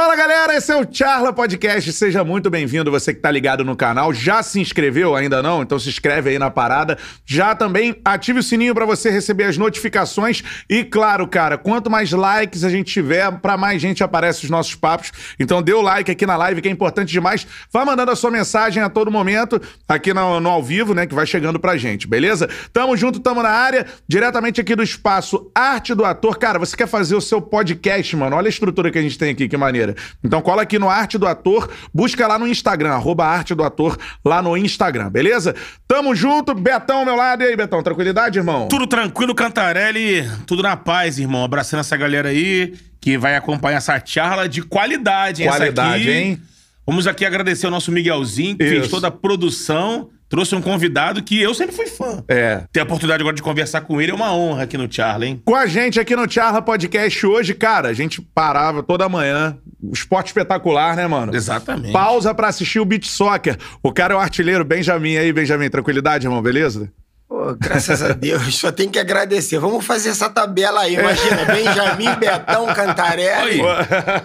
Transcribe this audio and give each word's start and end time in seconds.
Fala 0.00 0.16
galera, 0.16 0.56
esse 0.56 0.72
é 0.72 0.76
o 0.76 0.86
Charla 0.90 1.30
Podcast. 1.30 1.92
Seja 1.92 2.24
muito 2.24 2.48
bem-vindo. 2.48 2.90
Você 2.90 3.12
que 3.12 3.20
tá 3.20 3.30
ligado 3.30 3.62
no 3.62 3.76
canal, 3.76 4.14
já 4.14 4.42
se 4.42 4.58
inscreveu 4.58 5.14
ainda 5.14 5.42
não? 5.42 5.60
Então 5.60 5.78
se 5.78 5.90
inscreve 5.90 6.30
aí 6.30 6.38
na 6.38 6.50
parada. 6.50 6.96
Já 7.26 7.54
também 7.54 7.94
ative 8.02 8.38
o 8.38 8.42
sininho 8.42 8.74
para 8.74 8.86
você 8.86 9.10
receber 9.10 9.44
as 9.44 9.58
notificações 9.58 10.42
e 10.70 10.82
claro, 10.84 11.28
cara, 11.28 11.58
quanto 11.58 11.90
mais 11.90 12.12
likes 12.12 12.64
a 12.64 12.70
gente 12.70 12.90
tiver, 12.90 13.30
para 13.40 13.58
mais 13.58 13.82
gente 13.82 14.02
aparece 14.02 14.44
os 14.44 14.48
nossos 14.48 14.74
papos. 14.74 15.12
Então 15.38 15.60
dê 15.60 15.74
o 15.74 15.82
like 15.82 16.10
aqui 16.10 16.24
na 16.24 16.34
live 16.34 16.62
que 16.62 16.68
é 16.68 16.72
importante 16.72 17.12
demais. 17.12 17.46
Vá 17.70 17.84
mandando 17.84 18.10
a 18.10 18.16
sua 18.16 18.30
mensagem 18.30 18.82
a 18.82 18.88
todo 18.88 19.10
momento 19.10 19.60
aqui 19.86 20.14
no, 20.14 20.40
no 20.40 20.48
ao 20.48 20.62
vivo, 20.62 20.94
né, 20.94 21.06
que 21.06 21.14
vai 21.14 21.26
chegando 21.26 21.60
pra 21.60 21.76
gente, 21.76 22.08
beleza? 22.08 22.48
Tamo 22.72 22.96
junto, 22.96 23.20
tamo 23.20 23.42
na 23.42 23.50
área, 23.50 23.84
diretamente 24.08 24.62
aqui 24.62 24.74
do 24.74 24.82
espaço 24.82 25.50
Arte 25.54 25.94
do 25.94 26.06
Ator. 26.06 26.38
Cara, 26.38 26.58
você 26.58 26.74
quer 26.74 26.88
fazer 26.88 27.14
o 27.14 27.20
seu 27.20 27.42
podcast, 27.42 28.16
mano? 28.16 28.34
Olha 28.34 28.46
a 28.46 28.48
estrutura 28.48 28.90
que 28.90 28.98
a 28.98 29.02
gente 29.02 29.18
tem 29.18 29.28
aqui, 29.32 29.46
que 29.46 29.58
maneira. 29.90 29.96
Então 30.22 30.40
cola 30.40 30.62
aqui 30.62 30.78
no 30.78 30.88
Arte 30.88 31.18
do 31.18 31.26
Ator, 31.26 31.68
busca 31.92 32.26
lá 32.26 32.38
no 32.38 32.46
Instagram, 32.46 32.92
arroba 32.92 33.26
Arte 33.26 33.54
do 33.54 33.62
Ator, 33.62 33.98
lá 34.24 34.40
no 34.40 34.56
Instagram, 34.56 35.10
beleza? 35.10 35.54
Tamo 35.86 36.14
junto, 36.14 36.54
Betão 36.54 36.98
ao 36.98 37.04
meu 37.04 37.16
lado. 37.16 37.42
E 37.42 37.46
aí, 37.46 37.56
Betão, 37.56 37.82
tranquilidade, 37.82 38.38
irmão? 38.38 38.68
Tudo 38.68 38.86
tranquilo, 38.86 39.34
Cantarelli, 39.34 40.28
tudo 40.46 40.62
na 40.62 40.76
paz, 40.76 41.18
irmão. 41.18 41.44
Abraçando 41.44 41.80
essa 41.80 41.96
galera 41.96 42.28
aí 42.28 42.74
que 43.00 43.16
vai 43.16 43.36
acompanhar 43.36 43.78
essa 43.78 44.00
charla 44.04 44.48
de 44.48 44.62
qualidade, 44.62 45.42
hein? 45.42 45.48
Qualidade, 45.48 46.10
hein? 46.10 46.40
Vamos 46.86 47.06
aqui 47.06 47.24
agradecer 47.24 47.66
ao 47.66 47.72
nosso 47.72 47.92
Miguelzinho, 47.92 48.56
que 48.56 48.64
Isso. 48.64 48.74
fez 48.74 48.88
toda 48.88 49.08
a 49.08 49.10
produção. 49.10 50.10
Trouxe 50.30 50.54
um 50.54 50.62
convidado 50.62 51.20
que 51.24 51.42
eu 51.42 51.52
sempre 51.52 51.74
fui 51.74 51.88
fã. 51.88 52.22
É. 52.28 52.62
Ter 52.72 52.78
a 52.78 52.82
oportunidade 52.84 53.20
agora 53.20 53.34
de 53.34 53.42
conversar 53.42 53.80
com 53.80 54.00
ele 54.00 54.12
é 54.12 54.14
uma 54.14 54.32
honra 54.32 54.62
aqui 54.62 54.78
no 54.78 54.90
Charla, 54.90 55.26
hein? 55.26 55.42
Com 55.44 55.56
a 55.56 55.66
gente 55.66 55.98
aqui 55.98 56.14
no 56.14 56.30
Charla 56.30 56.62
Podcast 56.62 57.26
hoje, 57.26 57.52
cara, 57.52 57.88
a 57.88 57.92
gente 57.92 58.22
parava 58.22 58.80
toda 58.80 59.08
manhã. 59.08 59.58
Esporte 59.92 60.28
espetacular, 60.28 60.94
né, 60.94 61.04
mano? 61.08 61.34
Exatamente. 61.34 61.92
Pausa 61.92 62.32
pra 62.32 62.46
assistir 62.46 62.78
o 62.78 62.84
Beach 62.84 63.08
Soccer. 63.08 63.58
O 63.82 63.92
cara 63.92 64.14
é 64.14 64.16
o 64.16 64.20
artilheiro, 64.20 64.64
Benjamin. 64.64 65.16
Aí, 65.16 65.32
Benjamin, 65.32 65.68
tranquilidade, 65.68 66.28
irmão, 66.28 66.40
beleza? 66.40 66.92
Pô, 67.30 67.54
graças 67.56 68.02
a 68.02 68.08
Deus, 68.08 68.56
só 68.58 68.72
tem 68.72 68.88
que 68.88 68.98
agradecer. 68.98 69.56
Vamos 69.60 69.86
fazer 69.86 70.08
essa 70.08 70.28
tabela 70.28 70.80
aí. 70.80 70.94
Imagina, 70.94 71.44
Benjamin, 71.44 72.12
Betão, 72.18 72.66
Cantarelli. 72.74 73.62
Oi. 73.62 73.68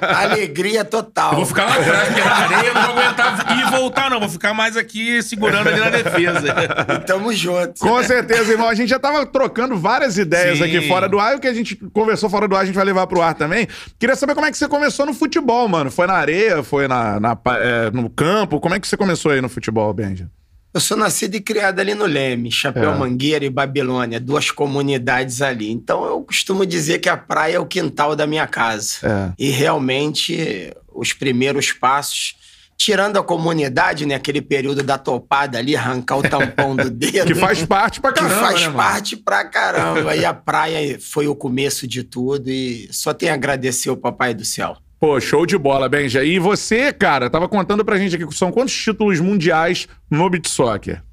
Alegria 0.02 0.84
total. 0.84 1.34
Eu 1.34 1.36
vou 1.38 1.46
ficar 1.46 1.66
lá 1.66 1.76
atrás, 1.76 2.08
porque 2.08 2.22
na 2.24 2.36
areia 2.36 2.68
eu 2.68 2.74
não 2.74 2.82
vou 2.82 2.98
aguentar 2.98 3.56
ir 3.56 3.62
e 3.62 3.70
voltar, 3.70 4.10
não. 4.10 4.20
Vou 4.20 4.28
ficar 4.28 4.56
mais 4.56 4.76
aqui 4.76 5.22
segurando 5.22 5.70
ali 5.70 5.80
na 5.80 5.92
defesa. 5.92 6.52
Tamo 7.06 7.32
junto. 7.32 7.80
Com 7.80 8.04
certeza, 8.04 8.52
irmão. 8.52 8.68
A 8.68 8.74
gente 8.74 8.90
já 8.90 8.98
tava 8.98 9.24
trocando 9.24 9.78
várias 9.78 10.18
ideias 10.18 10.58
Sim. 10.58 10.64
aqui 10.64 10.88
fora 10.88 11.08
do 11.08 11.20
ar. 11.20 11.34
E 11.34 11.36
o 11.36 11.40
que 11.40 11.48
a 11.48 11.54
gente 11.54 11.76
conversou 11.94 12.28
fora 12.28 12.48
do 12.48 12.56
ar, 12.56 12.64
a 12.64 12.66
gente 12.66 12.74
vai 12.74 12.86
levar 12.86 13.06
pro 13.06 13.22
ar 13.22 13.36
também. 13.36 13.68
Queria 14.00 14.16
saber 14.16 14.34
como 14.34 14.48
é 14.48 14.52
que 14.52 14.58
você 14.58 14.68
começou 14.68 15.06
no 15.06 15.14
futebol, 15.14 15.68
mano. 15.68 15.92
Foi 15.92 16.08
na 16.08 16.14
areia? 16.14 16.64
Foi 16.64 16.88
na, 16.88 17.20
na 17.20 17.38
é, 17.60 17.92
no 17.92 18.10
campo? 18.10 18.60
Como 18.60 18.74
é 18.74 18.80
que 18.80 18.88
você 18.88 18.98
começou 18.98 19.32
aí 19.32 19.42
no 19.42 19.50
futebol, 19.50 19.94
Benja? 19.94 20.28
Eu 20.76 20.82
sou 20.82 20.98
nascido 20.98 21.36
e 21.36 21.40
criado 21.40 21.80
ali 21.80 21.94
no 21.94 22.06
Leme, 22.06 22.52
Chapéu 22.52 22.92
É. 22.92 22.96
Mangueira 22.98 23.46
e 23.46 23.50
Babilônia, 23.50 24.20
duas 24.20 24.52
comunidades 24.52 25.42
ali. 25.42 25.72
Então 25.72 26.04
eu 26.04 26.22
costumo 26.22 26.66
dizer 26.66 27.00
que 27.00 27.08
a 27.08 27.16
praia 27.16 27.56
é 27.56 27.60
o 27.62 27.66
quintal 27.66 28.14
da 28.14 28.28
minha 28.28 28.46
casa. 28.46 28.98
É. 29.02 29.34
E 29.40 29.50
realmente, 29.52 30.76
os 30.94 31.14
primeiros 31.14 31.72
passos, 31.72 32.36
tirando 32.78 33.16
a 33.16 33.24
comunidade, 33.24 34.06
né, 34.06 34.16
aquele 34.16 34.42
período 34.42 34.84
da 34.84 34.98
topada 34.98 35.58
ali, 35.58 35.78
arrancar 35.78 36.18
o 36.18 36.24
tampão 36.28 36.76
do 36.76 36.90
dedo. 36.90 37.28
Que 37.28 37.36
faz 37.36 37.66
parte 37.66 38.02
pra 38.02 38.12
que 38.12 38.20
caramba, 38.20 38.42
faz 38.42 38.68
né, 38.68 38.74
parte 38.74 39.16
pra 39.16 39.46
caramba. 39.46 40.14
E 40.14 40.26
a 40.26 40.34
praia 40.34 41.00
foi 41.00 41.26
o 41.26 41.34
começo 41.34 41.88
de 41.88 42.04
tudo 42.04 42.50
e 42.50 42.90
só 42.92 43.14
tenho 43.14 43.32
a 43.32 43.36
agradecer 43.36 43.88
ao 43.88 43.96
Papai 43.96 44.34
do 44.34 44.44
Céu. 44.44 44.76
Pô, 45.06 45.22
show 45.22 45.46
de 45.46 45.56
bola, 45.56 45.88
Benja. 45.88 46.24
E 46.24 46.40
você, 46.40 46.92
cara, 46.92 47.30
tava 47.30 47.48
contando 47.48 47.86
pra 47.86 47.96
gente 47.96 48.16
aqui, 48.16 48.36
são 48.36 48.52
quantos 48.52 48.74
títulos 48.76 49.20
mundiais 49.20 49.88
no 50.10 50.28
beat 50.28 50.48
soccer? 50.48 51.04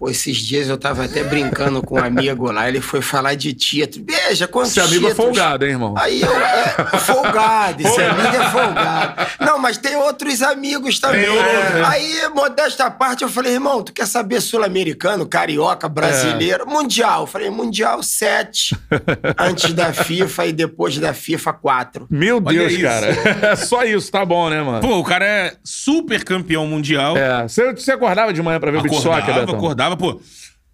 Pô, 0.00 0.08
esses 0.08 0.38
dias 0.38 0.66
eu 0.66 0.78
tava 0.78 1.04
até 1.04 1.22
brincando 1.22 1.82
com 1.82 1.96
um 2.00 2.02
amigo 2.02 2.50
lá, 2.50 2.66
ele 2.66 2.80
foi 2.80 3.02
falar 3.02 3.34
de 3.34 3.52
título. 3.52 4.06
Veja, 4.08 4.48
quantos 4.48 4.70
Esse 4.74 4.80
amigo 4.80 5.06
é 5.06 5.10
títulos? 5.10 5.36
folgado, 5.36 5.66
hein, 5.66 5.72
irmão? 5.72 5.94
Aí 5.98 6.22
eu, 6.22 6.32
é, 6.34 6.98
folgado, 7.00 7.82
esse 7.86 8.00
amigo 8.00 8.34
é 8.34 8.48
folgado. 8.50 9.26
Não, 9.40 9.58
mas 9.58 9.76
tem 9.76 9.96
outros 9.96 10.40
amigos 10.40 10.98
também. 10.98 11.20
Tem 11.20 11.28
outros, 11.28 11.74
né? 11.74 11.82
Aí, 11.84 12.28
modesta 12.34 12.90
parte, 12.90 13.24
eu 13.24 13.28
falei, 13.28 13.52
irmão, 13.52 13.82
tu 13.82 13.92
quer 13.92 14.06
saber 14.06 14.40
sul-americano, 14.40 15.26
carioca, 15.26 15.86
brasileiro? 15.86 16.66
Mundial. 16.66 17.22
Eu 17.22 17.26
falei, 17.26 17.50
mundial 17.50 18.02
7, 18.02 18.74
antes 19.38 19.74
da 19.74 19.92
FIFA 19.92 20.46
e 20.46 20.52
depois 20.54 20.96
da 20.96 21.12
FIFA 21.12 21.52
4. 21.52 22.06
Meu 22.08 22.42
Olha 22.42 22.58
Deus, 22.58 22.72
isso. 22.72 22.82
cara. 22.82 23.56
Só 23.56 23.84
isso, 23.84 24.10
tá 24.10 24.24
bom, 24.24 24.48
né, 24.48 24.62
mano? 24.62 24.80
Pô, 24.80 24.98
o 24.98 25.04
cara 25.04 25.26
é 25.26 25.52
super 25.62 26.24
campeão 26.24 26.66
mundial. 26.66 27.18
É. 27.18 27.42
Você, 27.42 27.72
você 27.74 27.92
acordava 27.92 28.32
de 28.32 28.40
manhã 28.42 28.58
pra 28.58 28.70
ver 28.70 28.78
o 28.78 28.82
beat 28.82 28.94
acordava, 28.94 29.20
soccer, 29.20 29.34
Betão? 29.34 29.54
acordava, 29.56 29.89
pô. 29.96 30.20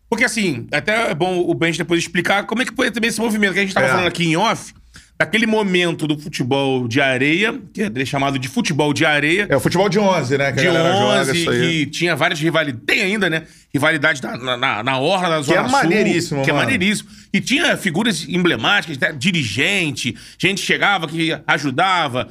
Porque 0.08 0.24
assim, 0.24 0.66
até 0.72 1.10
é 1.10 1.14
bom 1.14 1.40
o 1.40 1.52
Benji 1.54 1.78
depois 1.78 2.00
explicar 2.00 2.44
como 2.44 2.62
é 2.62 2.64
que 2.64 2.74
foi 2.74 2.90
também 2.90 3.08
esse 3.08 3.20
movimento 3.20 3.54
que 3.54 3.58
a 3.58 3.62
gente 3.62 3.74
tava 3.74 3.86
É. 3.86 3.90
falando 3.90 4.06
aqui 4.06 4.24
em 4.24 4.36
off. 4.36 4.72
Daquele 5.18 5.46
momento 5.46 6.06
do 6.06 6.18
futebol 6.18 6.86
de 6.86 7.00
areia, 7.00 7.58
que 7.72 7.82
é 7.82 8.04
chamado 8.04 8.38
de 8.38 8.48
futebol 8.48 8.92
de 8.92 9.06
areia. 9.06 9.46
É 9.48 9.56
o 9.56 9.60
futebol 9.60 9.88
de 9.88 9.98
11, 9.98 10.36
né? 10.36 10.52
Que 10.52 10.60
de 10.60 10.68
a 10.68 10.72
galera 10.74 10.94
joga 10.94 11.20
11, 11.22 11.40
isso 11.40 11.50
aí. 11.50 11.60
que 11.86 11.86
tinha 11.86 12.14
várias 12.14 12.38
rivalidades. 12.38 12.84
Tem 12.86 13.00
ainda, 13.00 13.30
né? 13.30 13.44
Rivalidade 13.72 14.22
na, 14.22 14.56
na- 14.58 14.82
na, 14.82 14.98
Orla, 14.98 15.30
na 15.30 15.40
Zona 15.40 15.60
é 15.60 15.62
Sul. 15.62 15.72
maneiríssimo, 15.72 16.44
Que 16.44 16.50
é 16.50 16.52
maneiríssimo. 16.52 17.08
E 17.32 17.40
tinha 17.40 17.74
figuras 17.78 18.26
emblemáticas, 18.28 18.98
né? 18.98 19.10
dirigente, 19.12 20.14
gente 20.38 20.60
que 20.60 20.66
chegava, 20.66 21.08
que 21.08 21.30
ajudava. 21.46 22.28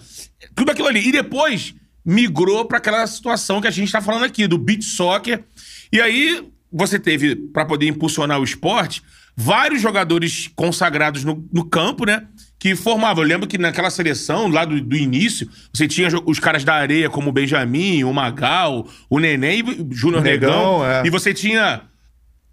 Tudo 0.56 0.72
aquilo 0.72 0.88
ali. 0.88 1.08
E 1.08 1.12
depois 1.12 1.74
migrou 2.06 2.66
pra 2.66 2.78
aquela 2.78 3.06
situação 3.08 3.60
que 3.62 3.68
a 3.68 3.72
gente 3.72 3.92
tá 3.92 4.00
falando 4.00 4.26
aqui, 4.26 4.46
do 4.48 4.60
beach 4.60 4.84
soccer. 4.86 5.44
E 5.92 6.00
aí 6.00 6.44
você 6.76 7.00
teve, 7.00 7.36
pra 7.36 7.66
poder 7.66 7.88
impulsionar 7.88 8.40
o 8.40 8.44
esporte, 8.44 9.02
vários 9.36 9.82
jogadores 9.82 10.50
consagrados 10.56 11.24
no, 11.24 11.48
no 11.52 11.64
campo, 11.66 12.06
né? 12.06 12.28
Que 12.60 12.76
formavam. 12.76 13.24
Eu 13.24 13.28
lembro 13.28 13.48
que 13.48 13.58
naquela 13.58 13.90
seleção, 13.90 14.48
lá 14.48 14.66
do, 14.66 14.80
do 14.82 14.96
início, 14.96 15.48
você 15.74 15.88
tinha 15.88 16.10
os 16.26 16.40
caras 16.40 16.64
da 16.64 16.74
areia, 16.74 17.10
como 17.10 17.30
o 17.30 17.34
Benjamin, 17.34 18.04
o 18.04 18.14
Magal, 18.14 18.88
o 19.10 19.20
Neném 19.20 19.60
e 19.60 19.64
o 19.64 19.88
Júnior 19.92 20.24
Negão, 20.24 20.80
Negão. 20.80 20.86
é. 20.86 21.06
E 21.06 21.10
você 21.10 21.34
tinha 21.34 21.82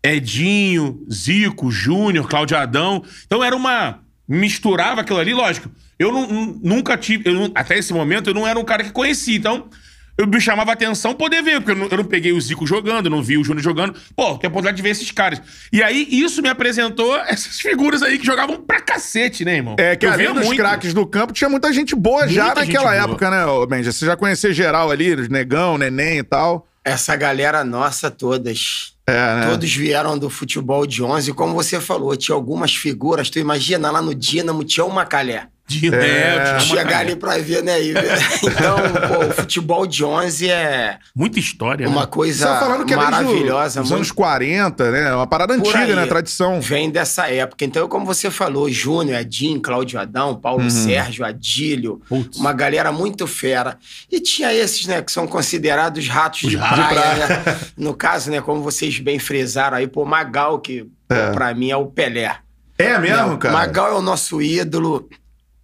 Edinho, 0.05 1.05
Zico, 1.11 1.71
Júnior, 1.71 2.29
Cláudio 2.29 2.57
Adão. 2.57 3.03
Então 3.27 3.43
era 3.43 3.55
uma. 3.55 4.01
Misturava 4.29 5.01
aquilo 5.03 5.19
ali, 5.19 5.35
lógico. 5.35 5.71
Eu 5.99 6.11
nu- 6.13 6.61
nunca 6.63 6.97
tive. 6.97 7.29
eu 7.29 7.51
até 7.55 7.79
esse 7.79 7.93
momento, 7.93 8.29
eu 8.31 8.35
não 8.35 8.47
era 8.47 8.59
um 8.59 8.65
cara 8.65 8.83
que 8.83 8.91
conhecia. 8.91 9.37
Então, 9.37 9.69
eu 10.17 10.27
me 10.27 10.41
chamava 10.41 10.73
atenção 10.73 11.15
poder 11.15 11.43
ver, 11.43 11.61
porque 11.61 11.73
eu 11.73 11.77
não, 11.77 11.87
eu 11.89 11.97
não 11.97 12.05
peguei 12.05 12.33
o 12.33 12.41
Zico 12.41 12.67
jogando, 12.67 13.09
não 13.09 13.23
vi 13.23 13.39
o 13.39 13.45
Júnior 13.45 13.63
jogando. 13.63 13.95
Pô, 14.15 14.37
tem 14.37 14.49
a 14.49 14.51
oportunidade 14.51 14.77
de 14.77 14.83
ver 14.83 14.91
esses 14.91 15.11
caras. 15.11 15.41
E 15.73 15.83
aí, 15.83 16.07
isso 16.11 16.43
me 16.43 16.49
apresentou 16.49 17.17
essas 17.27 17.59
figuras 17.61 18.03
aí 18.03 18.19
que 18.19 18.27
jogavam 18.27 18.61
pra 18.61 18.81
cacete, 18.81 19.45
né, 19.45 19.57
irmão? 19.57 19.77
É, 19.79 19.97
que 19.97 20.07
eu 20.07 20.13
além 20.13 20.33
dos 20.33 20.47
muito. 20.47 20.59
craques 20.59 20.93
do 20.93 21.07
campo, 21.07 21.33
tinha 21.33 21.49
muita 21.49 21.73
gente 21.73 21.95
boa 21.95 22.29
já 22.29 22.47
Muita 22.47 22.65
gente 22.65 22.75
naquela 22.75 22.93
boa. 22.93 23.05
época, 23.05 23.31
né, 23.31 23.47
ô, 23.47 23.67
Benja? 23.67 23.91
Você 23.91 24.05
já 24.05 24.17
conhecia 24.17 24.53
geral 24.53 24.91
ali, 24.91 25.15
os 25.15 25.29
negão, 25.29 25.79
neném 25.79 26.19
e 26.19 26.23
tal. 26.23 26.69
Essa 26.85 27.15
galera 27.17 27.65
nossa, 27.65 28.11
todas. 28.11 28.95
É, 29.07 29.13
né? 29.13 29.47
Todos 29.49 29.73
vieram 29.73 30.19
do 30.19 30.29
futebol 30.29 30.87
de 30.87 31.03
11. 31.03 31.33
Como 31.33 31.55
você 31.55 31.81
falou, 31.81 32.17
tinha 32.17 32.35
algumas 32.35 32.75
figuras. 32.75 33.31
Tu 33.31 33.39
imagina 33.39 33.91
lá 33.91 34.03
no 34.03 34.15
Dínamo, 34.15 34.65
tinha 34.65 34.85
uma 34.85 35.07
calé. 35.07 35.47
De, 35.67 35.95
É. 35.95 36.57
é, 36.57 36.61
Chegar 36.61 36.85
cara- 36.85 36.99
ali 36.99 37.17
pra 37.17 37.39
ver, 37.39 37.63
né? 37.63 37.81
E. 37.81 37.93
Então, 38.43 38.77
pô, 39.09 39.27
o 39.27 39.33
futebol 39.33 39.87
de 39.87 40.05
11 40.05 40.51
é 40.51 40.99
Muita 41.15 41.39
história, 41.39 41.89
uma 41.89 42.03
né? 42.03 42.07
coisa 42.07 42.59
falando 42.59 42.85
que 42.85 42.93
é 42.93 42.97
maravilhosa. 42.97 43.81
dos 43.81 43.89
muito 43.91 44.01
anos 44.01 44.13
40, 44.13 44.91
né? 44.91 45.15
Uma 45.15 45.27
parada 45.27 45.55
por 45.55 45.61
antiga, 45.69 45.79
aí. 45.85 45.95
né? 45.95 46.07
Tradição. 46.07 46.61
Vem 46.61 46.91
dessa 46.91 47.29
época. 47.31 47.65
Então, 47.65 47.89
como 47.89 48.05
você 48.05 48.31
falou, 48.31 48.71
Júnior, 48.71 49.19
Edinho, 49.21 49.61
Cláudio 49.61 49.99
Adão, 50.01 50.35
Paulo 50.35 50.69
Sérgio, 50.71 51.25
Adílio, 51.25 52.03
Putz. 52.09 52.37
uma 52.39 52.53
galera 52.53 52.91
muito 52.93 53.27
fera. 53.27 53.79
E 54.11 54.21
tinha 54.21 54.53
esses, 54.53 54.87
né, 54.87 55.01
que 55.01 55.13
são 55.13 55.27
considerados 55.27 56.07
ratos 56.09 56.43
Os 56.43 56.51
de 56.51 56.57
ratos 56.57 56.85
de 56.85 56.95
praia, 56.95 57.27
né? 57.29 57.57
No 57.77 57.95
caso, 57.95 58.31
né, 58.31 58.41
como 58.41 58.61
vocês 58.63 58.99
bem 58.99 59.19
frisaram 59.19 59.77
aí, 59.79 59.87
pô, 59.87 60.05
Magal, 60.05 60.59
que 60.59 60.85
pô, 61.09 61.15
É. 61.15 61.31
pra 61.33 61.55
mim 61.55 61.71
é 61.71 61.77
o 61.77 61.87
Pelé. 61.87 62.37
É 62.79 62.99
mesmo, 62.99 63.17
Não, 63.29 63.37
cara? 63.39 63.55
Magal 63.55 63.89
é 63.93 63.95
o 63.95 64.03
nosso 64.03 64.43
ídolo. 64.43 65.09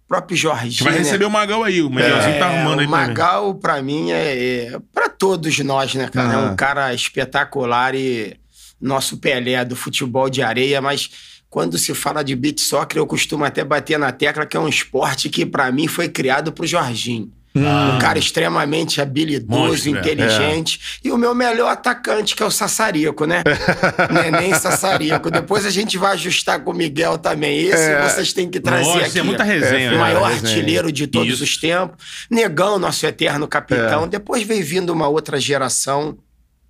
O 0.09 0.13
próprio 0.17 0.35
Jorginho. 0.35 0.83
vai 0.85 0.93
né? 0.93 0.99
receber 0.99 1.25
o 1.25 1.29
Magão 1.29 1.63
aí, 1.63 1.83
o 1.83 1.89
Miguelzinho 1.89 2.39
tá 2.39 2.47
arrumando 2.47 2.79
É, 2.79 2.81
aí 2.81 2.87
o 2.87 2.89
pra 2.89 3.01
mim. 3.01 3.07
Magal, 3.07 3.55
pra 3.55 3.81
mim, 3.83 4.11
é, 4.11 4.73
é 4.73 4.79
para 4.91 5.07
todos 5.07 5.59
nós, 5.59 5.93
né, 5.93 6.07
cara? 6.07 6.33
É 6.33 6.37
um 6.37 6.55
cara 6.55 6.91
espetacular 6.95 7.93
e 7.93 8.35
nosso 8.81 9.17
Pelé 9.17 9.63
do 9.63 9.75
futebol 9.75 10.27
de 10.27 10.41
areia, 10.41 10.81
mas 10.81 11.11
quando 11.47 11.77
se 11.77 11.93
fala 11.93 12.23
de 12.23 12.35
beat 12.35 12.59
soccer, 12.59 12.97
eu 12.99 13.05
costumo 13.05 13.45
até 13.45 13.63
bater 13.63 13.99
na 13.99 14.11
tecla 14.11 14.47
que 14.47 14.57
é 14.57 14.59
um 14.59 14.67
esporte 14.67 15.29
que, 15.29 15.45
pra 15.45 15.71
mim, 15.71 15.87
foi 15.87 16.09
criado 16.09 16.51
pro 16.51 16.65
Jorginho. 16.65 17.31
Um 17.67 17.99
cara 17.99 18.17
extremamente 18.17 19.01
habilidoso, 19.01 19.69
Monstro, 19.69 19.95
é. 19.95 19.99
inteligente. 19.99 20.99
E 21.03 21.11
o 21.11 21.17
meu 21.17 21.33
melhor 21.35 21.69
atacante, 21.71 22.35
que 22.35 22.43
é 22.43 22.45
o 22.45 22.51
Sassarico, 22.51 23.25
né? 23.25 23.43
Neném 24.11 24.53
Sassarico. 24.53 25.29
Depois 25.31 25.65
a 25.65 25.69
gente 25.69 25.97
vai 25.97 26.13
ajustar 26.13 26.59
com 26.61 26.71
o 26.71 26.73
Miguel 26.73 27.17
também. 27.17 27.59
Esse 27.59 27.99
vocês 28.03 28.33
têm 28.33 28.49
que 28.49 28.59
trazer 28.59 28.85
Nossa, 28.85 29.05
aqui. 29.05 29.19
é 29.19 29.23
muita 29.23 29.43
resenha, 29.43 29.89
O 29.89 29.93
né? 29.93 29.97
maior 29.99 30.29
resenha. 30.29 30.53
artilheiro 30.53 30.91
de 30.91 31.07
todos 31.07 31.35
Isso. 31.35 31.43
os 31.43 31.57
tempos. 31.57 31.97
Negão, 32.29 32.79
nosso 32.79 33.05
eterno 33.05 33.47
capitão. 33.47 34.07
Depois 34.07 34.43
veio 34.43 34.65
vindo 34.65 34.91
uma 34.91 35.07
outra 35.07 35.39
geração. 35.39 36.17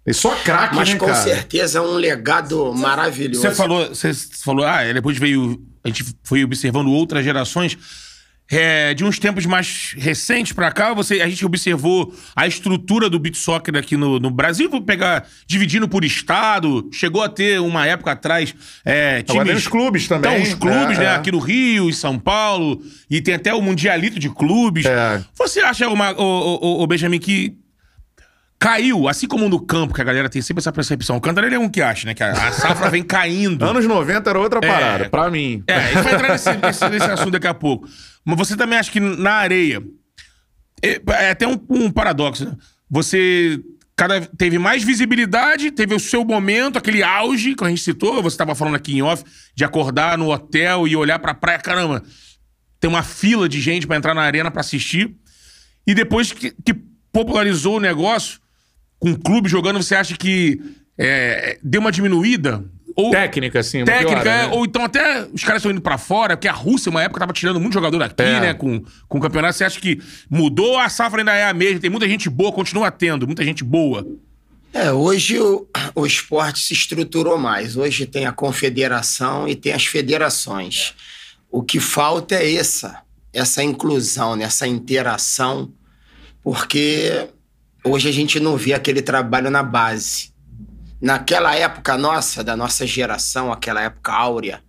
E 0.05 0.13
só 0.13 0.33
craque, 0.43 0.75
Mas 0.75 0.89
né, 0.89 0.95
com 0.95 1.05
cara? 1.05 1.21
certeza 1.21 1.79
é 1.79 1.81
um 1.81 1.93
legado 1.93 2.73
maravilhoso. 2.73 3.41
Você 3.41 3.51
falou, 3.53 3.89
você 3.89 4.13
falou, 4.13 4.65
ah, 4.65 4.81
depois 4.91 5.17
veio. 5.17 5.61
A 5.83 5.87
gente 5.87 6.03
foi 6.23 6.43
observando 6.43 6.87
outras 6.87 7.23
gerações. 7.23 7.77
É, 8.51 8.95
de 8.95 9.05
uns 9.05 9.19
tempos 9.19 9.45
mais 9.45 9.93
recentes 9.95 10.53
pra 10.53 10.71
cá, 10.71 10.91
você, 10.93 11.21
a 11.21 11.29
gente 11.29 11.45
observou 11.45 12.11
a 12.35 12.47
estrutura 12.47 13.07
do 13.07 13.19
beat 13.19 13.35
soccer 13.35 13.75
aqui 13.75 13.95
no, 13.95 14.19
no 14.19 14.31
Brasil. 14.31 14.67
Vou 14.69 14.81
pegar, 14.81 15.27
dividindo 15.45 15.87
por 15.87 16.03
estado. 16.03 16.89
Chegou 16.91 17.21
a 17.21 17.29
ter 17.29 17.61
uma 17.61 17.85
época 17.85 18.11
atrás 18.11 18.55
é, 18.83 19.23
Agora 19.29 19.45
times. 19.45 19.61
os 19.61 19.67
clubes 19.67 20.07
também. 20.07 20.31
Então, 20.31 20.41
os 20.43 20.55
clubes, 20.55 20.97
É, 20.97 21.01
né? 21.01 21.05
é. 21.05 21.15
Aqui 21.15 21.31
no 21.31 21.37
Rio, 21.39 21.89
em 21.89 21.93
São 21.93 22.17
Paulo. 22.17 22.81
E 23.09 23.21
tem 23.21 23.35
até 23.35 23.53
o 23.53 23.61
Mundialito 23.61 24.17
de 24.19 24.29
clubes. 24.29 24.85
É. 24.85 25.23
Você 25.37 25.59
acha, 25.59 25.87
uma, 25.87 26.11
o, 26.13 26.23
o, 26.79 26.83
o 26.83 26.87
Benjamin, 26.87 27.19
que 27.19 27.55
caiu, 28.59 29.07
assim 29.07 29.25
como 29.27 29.47
no 29.47 29.59
campo, 29.59 29.93
que 29.93 30.01
a 30.01 30.03
galera 30.03 30.27
tem 30.29 30.41
sempre 30.41 30.59
essa 30.59 30.71
percepção. 30.71 31.15
O 31.15 31.21
Cantarelli 31.21 31.55
é 31.55 31.59
um 31.59 31.69
que 31.69 31.81
acha, 31.81 32.05
né? 32.05 32.13
Que 32.13 32.21
a, 32.23 32.31
a 32.31 32.51
safra 32.51 32.89
vem 32.89 33.01
caindo. 33.03 33.63
Anos 33.65 33.85
90 33.85 34.29
era 34.29 34.39
outra 34.39 34.59
parada, 34.59 35.09
pra 35.09 35.31
mim. 35.31 35.63
É, 35.65 35.75
a 35.75 35.81
gente 35.93 36.01
vai 36.03 36.13
entrar 36.15 36.29
nesse, 36.31 36.53
nesse- 36.57 36.89
nesse 36.89 37.05
assunto 37.09 37.31
daqui 37.31 37.47
a 37.47 37.53
pouco. 37.53 37.87
Mas 38.25 38.37
você 38.37 38.57
também 38.57 38.77
acha 38.77 38.91
que 38.91 38.99
na 38.99 39.31
areia. 39.33 39.81
É, 40.83 41.01
é 41.25 41.29
até 41.31 41.47
um, 41.47 41.59
um 41.69 41.89
paradoxo, 41.91 42.45
né? 42.45 42.55
Você 42.89 43.59
cada, 43.95 44.21
teve 44.21 44.57
mais 44.57 44.83
visibilidade, 44.83 45.71
teve 45.71 45.93
o 45.93 45.99
seu 45.99 46.23
momento, 46.25 46.77
aquele 46.77 47.03
auge 47.03 47.53
que 47.55 47.63
a 47.63 47.69
gente 47.69 47.81
citou, 47.81 48.21
você 48.23 48.33
estava 48.33 48.55
falando 48.55 48.75
aqui 48.75 48.93
em 48.95 49.01
off, 49.01 49.23
de 49.55 49.63
acordar 49.65 50.17
no 50.17 50.31
hotel 50.31 50.87
e 50.87 50.95
olhar 50.95 51.19
pra 51.19 51.33
praia, 51.33 51.59
caramba, 51.59 52.01
tem 52.79 52.89
uma 52.89 53.03
fila 53.03 53.47
de 53.49 53.59
gente 53.59 53.85
pra 53.85 53.97
entrar 53.97 54.13
na 54.13 54.21
arena 54.21 54.49
pra 54.49 54.61
assistir. 54.61 55.13
E 55.85 55.93
depois 55.93 56.31
que, 56.31 56.51
que 56.65 56.73
popularizou 57.11 57.75
o 57.75 57.79
negócio, 57.81 58.39
com 58.99 59.11
o 59.11 59.17
clube 59.19 59.49
jogando, 59.49 59.81
você 59.81 59.95
acha 59.95 60.15
que 60.17 60.61
é, 60.97 61.57
deu 61.63 61.81
uma 61.81 61.91
diminuída? 61.91 62.63
Ou, 62.95 63.11
Técnica, 63.11 63.59
assim, 63.61 63.85
técnica, 63.85 64.21
piora, 64.21 64.29
é, 64.29 64.47
né? 64.47 64.53
ou 64.53 64.65
então 64.65 64.83
até 64.83 65.25
os 65.31 65.41
caras 65.41 65.61
estão 65.61 65.71
indo 65.71 65.79
pra 65.79 65.97
fora, 65.97 66.35
porque 66.35 66.49
a 66.49 66.51
Rússia, 66.51 66.89
uma 66.89 67.01
época, 67.01 67.21
tava 67.21 67.31
tirando 67.31 67.57
muito 67.57 67.73
jogador 67.73 67.97
daqui, 67.97 68.21
É. 68.23 68.39
né, 68.41 68.53
com, 68.53 68.83
com 69.07 69.17
o 69.17 69.21
campeonato. 69.21 69.55
Você 69.55 69.63
acha 69.63 69.79
que 69.79 70.01
mudou 70.29 70.77
a 70.77 70.89
safra 70.89 71.21
ainda 71.21 71.33
é 71.33 71.45
a 71.45 71.53
mesma? 71.53 71.79
Tem 71.79 71.89
muita 71.89 72.09
gente 72.09 72.29
boa, 72.29 72.51
continua 72.51 72.91
tendo, 72.91 73.25
muita 73.25 73.43
gente 73.45 73.63
boa. 73.63 74.05
É, 74.73 74.91
hoje 74.91 75.39
o, 75.39 75.65
o 75.95 76.05
esporte 76.05 76.59
se 76.59 76.73
estruturou 76.73 77.37
mais. 77.37 77.77
Hoje 77.77 78.05
tem 78.05 78.25
a 78.25 78.33
confederação 78.33 79.47
e 79.47 79.55
tem 79.55 79.71
as 79.71 79.85
federações. 79.85 80.93
O 81.49 81.63
que 81.63 81.79
falta 81.79 82.35
é 82.35 82.53
essa, 82.55 83.01
essa 83.31 83.63
inclusão, 83.63 84.35
né? 84.35 84.43
essa 84.43 84.67
interação, 84.67 85.71
porque 86.43 87.29
hoje 87.83 88.09
a 88.09 88.11
gente 88.11 88.39
não 88.39 88.57
vê 88.57 88.73
aquele 88.73 89.01
trabalho 89.01 89.49
na 89.49 89.63
base. 89.63 90.31
Naquela 91.01 91.55
época 91.55 91.97
nossa, 91.97 92.43
da 92.43 92.55
nossa 92.55 92.85
geração, 92.85 93.51
aquela 93.51 93.81
época 93.81 94.11
áurea, 94.11 94.61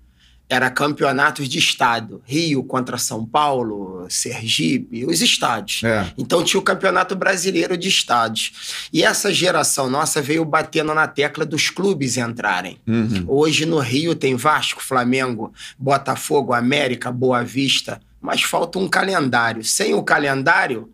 era 0.51 0.69
campeonatos 0.69 1.49
de 1.49 1.59
estado. 1.59 2.21
Rio 2.27 2.65
contra 2.65 2.99
São 2.99 3.25
Paulo, 3.25 4.05
Sergipe, 4.09 5.07
os 5.07 5.23
estádios. 5.23 5.85
É. 5.85 6.13
Então 6.19 6.43
tinha 6.43 6.59
o 6.59 6.63
Campeonato 6.63 7.15
Brasileiro 7.15 7.77
de 7.77 7.89
Estádios. 7.89 8.89
E 8.93 9.05
essa 9.05 9.33
geração 9.33 9.89
nossa 9.89 10.21
veio 10.21 10.45
batendo 10.45 10.93
na 10.93 11.07
tecla 11.07 11.47
dos 11.47 11.71
clubes 11.71 12.17
entrarem. 12.17 12.79
Uhum. 12.85 13.25
Hoje 13.29 13.65
no 13.65 13.79
Rio 13.79 14.17
tem 14.17 14.35
Vasco, 14.35 14.83
Flamengo, 14.83 15.53
Botafogo, 15.79 16.53
América, 16.53 17.13
Boa 17.13 17.45
Vista, 17.45 18.01
mas 18.21 18.43
falta 18.43 18.77
um 18.77 18.89
calendário. 18.89 19.63
Sem 19.63 19.95
o 19.95 20.03
calendário, 20.03 20.91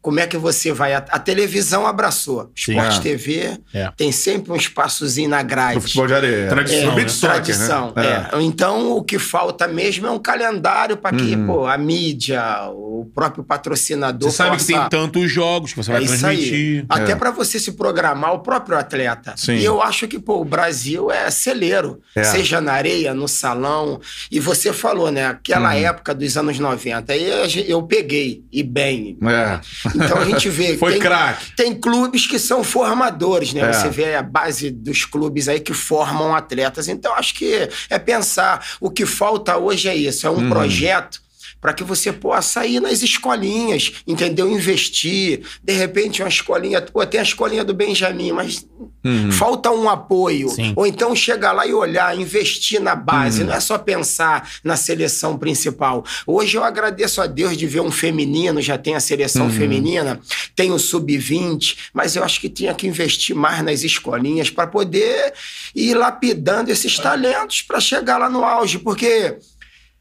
como 0.00 0.20
é 0.20 0.26
que 0.26 0.36
você 0.36 0.72
vai? 0.72 0.94
A, 0.94 0.98
a 0.98 1.18
televisão 1.18 1.86
abraçou. 1.86 2.50
Sport 2.54 2.96
É. 2.96 3.00
TV 3.00 3.58
É. 3.74 3.90
tem 3.96 4.10
sempre 4.12 4.52
um 4.52 4.56
espaçozinho 4.56 5.28
na 5.28 5.42
grade. 5.42 5.72
Pro 5.74 5.82
futebol 5.82 6.06
de 6.06 6.14
areia. 6.14 6.48
Tradição, 6.48 6.78
É, 6.80 6.86
né? 6.86 6.92
o 6.92 6.94
beat 6.94 7.08
soccer, 7.10 7.34
Tradição, 7.34 7.92
né? 7.96 8.28
é. 8.32 8.42
Então, 8.42 8.92
o 8.92 9.02
que 9.02 9.18
falta 9.18 9.66
mesmo 9.68 10.06
é 10.06 10.10
um 10.10 10.18
calendário 10.18 10.96
para 10.96 11.16
que 11.16 11.34
Uhum. 11.34 11.46
pô, 11.46 11.66
a 11.66 11.76
mídia, 11.76 12.42
o 12.70 13.10
próprio 13.14 13.44
patrocinador 13.44 14.30
Você 14.30 14.36
sabe 14.36 14.56
que 14.56 14.64
possa- 14.64 14.80
tem 14.80 14.88
tantos 14.88 15.30
jogos 15.30 15.72
que 15.72 15.76
você 15.82 15.90
vai 15.92 16.00
é 16.00 16.04
isso 16.04 16.18
transmitir. 16.18 16.54
aí. 16.80 16.84
Até 16.88 17.12
É. 17.12 17.16
pra 17.16 17.30
você 17.30 17.58
se 17.58 17.72
programar 17.72 18.32
o 18.34 18.38
próprio 18.40 18.78
atleta. 18.78 19.34
Sim. 19.36 19.54
E 19.56 19.64
eu 19.64 19.82
acho 19.82 20.06
que, 20.08 20.18
pô, 20.18 20.40
o 20.40 20.44
Brasil 20.44 21.10
é 21.10 21.30
celeiro. 21.30 22.00
É. 22.14 22.24
Seja 22.24 22.60
na 22.60 22.72
areia, 22.72 23.12
no 23.14 23.28
salão. 23.28 24.00
E 24.30 24.38
você 24.40 24.72
falou, 24.72 25.10
né? 25.10 25.26
Aquela 25.26 25.70
Uhum. 25.74 25.78
época 25.86 26.14
dos 26.14 26.36
anos 26.36 26.58
90. 26.58 27.12
Aí 27.12 27.28
eu 27.68 27.82
peguei, 27.82 28.44
e 28.52 28.62
bem. 28.62 29.18
É. 29.22 29.60
Então 29.94 30.18
a 30.18 30.24
gente 30.24 30.48
vê. 30.48 30.76
Foi 30.78 30.92
tem, 30.92 31.00
craque. 31.00 31.52
tem 31.56 31.74
clubes 31.74 32.26
que 32.26 32.38
são 32.38 32.62
formadores, 32.64 33.52
né? 33.52 33.62
É. 33.68 33.72
Você 33.72 33.88
vê 33.90 34.14
a 34.14 34.22
base 34.22 34.70
dos 34.70 35.04
clubes 35.04 35.48
aí 35.48 35.60
que 35.60 35.72
formam 35.74 36.34
atletas. 36.34 36.88
Então, 36.88 37.14
acho 37.14 37.34
que 37.34 37.68
é 37.90 37.98
pensar. 37.98 38.64
O 38.80 38.90
que 38.90 39.04
falta 39.06 39.56
hoje 39.56 39.88
é 39.88 39.94
isso: 39.96 40.26
é 40.26 40.30
um 40.30 40.34
Uhum. 40.38 40.50
projeto 40.50 41.20
para 41.60 41.72
que 41.72 41.82
você 41.82 42.12
possa 42.12 42.64
ir 42.66 42.80
nas 42.80 43.02
escolinhas, 43.02 43.94
entendeu? 44.06 44.50
Investir. 44.50 45.42
De 45.62 45.72
repente, 45.72 46.22
uma 46.22 46.28
escolinha. 46.28 46.80
Pô, 46.80 47.04
tem 47.04 47.20
a 47.20 47.22
escolinha 47.22 47.64
do 47.64 47.74
Benjamin, 47.74 48.32
mas 48.32 48.66
Uhum. 49.04 49.30
falta 49.32 49.70
um 49.70 49.88
apoio. 49.88 50.48
Sim. 50.50 50.72
Ou 50.76 50.86
então 50.86 51.14
chegar 51.14 51.52
lá 51.52 51.66
e 51.66 51.72
olhar, 51.72 52.16
investir 52.18 52.80
na 52.80 52.94
base. 52.94 53.40
Uhum. 53.40 53.48
Não 53.48 53.54
é 53.54 53.60
só 53.60 53.78
pensar 53.78 54.48
na 54.62 54.76
seleção 54.76 55.36
principal. 55.38 56.04
Hoje 56.26 56.56
eu 56.56 56.64
agradeço 56.64 57.20
a 57.20 57.26
Deus 57.26 57.56
de 57.56 57.66
ver 57.66 57.80
um 57.80 57.90
feminino, 57.90 58.60
já 58.60 58.76
tem 58.76 58.94
a 58.94 59.00
seleção 59.00 59.46
Uhum. 59.46 59.52
feminina, 59.52 60.20
tem 60.54 60.70
o 60.72 60.78
sub-20, 60.78 61.76
mas 61.92 62.16
eu 62.16 62.24
acho 62.24 62.40
que 62.40 62.48
tinha 62.48 62.74
que 62.74 62.86
investir 62.86 63.34
mais 63.34 63.62
nas 63.64 63.82
escolinhas 63.82 64.50
para 64.50 64.66
poder 64.66 65.32
ir 65.74 65.94
lapidando 65.94 66.70
esses 66.70 66.98
talentos 66.98 67.62
para 67.62 67.80
chegar 67.80 68.18
lá 68.18 68.28
no 68.28 68.44
auge, 68.44 68.78
porque 68.78 69.36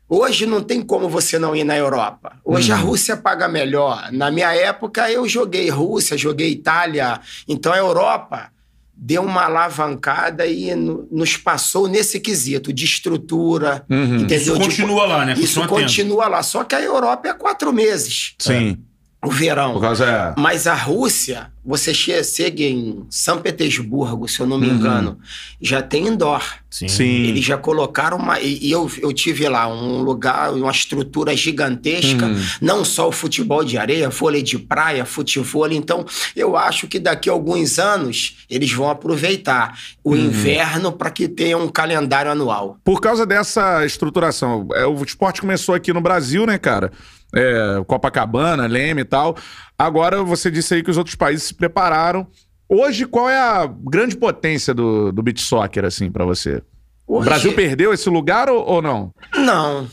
Hoje 0.09 0.45
não 0.45 0.61
tem 0.61 0.81
como 0.81 1.09
você 1.09 1.37
não 1.37 1.53
ir 1.55 1.65
na 1.65 1.75
Europa. 1.77 2.33
Hoje 2.45 2.71
a 2.71 2.75
Rússia 2.77 3.17
paga 3.17 3.47
melhor. 3.47 4.09
Na 4.11 4.31
minha 4.31 4.53
época 4.55 5.11
eu 5.11 5.27
joguei 5.27 5.69
Rússia, 5.69 6.17
joguei 6.17 6.49
Itália. 6.51 7.19
Então 7.47 7.73
a 7.73 7.77
Europa 7.77 8.49
deu 8.95 9.21
uma 9.21 9.43
alavancada 9.43 10.45
e 10.47 10.73
no- 10.73 11.07
nos 11.11 11.35
passou 11.35 11.87
nesse 11.89 12.19
quesito 12.21 12.71
de 12.71 12.85
estrutura, 12.85 13.85
Uhum. 13.89 14.15
entendeu? 14.19 14.37
Isso 14.37 14.53
De- 14.53 14.59
continua 14.59 15.05
lá, 15.05 15.25
né? 15.25 15.35
Isso 15.37 15.67
Continua 15.67 16.27
lá. 16.27 16.41
Só 16.41 16.63
que 16.63 16.73
a 16.73 16.81
Europa 16.81 17.27
é 17.27 17.33
quatro 17.33 17.73
meses, 17.73 18.33
Sim. 18.39 18.77
o 19.23 19.29
verão. 19.29 19.73
Por 19.73 19.81
causa. 19.81 20.05
é. 20.05 20.41
Mas 20.41 20.67
a 20.67 20.73
Rússia, 20.73 21.51
você 21.67 21.93
che- 21.93 22.23
chega 22.23 22.63
em 22.63 23.05
São 23.09 23.39
Petersburgo, 23.39 24.27
se 24.27 24.39
eu 24.39 24.47
não 24.47 24.57
me 24.57 24.67
Uhum. 24.67 24.75
engano, 24.75 25.19
já 25.61 25.81
tem 25.81 26.07
indoor. 26.07 26.41
Sim. 26.69 26.87
Sim. 26.87 27.23
Eles 27.27 27.43
já 27.43 27.57
colocaram 27.57 28.17
uma. 28.17 28.39
E 28.39 28.57
e 28.67 28.71
eu, 28.71 28.89
eu 29.01 29.11
tive 29.13 29.47
lá 29.49 29.67
um 29.67 30.01
lugar, 30.01 30.53
uma 30.53 30.71
estrutura 30.71 31.35
gigantesca, 31.35 32.25
Uhum. 32.25 32.41
não 32.61 32.85
só 32.85 33.07
o 33.09 33.11
futebol 33.11 33.63
de 33.63 33.77
areia, 33.77 34.09
vôlei 34.09 34.41
de 34.41 34.57
praia, 34.57 35.03
futebol. 35.05 35.71
Então, 35.71 36.05
eu 36.35 36.55
acho 36.55 36.87
que 36.87 36.99
daqui 36.99 37.29
a 37.29 37.33
alguns 37.33 37.77
anos 37.79 38.37
eles 38.49 38.71
vão 38.71 38.89
aproveitar 38.89 39.77
o 40.03 40.11
Uhum. 40.11 40.17
inverno 40.17 40.91
para 40.93 41.09
que 41.11 41.27
tenha 41.27 41.57
um 41.57 41.67
calendário 41.67 42.31
anual. 42.31 42.77
Por 42.83 43.01
causa 43.01 43.25
dessa 43.25 43.85
estruturação, 43.85 44.67
é, 44.73 44.85
o 44.85 45.03
esporte 45.03 45.41
começou 45.41 45.75
aqui 45.75 45.91
no 45.91 45.99
Brasil, 46.01 46.45
né, 46.45 46.57
cara? 46.57 46.91
É, 47.35 47.83
Copacabana, 47.85 48.67
Leme 48.67 49.01
e 49.01 49.05
tal. 49.05 49.35
Agora 49.77 50.23
você 50.23 50.49
disse 50.49 50.73
aí 50.73 50.83
que 50.83 50.89
os 50.91 50.97
outros 50.97 51.15
países 51.15 51.43
se 51.47 51.53
prepararam. 51.53 52.27
Hoje, 52.67 53.05
qual 53.05 53.29
é 53.29 53.37
a 53.37 53.65
grande 53.89 54.17
potência 54.17 54.73
do, 54.73 55.11
do 55.11 55.21
beach 55.23 55.41
soccer, 55.41 55.85
assim, 55.85 56.11
pra 56.11 56.25
você? 56.25 56.61
O 57.05 57.17
Hoje- 57.19 57.25
Brasil 57.29 57.53
perdeu 57.53 57.93
esse 57.93 58.09
lugar 58.09 58.49
ou, 58.49 58.65
ou 58.65 58.81
não? 58.81 59.13
Não. 59.35 59.87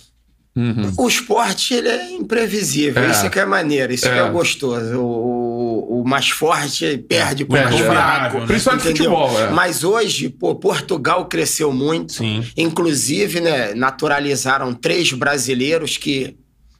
Uhum. 0.56 0.92
O 0.98 1.08
esporte 1.08 1.74
ele 1.74 1.88
é 1.88 2.12
imprevisível, 2.12 3.02
É. 3.02 3.10
isso 3.10 3.26
é 3.26 3.28
que 3.28 3.40
é 3.40 3.44
maneiro, 3.44 3.92
isso 3.92 4.06
É. 4.06 4.12
que 4.12 4.18
é 4.18 4.30
gostoso. 4.30 4.98
O, 5.00 5.02
o- 5.04 6.00
o 6.02 6.08
mais 6.08 6.30
forte 6.30 6.96
perde 7.08 7.44
pro 7.44 7.54
Perde, 7.56 7.72
mais 7.74 7.84
é. 7.84 7.90
fraco. 7.90 8.38
Né? 8.40 8.46
Principalmente 8.46 8.88
entendeu? 8.88 9.10
futebol, 9.16 9.40
é. 9.40 9.50
Mas 9.50 9.82
hoje, 9.84 10.28
pô, 10.28 10.54
Portugal 10.54 11.26
cresceu 11.26 11.72
muito. 11.72 12.12
Sim. 12.14 12.44
Inclusive, 12.56 13.40
né, 13.40 13.74
naturalizaram 13.74 14.72
três 14.72 15.12
brasileiros 15.12 15.96
que 15.96 16.36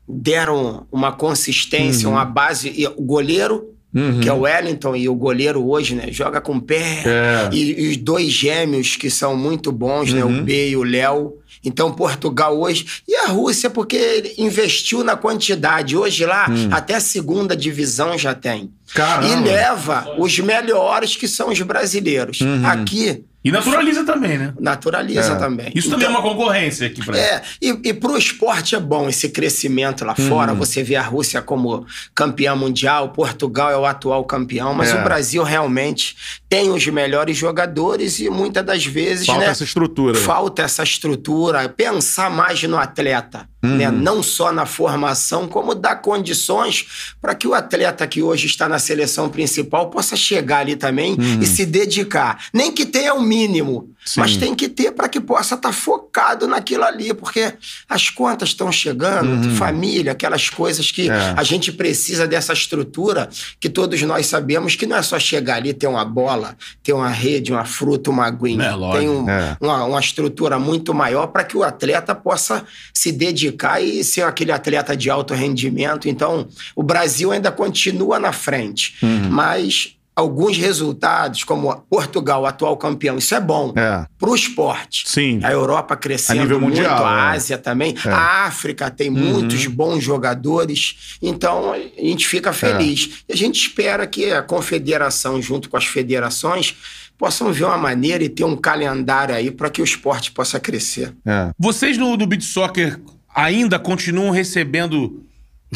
deram 0.08 0.86
uma 0.92 1.12
consistência, 1.12 2.08
uma 2.08 2.24
base. 2.24 2.72
E 2.74 2.86
o 2.86 3.02
goleiro, 3.02 3.70
Uhum. 3.94 4.18
que 4.18 4.28
é 4.28 4.32
o 4.32 4.40
Wellington, 4.40 4.96
e 4.96 5.08
o 5.08 5.14
goleiro 5.14 5.64
hoje, 5.68 5.94
né, 5.94 6.06
joga 6.10 6.40
com 6.40 6.58
pé. 6.58 7.04
É. 7.06 7.50
E, 7.54 7.80
e 7.84 7.90
os 7.92 7.96
dois 7.96 8.28
gêmeos 8.32 8.96
que 8.96 9.08
são 9.08 9.36
muito 9.36 9.70
bons, 9.70 10.12
né, 10.12 10.24
Uhum. 10.24 10.40
o 10.40 10.42
B 10.42 10.70
e 10.70 10.76
o 10.76 10.82
Léo. 10.82 11.34
Então, 11.64 11.92
Portugal 11.92 12.58
hoje. 12.60 12.84
E 13.08 13.14
a 13.14 13.28
Rússia, 13.28 13.70
porque 13.70 14.34
investiu 14.36 15.02
na 15.04 15.16
quantidade. 15.16 15.96
Hoje 15.96 16.26
lá, 16.26 16.46
até 16.72 16.96
a 16.96 17.00
segunda 17.00 17.56
divisão 17.56 18.18
já 18.18 18.34
tem. 18.34 18.70
Caramba. 18.92 19.28
E 19.32 19.52
leva 19.52 20.14
os 20.18 20.38
melhores 20.40 21.14
que 21.16 21.28
são 21.28 21.48
os 21.50 21.60
brasileiros. 21.62 22.40
Aqui. 22.64 23.24
E 23.44 23.52
naturaliza 23.52 24.04
também, 24.04 24.38
né? 24.38 24.54
Naturaliza 24.58 25.32
É. 25.34 25.36
também. 25.36 25.70
Isso 25.74 25.90
também 25.90 26.06
é 26.06 26.08
uma 26.08 26.22
concorrência 26.22 26.86
aqui 26.86 27.04
pra 27.04 27.18
É, 27.18 27.42
e, 27.60 27.78
e 27.84 27.92
pro 27.92 28.16
esporte 28.16 28.74
é 28.74 28.80
bom 28.80 29.06
esse 29.06 29.28
crescimento 29.28 30.02
lá 30.04 30.14
fora. 30.14 30.54
Você 30.54 30.82
vê 30.82 30.96
a 30.96 31.02
Rússia 31.02 31.42
como 31.42 31.86
campeã 32.14 32.56
mundial, 32.56 33.10
Portugal 33.10 33.70
é 33.70 33.76
o 33.76 33.84
atual 33.84 34.24
campeão, 34.24 34.72
mas 34.72 34.90
É. 34.92 34.98
o 34.98 35.04
Brasil 35.04 35.42
realmente 35.42 36.16
tem 36.54 36.70
os 36.70 36.86
melhores 36.86 37.36
jogadores 37.36 38.20
e 38.20 38.30
muitas 38.30 38.64
das 38.64 38.86
vezes, 38.86 39.26
Falta 39.26 39.40
né? 39.44 39.50
essa 39.50 39.64
estrutura. 39.64 40.14
Falta 40.16 40.62
essa 40.62 40.84
estrutura, 40.84 41.68
pensar 41.68 42.30
mais 42.30 42.62
no 42.62 42.78
atleta, 42.78 43.48
né? 43.60 43.90
Não 43.90 44.22
só 44.22 44.52
na 44.52 44.64
formação, 44.66 45.48
como 45.48 45.74
dar 45.74 45.96
condições 45.96 47.14
para 47.20 47.34
que 47.34 47.48
o 47.48 47.54
atleta 47.54 48.06
que 48.06 48.22
hoje 48.22 48.46
está 48.46 48.68
na 48.68 48.78
seleção 48.78 49.28
principal 49.28 49.88
possa 49.90 50.14
chegar 50.14 50.58
ali 50.58 50.76
também 50.76 51.16
e 51.40 51.46
se 51.46 51.64
dedicar. 51.66 52.44
Nem 52.52 52.70
que 52.70 52.84
tenha 52.86 53.14
o 53.14 53.22
mínimo, 53.22 53.88
Sim. 54.04 54.20
mas 54.20 54.36
tem 54.36 54.54
que 54.54 54.68
ter 54.68 54.92
para 54.92 55.08
que 55.08 55.18
possa 55.18 55.54
estar 55.56 55.72
focado 55.72 56.46
naquilo 56.46 56.84
ali, 56.84 57.14
porque 57.14 57.54
as 57.88 58.10
contas 58.10 58.50
estão 58.50 58.70
chegando, 58.70 59.50
família, 59.56 60.12
aquelas 60.12 60.48
coisas 60.50 60.90
que 60.92 61.08
É. 61.10 61.34
a 61.36 61.42
gente 61.42 61.72
precisa 61.72 62.26
dessa 62.28 62.52
estrutura 62.52 63.28
que 63.58 63.68
todos 63.70 64.00
nós 64.02 64.26
sabemos 64.26 64.76
que 64.76 64.86
não 64.86 64.96
é 64.98 65.02
só 65.02 65.18
chegar 65.18 65.56
ali, 65.56 65.72
ter 65.72 65.86
uma 65.86 66.04
bola, 66.04 66.43
ter 66.82 66.92
uma 66.92 67.08
rede, 67.08 67.52
uma 67.52 67.64
fruta, 67.64 68.10
uma 68.10 68.26
aguinha. 68.26 68.64
É. 68.64 68.98
Tem 68.98 69.08
um- 69.08 69.28
É. 69.28 69.56
uma, 69.60 69.84
uma 69.84 70.00
estrutura 70.00 70.58
muito 70.58 70.92
maior 70.92 71.28
para 71.28 71.44
que 71.44 71.56
o 71.56 71.62
atleta 71.62 72.14
possa 72.14 72.64
se 72.92 73.10
dedicar 73.12 73.80
e 73.80 74.02
ser 74.04 74.22
aquele 74.22 74.52
atleta 74.52 74.96
de 74.96 75.08
alto 75.10 75.34
rendimento. 75.34 76.08
Então, 76.08 76.46
o 76.74 76.82
Brasil 76.82 77.32
ainda 77.32 77.50
continua 77.52 78.18
na 78.18 78.32
frente, 78.32 78.96
Uhum. 79.02 79.28
mas 79.30 79.96
alguns 80.16 80.56
resultados, 80.56 81.42
como 81.42 81.74
Portugal, 81.90 82.46
atual 82.46 82.76
campeão, 82.76 83.18
isso 83.18 83.34
é 83.34 83.40
bom 83.40 83.72
É. 83.76 84.06
para 84.18 84.30
o 84.30 84.34
esporte. 84.34 85.04
Sim. 85.06 85.40
A 85.42 85.50
Europa 85.52 85.96
crescendo 85.96 86.40
A 86.40 86.42
nível 86.42 86.60
muito, 86.60 86.76
mundial, 86.76 87.04
a 87.04 87.32
é. 87.32 87.36
Ásia 87.36 87.58
também, 87.58 87.94
a 88.04 88.44
África 88.46 88.90
tem 88.90 89.10
muitos 89.10 89.66
bons 89.66 90.02
jogadores, 90.02 91.16
então 91.20 91.72
a 91.72 91.78
gente 91.78 92.26
fica 92.26 92.52
feliz. 92.52 93.24
E 93.28 93.32
a 93.32 93.36
gente 93.36 93.60
espera 93.60 94.06
que 94.06 94.30
a 94.30 94.42
confederação, 94.42 95.42
junto 95.42 95.68
com 95.68 95.76
as 95.76 95.84
federações, 95.84 96.76
possam 97.18 97.52
ver 97.52 97.64
uma 97.64 97.78
maneira 97.78 98.22
e 98.22 98.28
ter 98.28 98.44
um 98.44 98.56
calendário 98.56 99.34
aí 99.34 99.50
para 99.50 99.70
que 99.70 99.80
o 99.80 99.84
esporte 99.84 100.30
possa 100.32 100.60
crescer. 100.60 101.12
É. 101.26 101.50
Vocês 101.58 101.98
no, 101.98 102.16
do 102.16 102.26
Beat 102.26 102.42
Soccer 102.42 103.00
ainda 103.34 103.78
continuam 103.78 104.30
recebendo 104.30 105.24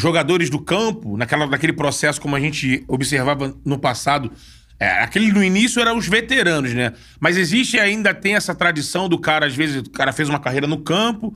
jogadores 0.01 0.49
do 0.49 0.59
campo, 0.59 1.17
naquela, 1.17 1.47
naquele 1.47 1.73
processo 1.73 2.19
como 2.19 2.35
a 2.35 2.39
gente 2.39 2.83
observava 2.87 3.55
no 3.65 3.77
passado? 3.77 4.31
É, 4.79 5.03
aquele 5.03 5.31
no 5.31 5.43
início 5.43 5.81
eram 5.81 5.97
os 5.97 6.07
veteranos, 6.07 6.73
né? 6.73 6.93
Mas 7.19 7.35
existe 7.35 7.77
ainda, 7.77 8.13
tem 8.13 8.35
essa 8.35 8.55
tradição 8.55 9.09
do 9.09 9.19
cara, 9.19 9.45
às 9.45 9.53
vezes, 9.53 9.81
o 9.81 9.89
cara 9.89 10.13
fez 10.13 10.29
uma 10.29 10.39
carreira 10.39 10.65
no 10.65 10.77
campo, 10.77 11.35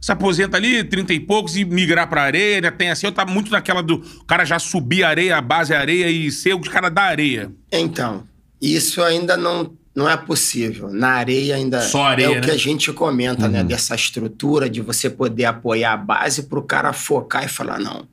se 0.00 0.12
aposenta 0.12 0.56
ali, 0.56 0.84
30 0.84 1.12
e 1.12 1.18
poucos, 1.18 1.56
e 1.56 1.64
migrar 1.64 2.08
pra 2.08 2.22
areia, 2.22 2.60
né? 2.60 2.70
Tem 2.70 2.90
assim, 2.90 3.06
eu 3.06 3.12
tá 3.12 3.26
muito 3.26 3.50
naquela 3.50 3.82
do 3.82 3.98
cara 4.26 4.44
já 4.44 4.58
subir 4.58 5.02
a 5.02 5.08
areia, 5.08 5.36
a 5.36 5.40
base 5.40 5.72
é 5.72 5.76
areia 5.76 6.08
e 6.08 6.30
ser 6.30 6.54
o 6.54 6.60
cara 6.60 6.88
da 6.88 7.02
areia. 7.02 7.50
Então, 7.72 8.22
isso 8.62 9.02
ainda 9.02 9.36
não, 9.36 9.76
não 9.94 10.08
é 10.08 10.16
possível. 10.16 10.90
Na 10.90 11.10
areia 11.10 11.54
ainda 11.54 11.80
Só 11.80 12.02
areia, 12.02 12.26
é 12.26 12.30
o 12.30 12.34
né? 12.34 12.40
que 12.40 12.50
a 12.50 12.56
gente 12.56 12.92
comenta, 12.92 13.48
né? 13.48 13.62
Dessa 13.62 13.94
estrutura 13.94 14.68
de 14.68 14.80
você 14.80 15.08
poder 15.08 15.44
apoiar 15.44 15.92
a 15.92 15.96
base 15.96 16.44
para 16.44 16.58
o 16.58 16.62
cara 16.62 16.92
focar 16.92 17.44
e 17.44 17.48
falar, 17.48 17.78
não, 17.78 18.06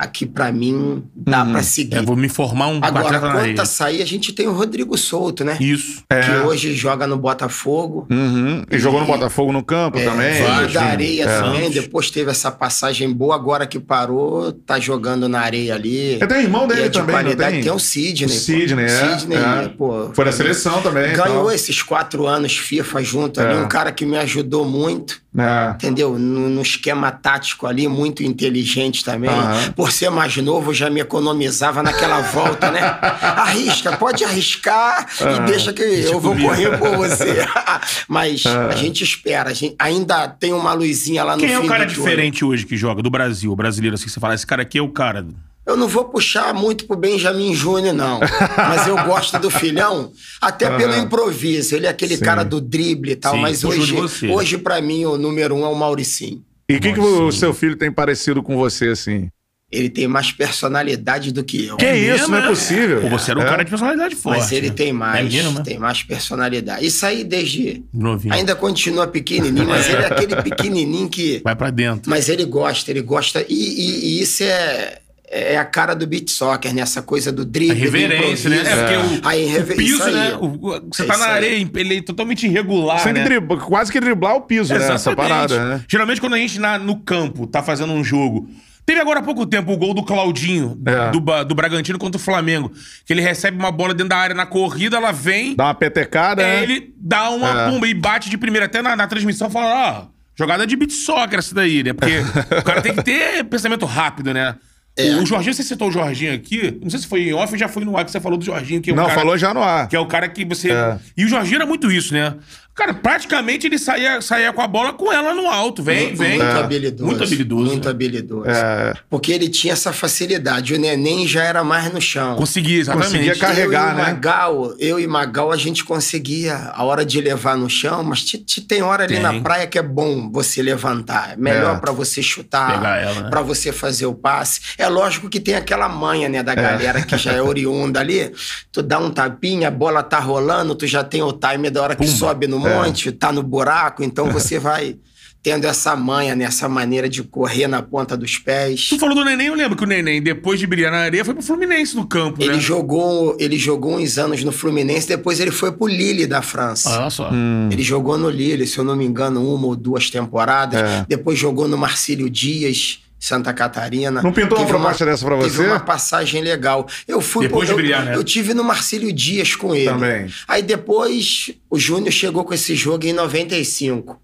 aqui 0.00 0.24
para 0.24 0.50
mim 0.50 1.02
dá 1.14 1.44
para 1.44 1.62
seguir. 1.62 1.96
É, 1.98 2.02
vou 2.02 2.16
me 2.16 2.28
formar 2.28 2.68
um 2.68 2.80
Agora, 2.82 3.20
na 3.20 3.32
quanto 3.32 3.60
a 3.60 3.66
sair, 3.66 4.00
a 4.00 4.06
gente 4.06 4.32
tem 4.32 4.48
o 4.48 4.52
Rodrigo 4.52 4.96
Souto, 4.96 5.44
né? 5.44 5.58
Isso. 5.60 6.02
Que 6.08 6.46
hoje 6.46 6.72
joga 6.74 7.06
no 7.06 7.18
Botafogo. 7.18 8.06
Uhum. 8.10 8.64
E 8.70 8.78
jogou 8.78 9.00
no 9.00 9.06
Botafogo 9.06 9.52
no 9.52 9.62
campo 9.62 9.98
também. 10.00 10.32
Veio 10.42 10.72
da 10.72 10.82
areia 10.82 11.24
É. 11.24 11.40
também, 11.40 11.70
depois 11.70 12.10
teve 12.10 12.30
essa 12.30 12.50
passagem 12.50 13.12
boa, 13.12 13.34
agora 13.34 13.66
que 13.66 13.78
parou, 13.78 14.52
tá 14.52 14.80
jogando 14.80 15.28
na 15.28 15.40
areia 15.40 15.74
ali. 15.74 16.18
Eu 16.20 16.26
tenho 16.26 16.40
irmão 16.40 16.66
dele 16.66 16.80
E 16.80 16.84
é 16.84 16.88
de 16.88 16.98
também, 16.98 17.14
qualidade. 17.14 17.52
tem? 17.56 17.62
Tem 17.64 17.72
o 17.72 17.78
Sidney. 17.78 18.26
O 18.26 18.30
pô. 18.30 18.36
Sidney, 18.38 18.84
é, 18.86 19.18
Sidney, 19.18 19.38
é. 19.38 19.68
pô. 19.68 20.10
Foi 20.14 20.24
da 20.24 20.32
seleção 20.32 20.80
também. 20.80 21.12
Ganhou 21.12 21.40
então. 21.42 21.50
esses 21.52 21.82
quatro 21.82 22.26
anos 22.26 22.56
FIFA 22.56 23.02
junto 23.02 23.40
ali, 23.40 23.54
É. 23.54 23.60
um 23.60 23.68
cara 23.68 23.92
que 23.92 24.06
me 24.06 24.16
ajudou 24.16 24.64
muito. 24.64 25.20
É. 25.36 25.70
Entendeu? 25.74 26.18
No, 26.18 26.48
no 26.48 26.62
esquema 26.62 27.10
tático 27.12 27.66
ali, 27.66 27.86
muito 27.86 28.22
inteligente 28.24 29.04
também. 29.04 29.30
Aham. 29.30 29.72
Por 29.72 29.92
ser 29.92 30.10
mais 30.10 30.36
novo, 30.38 30.74
já 30.74 30.90
me 30.90 31.00
economizava 31.00 31.82
naquela 31.82 32.20
volta, 32.32 32.70
né? 32.70 32.80
Arrisca, 32.80 33.96
pode 33.96 34.24
arriscar 34.24 35.06
e 35.20 35.46
deixa 35.46 35.72
que 35.72 35.82
eu 35.82 36.18
vou 36.18 36.32
comigo. 36.32 36.48
correr 36.48 36.78
por 36.78 36.96
você. 36.96 37.46
Mas 38.08 38.44
a 38.44 38.74
gente 38.74 39.04
espera, 39.04 39.50
a 39.50 39.54
gente 39.54 39.76
ainda 39.78 40.26
tem 40.28 40.52
uma 40.52 40.72
luzinha 40.72 41.22
lá 41.22 41.36
no 41.36 41.42
Quem 41.42 41.52
é 41.52 41.58
o 41.58 41.66
cara 41.66 41.86
diferente 41.86 42.44
hoje 42.44 42.66
que 42.66 42.76
joga 42.76 43.00
do 43.02 43.10
Brasil, 43.10 43.52
o 43.52 43.56
brasileiro, 43.56 43.94
assim, 43.94 44.06
que 44.06 44.10
você 44.10 44.20
fala, 44.20 44.34
esse 44.34 44.46
cara 44.46 44.62
aqui 44.62 44.78
é 44.78 44.82
o 44.82 44.88
cara. 44.88 45.24
Eu 45.66 45.76
não 45.76 45.86
vou 45.86 46.04
puxar 46.06 46.52
muito 46.54 46.86
pro 46.86 46.96
Benjamin 46.96 47.54
Júnior, 47.54 47.94
não. 47.94 48.18
Mas 48.56 48.86
eu 48.88 48.96
gosto 49.04 49.38
do 49.38 49.50
filhão, 49.50 50.10
até 50.40 50.74
pelo 50.76 50.96
improviso. 50.96 51.76
Ele 51.76 51.86
é 51.86 51.90
aquele 51.90 52.16
Sim. 52.16 52.24
cara 52.24 52.42
do 52.42 52.60
drible 52.60 53.12
e 53.12 53.16
tal. 53.16 53.34
Sim, 53.34 53.40
mas 53.42 53.62
hoje, 53.62 53.92
você. 53.92 54.28
hoje 54.28 54.58
para 54.58 54.80
mim, 54.80 55.04
o 55.04 55.16
número 55.18 55.54
um 55.54 55.64
é 55.64 55.68
o 55.68 55.74
Mauricinho. 55.74 56.42
E 56.68 56.76
o 56.76 56.80
que, 56.80 56.92
que 56.92 57.00
o 57.00 57.30
seu 57.30 57.52
filho 57.52 57.76
tem 57.76 57.90
parecido 57.92 58.42
com 58.42 58.56
você, 58.56 58.88
assim? 58.88 59.28
Ele 59.70 59.88
tem 59.88 60.08
mais 60.08 60.32
personalidade 60.32 61.30
do 61.30 61.44
que 61.44 61.66
eu. 61.66 61.76
Que 61.76 61.86
isso, 61.92 62.10
mesmo, 62.12 62.28
não 62.28 62.38
é 62.38 62.42
né? 62.42 62.48
possível. 62.48 63.00
Pô, 63.02 63.08
você 63.10 63.30
era 63.30 63.38
um 63.38 63.42
É. 63.42 63.46
cara 63.48 63.62
de 63.62 63.70
personalidade 63.70 64.16
forte. 64.16 64.40
Mas 64.40 64.50
ele 64.52 64.68
né? 64.70 64.74
tem 64.74 64.88
É 64.88 64.92
mais, 64.92 65.24
menino, 65.32 65.52
né? 65.52 65.62
tem 65.62 65.78
mais 65.78 66.02
personalidade. 66.02 66.84
Isso 66.84 67.06
aí 67.06 67.22
desde 67.22 67.84
Novinho. 67.94 68.34
ainda 68.34 68.56
continua 68.56 69.06
pequenininho, 69.06 69.68
mas 69.68 69.88
ele 69.88 70.02
é 70.02 70.06
aquele 70.06 70.36
pequenininho 70.42 71.08
que 71.08 71.40
Vai 71.44 71.54
pra 71.54 71.70
dentro. 71.70 72.10
mas 72.10 72.28
ele 72.28 72.44
gosta, 72.44 72.90
ele 72.90 73.02
gosta 73.02 73.44
e, 73.48 73.54
e- 73.54 74.04
e 74.18 74.22
isso 74.22 74.42
é 74.42 74.98
é 75.30 75.56
a 75.56 75.64
cara 75.64 75.94
do 75.94 76.06
beat 76.06 76.28
soccer, 76.28 76.74
né? 76.74 76.82
Essa 76.82 77.00
coisa 77.02 77.30
do 77.30 77.42
A 77.42 77.44
drible, 77.44 77.74
do 77.76 77.80
reverência, 77.80 78.50
né? 78.50 78.56
É 78.58 78.76
porque 78.76 78.96
o, 79.24 79.28
A 79.28 79.36
irrever- 79.36 79.74
o 79.74 79.78
piso, 79.78 79.94
isso 79.94 80.02
aí. 80.04 80.12
né? 80.14 80.34
O- 80.40 80.44
o- 80.46 80.88
você 80.92 81.02
É 81.02 81.06
tá 81.06 81.16
na 81.16 81.26
aí. 81.26 81.30
areia, 81.32 81.70
ele 81.76 81.96
é 81.98 82.02
totalmente 82.02 82.46
irregular, 82.46 82.98
Você 82.98 83.12
né? 83.12 83.22
driblar- 83.24 83.60
quase 83.60 83.92
que 83.92 84.00
driblar 84.00 84.34
o 84.36 84.40
piso, 84.40 84.74
né? 84.74 84.92
Essa 84.92 85.14
parada, 85.14 85.64
né? 85.76 85.84
Geralmente, 85.88 86.20
quando 86.20 86.34
a 86.34 86.38
gente 86.38 86.58
na- 86.58 86.78
no 86.78 86.96
campo 86.96 87.46
tá 87.46 87.62
fazendo 87.62 87.92
um 87.92 88.02
jogo. 88.02 88.48
Teve 88.84 88.98
agora 89.00 89.20
há 89.20 89.22
pouco 89.22 89.46
tempo 89.46 89.70
o 89.72 89.76
gol 89.76 89.94
do 89.94 90.02
Claudinho, 90.02 90.76
É. 90.84 91.10
do, 91.12 91.20
do 91.44 91.54
Bragantino 91.54 91.96
contra 91.96 92.18
o 92.18 92.22
Flamengo. 92.22 92.72
Que 93.06 93.12
ele 93.12 93.20
recebe 93.20 93.56
uma 93.56 93.70
bola 93.70 93.94
dentro 93.94 94.08
da 94.08 94.16
área 94.16 94.34
na 94.34 94.46
corrida, 94.46 94.96
ela 94.96 95.12
vem, 95.12 95.54
Dá 95.54 95.66
uma 95.66 95.74
petecada, 95.74 96.42
né? 96.42 96.64
ele 96.64 96.92
dá 96.96 97.30
uma 97.30 97.66
É. 97.66 97.70
pumba 97.70 97.86
e 97.86 97.94
bate 97.94 98.28
de 98.28 98.36
primeira. 98.36 98.66
Até 98.66 98.82
na, 98.82 98.96
na 98.96 99.06
transmissão 99.06 99.48
fala, 99.48 100.00
ó, 100.00 100.06
jogada 100.36 100.66
de 100.66 100.74
beat 100.74 100.90
soccer 100.90 101.38
essa 101.38 101.54
daí, 101.54 101.84
né? 101.84 101.92
Porque 101.92 102.18
o 102.58 102.62
cara 102.64 102.82
tem 102.82 102.94
que 102.96 103.02
ter 103.04 103.44
pensamento 103.46 103.86
rápido, 103.86 104.34
né? 104.34 104.56
É. 104.96 105.14
O 105.16 105.24
Jorginho, 105.24 105.54
você 105.54 105.62
citou 105.62 105.88
o 105.88 105.92
Jorginho 105.92 106.34
aqui, 106.34 106.78
não 106.82 106.90
sei 106.90 106.98
se 106.98 107.06
foi 107.06 107.28
em 107.28 107.32
off 107.32 107.52
ou 107.52 107.58
já 107.58 107.68
foi 107.68 107.84
no 107.84 107.96
ar 107.96 108.04
que 108.04 108.10
você 108.10 108.20
falou 108.20 108.36
do 108.36 108.44
Jorginho, 108.44 108.82
que 108.82 108.90
é 108.90 108.94
Não, 108.94 109.04
cara... 109.04 109.18
falou 109.18 109.38
já 109.38 109.54
no 109.54 109.62
ar. 109.62 109.88
Que 109.88 109.96
é 109.96 110.00
o 110.00 110.06
cara 110.06 110.28
que 110.28 110.44
você. 110.44 110.72
É. 110.72 110.98
E 111.16 111.24
o 111.24 111.28
Jorginho 111.28 111.56
era 111.56 111.66
muito 111.66 111.90
isso, 111.90 112.12
né? 112.12 112.34
Cara, 112.80 112.94
praticamente 112.94 113.66
ele 113.66 113.78
saía, 113.78 114.22
saía 114.22 114.52
com 114.54 114.62
a 114.62 114.66
bola 114.66 114.94
com 114.94 115.12
ela 115.12 115.34
no 115.34 115.46
alto. 115.48 115.82
Vem, 115.82 116.14
vem. 116.14 116.38
Muito 116.38 116.56
habilidoso. 116.58 117.04
Muito 117.04 117.22
habilidoso. 117.24 117.64
Muito 117.66 117.84
né? 117.84 117.90
habilidoso. 117.90 118.48
É. 118.48 118.94
Porque 119.10 119.32
ele 119.32 119.50
tinha 119.50 119.74
essa 119.74 119.92
facilidade. 119.92 120.72
O 120.72 120.78
neném 120.78 121.26
já 121.28 121.44
era 121.44 121.62
mais 121.62 121.92
no 121.92 122.00
chão. 122.00 122.36
Conseguia, 122.36 122.78
exatamente. 122.78 123.10
Conseguia 123.12 123.36
carregar, 123.36 123.90
eu 123.90 123.96
né? 123.96 124.00
E 124.00 124.04
o 124.04 124.06
Magal, 124.14 124.74
eu 124.78 124.98
e 125.00 125.06
Magal, 125.06 125.52
a 125.52 125.58
gente 125.58 125.84
conseguia 125.84 126.70
a 126.74 126.82
hora 126.82 127.04
de 127.04 127.20
levar 127.20 127.54
no 127.54 127.68
chão, 127.68 128.02
mas 128.02 128.24
te- 128.24 128.38
te- 128.38 128.62
tem 128.62 128.80
hora 128.82 129.04
ali 129.04 129.14
Tem. 129.14 129.22
na 129.22 129.38
praia 129.40 129.66
que 129.66 129.78
é 129.78 129.82
bom 129.82 130.30
você 130.32 130.62
levantar. 130.62 131.34
É 131.34 131.36
melhor 131.36 131.76
É. 131.76 131.80
pra 131.80 131.92
você 131.92 132.22
chutar, 132.22 132.80
né? 132.80 133.28
pra 133.28 133.42
você 133.42 133.72
fazer 133.72 134.06
o 134.06 134.14
passe. 134.14 134.60
É 134.78 134.88
lógico 134.88 135.28
que 135.28 135.38
tem 135.38 135.54
aquela 135.54 135.86
manha, 135.86 136.30
né, 136.30 136.42
da 136.42 136.54
galera 136.54 137.02
que 137.02 137.18
já 137.18 137.32
é 137.32 137.42
oriunda 137.42 138.00
ali. 138.00 138.32
Tu 138.72 138.80
dá 138.82 138.98
um 138.98 139.10
tapinha, 139.10 139.68
a 139.68 139.70
bola 139.70 140.02
tá 140.02 140.18
rolando, 140.18 140.74
tu 140.74 140.86
já 140.86 141.04
tem 141.04 141.20
o 141.22 141.30
time 141.32 141.68
da 141.68 141.82
hora 141.82 141.94
que 141.94 142.06
Pumba. 142.06 142.16
sobe 142.16 142.46
no 142.46 142.56
É. 142.66 142.69
monte, 142.76 143.12
tá 143.12 143.32
no 143.32 143.42
buraco, 143.42 144.02
então 144.02 144.30
você 144.30 144.58
vai 144.58 144.96
tendo 145.42 145.66
essa 145.66 145.96
manha, 145.96 146.34
né, 146.36 146.44
essa 146.44 146.68
maneira 146.68 147.08
de 147.08 147.22
correr 147.22 147.66
na 147.66 147.80
ponta 147.80 148.16
dos 148.16 148.36
pés. 148.38 148.88
Tu 148.90 148.98
falou 148.98 149.14
do 149.14 149.24
Neném, 149.24 149.46
eu 149.46 149.54
lembro 149.54 149.76
que 149.76 149.84
o 149.84 149.86
Neném, 149.86 150.20
depois 150.22 150.60
de 150.60 150.66
brilhar 150.66 150.92
na 150.92 150.98
areia, 150.98 151.24
foi 151.24 151.32
pro 151.32 151.42
Fluminense 151.42 151.96
no 151.96 152.06
campo, 152.06 152.42
Ele 152.42 152.56
né? 152.56 152.60
jogou, 152.60 153.36
ele 153.40 153.58
jogou 153.58 153.96
uns 153.96 154.18
anos 154.18 154.44
no 154.44 154.52
Fluminense, 154.52 155.08
depois 155.08 155.40
ele 155.40 155.50
foi 155.50 155.72
pro 155.72 155.86
Lille 155.86 156.26
da 156.26 156.42
França. 156.42 156.90
Olha 156.90 157.10
só. 157.10 157.30
Hum. 157.32 157.70
Ele 157.72 157.82
jogou 157.82 158.18
no 158.18 158.28
Lille, 158.28 158.66
se 158.66 158.76
eu 158.76 158.84
não 158.84 158.94
me 158.94 159.06
engano, 159.06 159.42
uma 159.54 159.66
ou 159.66 159.76
duas 159.76 160.10
temporadas. 160.10 160.80
É. 160.82 161.06
Depois 161.08 161.38
jogou 161.38 161.66
no 161.66 161.78
Marcílio 161.78 162.28
Dias, 162.28 163.00
Santa 163.20 163.52
Catarina. 163.52 164.22
Não 164.22 164.32
pintou 164.32 164.56
uma 164.58 164.64
Teve 164.66 164.78
proposta 164.78 165.04
dessa 165.04 165.24
pra 165.26 165.36
Teve 165.36 165.50
você? 165.50 165.66
uma 165.66 165.78
passagem 165.78 166.42
legal. 166.42 166.88
Eu 167.06 167.20
fui 167.20 167.46
Depois 167.46 167.66
de 167.68 167.72
eu, 167.72 167.76
brilhar, 167.76 168.04
né? 168.04 168.16
Eu 168.16 168.24
tive 168.24 168.54
no 168.54 168.64
Marcílio 168.64 169.12
Dias 169.12 169.54
com 169.54 169.74
ele. 169.74 169.84
Também. 169.90 170.32
Aí 170.48 170.62
depois 170.62 171.50
o 171.68 171.78
Júnior 171.78 172.10
chegou 172.10 172.44
com 172.44 172.54
esse 172.54 172.74
jogo 172.74 173.04
em 173.06 173.12
95. 173.12 174.18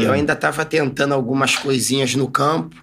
Eu 0.00 0.12
ainda 0.12 0.32
estava 0.34 0.64
tentando 0.64 1.12
algumas 1.12 1.56
coisinhas 1.56 2.14
no 2.14 2.28
campo. 2.30 2.76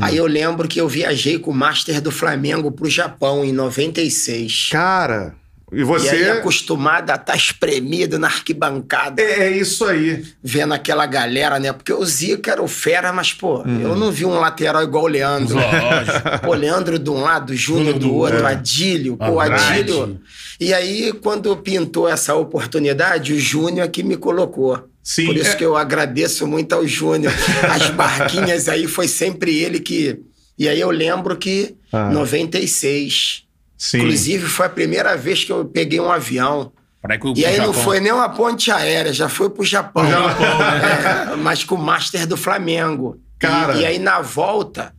Aí 0.00 0.16
eu 0.16 0.26
lembro 0.26 0.68
que 0.68 0.80
eu 0.80 0.88
viajei 0.88 1.38
com 1.38 1.50
o 1.50 1.54
Master 1.54 2.00
do 2.00 2.10
Flamengo 2.10 2.70
pro 2.70 2.88
Japão 2.88 3.44
em 3.44 3.52
96. 3.52 4.68
Cara, 4.70 5.34
e 5.74 5.78
E 5.78 5.80
aí, 5.80 5.84
você. 5.84 6.30
acostumado 6.30 7.10
a 7.10 7.14
estar 7.16 7.36
espremido 7.36 8.18
na 8.18 8.26
arquibancada, 8.28 9.20
É, 9.22 9.44
é 9.48 9.50
isso 9.56 9.84
aí. 9.84 10.24
vendo 10.42 10.72
aquela 10.74 11.06
galera, 11.06 11.58
né? 11.58 11.72
Porque 11.72 11.92
o 11.92 12.04
Zico 12.04 12.48
era 12.48 12.62
o 12.62 12.68
fera, 12.68 13.12
mas, 13.12 13.32
pô, 13.32 13.58
Uhum. 13.62 13.80
eu 13.80 13.96
não 13.96 14.10
vi 14.12 14.24
um 14.24 14.38
lateral 14.38 14.82
igual 14.82 15.04
o 15.04 15.08
Leandro. 15.08 15.54
Lógico. 15.56 16.38
Pô, 16.44 16.54
Leandro 16.54 16.98
de 16.98 17.10
um 17.10 17.20
lado, 17.20 17.54
Júnior 17.54 17.84
Júnior 17.84 17.98
do 17.98 18.14
outro, 18.14 18.36
outro. 18.36 18.46
Adílio. 18.50 19.16
Pô, 19.16 19.40
Andrade. 19.40 19.80
Adílio. 19.80 20.20
E 20.60 20.72
aí, 20.72 21.12
quando 21.22 21.56
pintou 21.56 22.08
essa 22.08 22.34
oportunidade, 22.34 23.32
o 23.32 23.38
Júnior 23.40 23.86
é 23.86 23.88
que 23.88 24.02
me 24.02 24.16
colocou. 24.16 24.88
Sim, 25.02 25.26
Por 25.26 25.36
isso 25.36 25.50
é- 25.50 25.54
que 25.56 25.64
eu 25.64 25.76
agradeço 25.76 26.46
muito 26.46 26.72
ao 26.74 26.86
Júnior. 26.86 27.32
As 27.70 27.90
barquinhas 27.90 28.68
aí 28.68 28.86
foi 28.86 29.06
sempre 29.08 29.54
ele 29.58 29.80
que. 29.80 30.18
E 30.58 30.68
aí 30.68 30.80
eu 30.80 30.90
lembro 30.90 31.36
que 31.36 31.74
Ah. 31.92 32.08
96. 32.10 33.43
Sim. 33.86 33.98
Inclusive, 33.98 34.46
foi 34.46 34.64
a 34.64 34.70
primeira 34.70 35.14
vez 35.14 35.44
que 35.44 35.52
eu 35.52 35.64
peguei 35.66 36.00
um 36.00 36.10
avião. 36.10 36.72
Pra 37.02 37.16
ir 37.16 37.18
com- 37.18 37.34
E 37.36 37.44
aí 37.44 37.58
não 37.58 37.66
Japão. 37.66 37.82
foi 37.82 38.00
nem 38.00 38.12
uma 38.12 38.30
ponte 38.30 38.70
aérea, 38.70 39.12
já 39.12 39.28
foi 39.28 39.50
pro 39.50 39.62
Japão. 39.62 40.08
Japão, 40.08 40.58
né? 40.58 41.28
É, 41.34 41.36
mas 41.36 41.62
com 41.62 41.74
o 41.74 41.78
Master 41.78 42.26
do 42.26 42.34
Flamengo. 42.36 43.18
Cara. 43.38 43.74
E, 43.76 43.80
e 43.82 43.86
aí 43.86 43.98
na 43.98 44.22
volta, 44.22 44.94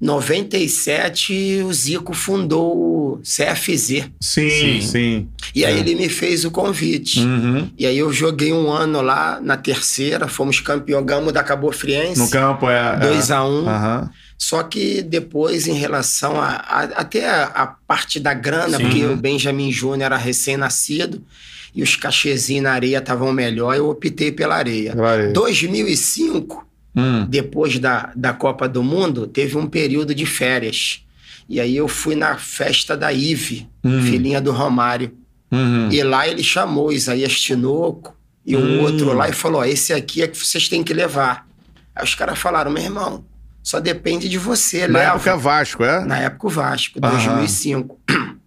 97, 0.00 1.62
o 1.64 1.72
Zico 1.72 2.12
fundou 2.14 2.76
o 2.76 3.20
CFZ. 3.22 4.10
Sim, 4.20 4.50
Sim. 4.50 4.80
sim. 4.80 5.28
E 5.54 5.64
aí 5.64 5.76
É. 5.76 5.78
ele 5.78 5.94
me 5.94 6.08
fez 6.08 6.44
o 6.44 6.50
convite. 6.50 7.20
Uhum. 7.20 7.70
E 7.78 7.86
aí 7.86 7.98
eu 7.98 8.12
joguei 8.12 8.52
um 8.52 8.70
ano 8.70 9.00
lá 9.00 9.38
na 9.40 9.56
terceira, 9.56 10.26
fomos 10.28 10.60
campeão, 10.60 11.04
ganhamos 11.04 11.32
da 11.32 11.42
Cabo 11.44 11.70
Friense. 11.72 12.20
No 12.20 12.30
campo 12.30 12.68
é. 12.68 12.96
2 12.98 13.30
a 13.30 13.44
1 13.44 13.68
Aham. 13.68 14.10
Só 14.38 14.62
que 14.62 15.02
depois, 15.02 15.66
em 15.66 15.74
relação 15.74 16.40
a, 16.40 16.46
a- 16.50 16.82
até 16.96 17.28
a, 17.28 17.44
a 17.46 17.66
parte 17.66 18.20
da 18.20 18.32
grana, 18.32 18.76
Sim. 18.78 18.84
porque 18.84 19.04
o 19.04 19.16
Benjamin 19.16 19.72
Júnior 19.72 20.02
era 20.06 20.16
recém-nascido 20.16 21.22
e 21.74 21.82
os 21.82 21.96
cachezinhos 21.96 22.62
na 22.62 22.72
areia 22.72 22.98
estavam 22.98 23.32
melhor, 23.32 23.74
eu 23.76 23.88
optei 23.90 24.30
pela 24.32 24.54
areia. 24.56 24.94
Areia. 25.00 25.32
2005, 25.32 26.66
Hum. 26.96 27.26
depois 27.28 27.78
da, 27.78 28.10
da 28.16 28.32
Copa 28.32 28.68
do 28.68 28.82
Mundo, 28.82 29.26
teve 29.26 29.56
um 29.56 29.66
período 29.66 30.14
de 30.14 30.24
férias. 30.26 31.02
E 31.48 31.60
aí 31.60 31.76
eu 31.76 31.86
fui 31.86 32.14
na 32.16 32.36
festa 32.36 32.96
da 32.96 33.12
Ive, 33.12 33.68
Hum. 33.84 34.02
filhinha 34.02 34.40
do 34.40 34.50
Romário. 34.52 35.12
Uhum. 35.50 35.90
E 35.92 36.02
lá 36.02 36.26
ele 36.28 36.42
chamou 36.42 36.92
Isaías 36.92 37.38
Tinoco 37.40 38.16
e 38.44 38.56
um 38.56 38.60
Hum. 38.60 38.80
outro 38.82 39.12
lá 39.14 39.28
e 39.28 39.32
falou: 39.32 39.60
ó, 39.60 39.64
esse 39.64 39.92
aqui 39.92 40.22
é 40.22 40.26
que 40.28 40.36
vocês 40.36 40.68
têm 40.68 40.82
que 40.82 40.92
levar. 40.92 41.46
Aí 41.94 42.04
os 42.04 42.14
caras 42.14 42.38
falaram: 42.38 42.70
meu 42.70 42.82
irmão, 42.82 43.24
só 43.62 43.80
depende 43.80 44.28
de 44.28 44.38
você, 44.38 44.86
Na 44.88 44.98
leva. 45.00 45.14
época 45.16 45.36
Vasco, 45.36 45.84
é? 45.84 46.04
Na 46.04 46.18
época 46.18 46.46
o 46.46 46.50
Vasco, 46.50 46.98
Aham. 47.02 47.12
2005. 47.14 47.98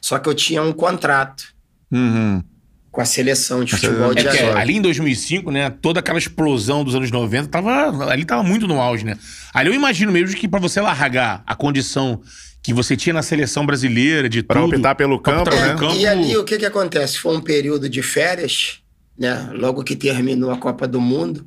Só 0.00 0.18
que 0.18 0.28
eu 0.28 0.34
tinha 0.34 0.62
um 0.62 0.72
contrato 0.72 1.44
Uhum. 1.92 2.42
com 2.90 3.00
a 3.00 3.04
seleção 3.04 3.64
de 3.64 3.72
futebol 3.74 4.12
É 4.12 4.14
de 4.14 4.28
Araras. 4.28 4.56
ali 4.56 4.76
em 4.76 4.82
2005, 4.82 5.50
né, 5.50 5.70
toda 5.70 6.00
aquela 6.00 6.18
explosão 6.18 6.84
dos 6.84 6.94
anos 6.94 7.10
90 7.10 7.48
tava, 7.48 8.10
ali 8.10 8.24
tava 8.24 8.42
muito 8.42 8.66
no 8.68 8.80
auge, 8.80 9.04
né? 9.04 9.16
Ali 9.54 9.70
eu 9.70 9.74
imagino 9.74 10.12
mesmo 10.12 10.36
que 10.36 10.46
pra 10.48 10.60
você 10.60 10.80
largar 10.80 11.42
a 11.46 11.54
condição 11.54 12.20
que 12.62 12.74
você 12.74 12.96
tinha 12.96 13.14
na 13.14 13.22
seleção 13.22 13.64
brasileira 13.64 14.28
de 14.28 14.42
Pra 14.42 14.60
tudo, 14.60 14.74
optar 14.74 14.94
pelo 14.94 15.20
pra 15.20 15.32
campo, 15.32 15.50
optar 15.50 15.66
né? 15.68 15.74
campo, 15.78 15.94
E 15.96 16.06
ali 16.06 16.36
o 16.36 16.44
que 16.44 16.58
que 16.58 16.66
acontece? 16.66 17.18
Foi 17.18 17.34
um 17.36 17.40
período 17.40 17.88
de 17.88 18.02
férias, 18.02 18.80
né? 19.18 19.48
Logo 19.54 19.82
que 19.82 19.96
terminou 19.96 20.50
a 20.50 20.56
Copa 20.58 20.86
do 20.86 21.00
Mundo. 21.00 21.46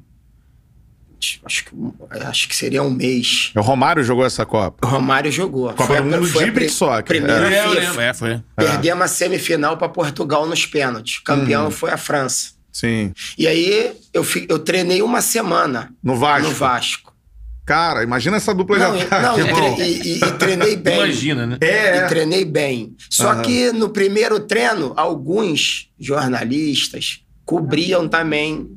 Acho 1.46 1.66
que, 1.66 1.72
acho 2.22 2.48
que 2.50 2.56
seria 2.56 2.82
um 2.84 2.90
mês. 2.90 3.52
O 3.56 3.62
Romário 3.62 4.04
jogou 4.04 4.26
essa 4.26 4.46
Copa. 4.46 4.86
O 4.86 4.90
Romário 4.90 5.32
jogou. 5.32 5.70
Copa 5.70 5.86
Foi 5.86 5.98
a- 5.98 6.02
do 6.02 6.08
Mundo 6.10 6.28
de 6.32 6.52
beach 6.52 6.72
soccer, 6.74 7.04
Primeira 7.06 7.54
É, 7.54 7.66
eu 7.66 7.70
FIFA. 7.70 7.80
lembro, 7.82 8.02
é, 8.02 8.14
foi. 8.14 8.42
Perdemos 8.56 9.04
a 9.04 9.08
semifinal 9.08 9.78
para 9.78 9.90
Portugal 9.90 10.46
nos 10.46 10.66
pênaltis. 10.66 11.20
Campeão 11.20 11.70
foi 11.72 11.92
a 11.92 11.98
França. 11.98 12.52
Sim. 12.72 13.14
E 13.38 13.48
aí 13.48 13.94
eu, 14.14 14.24
fi- 14.24 14.48
eu 14.50 14.58
treinei 14.60 15.02
uma 15.02 15.22
semana 15.22 15.92
No 16.04 16.16
Vasco. 16.16 16.48
no 16.50 16.54
Vasco. 16.56 17.14
Cara, 17.66 18.04
imagina 18.04 18.36
essa 18.36 18.54
dupla 18.54 18.78
Não, 18.78 18.98
de 18.98 19.04
ataque, 19.04 19.24
não, 19.24 19.38
e, 19.38 19.42
irmão. 19.48 19.78
e- 19.80 19.84
e- 19.84 20.18
e 20.18 20.32
treinei 20.34 20.76
bem. 20.76 20.96
Imagina, 20.96 21.46
né? 21.46 21.58
É, 21.62 21.98
E 22.06 22.08
treinei 22.10 22.44
bem. 22.44 22.94
Só 23.10 23.32
Aham. 23.32 23.42
que 23.44 23.72
no 23.72 23.88
primeiro 23.90 24.40
treino, 24.42 24.92
alguns 24.98 25.88
jornalistas 25.98 27.22
cobriam 27.46 28.08
também 28.08 28.68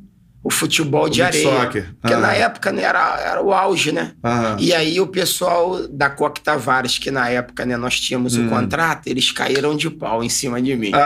o 0.46 0.50
futebol 0.50 1.09
de 1.09 1.20
O 1.22 1.24
areia. 1.26 1.42
soccer. 1.42 1.94
Porque 2.00 2.14
Aham. 2.14 2.22
na 2.22 2.32
época 2.35 2.70
né, 2.70 2.82
era, 2.85 3.18
era 3.20 3.42
o 3.42 3.52
auge, 3.52 3.90
né? 3.90 4.12
Aham. 4.22 4.56
E 4.61 4.72
aí 4.72 5.00
o 5.00 5.06
pessoal 5.09 5.88
da 5.88 6.09
Coque 6.09 6.40
Tavares, 6.40 6.98
que 6.98 7.11
na 7.11 7.28
época 7.28 7.66
né, 7.66 7.76
nós 7.76 7.98
tínhamos 7.98 8.37
Hum. 8.37 8.46
o 8.46 8.48
contrato, 8.50 9.09
eles 9.09 9.32
caíram 9.32 9.76
de 9.76 9.90
pau 9.90 10.22
em 10.22 10.28
cima 10.28 10.62
de 10.62 10.76
mim. 10.76 10.92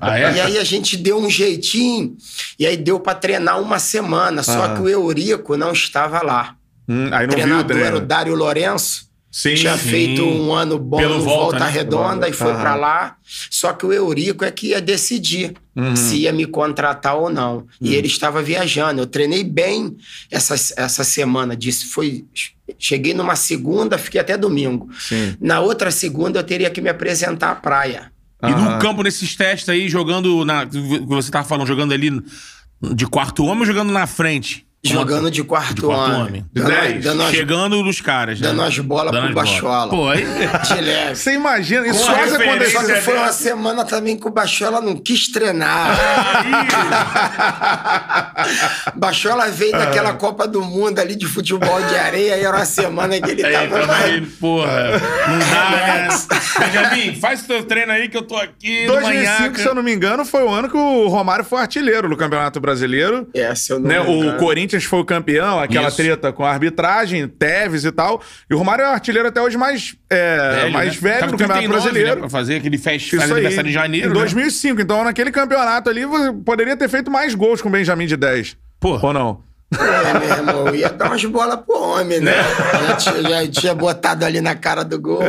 Ah, 0.00 0.18
é? 0.18 0.32
E 0.36 0.40
aí 0.40 0.58
a 0.58 0.64
gente 0.64 0.96
deu 0.96 1.18
um 1.18 1.28
jeitinho, 1.28 2.16
e 2.58 2.64
aí 2.66 2.76
deu 2.76 3.00
pra 3.00 3.14
treinar 3.14 3.60
uma 3.60 3.78
semana. 3.80 4.42
Só 4.44 4.74
que 4.74 4.80
o 4.80 4.88
Eurico 4.88 5.56
não 5.56 5.72
estava 5.72 6.22
lá. 6.22 6.54
Hum, 6.88 7.08
aí 7.12 7.26
O 7.26 7.28
não 7.28 7.34
viu 7.36 7.44
o 7.58 7.64
treinador 7.64 7.78
era 7.78 7.96
o. 7.96 8.00
Dário 8.00 8.34
Lourenço. 8.36 9.09
Sim. 9.30 9.54
tinha 9.54 9.78
sim. 9.78 9.88
feito 9.88 10.24
um 10.24 10.52
ano 10.52 10.76
bom 10.78 10.96
Pelo 10.96 11.18
no 11.18 11.22
Volta, 11.22 11.40
Volta, 11.58 11.64
né? 11.66 11.70
Redonda 11.70 12.28
e 12.28 12.32
foi 12.32 12.52
pra 12.52 12.74
lá. 12.74 13.16
Só 13.48 13.72
que 13.72 13.86
o 13.86 13.92
Eurico 13.92 14.44
é 14.44 14.50
que 14.50 14.68
ia 14.68 14.80
decidir 14.80 15.54
Uhum. 15.76 15.94
se 15.94 16.16
ia 16.16 16.32
me 16.32 16.44
contratar 16.46 17.14
ou 17.16 17.30
não. 17.30 17.64
E 17.80 17.94
ele 17.94 18.08
estava 18.08 18.42
viajando. 18.42 19.00
Eu 19.02 19.06
treinei 19.06 19.44
bem 19.44 19.96
essa, 20.30 20.54
essa 20.76 21.04
semana. 21.04 21.56
Disse, 21.56 21.86
foi, 21.86 22.24
cheguei 22.78 23.14
numa 23.14 23.36
segunda, 23.36 23.96
fiquei 23.96 24.20
até 24.20 24.36
domingo. 24.36 24.88
Sim. 24.98 25.36
Na 25.40 25.60
outra 25.60 25.90
segunda 25.92 26.40
eu 26.40 26.44
teria 26.44 26.68
que 26.68 26.80
me 26.80 26.88
apresentar 26.90 27.52
à 27.52 27.54
praia. 27.54 28.10
E 28.42 28.46
Aham. 28.46 28.74
no 28.74 28.78
campo, 28.80 29.02
nesses 29.02 29.36
testes 29.36 29.68
aí, 29.68 29.88
jogando 29.88 30.44
na. 30.44 30.66
que 30.66 30.76
Você 31.06 31.30
tava 31.30 31.46
falando, 31.46 31.66
jogando 31.68 31.92
ali 31.92 32.10
de 32.92 33.06
quarto 33.06 33.44
homem 33.44 33.60
ou 33.60 33.66
jogando 33.66 33.92
na 33.92 34.06
frente? 34.06 34.66
Jogando 34.82 35.30
de 35.30 35.44
quarto, 35.44 35.74
De 35.74 35.80
quarto 35.82 36.10
homem. 36.12 36.22
homem. 36.26 36.46
Dando, 36.54 37.02
dando, 37.02 37.22
as, 37.24 37.30
Chegando 37.30 37.82
nos 37.82 38.00
caras, 38.00 38.40
né? 38.40 38.48
dando 38.48 38.62
as 38.62 38.78
bolas 38.78 39.12
Dando 39.12 39.26
pro. 39.26 39.34
Bachola. 39.34 39.90
Pô, 39.90 40.08
aí. 40.08 40.24
De 40.24 40.80
leve. 40.80 41.16
Você 41.16 41.34
imagina, 41.34 41.86
isso 41.86 42.06
quase 42.06 42.34
aconteceu. 42.36 42.80
Só 42.80 42.86
que 42.86 42.94
foi 43.02 43.18
uma 43.18 43.30
semana 43.32 43.84
também 43.84 44.16
que 44.16 44.26
o 44.26 44.30
Bachola 44.30 44.80
não 44.80 44.96
quis 44.96 45.28
treinar. 45.30 45.90
Bachola 48.96 49.50
veio 49.50 49.72
daquela 49.72 50.14
Copa 50.14 50.48
do 50.48 50.62
Mundo 50.62 50.98
ali 50.98 51.14
de 51.14 51.26
futebol 51.26 51.82
de 51.82 51.96
areia 51.96 52.38
e 52.38 52.44
era 52.44 52.56
uma 52.56 52.64
semana 52.64 53.20
que 53.20 53.30
ele 53.30 53.44
Aí, 53.44 53.68
tava. 53.68 53.94
aí, 53.96 54.20
porra, 54.22 54.92
não 55.28 55.38
dá, 55.38 55.70
né? 55.70 56.08
Benjamin, 56.60 57.20
faz 57.20 57.42
o 57.42 57.46
teu 57.46 57.62
treino 57.64 57.92
aí 57.92 58.08
que 58.08 58.16
eu 58.16 58.22
tô 58.22 58.36
aqui 58.36 58.86
no 58.86 58.92
2005, 58.94 59.30
Manhaca. 59.40 59.62
se 59.62 59.68
eu 59.68 59.74
não 59.74 59.82
me 59.82 59.92
engano, 59.92 60.24
foi 60.24 60.42
o 60.42 60.48
ano 60.48 60.70
que 60.70 60.76
o 60.76 61.08
Romário 61.08 61.44
foi 61.44 61.60
artilheiro 61.60 62.08
no 62.08 62.16
Campeonato 62.16 62.58
Brasileiro. 62.60 63.28
É, 63.34 63.54
se 63.54 63.72
eu 63.72 63.78
não 63.78 63.88
Né? 63.88 64.00
me 64.00 64.06
O 64.08 64.22
engano. 64.24 64.38
Corinthians 64.70 64.84
foi 64.84 65.00
o 65.00 65.04
campeão, 65.04 65.58
aquela 65.58 65.88
Isso. 65.88 65.96
treta 65.96 66.32
com 66.32 66.44
a 66.44 66.50
arbitragem, 66.50 67.26
Teves 67.26 67.84
e 67.84 67.90
tal. 67.90 68.22
E 68.48 68.54
o 68.54 68.58
Romário 68.58 68.84
é 68.84 68.88
o 68.88 68.92
artilheiro 68.92 69.28
até 69.28 69.42
hoje 69.42 69.56
mais 69.56 69.96
é, 70.08 70.70
mais 70.70 70.94
né? 70.94 71.00
velho 71.00 71.20
Tava 71.20 71.32
do 71.32 71.38
Campeonato 71.38 71.58
39, 71.60 71.82
Brasileiro. 71.82 72.14
Né, 72.14 72.20
pra 72.20 72.30
fazer 72.30 72.56
aquele 72.56 72.78
fest, 72.78 73.16
faz 73.16 73.30
aniversário 73.30 73.68
em 73.68 73.72
janeiro. 73.72 74.06
Em 74.06 74.08
né? 74.10 74.14
2005. 74.14 74.80
Então, 74.80 75.02
naquele 75.04 75.32
campeonato 75.32 75.90
ali, 75.90 76.04
você 76.04 76.32
poderia 76.32 76.76
ter 76.76 76.88
feito 76.88 77.10
mais 77.10 77.34
gols 77.34 77.60
com 77.60 77.68
o 77.68 77.72
Benjamin 77.72 78.06
de 78.06 78.16
10. 78.16 78.56
Porra. 78.78 79.08
Ou 79.08 79.12
não? 79.12 79.40
É, 79.72 80.18
meu 80.18 80.28
irmão, 80.28 80.74
ia 80.74 80.88
dar 80.88 81.06
umas 81.06 81.24
bolas 81.24 81.60
pro 81.64 81.80
homem, 81.80 82.20
né? 82.20 82.32
Já, 82.88 82.96
tinha, 82.96 83.22
já 83.22 83.48
tinha 83.48 83.74
botado 83.74 84.24
ali 84.24 84.40
na 84.40 84.54
cara 84.54 84.82
do 84.82 85.00
gol. 85.00 85.20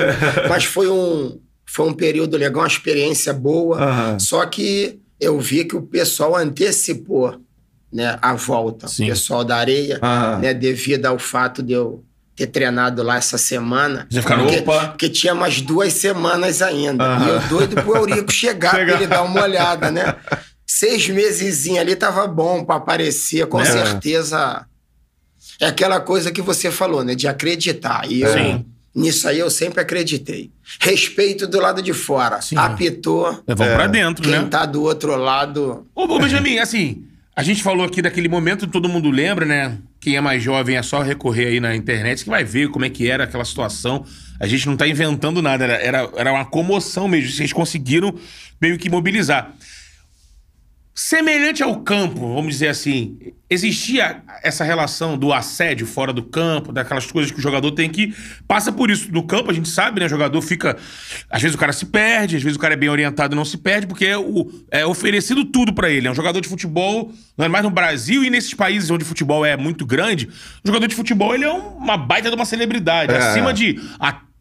Mas 0.49 0.65
foi 0.65 0.89
um, 0.89 1.39
foi 1.65 1.88
um 1.88 1.93
período 1.93 2.38
legal, 2.38 2.62
uma 2.62 2.67
experiência 2.67 3.34
boa. 3.34 3.77
Aham. 3.77 4.19
Só 4.19 4.45
que 4.45 4.99
eu 5.19 5.39
vi 5.39 5.65
que 5.65 5.75
o 5.75 5.82
pessoal 5.82 6.36
antecipou 6.36 7.39
né, 7.91 8.17
a 8.21 8.34
volta. 8.34 8.88
Sim. 8.88 9.06
O 9.06 9.08
pessoal 9.08 9.43
da 9.43 9.58
areia, 9.58 9.99
Aham. 10.01 10.38
né, 10.39 10.54
devido 10.54 11.06
ao 11.06 11.19
fato 11.19 11.62
de 11.62 11.73
eu 11.73 12.04
ter 12.36 12.47
treinado 12.47 13.04
lá 13.04 13.17
essa 13.17 13.38
semana. 13.38 14.08
Você 14.10 14.21
ficaram, 14.21 14.43
porque, 14.45 14.60
opa. 14.60 14.88
porque 14.88 15.10
tinha 15.10 15.36
mais 15.36 15.62
duas 15.62 15.93
semanas 15.93 16.62
ainda. 16.62 17.04
Aham. 17.04 17.25
E 17.25 17.30
eu 17.30 17.39
doido 17.49 17.75
pro 17.84 17.95
Eurico 17.97 18.32
chegar, 18.32 18.71
Chegar. 18.71 18.86
pra 18.86 18.95
ele 18.95 19.08
dar 19.08 19.23
uma 19.23 19.41
olhada, 19.43 19.91
né? 19.91 20.15
Seis 20.65 21.10
meses 21.10 21.67
ali 21.77 21.95
tava 21.95 22.25
bom 22.27 22.63
pra 22.63 22.75
aparecer, 22.75 23.45
com 23.47 23.60
É. 23.60 23.65
certeza. 23.65 24.65
É 25.60 25.67
aquela 25.67 25.99
coisa 25.99 26.32
que 26.32 26.41
você 26.41 26.71
falou, 26.71 27.04
né? 27.04 27.13
De 27.13 27.27
acreditar. 27.27 28.10
E 28.10 28.21
eu, 28.21 28.32
Sim. 28.34 28.65
nisso 28.95 29.27
aí 29.27 29.38
eu 29.38 29.49
sempre 29.49 29.82
acreditei. 29.82 30.49
Respeito 30.80 31.45
do 31.45 31.60
lado 31.60 31.82
de 31.82 31.93
fora. 31.93 32.41
Sim. 32.41 32.56
Apitou. 32.58 33.43
Vamos 33.45 33.73
pra 33.75 33.86
dentro, 33.88 34.23
Quem 34.23 34.32
né? 34.32 34.47
tá 34.49 34.65
do 34.65 34.82
outro 34.82 35.15
lado. 35.17 35.86
Ô, 35.93 36.06
ô, 36.06 36.19
Benjamin, 36.19 36.58
assim, 36.60 37.04
a 37.41 37.43
gente 37.43 37.63
falou 37.63 37.84
aqui 37.84 38.04
daquele 38.04 38.30
momento, 38.30 38.67
todo 38.67 38.88
mundo 38.88 39.10
lembra, 39.10 39.47
né? 39.47 39.75
Quem 39.99 40.15
é 40.15 40.21
mais 40.21 40.43
jovem 40.43 40.77
é 40.77 40.84
só 40.84 41.01
recorrer 41.01 41.47
aí 41.47 41.60
na 41.60 41.75
internet 41.75 42.23
que 42.23 42.30
vai 42.30 42.43
ver 42.43 42.69
como 42.69 42.86
é 42.86 42.89
que 42.89 43.10
era 43.10 43.23
aquela 43.23 43.43
situação. 43.43 44.06
A 44.39 44.45
gente 44.45 44.67
não 44.67 44.77
tá 44.77 44.88
inventando 44.88 45.41
nada, 45.41 45.63
era, 45.63 45.73
era, 45.73 46.10
era 46.17 46.32
uma 46.32 46.45
comoção 46.45 47.08
mesmo. 47.08 47.32
Vocês 47.32 47.51
conseguiram 47.51 48.13
meio 48.62 48.77
que 48.77 48.91
mobilizar. 48.91 49.56
Semelhante 51.03 51.63
ao 51.63 51.81
campo, 51.81 52.19
vamos 52.35 52.53
dizer 52.53 52.67
assim, 52.67 53.17
existia 53.49 54.21
essa 54.43 54.63
relação 54.63 55.17
do 55.17 55.33
assédio 55.33 55.87
fora 55.87 56.13
do 56.13 56.21
campo, 56.21 56.71
daquelas 56.71 57.11
coisas 57.11 57.31
que 57.31 57.39
o 57.39 57.41
jogador 57.41 57.71
tem 57.71 57.89
que 57.89 58.13
passa 58.47 58.71
por 58.71 58.91
isso 58.91 59.11
no 59.11 59.23
campo, 59.23 59.49
a 59.49 59.53
gente 59.53 59.67
sabe, 59.67 59.99
né? 59.99 60.05
O 60.05 60.09
jogador 60.09 60.39
fica, 60.43 60.77
às 61.27 61.41
vezes 61.41 61.55
o 61.55 61.57
cara 61.57 61.73
se 61.73 61.87
perde, 61.87 62.35
às 62.37 62.43
vezes 62.43 62.55
o 62.55 62.59
cara 62.59 62.75
é 62.75 62.77
bem 62.77 62.87
orientado 62.87 63.33
e 63.33 63.35
não 63.35 63.43
se 63.43 63.57
perde, 63.57 63.87
porque 63.87 64.05
é, 64.05 64.15
o, 64.15 64.47
é 64.69 64.85
oferecido 64.85 65.43
tudo 65.43 65.73
para 65.73 65.89
ele. 65.89 66.07
É 66.07 66.11
um 66.11 66.15
jogador 66.15 66.39
de 66.39 66.47
futebol, 66.47 67.11
não 67.35 67.45
é 67.47 67.49
mais 67.49 67.63
no 67.63 67.71
Brasil 67.71 68.23
e 68.23 68.29
nesses 68.29 68.53
países 68.53 68.91
onde 68.91 69.03
o 69.03 69.07
futebol 69.07 69.43
é 69.43 69.57
muito 69.57 69.87
grande, 69.87 70.27
o 70.63 70.67
jogador 70.67 70.85
de 70.85 70.93
futebol 70.93 71.33
ele 71.33 71.45
é 71.45 71.51
uma 71.51 71.97
baita 71.97 72.29
de 72.29 72.35
uma 72.35 72.45
celebridade, 72.45 73.11
É. 73.11 73.17
acima 73.17 73.51
de 73.51 73.81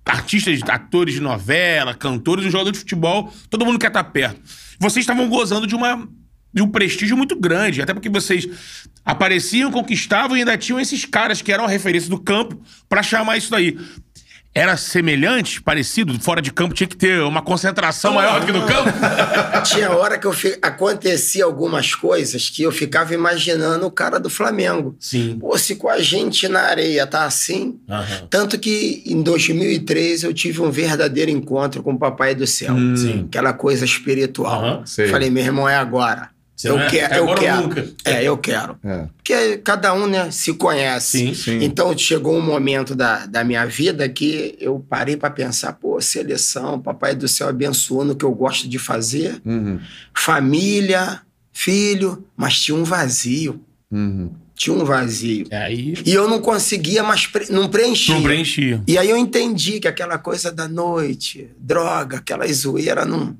artistas, 0.04 0.60
atores 0.68 1.14
de 1.14 1.20
novela, 1.20 1.94
cantores, 1.94 2.44
um 2.44 2.50
jogador 2.50 2.70
de 2.70 2.78
futebol, 2.78 3.32
todo 3.48 3.64
mundo 3.64 3.78
quer 3.78 3.86
estar 3.88 4.04
perto. 4.04 4.38
Vocês 4.78 5.04
estavam 5.04 5.26
gozando 5.26 5.66
de 5.66 5.74
uma 5.74 6.06
de 6.52 6.62
um 6.62 6.68
prestígio 6.68 7.16
muito 7.16 7.38
grande, 7.38 7.80
até 7.80 7.94
porque 7.94 8.08
vocês 8.08 8.48
apareciam, 9.04 9.70
conquistavam 9.70 10.36
e 10.36 10.40
ainda 10.40 10.58
tinham 10.58 10.80
esses 10.80 11.04
caras 11.04 11.40
que 11.40 11.52
eram 11.52 11.64
a 11.64 11.68
referência 11.68 12.10
do 12.10 12.18
campo 12.18 12.60
pra 12.88 13.02
chamar 13.02 13.36
isso 13.36 13.50
daí. 13.50 13.78
Era 14.52 14.76
semelhante, 14.76 15.62
parecido, 15.62 16.18
fora 16.18 16.42
de 16.42 16.52
campo 16.52 16.74
tinha 16.74 16.88
que 16.88 16.96
ter 16.96 17.22
uma 17.22 17.40
concentração 17.40 18.14
maior 18.14 18.40
do 18.40 18.46
que 18.46 18.52
no 18.52 18.66
campo? 18.66 18.90
Tinha 19.62 19.92
hora 19.92 20.18
que 20.18 20.26
eu 20.26 20.32
fi... 20.32 20.58
acontecia 20.60 21.44
algumas 21.44 21.94
coisas 21.94 22.50
que 22.50 22.64
eu 22.64 22.72
ficava 22.72 23.14
imaginando 23.14 23.86
o 23.86 23.92
cara 23.92 24.18
do 24.18 24.28
Flamengo. 24.28 24.96
Sim. 24.98 25.38
Pô, 25.38 25.56
se 25.56 25.76
com 25.76 25.88
a 25.88 26.00
gente 26.00 26.48
na 26.48 26.62
areia 26.62 27.06
tá 27.06 27.26
assim. 27.26 27.78
Aham. 27.88 28.26
Tanto 28.28 28.58
que 28.58 29.04
em 29.06 29.22
2003 29.22 30.24
eu 30.24 30.34
tive 30.34 30.60
um 30.60 30.70
verdadeiro 30.70 31.30
encontro 31.30 31.80
com 31.80 31.92
o 31.92 31.98
Papai 31.98 32.34
do 32.34 32.44
Céu. 32.44 32.74
Sim. 32.96 33.26
Aquela 33.28 33.52
coisa 33.52 33.84
espiritual. 33.84 34.64
Aham. 34.64 34.84
Falei, 35.12 35.30
meu 35.30 35.44
irmão, 35.44 35.68
é 35.68 35.76
agora. 35.76 36.28
Você 36.60 36.68
eu 36.68 36.78
é- 36.78 36.90
quero, 36.90 37.14
é 37.14 37.18
eu 37.20 37.34
quero. 37.34 37.62
nunca. 37.62 37.88
É, 38.04 38.24
eu 38.24 38.36
quero. 38.38 38.76
É. 38.84 39.06
Porque 39.16 39.58
cada 39.58 39.94
um, 39.94 40.06
né, 40.06 40.30
se 40.30 40.52
conhece. 40.52 41.18
Sim, 41.28 41.34
sim. 41.34 41.58
Então 41.64 41.96
chegou 41.96 42.36
um 42.36 42.42
momento 42.42 42.94
da, 42.94 43.24
da 43.26 43.42
minha 43.42 43.64
vida 43.66 44.06
que 44.08 44.56
eu 44.60 44.84
parei 44.88 45.16
para 45.16 45.30
pensar, 45.30 45.72
pô, 45.74 46.00
seleção, 46.00 46.78
Papai 46.80 47.14
do 47.14 47.26
Céu 47.28 47.48
abençoou 47.48 48.04
no 48.04 48.14
que 48.14 48.24
eu 48.24 48.32
gosto 48.32 48.68
de 48.68 48.78
fazer, 48.78 49.40
Uhum. 49.44 49.80
família, 50.14 51.20
filho, 51.52 52.24
mas 52.36 52.60
tinha 52.60 52.76
um 52.76 52.84
vazio. 52.84 53.60
Uhum. 53.90 54.30
Tinha 54.54 54.76
um 54.76 54.84
vazio. 54.84 55.46
Aí. 55.50 55.94
E 56.04 56.12
eu 56.12 56.28
não 56.28 56.38
conseguia 56.40 57.02
mais, 57.02 57.26
pre- 57.26 57.46
não 57.50 57.68
preenchia. 57.68 58.14
Não 58.14 58.22
preenchia. 58.22 58.82
E 58.86 58.98
aí 58.98 59.08
eu 59.08 59.16
entendi 59.16 59.80
que 59.80 59.88
aquela 59.88 60.18
coisa 60.18 60.52
da 60.52 60.68
noite, 60.68 61.48
droga, 61.58 62.18
aquela 62.18 62.46
zoeira, 62.52 63.04
não, 63.06 63.34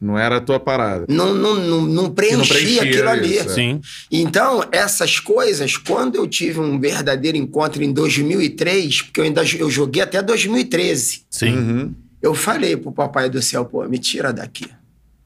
Não 0.00 0.18
era 0.18 0.38
a 0.38 0.40
tua 0.40 0.58
parada. 0.58 1.04
não, 1.08 1.34
não, 1.34 1.56
não, 1.56 1.82
não 1.82 2.10
preenchia, 2.10 2.54
preenchia 2.54 2.82
aquilo 2.82 3.08
ali. 3.08 3.36
isso, 3.36 3.50
é. 3.50 3.54
Sim. 3.54 3.80
Então, 4.10 4.64
essas 4.72 5.20
coisas, 5.20 5.76
quando 5.76 6.16
eu 6.16 6.26
tive 6.26 6.58
um 6.58 6.80
verdadeiro 6.80 7.36
encontro 7.36 7.82
em 7.82 7.92
2003, 7.92 9.02
porque 9.02 9.20
eu 9.20 9.24
ainda 9.24 9.42
eu 9.58 9.70
joguei 9.70 10.02
até 10.02 10.22
2013, 10.22 11.22
Sim. 11.28 11.56
Uhum. 11.56 11.94
eu 12.22 12.34
falei 12.34 12.76
pro 12.76 12.90
Papai 12.90 13.28
do 13.28 13.42
Céu, 13.42 13.66
pô, 13.66 13.86
me 13.86 13.98
tira 13.98 14.32
daqui. 14.32 14.66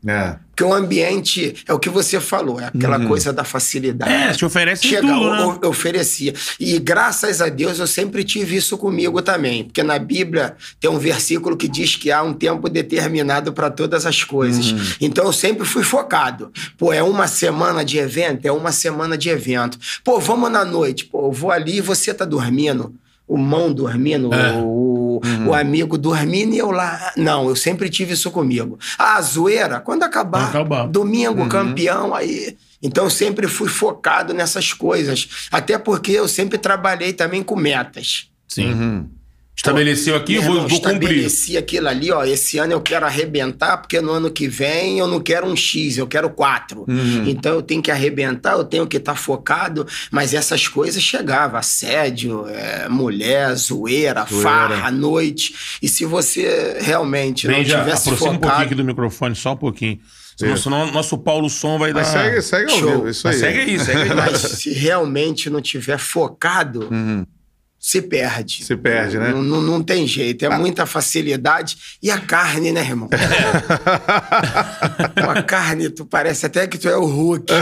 É. 0.07 0.37
Porque 0.51 0.63
o 0.63 0.73
ambiente, 0.73 1.55
é 1.67 1.73
o 1.73 1.79
que 1.81 1.89
você 1.89 2.21
falou, 2.21 2.61
é 2.61 2.67
aquela 2.67 2.99
Uhum. 2.99 3.09
coisa 3.09 3.33
da 3.33 3.43
facilidade. 3.43 4.13
É, 4.13 4.31
te 4.33 4.45
oferece 4.45 4.87
Chega, 4.87 5.01
tudo, 5.01 5.25
eu, 5.25 5.53
né? 5.55 5.59
oferecia. 5.67 6.33
E 6.61 6.79
graças 6.79 7.41
a 7.41 7.49
Deus 7.49 7.81
eu 7.81 7.87
sempre 7.89 8.23
tive 8.23 8.55
isso 8.57 8.79
comigo 8.79 9.21
também. 9.21 9.65
Porque 9.65 9.83
na 9.83 9.99
Bíblia 9.99 10.55
tem 10.79 10.89
um 10.89 10.99
versículo 10.99 11.57
que 11.57 11.67
diz 11.67 11.97
que 11.97 12.13
há 12.13 12.23
um 12.23 12.33
tempo 12.33 12.69
determinado 12.69 13.53
para 13.53 13.69
todas 13.69 14.07
as 14.07 14.23
coisas. 14.23 14.71
Uhum. 14.71 14.79
Então 15.01 15.25
eu 15.25 15.33
sempre 15.33 15.67
fui 15.67 15.83
focado. 15.83 16.53
Pô, 16.79 16.93
é 16.93 17.03
uma 17.03 17.27
semana 17.27 17.85
de 17.85 17.99
evento? 17.99 18.47
É 18.47 18.53
uma 18.53 18.71
semana 18.71 19.19
de 19.19 19.29
evento. 19.31 19.77
Pô, 20.05 20.21
vamos 20.21 20.53
na 20.53 20.65
noite. 20.65 21.05
Pô, 21.07 21.27
eu 21.27 21.33
vou 21.33 21.51
ali 21.51 21.79
e 21.79 21.81
você 21.81 22.15
tá 22.15 22.25
dormindo. 22.25 22.95
O 23.27 23.39
mão 23.39 23.73
dormindo, 23.73 24.33
É. 24.35 24.53
o, 24.59 24.65
o 25.47 25.55
amigo 25.55 25.97
dormindo 25.99 26.55
e 26.55 26.59
eu 26.59 26.71
lá. 26.71 27.13
Não, 27.17 27.49
eu 27.49 27.57
sempre 27.57 27.89
tive 27.89 28.15
isso 28.15 28.31
comigo. 28.31 28.79
A 28.99 29.21
zoeira, 29.21 29.81
quando 29.81 30.03
acabar, 30.03 30.47
Quando 30.47 30.57
acabar. 30.57 30.89
domingo, 30.89 31.49
campeão, 31.49 32.15
aí. 32.15 32.57
Então 32.83 33.05
eu 33.05 33.11
sempre 33.11 33.49
fui 33.49 33.69
focado 33.69 34.35
nessas 34.35 34.73
coisas. 34.73 35.49
Até 35.51 35.79
porque 35.79 36.13
eu 36.13 36.29
sempre 36.29 36.59
trabalhei 36.59 37.13
também 37.13 37.43
com 37.43 37.57
metas. 37.57 38.29
Sim. 38.47 38.73
Uhum. 38.73 39.09
Estabeleceu 39.57 40.17
aqui, 40.17 40.33
Meu 40.35 40.43
vou, 40.43 40.55
irmão, 40.57 40.69
vou 40.69 40.81
cumprir. 40.81 40.95
estabeleci 41.03 41.57
aquilo 41.57 41.89
ali, 41.89 42.11
ó. 42.11 42.25
Esse 42.25 42.59
ano 42.59 42.73
eu 42.73 42.81
quero 42.81 43.07
arrebentar, 43.07 43.77
porque 43.79 44.01
no 44.01 44.11
ano 44.11 44.31
que 44.31 44.49
vem 44.49 44.99
eu 44.99 45.07
não 45.07 45.21
quero 45.21 45.47
um 45.47 45.55
X, 45.57 45.97
eu 45.97 46.07
quero 46.09 46.29
quatro. 46.29 46.85
Uhum. 46.89 47.25
Então 47.29 47.55
eu 47.55 47.63
tenho 47.63 47.81
que 47.81 47.91
arrebentar, 47.91 48.53
eu 48.55 48.65
tenho 48.65 48.87
que 48.87 48.97
estar 48.97 49.15
focado, 49.15 49.87
mas 50.11 50.35
essas 50.35 50.67
coisas 50.67 51.03
chegavam: 51.03 51.59
assédio, 51.59 52.47
é, 52.49 52.89
mulher, 52.89 53.55
zoeira, 53.55 54.27
Zoeira. 54.29 54.43
farra, 54.43 54.91
noite. 54.91 55.55
E 55.81 55.89
se 55.89 56.05
você 56.05 56.77
realmente 56.81 57.47
não 57.47 57.55
Benja, 57.55 57.79
tivesse 57.79 58.09
aproxima 58.09 58.15
um 58.15 58.33
pouquinho 58.33 58.43
focado. 58.51 58.63
aqui 58.65 58.75
do 58.75 58.85
microfone, 58.85 59.35
só 59.37 59.53
um 59.53 59.57
pouquinho. 59.57 60.01
Senão, 60.37 60.91
nosso 60.91 61.17
Paulo 61.17 61.49
Som 61.49 61.79
vai 61.79 61.93
dar... 61.93 62.01
Mas 62.01 62.09
segue, 62.09 62.43
segue 62.43 62.73
ao 62.73 62.79
Show. 62.81 62.91
vivo, 62.91 63.09
isso 63.09 63.23
Mas 63.25 63.41
aí. 63.41 63.53
segue 63.55 63.71
aí, 63.71 63.79
segue 63.79 64.01
aí. 64.03 64.15
Mas 64.17 64.41
se 64.41 64.73
realmente 64.73 65.49
não 65.49 65.61
tiver 65.61 65.97
focado, 65.97 66.89
Uhum. 66.91 67.25
Se 67.87 68.01
perde. 68.01 68.65
Se 68.65 68.75
perde, 68.79 69.19
né? 69.19 69.29
Não, 69.29 69.43
não, 69.43 69.61
não 69.61 69.83
tem 69.83 70.07
jeito, 70.07 70.47
é 70.47 70.49
muita 70.49 70.87
facilidade. 70.87 71.77
E 72.03 72.11
a 72.11 72.19
carne, 72.19 72.73
né, 72.73 72.81
irmão? 72.81 73.11
Pô, 75.15 75.31
a 75.31 75.43
carne, 75.43 75.91
tu 75.91 76.07
parece 76.07 76.47
até 76.47 76.67
que 76.67 76.79
tu 76.79 76.89
é 76.89 76.97
o 76.97 77.05
Hulk. 77.05 77.53
É, 77.53 77.59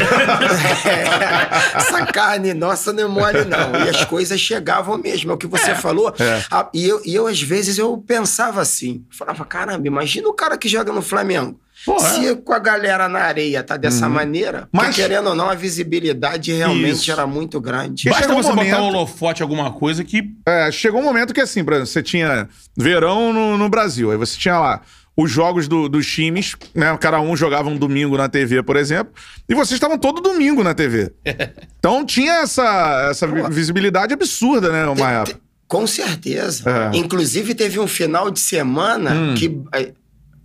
essa 1.76 2.06
carne 2.06 2.54
nossa 2.54 2.92
não 2.92 3.02
é 3.02 3.08
mole, 3.08 3.44
não. 3.46 3.84
E 3.84 3.88
as 3.88 4.04
coisas 4.04 4.38
chegavam 4.38 4.96
mesmo, 4.96 5.32
é 5.32 5.34
o 5.34 5.36
que 5.36 5.48
você 5.48 5.74
falou. 5.74 6.14
É. 6.16 6.44
Ah, 6.48 6.70
e, 6.72 6.86
eu, 6.86 7.02
e 7.04 7.12
eu, 7.12 7.26
às 7.26 7.42
vezes, 7.42 7.76
eu 7.76 7.98
pensava 7.98 8.60
assim. 8.60 9.04
Falava, 9.10 9.44
caramba, 9.44 9.88
imagina 9.88 10.28
o 10.28 10.32
cara 10.32 10.56
que 10.56 10.68
joga 10.68 10.92
no 10.92 11.02
Flamengo. 11.02 11.58
É. 11.88 11.98
Se 11.98 12.36
com 12.36 12.52
a 12.52 12.58
galera 12.58 13.08
na 13.08 13.20
areia 13.20 13.62
tá 13.62 13.76
dessa 13.76 14.08
maneira, 14.08 14.68
Mas- 14.72 14.94
querendo 14.94 15.28
ou 15.30 15.34
não, 15.34 15.48
a 15.50 15.54
visibilidade 15.54 16.52
realmente 16.52 16.92
Isso. 16.96 17.10
era 17.12 17.26
muito 17.26 17.60
grande. 17.60 18.08
Basta 18.08 18.22
chegou 18.24 18.38
um 18.38 18.42
você 18.42 18.48
botar 18.50 18.60
momento- 18.64 18.80
o 18.80 18.84
holofote 18.86 19.40
em 19.40 19.44
alguma 19.44 19.72
coisa 19.72 20.04
que... 20.04 20.22
É, 20.46 20.70
chegou 20.70 21.00
um 21.00 21.04
momento 21.04 21.34
que 21.34 21.40
assim, 21.40 21.64
por 21.64 21.72
exemplo, 21.72 21.88
você 21.88 22.02
tinha 22.02 22.48
verão 22.76 23.32
no, 23.32 23.56
no 23.58 23.68
Brasil, 23.68 24.10
aí 24.10 24.16
você 24.16 24.38
tinha 24.38 24.58
lá 24.58 24.80
os 25.16 25.30
jogos 25.30 25.68
do- 25.68 25.88
dos 25.90 26.06
times, 26.06 26.56
né? 26.74 26.96
Cada 26.98 27.20
um 27.20 27.36
jogava 27.36 27.68
um 27.68 27.76
domingo 27.76 28.16
na 28.16 28.28
TV, 28.30 28.62
por 28.62 28.76
exemplo, 28.76 29.12
e 29.48 29.54
vocês 29.54 29.72
estavam 29.72 29.98
todo 29.98 30.22
domingo 30.22 30.62
na 30.64 30.72
TV. 30.74 31.12
Então 31.78 32.06
tinha 32.06 32.34
essa, 32.42 33.08
essa 33.10 33.26
vi- 33.26 33.42
visibilidade 33.50 34.14
absurda, 34.14 34.70
né, 34.70 34.86
uma 34.86 35.10
época. 35.10 35.40
Com 35.66 35.86
certeza. 35.86 36.62
É. 36.92 36.96
Inclusive, 36.96 37.54
teve 37.54 37.80
um 37.80 37.86
final 37.88 38.30
de 38.30 38.38
semana 38.40 39.10
Hum. 39.12 39.34
que 39.34 39.58
eh, 39.74 39.92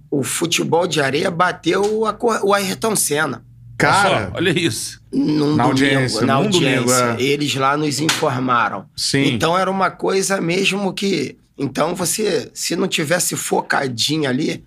o 0.10 0.24
futebol 0.24 0.88
de 0.88 1.02
areia 1.02 1.30
bateu 1.30 2.06
a 2.06 2.16
o 2.44 2.54
Ayrton 2.54 2.96
Senna. 2.96 3.44
Cara, 3.78 4.32
olha 4.34 4.50
isso. 4.50 5.00
Num 5.14 5.56
Na 5.56 5.64
domingo, 5.68 5.70
audiência, 5.70 6.26
na 6.26 6.34
audiência. 6.34 6.80
domingo, 6.80 6.92
é. 7.20 7.22
Eles 7.22 7.54
lá 7.56 7.78
nos 7.78 8.00
informaram. 8.00 8.86
sim. 8.96 9.26
Então 9.34 9.58
era 9.58 9.70
uma 9.70 9.92
coisa 9.92 10.42
mesmo 10.42 10.92
que. 10.94 11.38
Então 11.58 11.96
você, 11.96 12.50
se 12.54 12.76
não 12.76 12.88
tivesse 12.88 13.36
focadinho 13.36 14.30
ali, 14.30 14.64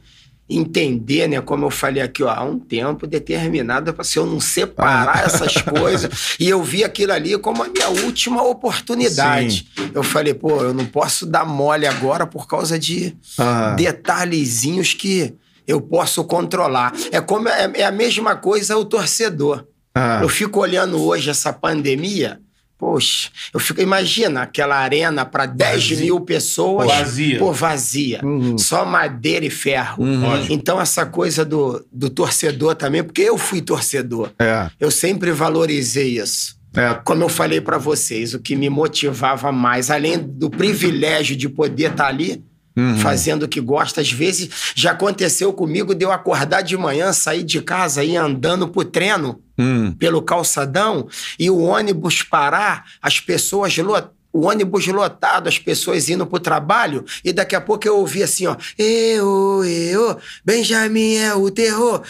entender, 0.51 1.29
né? 1.29 1.41
Como 1.41 1.65
eu 1.65 1.71
falei 1.71 2.03
aqui, 2.03 2.23
ó, 2.23 2.29
há 2.29 2.43
um 2.43 2.59
tempo 2.59 3.07
determinado 3.07 3.95
para 3.95 4.03
se 4.05 4.19
eu 4.19 4.27
não 4.27 4.39
Ah. 4.39 4.41
separar 4.41 5.25
essas 5.25 5.55
coisas. 5.63 6.11
E 6.41 6.49
eu 6.49 6.63
vi 6.63 6.83
aquilo 6.83 7.13
ali 7.13 7.39
como 7.39 7.63
a 7.63 7.69
minha 7.69 7.89
última 8.05 8.43
oportunidade. 8.43 9.67
Eu 9.95 10.03
falei, 10.03 10.35
pô, 10.35 10.61
eu 10.63 10.75
não 10.75 10.85
posso 10.87 11.25
dar 11.27 11.45
mole 11.47 11.87
agora 11.87 12.27
por 12.27 12.47
causa 12.49 12.79
de 12.79 13.17
Ah. 13.39 13.75
detalhezinhos 13.77 14.95
que 14.95 15.35
eu 15.67 15.81
posso 15.81 16.25
controlar. 16.25 16.93
É 17.13 17.21
como 17.21 17.49
é, 17.49 17.71
é 17.75 17.85
a 17.85 17.93
mesma 17.93 18.35
coisa 18.37 18.77
o 18.77 18.85
torcedor. 18.85 19.65
Ah. 19.95 20.21
Eu 20.23 20.29
fico 20.29 20.61
olhando 20.61 21.01
hoje 21.01 21.31
essa 21.31 21.53
pandemia. 21.53 22.41
Poxa, 22.81 23.29
eu 23.53 23.61
fico. 23.61 23.83
Imagina 23.83 24.41
aquela 24.41 24.77
arena 24.77 25.27
para 25.27 25.45
10 25.45 25.91
Vazia. 25.91 25.97
mil 26.05 26.21
pessoas. 26.23 26.87
Vazia. 26.89 27.39
Pô, 27.39 27.53
vazia. 27.53 28.21
Uhum. 28.25 28.57
Só 28.57 28.87
madeira 28.87 29.45
e 29.45 29.51
ferro. 29.51 30.03
Lógico. 30.03 30.51
Então, 30.51 30.81
essa 30.81 31.05
coisa 31.05 31.45
do, 31.45 31.85
do 31.93 32.09
torcedor 32.09 32.75
também, 32.75 33.05
porque 33.05 33.21
eu 33.21 33.37
fui 33.37 33.61
torcedor. 33.61 34.31
É, 34.39 34.71
Eu 34.81 34.91
sempre 34.91 35.31
valorizei 35.31 36.19
isso. 36.19 36.57
é. 36.75 36.95
Como 37.05 37.23
eu 37.23 37.29
falei 37.29 37.61
para 37.61 37.77
vocês, 37.77 38.33
o 38.33 38.39
que 38.41 38.57
me 38.57 38.71
motivava 38.71 39.53
mais, 39.53 39.91
além 39.91 40.19
do 40.19 40.49
privilégio 40.49 41.37
de 41.37 41.49
poder 41.51 41.91
estar 41.91 42.07
ali, 42.07 42.43
Uhum. 42.77 42.97
fazendo 42.99 43.43
o 43.43 43.49
que 43.49 43.61
gosta, 43.61 44.01
às 44.01 44.13
vezes 44.13 44.49
já 44.77 44.93
aconteceu 44.93 45.53
comigo 45.53 45.93
de 45.95 46.05
eu 46.05 46.13
acordar 46.13 46.63
de 46.63 46.77
manhã, 46.77 47.13
sair 47.13 47.43
de 47.43 47.61
casa 47.61 48.05
e 48.05 48.17
andando 48.17 48.69
pro 48.69 48.85
treino 48.85 49.41
Hum. 49.59 49.93
pelo 49.99 50.23
calçadão 50.23 51.07
e 51.39 51.51
o 51.51 51.59
ônibus 51.59 52.23
parar, 52.23 52.85
as 53.03 53.19
pessoas 53.21 53.77
lo- 53.77 54.09
o 54.33 54.47
ônibus 54.47 54.87
lotado, 54.87 55.49
as 55.49 55.59
pessoas 55.59 56.09
indo 56.09 56.25
pro 56.25 56.39
trabalho, 56.39 57.05
e 57.25 57.33
daqui 57.33 57.57
a 57.57 57.61
pouco 57.61 57.87
eu 57.89 57.99
ouvi 57.99 58.23
assim, 58.23 58.47
ó, 58.47 58.57
eu, 58.79 59.65
eu, 59.65 60.17
Benjamin 60.45 61.17
é 61.17 61.35
o 61.35 61.51
terror. 61.51 62.03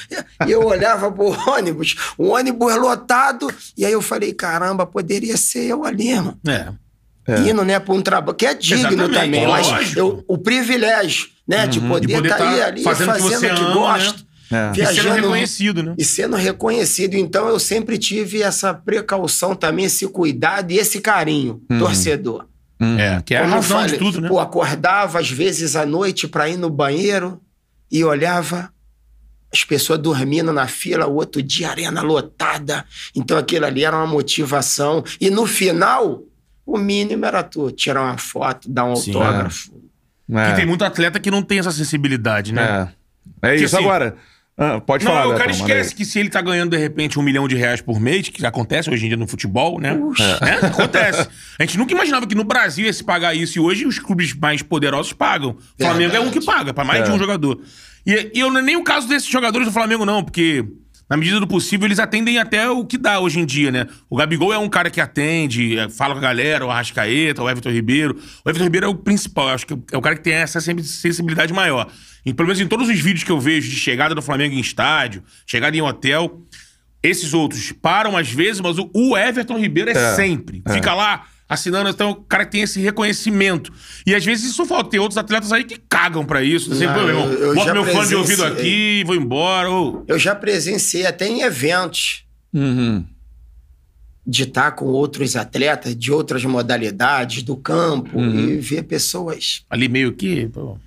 E 0.46 0.50
eu 0.50 0.62
olhava 0.66 1.10
pro 1.10 1.30
ônibus, 1.50 1.96
o 2.18 2.28
ônibus 2.28 2.76
lotado, 2.76 3.48
e 3.76 3.84
aí 3.86 3.92
eu 3.92 4.02
falei, 4.02 4.32
caramba, 4.34 4.84
poderia 4.86 5.36
ser 5.38 5.64
eu 5.64 5.84
ali, 5.84 6.10
irmão. 6.10 6.36
É. 6.46 6.68
É. 7.32 7.48
Indo, 7.50 7.64
né, 7.64 7.78
pra 7.78 7.94
um 7.94 8.00
trabalho, 8.02 8.36
que 8.36 8.46
é 8.46 8.54
digno 8.54 8.78
Exatamente, 8.88 9.12
também, 9.14 9.46
mas 9.46 9.96
eu- 9.96 10.24
o 10.26 10.38
privilégio, 10.38 11.28
né, 11.46 11.66
de 11.66 11.80
poder 11.80 12.06
De 12.06 12.14
poder 12.14 12.30
estar 12.32 12.48
aí 12.50 12.58
tá 12.60 12.66
ali 12.66 12.82
fazendo 12.82 13.10
o 13.10 13.14
que 13.14 13.20
fazendo 13.22 13.52
o 13.52 13.54
que 13.56 13.62
ama, 13.62 13.74
gosta. 13.74 14.18
né? 14.50 14.72
E 14.72 14.76
sendo 14.76 14.92
Viajando 14.92 15.14
reconhecido, 15.14 15.82
né? 15.82 15.94
e 15.96 16.04
sendo 16.04 16.36
reconhecido. 16.36 17.14
Então 17.14 17.48
eu 17.48 17.58
sempre 17.60 17.96
tive 17.98 18.42
essa 18.42 18.74
precaução 18.74 19.54
também, 19.54 19.84
esse 19.84 20.06
cuidado 20.08 20.72
e 20.72 20.78
esse 20.78 21.00
carinho, 21.00 21.62
torcedor. 21.78 22.46
É, 22.98 23.20
que 23.24 23.34
é 23.34 23.38
a 23.38 23.42
Como 23.42 23.54
razão 23.54 23.76
de 23.82 23.84
falei, 23.84 23.98
tudo, 23.98 24.20
né? 24.22 24.28
Pô, 24.28 24.40
acordava 24.40 25.20
às 25.20 25.30
vezes 25.30 25.76
à 25.76 25.84
noite 25.86 26.26
para 26.26 26.48
ir 26.48 26.56
no 26.56 26.70
banheiro 26.70 27.38
e 27.92 28.02
olhava 28.02 28.72
as 29.52 29.64
pessoas 29.64 29.98
dormindo 29.98 30.52
na 30.52 30.66
fila, 30.66 31.06
o 31.06 31.14
outro 31.16 31.42
dia 31.42 31.68
arena 31.70 32.00
lotada. 32.02 32.84
Então 33.14 33.36
aquilo 33.36 33.66
ali 33.66 33.84
era 33.84 33.96
uma 33.96 34.06
motivação. 34.06 35.04
E 35.20 35.28
no 35.28 35.44
final, 35.46 36.22
o 36.72 36.78
mínimo 36.78 37.24
era 37.24 37.42
tu 37.42 37.70
tirar 37.70 38.02
uma 38.02 38.18
foto, 38.18 38.68
dar 38.70 38.84
um 38.84 38.96
Sim. 38.96 39.14
autógrafo. 39.14 39.70
Porque 40.26 40.50
É. 40.50 40.54
tem 40.54 40.66
muito 40.66 40.84
atleta 40.84 41.18
que 41.18 41.30
não 41.30 41.42
tem 41.42 41.58
essa 41.58 41.72
sensibilidade, 41.72 42.52
né? 42.54 42.92
É, 43.42 43.50
é 43.50 43.56
isso 43.56 43.76
assim- 43.76 43.84
agora. 43.84 44.16
ah, 44.56 44.80
pode 44.80 45.04
Não, 45.04 45.12
falar, 45.12 45.34
o 45.34 45.36
cara 45.36 45.50
esquece 45.50 45.94
que 45.94 46.04
se 46.04 46.18
ele 46.20 46.28
tá 46.28 46.40
ganhando, 46.40 46.70
de 46.70 46.76
repente, 46.76 47.18
um 47.18 47.22
milhão 47.22 47.48
de 47.48 47.56
reais 47.56 47.80
por 47.80 47.98
mês, 47.98 48.28
que 48.28 48.44
acontece 48.46 48.88
hoje 48.90 49.06
em 49.06 49.08
dia 49.08 49.16
no 49.16 49.26
futebol, 49.26 49.80
né? 49.80 49.98
É, 50.42 50.66
acontece. 50.66 51.28
A 51.58 51.62
gente 51.64 51.76
nunca 51.78 51.92
imaginava 51.92 52.26
que 52.26 52.34
no 52.34 52.44
Brasil 52.44 52.86
ia 52.86 52.92
se 52.92 53.02
pagar 53.02 53.34
isso, 53.34 53.58
e 53.58 53.60
hoje 53.60 53.86
os 53.86 53.98
clubes 53.98 54.32
mais 54.34 54.62
poderosos 54.62 55.12
pagam. 55.12 55.56
O 55.78 55.82
Flamengo 55.82 56.14
é 56.14 56.20
um 56.20 56.30
que 56.30 56.44
paga, 56.44 56.72
pra 56.72 56.84
mais 56.84 57.04
de 57.04 57.10
um 57.10 57.18
jogador. 57.18 57.60
E, 58.06 58.30
e 58.34 58.38
eu, 58.40 58.50
não 58.50 58.60
é 58.60 58.62
nem 58.62 58.76
o 58.76 58.84
caso 58.84 59.08
desses 59.08 59.28
jogadores 59.28 59.66
do 59.66 59.72
Flamengo, 59.72 60.04
não, 60.06 60.22
porque, 60.22 60.64
na 61.10 61.16
medida 61.16 61.40
do 61.40 61.46
possível, 61.46 61.88
eles 61.88 61.98
atendem 61.98 62.38
até 62.38 62.70
o 62.70 62.84
que 62.84 62.96
dá 62.96 63.18
hoje 63.18 63.40
em 63.40 63.44
dia, 63.44 63.72
né? 63.72 63.86
O 64.08 64.16
Gabigol 64.16 64.52
é 64.52 64.58
um 64.58 64.68
cara 64.68 64.88
que 64.88 65.00
atende, 65.00 65.76
é, 65.76 65.88
fala 65.88 66.14
com 66.14 66.18
a 66.18 66.22
galera, 66.22 66.64
o 66.64 66.70
Arrascaeta, 66.70 67.42
o 67.42 67.50
Everton 67.50 67.70
Ribeiro. 67.70 68.16
O 68.44 68.48
Everton 68.48 68.64
Ribeiro 68.64 68.86
é 68.86 68.88
o 68.88 68.94
principal, 68.94 69.48
eu 69.48 69.54
acho 69.54 69.66
que 69.66 69.74
é 69.92 69.96
o 69.98 70.00
cara 70.00 70.14
que 70.14 70.22
tem 70.22 70.34
essa 70.34 70.60
sen- 70.60 70.80
sensibilidade 70.82 71.52
maior. 71.52 71.90
E, 72.24 72.32
pelo 72.32 72.46
menos 72.46 72.60
em 72.60 72.66
todos 72.68 72.88
os 72.88 73.00
vídeos 73.00 73.24
que 73.24 73.32
eu 73.32 73.40
vejo 73.40 73.68
de 73.68 73.76
chegada 73.76 74.14
do 74.14 74.22
Flamengo 74.22 74.54
em 74.54 74.60
estádio, 74.60 75.24
chegada 75.44 75.76
em 75.76 75.80
hotel, 75.80 76.42
esses 77.02 77.34
outros 77.34 77.72
param 77.72 78.16
às 78.16 78.30
vezes, 78.30 78.60
mas 78.60 78.78
o, 78.78 79.16
Everton 79.16 79.58
Ribeiro 79.58 79.90
é, 79.90 79.94
É, 79.94 80.14
sempre. 80.14 80.62
Fica 80.70 80.94
lá 80.94 81.24
assinando, 81.50 81.90
então 81.90 82.10
o 82.12 82.14
cara 82.14 82.46
tem 82.46 82.62
esse 82.62 82.80
reconhecimento. 82.80 83.72
E 84.06 84.14
às 84.14 84.24
vezes 84.24 84.52
isso 84.52 84.64
falta. 84.64 84.88
Tem 84.88 85.00
outros 85.00 85.18
atletas 85.18 85.52
aí 85.52 85.64
que 85.64 85.76
cagam 85.88 86.24
pra 86.24 86.42
isso. 86.44 86.70
Não, 86.70 86.78
meu 86.78 87.08
irmão, 87.08 87.32
eu- 87.32 87.38
eu 87.48 87.54
bota 87.56 87.74
meu 87.74 87.84
fone 87.84 88.08
de 88.08 88.14
ouvido 88.14 88.44
aqui, 88.44 89.02
vou 89.04 89.16
embora. 89.16 89.68
Ou... 89.68 90.04
Eu 90.06 90.18
já 90.18 90.34
presenciei 90.34 91.04
até 91.06 91.26
em 91.26 91.42
eventos 91.42 92.24
Uhum. 92.54 93.04
de 94.26 94.44
estar 94.44 94.70
com 94.72 94.84
outros 94.86 95.34
atletas 95.34 95.96
de 95.96 96.12
outras 96.12 96.44
modalidades 96.44 97.42
do 97.42 97.56
campo 97.56 98.16
Uhum. 98.18 98.50
e 98.50 98.56
ver 98.58 98.84
pessoas 98.84 99.64
Ali 99.68 99.88
meio 99.88 100.12
que. 100.12 100.46
pô. 100.48 100.78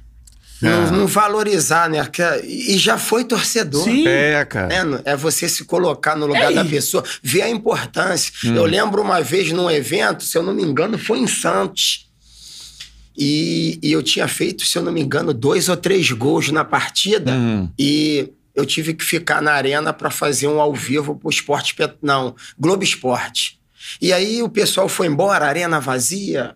Não, 0.70 0.92
não 0.92 1.08
valorizar, 1.08 1.90
né? 1.90 2.00
E 2.44 2.78
já 2.78 2.98
foi 2.98 3.24
torcedor. 3.24 3.84
Sim. 3.84 4.08
É, 4.08 4.44
cara. 4.46 4.74
É, 4.74 4.84
no- 4.84 5.02
é 5.06 5.16
você 5.16 5.48
se 5.50 5.66
colocar 5.66 6.16
no 6.16 6.26
lugar 6.26 6.52
É 6.52 6.56
da 6.56 6.66
pessoa, 6.66 7.04
ver 7.22 7.42
a 7.44 7.50
importância. 7.50 8.32
Eu 8.44 8.66
lembro 8.66 9.02
uma 9.02 9.22
vez 9.22 9.52
num 9.52 9.70
evento, 9.70 10.24
se 10.24 10.38
eu 10.38 10.44
não 10.44 10.54
me 10.54 10.64
engano, 10.64 10.98
foi 10.98 11.20
em 11.20 11.28
Santos. 11.28 12.10
E, 13.16 13.78
e 13.82 13.92
eu 13.92 14.02
tinha 14.02 14.28
feito, 14.28 14.66
se 14.66 14.78
eu 14.78 14.82
não 14.82 14.92
me 14.92 15.02
engano, 15.02 15.34
dois 15.34 15.70
ou 15.70 15.78
três 15.78 16.12
gols 16.12 16.50
na 16.50 16.66
partida. 16.66 17.32
Uhum. 17.32 17.70
E 17.78 18.30
eu 18.56 18.66
tive 18.66 18.94
que 18.94 19.04
ficar 19.04 19.42
na 19.42 19.52
arena 19.54 19.94
para 19.94 20.10
fazer 20.10 20.48
um 20.48 20.60
ao 20.60 20.74
vivo 20.74 21.16
pro 21.16 21.30
Esporte 21.30 21.76
Pet... 21.76 21.94
Não, 22.02 22.36
Globo 22.58 22.84
Esporte. 22.84 23.60
E 24.02 24.12
aí 24.12 24.42
o 24.42 24.50
pessoal 24.50 24.90
foi 24.90 25.08
embora, 25.08 25.46
arena 25.46 25.80
vazia. 25.80 26.56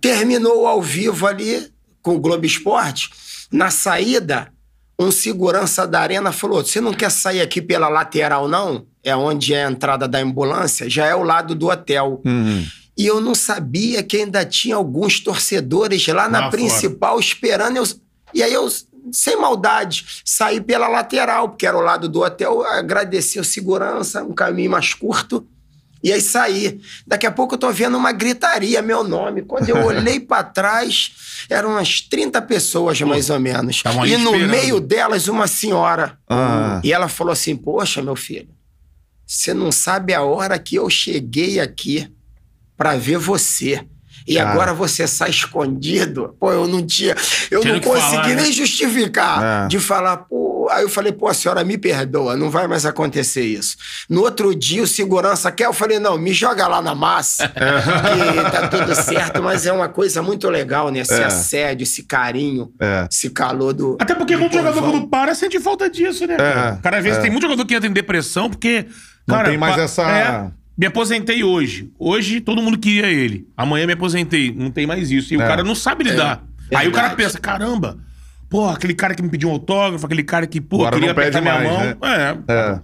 Terminou 0.00 0.62
o 0.62 0.66
ao 0.66 0.82
vivo 0.82 1.26
ali 1.26 1.66
com 2.08 2.16
o 2.16 2.18
Globo 2.18 2.46
Esporte. 2.46 3.10
Na 3.52 3.70
saída, 3.70 4.50
um 4.98 5.10
segurança 5.10 5.86
da 5.86 6.00
arena 6.00 6.32
falou: 6.32 6.64
Você 6.64 6.80
não 6.80 6.94
quer 6.94 7.10
sair 7.10 7.42
aqui 7.42 7.60
pela 7.60 7.88
lateral, 7.88 8.48
não? 8.48 8.86
É 9.04 9.14
onde 9.14 9.52
é 9.52 9.66
a 9.66 9.70
entrada 9.70 10.08
da 10.08 10.18
ambulância, 10.18 10.88
já 10.88 11.04
é 11.04 11.14
o 11.14 11.22
lado 11.22 11.54
do 11.54 11.68
hotel. 11.68 12.22
Uhum. 12.24 12.64
E 12.96 13.06
eu 13.06 13.20
não 13.20 13.34
sabia 13.34 14.02
que 14.02 14.16
ainda 14.16 14.44
tinha 14.44 14.74
alguns 14.74 15.20
torcedores 15.20 16.06
lá 16.08 16.28
na 16.28 16.46
Lá 16.46 16.50
principal 16.50 17.20
esperando. 17.20 17.76
Eu, 17.76 17.84
e 18.32 18.42
aí 18.42 18.52
eu, 18.52 18.66
sem 19.12 19.36
maldade, 19.36 20.22
saí 20.24 20.60
pela 20.60 20.88
lateral, 20.88 21.50
porque 21.50 21.66
era 21.66 21.76
o 21.76 21.82
lado 21.82 22.08
do 22.08 22.22
hotel, 22.22 22.62
agradeci 22.62 23.38
o 23.38 23.44
segurança, 23.44 24.24
um 24.24 24.32
caminho 24.32 24.70
mais 24.70 24.94
curto. 24.94 25.46
E 26.02 26.12
aí 26.12 26.20
saí. 26.20 26.80
Daqui 27.06 27.26
a 27.26 27.32
pouco 27.32 27.54
eu 27.54 27.58
tô 27.58 27.70
vendo 27.70 27.96
uma 27.96 28.12
gritaria, 28.12 28.80
meu 28.80 29.02
nome. 29.02 29.42
Quando 29.42 29.68
eu 29.68 29.78
olhei 29.84 30.20
para 30.20 30.44
trás, 30.44 31.12
eram 31.48 31.70
umas 31.70 32.00
30 32.00 32.40
pessoas, 32.42 33.00
mais 33.00 33.30
ou 33.30 33.40
menos. 33.40 33.82
E 34.06 34.16
no 34.16 34.34
esperando. 34.34 34.50
meio 34.50 34.80
delas, 34.80 35.28
uma 35.28 35.46
senhora. 35.46 36.18
Ah. 36.28 36.80
E 36.84 36.92
ela 36.92 37.08
falou 37.08 37.32
assim: 37.32 37.56
Poxa, 37.56 38.00
meu 38.02 38.16
filho, 38.16 38.48
você 39.26 39.52
não 39.52 39.72
sabe 39.72 40.14
a 40.14 40.22
hora 40.22 40.58
que 40.58 40.76
eu 40.76 40.88
cheguei 40.88 41.60
aqui 41.60 42.10
pra 42.76 42.96
ver 42.96 43.18
você. 43.18 43.84
E 44.26 44.34
Cara. 44.34 44.50
agora 44.50 44.74
você 44.74 45.06
sai 45.06 45.30
escondido. 45.30 46.36
Pô, 46.38 46.52
eu 46.52 46.68
não 46.68 46.84
tinha. 46.86 47.14
Eu 47.50 47.64
não 47.64 47.80
consegui 47.80 48.16
falar, 48.16 48.28
né? 48.28 48.34
nem 48.42 48.52
justificar. 48.52 49.64
É. 49.64 49.68
De 49.68 49.80
falar, 49.80 50.18
pô. 50.18 50.47
Aí 50.70 50.82
eu 50.82 50.88
falei, 50.88 51.12
pô, 51.12 51.28
a 51.28 51.34
senhora 51.34 51.64
me 51.64 51.76
perdoa, 51.78 52.36
não 52.36 52.50
vai 52.50 52.66
mais 52.66 52.84
acontecer 52.86 53.42
isso. 53.44 53.76
No 54.08 54.22
outro 54.22 54.54
dia, 54.54 54.82
o 54.82 54.86
segurança 54.86 55.50
quer, 55.52 55.66
eu 55.66 55.72
falei, 55.72 55.98
não, 55.98 56.16
me 56.18 56.32
joga 56.32 56.66
lá 56.66 56.80
na 56.82 56.94
massa. 56.94 57.48
que 57.48 58.50
tá 58.50 58.68
tudo 58.68 58.94
certo, 58.94 59.42
mas 59.42 59.66
é 59.66 59.72
uma 59.72 59.88
coisa 59.88 60.22
muito 60.22 60.48
legal, 60.48 60.90
né? 60.90 61.00
Esse 61.00 61.14
É. 61.20 61.24
assédio, 61.24 61.82
esse 61.84 62.02
carinho, 62.02 62.72
É. 62.80 63.06
esse 63.10 63.30
calor 63.30 63.72
do. 63.72 63.96
Até 64.00 64.14
porque 64.14 64.34
do 64.34 64.40
muito 64.40 64.52
jogador, 64.56 64.74
povão. 64.74 64.90
quando 64.92 65.08
para, 65.08 65.34
sente 65.34 65.58
falta 65.60 65.88
disso, 65.90 66.26
né? 66.26 66.36
cara? 66.36 66.76
É, 66.78 66.82
Cara, 66.82 66.98
às 66.98 67.02
vezes 67.04 67.18
é. 67.18 67.22
tem 67.22 67.30
muito 67.30 67.42
jogador 67.44 67.64
que 67.64 67.74
entra 67.74 67.88
em 67.88 67.92
depressão 67.92 68.48
porque. 68.50 68.86
Não 69.26 69.36
cara, 69.36 69.48
tem 69.50 69.58
mais 69.58 69.76
pa- 69.76 69.82
essa- 69.82 70.02
é, 70.10 70.50
me 70.76 70.86
aposentei 70.86 71.44
hoje. 71.44 71.90
Hoje 71.98 72.40
todo 72.40 72.62
mundo 72.62 72.78
queria 72.78 73.06
ele. 73.06 73.46
Amanhã 73.56 73.86
me 73.86 73.92
aposentei. 73.92 74.54
Não 74.56 74.70
tem 74.70 74.86
mais 74.86 75.10
isso. 75.10 75.34
E 75.34 75.36
o 75.36 75.42
É. 75.42 75.46
cara 75.46 75.62
não 75.62 75.74
sabe 75.74 76.04
lidar. 76.04 76.42
Aí 76.74 76.88
o 76.88 76.92
cara 76.92 77.10
pensa: 77.10 77.38
caramba, 77.38 77.98
pô, 78.48 78.68
aquele 78.68 78.94
cara 78.94 79.14
que 79.14 79.22
me 79.22 79.28
pediu 79.28 79.48
um 79.48 79.52
autógrafo, 79.52 80.04
aquele 80.06 80.22
cara 80.24 80.46
que, 80.46 80.60
pô, 80.60 80.76
Agora 80.76 80.96
queria 80.96 81.10
apertar 81.12 81.40
minha 81.40 81.54
mais, 81.54 81.68
mão. 81.70 81.78
né? 81.80 81.96
É. 82.02 82.52
É. 82.52 82.80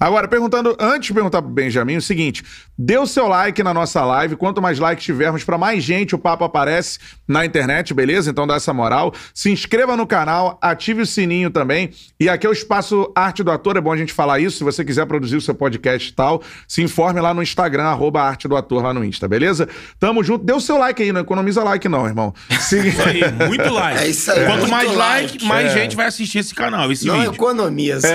Agora, 0.00 0.28
perguntando, 0.28 0.76
antes 0.78 1.08
de 1.08 1.14
perguntar 1.14 1.42
pro 1.42 1.50
Benjamin, 1.50 1.96
o 1.96 2.02
seguinte: 2.02 2.44
dê 2.78 2.96
o 2.98 3.06
seu 3.06 3.26
like 3.26 3.62
na 3.62 3.74
nossa 3.74 4.04
live. 4.04 4.36
Quanto 4.36 4.62
mais 4.62 4.78
likes 4.78 5.04
tivermos, 5.04 5.44
pra 5.44 5.58
mais 5.58 5.82
gente 5.82 6.14
o 6.14 6.18
papo 6.18 6.44
aparece 6.44 6.98
na 7.26 7.44
internet, 7.44 7.92
beleza? 7.92 8.30
Então 8.30 8.46
dá 8.46 8.54
essa 8.54 8.72
moral. 8.72 9.12
Se 9.34 9.50
inscreva 9.50 9.96
no 9.96 10.06
canal, 10.06 10.58
ative 10.62 11.02
o 11.02 11.06
sininho 11.06 11.50
também. 11.50 11.90
E 12.20 12.28
aqui 12.28 12.46
é 12.46 12.50
o 12.50 12.52
espaço 12.52 13.10
Arte 13.14 13.42
do 13.42 13.50
Ator, 13.50 13.76
é 13.76 13.80
bom 13.80 13.92
a 13.92 13.96
gente 13.96 14.12
falar 14.12 14.38
isso. 14.38 14.58
Se 14.58 14.64
você 14.64 14.84
quiser 14.84 15.06
produzir 15.06 15.36
o 15.36 15.40
seu 15.40 15.54
podcast 15.54 16.10
e 16.10 16.12
tal, 16.14 16.42
se 16.66 16.82
informe 16.82 17.20
lá 17.20 17.34
no 17.34 17.42
Instagram, 17.42 17.84
arroba 17.84 18.22
Arte 18.22 18.46
do 18.46 18.56
Ator 18.56 18.82
lá 18.82 18.94
no 18.94 19.04
Insta, 19.04 19.26
beleza? 19.26 19.68
Tamo 19.98 20.22
junto. 20.22 20.44
Dê 20.44 20.52
o 20.52 20.60
seu 20.60 20.78
like 20.78 21.02
aí, 21.02 21.12
não 21.12 21.20
economiza 21.20 21.62
like, 21.64 21.88
não, 21.88 22.06
irmão. 22.06 22.32
Se... 22.60 22.78
Isso 22.88 23.02
aí, 23.02 23.20
muito 23.48 23.68
like. 23.70 23.98
É 24.02 24.08
isso 24.08 24.30
aí, 24.30 24.46
Quanto 24.46 24.68
mais 24.68 24.86
like, 24.94 25.32
like. 25.32 25.44
mais 25.44 25.66
É. 25.72 25.80
gente 25.82 25.96
vai 25.96 26.06
assistir 26.06 26.38
esse 26.38 26.54
canal, 26.54 26.90
esse 26.92 27.06
Não 27.06 27.16
vídeo. 27.18 27.32
economiza. 27.34 28.08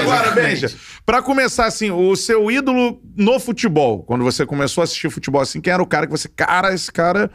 Agora, 0.00 0.30
Benja, 0.32 0.70
pra 1.04 1.22
começar 1.26 1.66
assim, 1.66 1.90
o 1.90 2.14
seu 2.16 2.50
ídolo 2.50 3.00
no 3.16 3.38
futebol, 3.38 4.02
quando 4.04 4.24
você 4.24 4.46
começou 4.46 4.80
a 4.80 4.84
assistir 4.84 5.10
futebol 5.10 5.40
assim, 5.42 5.60
quem 5.60 5.72
era 5.72 5.82
o 5.82 5.86
cara 5.86 6.06
que 6.06 6.12
você, 6.12 6.28
cara, 6.28 6.72
esse 6.72 6.90
cara. 6.90 7.30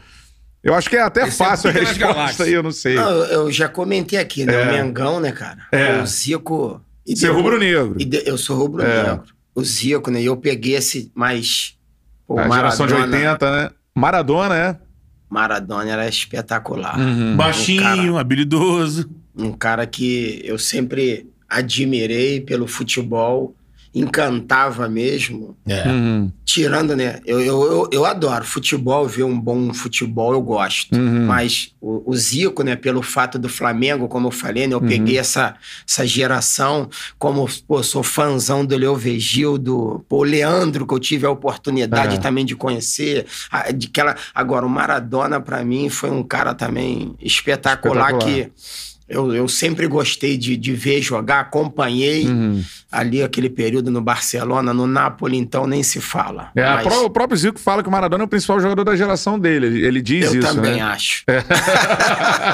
Eu 0.64 0.74
acho 0.74 0.88
que 0.88 0.96
é 0.96 1.02
até 1.02 1.22
Esse 1.26 1.42
é 1.42 1.46
fácil 1.46 1.70
a 1.70 1.72
pica 1.72 1.84
das 1.86 1.96
resposta 1.98 2.44
aí, 2.44 2.52
eu 2.52 2.62
não 2.62 2.70
sei. 2.70 2.94
Não, 2.94 3.10
eu 3.10 3.24
eu 3.46 3.52
já 3.52 3.68
comentei 3.68 4.18
aqui, 4.18 4.44
né? 4.44 4.54
É. 4.54 4.62
O 4.62 4.72
Mengão, 4.72 5.18
né, 5.20 5.32
cara? 5.32 5.66
É. 5.72 6.00
O 6.00 6.06
Zico. 6.06 6.80
e 7.06 7.16
Você 7.16 7.26
é 7.26 7.30
rubro-negro. 7.30 7.96
Eu 8.24 8.38
sou 8.38 8.56
rubro-negro. 8.56 9.22
O 9.54 9.64
Zico, 9.64 10.10
né? 10.10 10.22
E 10.22 10.26
eu 10.26 10.36
peguei 10.36 10.76
esse 10.76 11.10
mais. 11.14 11.76
Pô, 12.26 12.38
A 12.38 12.48
geração 12.48 12.86
de 12.86 12.94
Maradona- 12.94 13.16
80, 13.32 13.50
né? 13.62 13.70
Maradona, 13.94 14.56
é? 14.56 14.76
Maradona 15.28 15.90
era 15.90 16.08
espetacular. 16.08 16.98
Uhum. 16.98 17.36
Baixinho, 17.36 18.16
habilidoso. 18.16 19.10
Um 19.36 19.52
cara 19.52 19.84
que 19.86 20.40
eu 20.44 20.58
sempre 20.58 21.26
admirei 21.48 22.40
pelo 22.40 22.66
futebol 22.68 23.54
encantava 23.94 24.88
mesmo. 24.88 25.56
É. 25.66 25.86
Uhum. 25.88 26.32
Tirando, 26.44 26.94
né? 26.96 27.20
Eu, 27.24 27.40
eu, 27.40 27.62
eu, 27.62 27.88
eu 27.92 28.04
adoro 28.04 28.44
futebol, 28.44 29.06
ver 29.06 29.22
um 29.24 29.38
bom 29.38 29.72
futebol, 29.72 30.32
eu 30.32 30.40
gosto. 30.42 30.94
Uhum. 30.96 31.26
Mas 31.26 31.72
o, 31.80 32.10
o 32.10 32.16
Zico, 32.16 32.62
né, 32.62 32.76
pelo 32.76 33.02
fato 33.02 33.38
do 33.38 33.48
Flamengo, 33.48 34.08
como 34.08 34.26
eu 34.28 34.30
falei, 34.30 34.66
né, 34.66 34.74
eu 34.74 34.78
Uhum. 34.80 34.88
peguei 34.88 35.18
essa, 35.18 35.54
essa 35.88 36.06
geração, 36.06 36.88
como 37.18 37.46
pô, 37.66 37.82
sou 37.82 38.02
fãzão 38.02 38.64
do 38.64 38.76
Leo 38.76 38.96
pô, 40.08 40.18
o 40.18 40.22
Leandro, 40.24 40.86
que 40.86 40.94
eu 40.94 40.98
tive 40.98 41.26
a 41.26 41.30
oportunidade 41.30 42.16
É. 42.16 42.18
também 42.18 42.44
de 42.44 42.54
conhecer. 42.56 43.26
a- 43.50 43.70
de 43.70 43.86
aquela, 43.88 44.16
agora, 44.34 44.66
o 44.66 44.70
Maradona, 44.70 45.40
pra 45.40 45.64
mim, 45.64 45.88
foi 45.88 46.10
um 46.10 46.22
cara 46.22 46.54
também 46.54 47.14
espetacular, 47.20 48.12
Espetacular. 48.12 48.18
que. 48.46 48.91
Eu, 49.12 49.34
eu 49.34 49.46
sempre 49.46 49.86
gostei 49.86 50.36
de, 50.38 50.56
de 50.56 50.72
ver 50.72 51.02
jogar, 51.02 51.40
acompanhei 51.40 52.26
Uhum. 52.26 52.64
ali 52.90 53.22
aquele 53.22 53.50
período 53.50 53.90
no 53.90 54.00
Barcelona, 54.00 54.72
no 54.72 54.86
Napoli, 54.86 55.36
então 55.36 55.66
nem 55.66 55.82
se 55.82 56.00
fala. 56.00 56.50
É, 56.56 56.62
Mas 56.64 56.82
pró- 56.82 57.04
o 57.04 57.10
próprio 57.10 57.36
Zico 57.36 57.58
fala 57.60 57.82
que 57.82 57.88
o 57.88 57.92
Maradona 57.92 58.24
é 58.24 58.26
o 58.26 58.28
principal 58.28 58.58
jogador 58.60 58.84
da 58.84 58.96
geração 58.96 59.38
dele. 59.38 59.84
Ele, 59.86 60.00
diz 60.00 60.32
eu 60.32 60.40
isso, 60.40 60.54
também 60.54 60.76
né? 60.76 60.80
acho. 60.82 61.24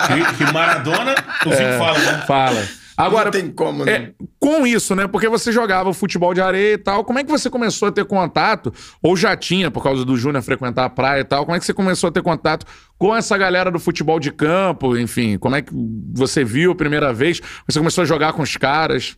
Que, 0.09 0.45
que 0.45 0.53
Maradona, 0.53 1.15
eu 1.45 1.53
sempre 1.53 1.79
falo, 1.79 1.99
né? 1.99 2.25
Fala. 2.27 2.69
Agora, 2.99 3.27
não 3.27 3.31
tem 3.33 3.51
como, 3.51 3.85
né? 3.85 3.93
É, 3.93 4.13
com 4.41 4.67
isso, 4.67 4.95
né? 4.95 5.07
Porque 5.07 5.29
você 5.29 5.53
jogava 5.53 5.93
futebol 5.95 6.35
de 6.35 6.41
areia 6.41 6.75
e 6.75 6.79
tal, 6.79 7.05
como 7.05 7.19
é 7.19 7.25
que 7.25 7.31
você 7.31 7.49
começou 7.49 7.89
a 7.89 7.93
ter 7.93 8.05
contato? 8.05 8.73
Ou 9.03 9.17
já 9.17 9.37
tinha, 9.37 9.71
por 9.71 9.83
causa 9.83 10.05
do 10.05 10.17
Júnior 10.17 10.43
frequentar 10.43 10.85
a 10.85 10.91
praia 10.91 11.21
e 11.21 11.25
tal, 11.25 11.45
como 11.45 11.57
é 11.57 11.61
que 11.61 11.65
você 11.65 11.73
começou 11.73 12.09
a 12.09 12.11
ter 12.11 12.23
contato 12.23 12.67
com 12.99 13.15
essa 13.15 13.39
galera 13.39 13.71
do 13.71 13.79
futebol 13.79 14.19
de 14.19 14.33
campo? 14.33 14.97
Enfim, 14.99 15.39
como 15.39 15.55
é 15.55 15.63
que 15.63 15.73
você 16.13 16.45
viu 16.45 16.73
a 16.73 16.75
primeira 16.75 17.13
vez? 17.13 17.41
Você 17.69 17.79
começou 17.79 18.03
a 18.03 18.05
jogar 18.05 18.33
com 18.33 18.43
os 18.43 18.57
caras? 18.57 19.17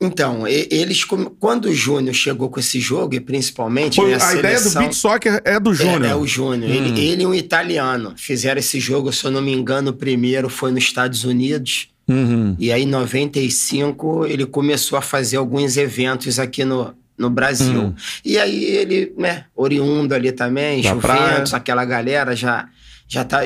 Então, 0.00 0.46
eles, 0.46 1.02
quando 1.40 1.64
o 1.66 1.74
Júnior 1.74 2.14
chegou 2.14 2.48
com 2.48 2.60
esse 2.60 2.78
jogo, 2.78 3.16
e 3.16 3.20
principalmente 3.20 3.96
Foi- 3.96 4.10
né, 4.12 4.18
a 4.22 4.34
ideia 4.36 4.54
do 4.54 4.60
seleção- 4.60 4.82
beat 4.82 4.94
soccer 4.94 5.42
é 5.44 5.58
do 5.58 5.72
É, 5.72 5.74
Júnior. 5.74 6.04
É, 6.04 6.14
o 6.14 6.24
Júnior. 6.24 6.70
Hum. 6.70 6.74
Ele, 6.74 7.00
ele 7.00 7.22
e 7.24 7.26
um 7.26 7.34
italiano 7.34 8.14
fizeram 8.16 8.60
esse 8.60 8.78
jogo, 8.78 9.12
se 9.12 9.24
eu 9.24 9.30
não 9.32 9.42
me 9.42 9.52
engano, 9.52 9.90
o 9.90 9.92
primeiro 9.92 10.48
foi 10.48 10.70
nos 10.70 10.84
Estados 10.84 11.24
Unidos. 11.24 11.88
Uhum. 12.08 12.56
E 12.58 12.72
aí, 12.72 12.84
em 12.84 12.86
95, 12.86 14.26
ele 14.26 14.46
começou 14.46 14.98
a 14.98 15.02
fazer 15.02 15.36
alguns 15.36 15.76
eventos 15.76 16.38
aqui 16.38 16.64
no, 16.64 16.94
no 17.16 17.28
Brasil. 17.28 17.82
Hum. 17.82 17.94
E 18.24 18.38
aí, 18.38 18.64
ele, 18.64 19.12
né, 19.18 19.44
oriundo 19.54 20.14
ali 20.14 20.32
também, 20.32 20.80
Da 20.82 20.90
Juventus, 20.90 21.50
praia. 21.50 21.56
aquela 21.56 21.84
galera 21.84 22.34
já. 22.34 22.68
Já, 23.10 23.24
tá, 23.24 23.40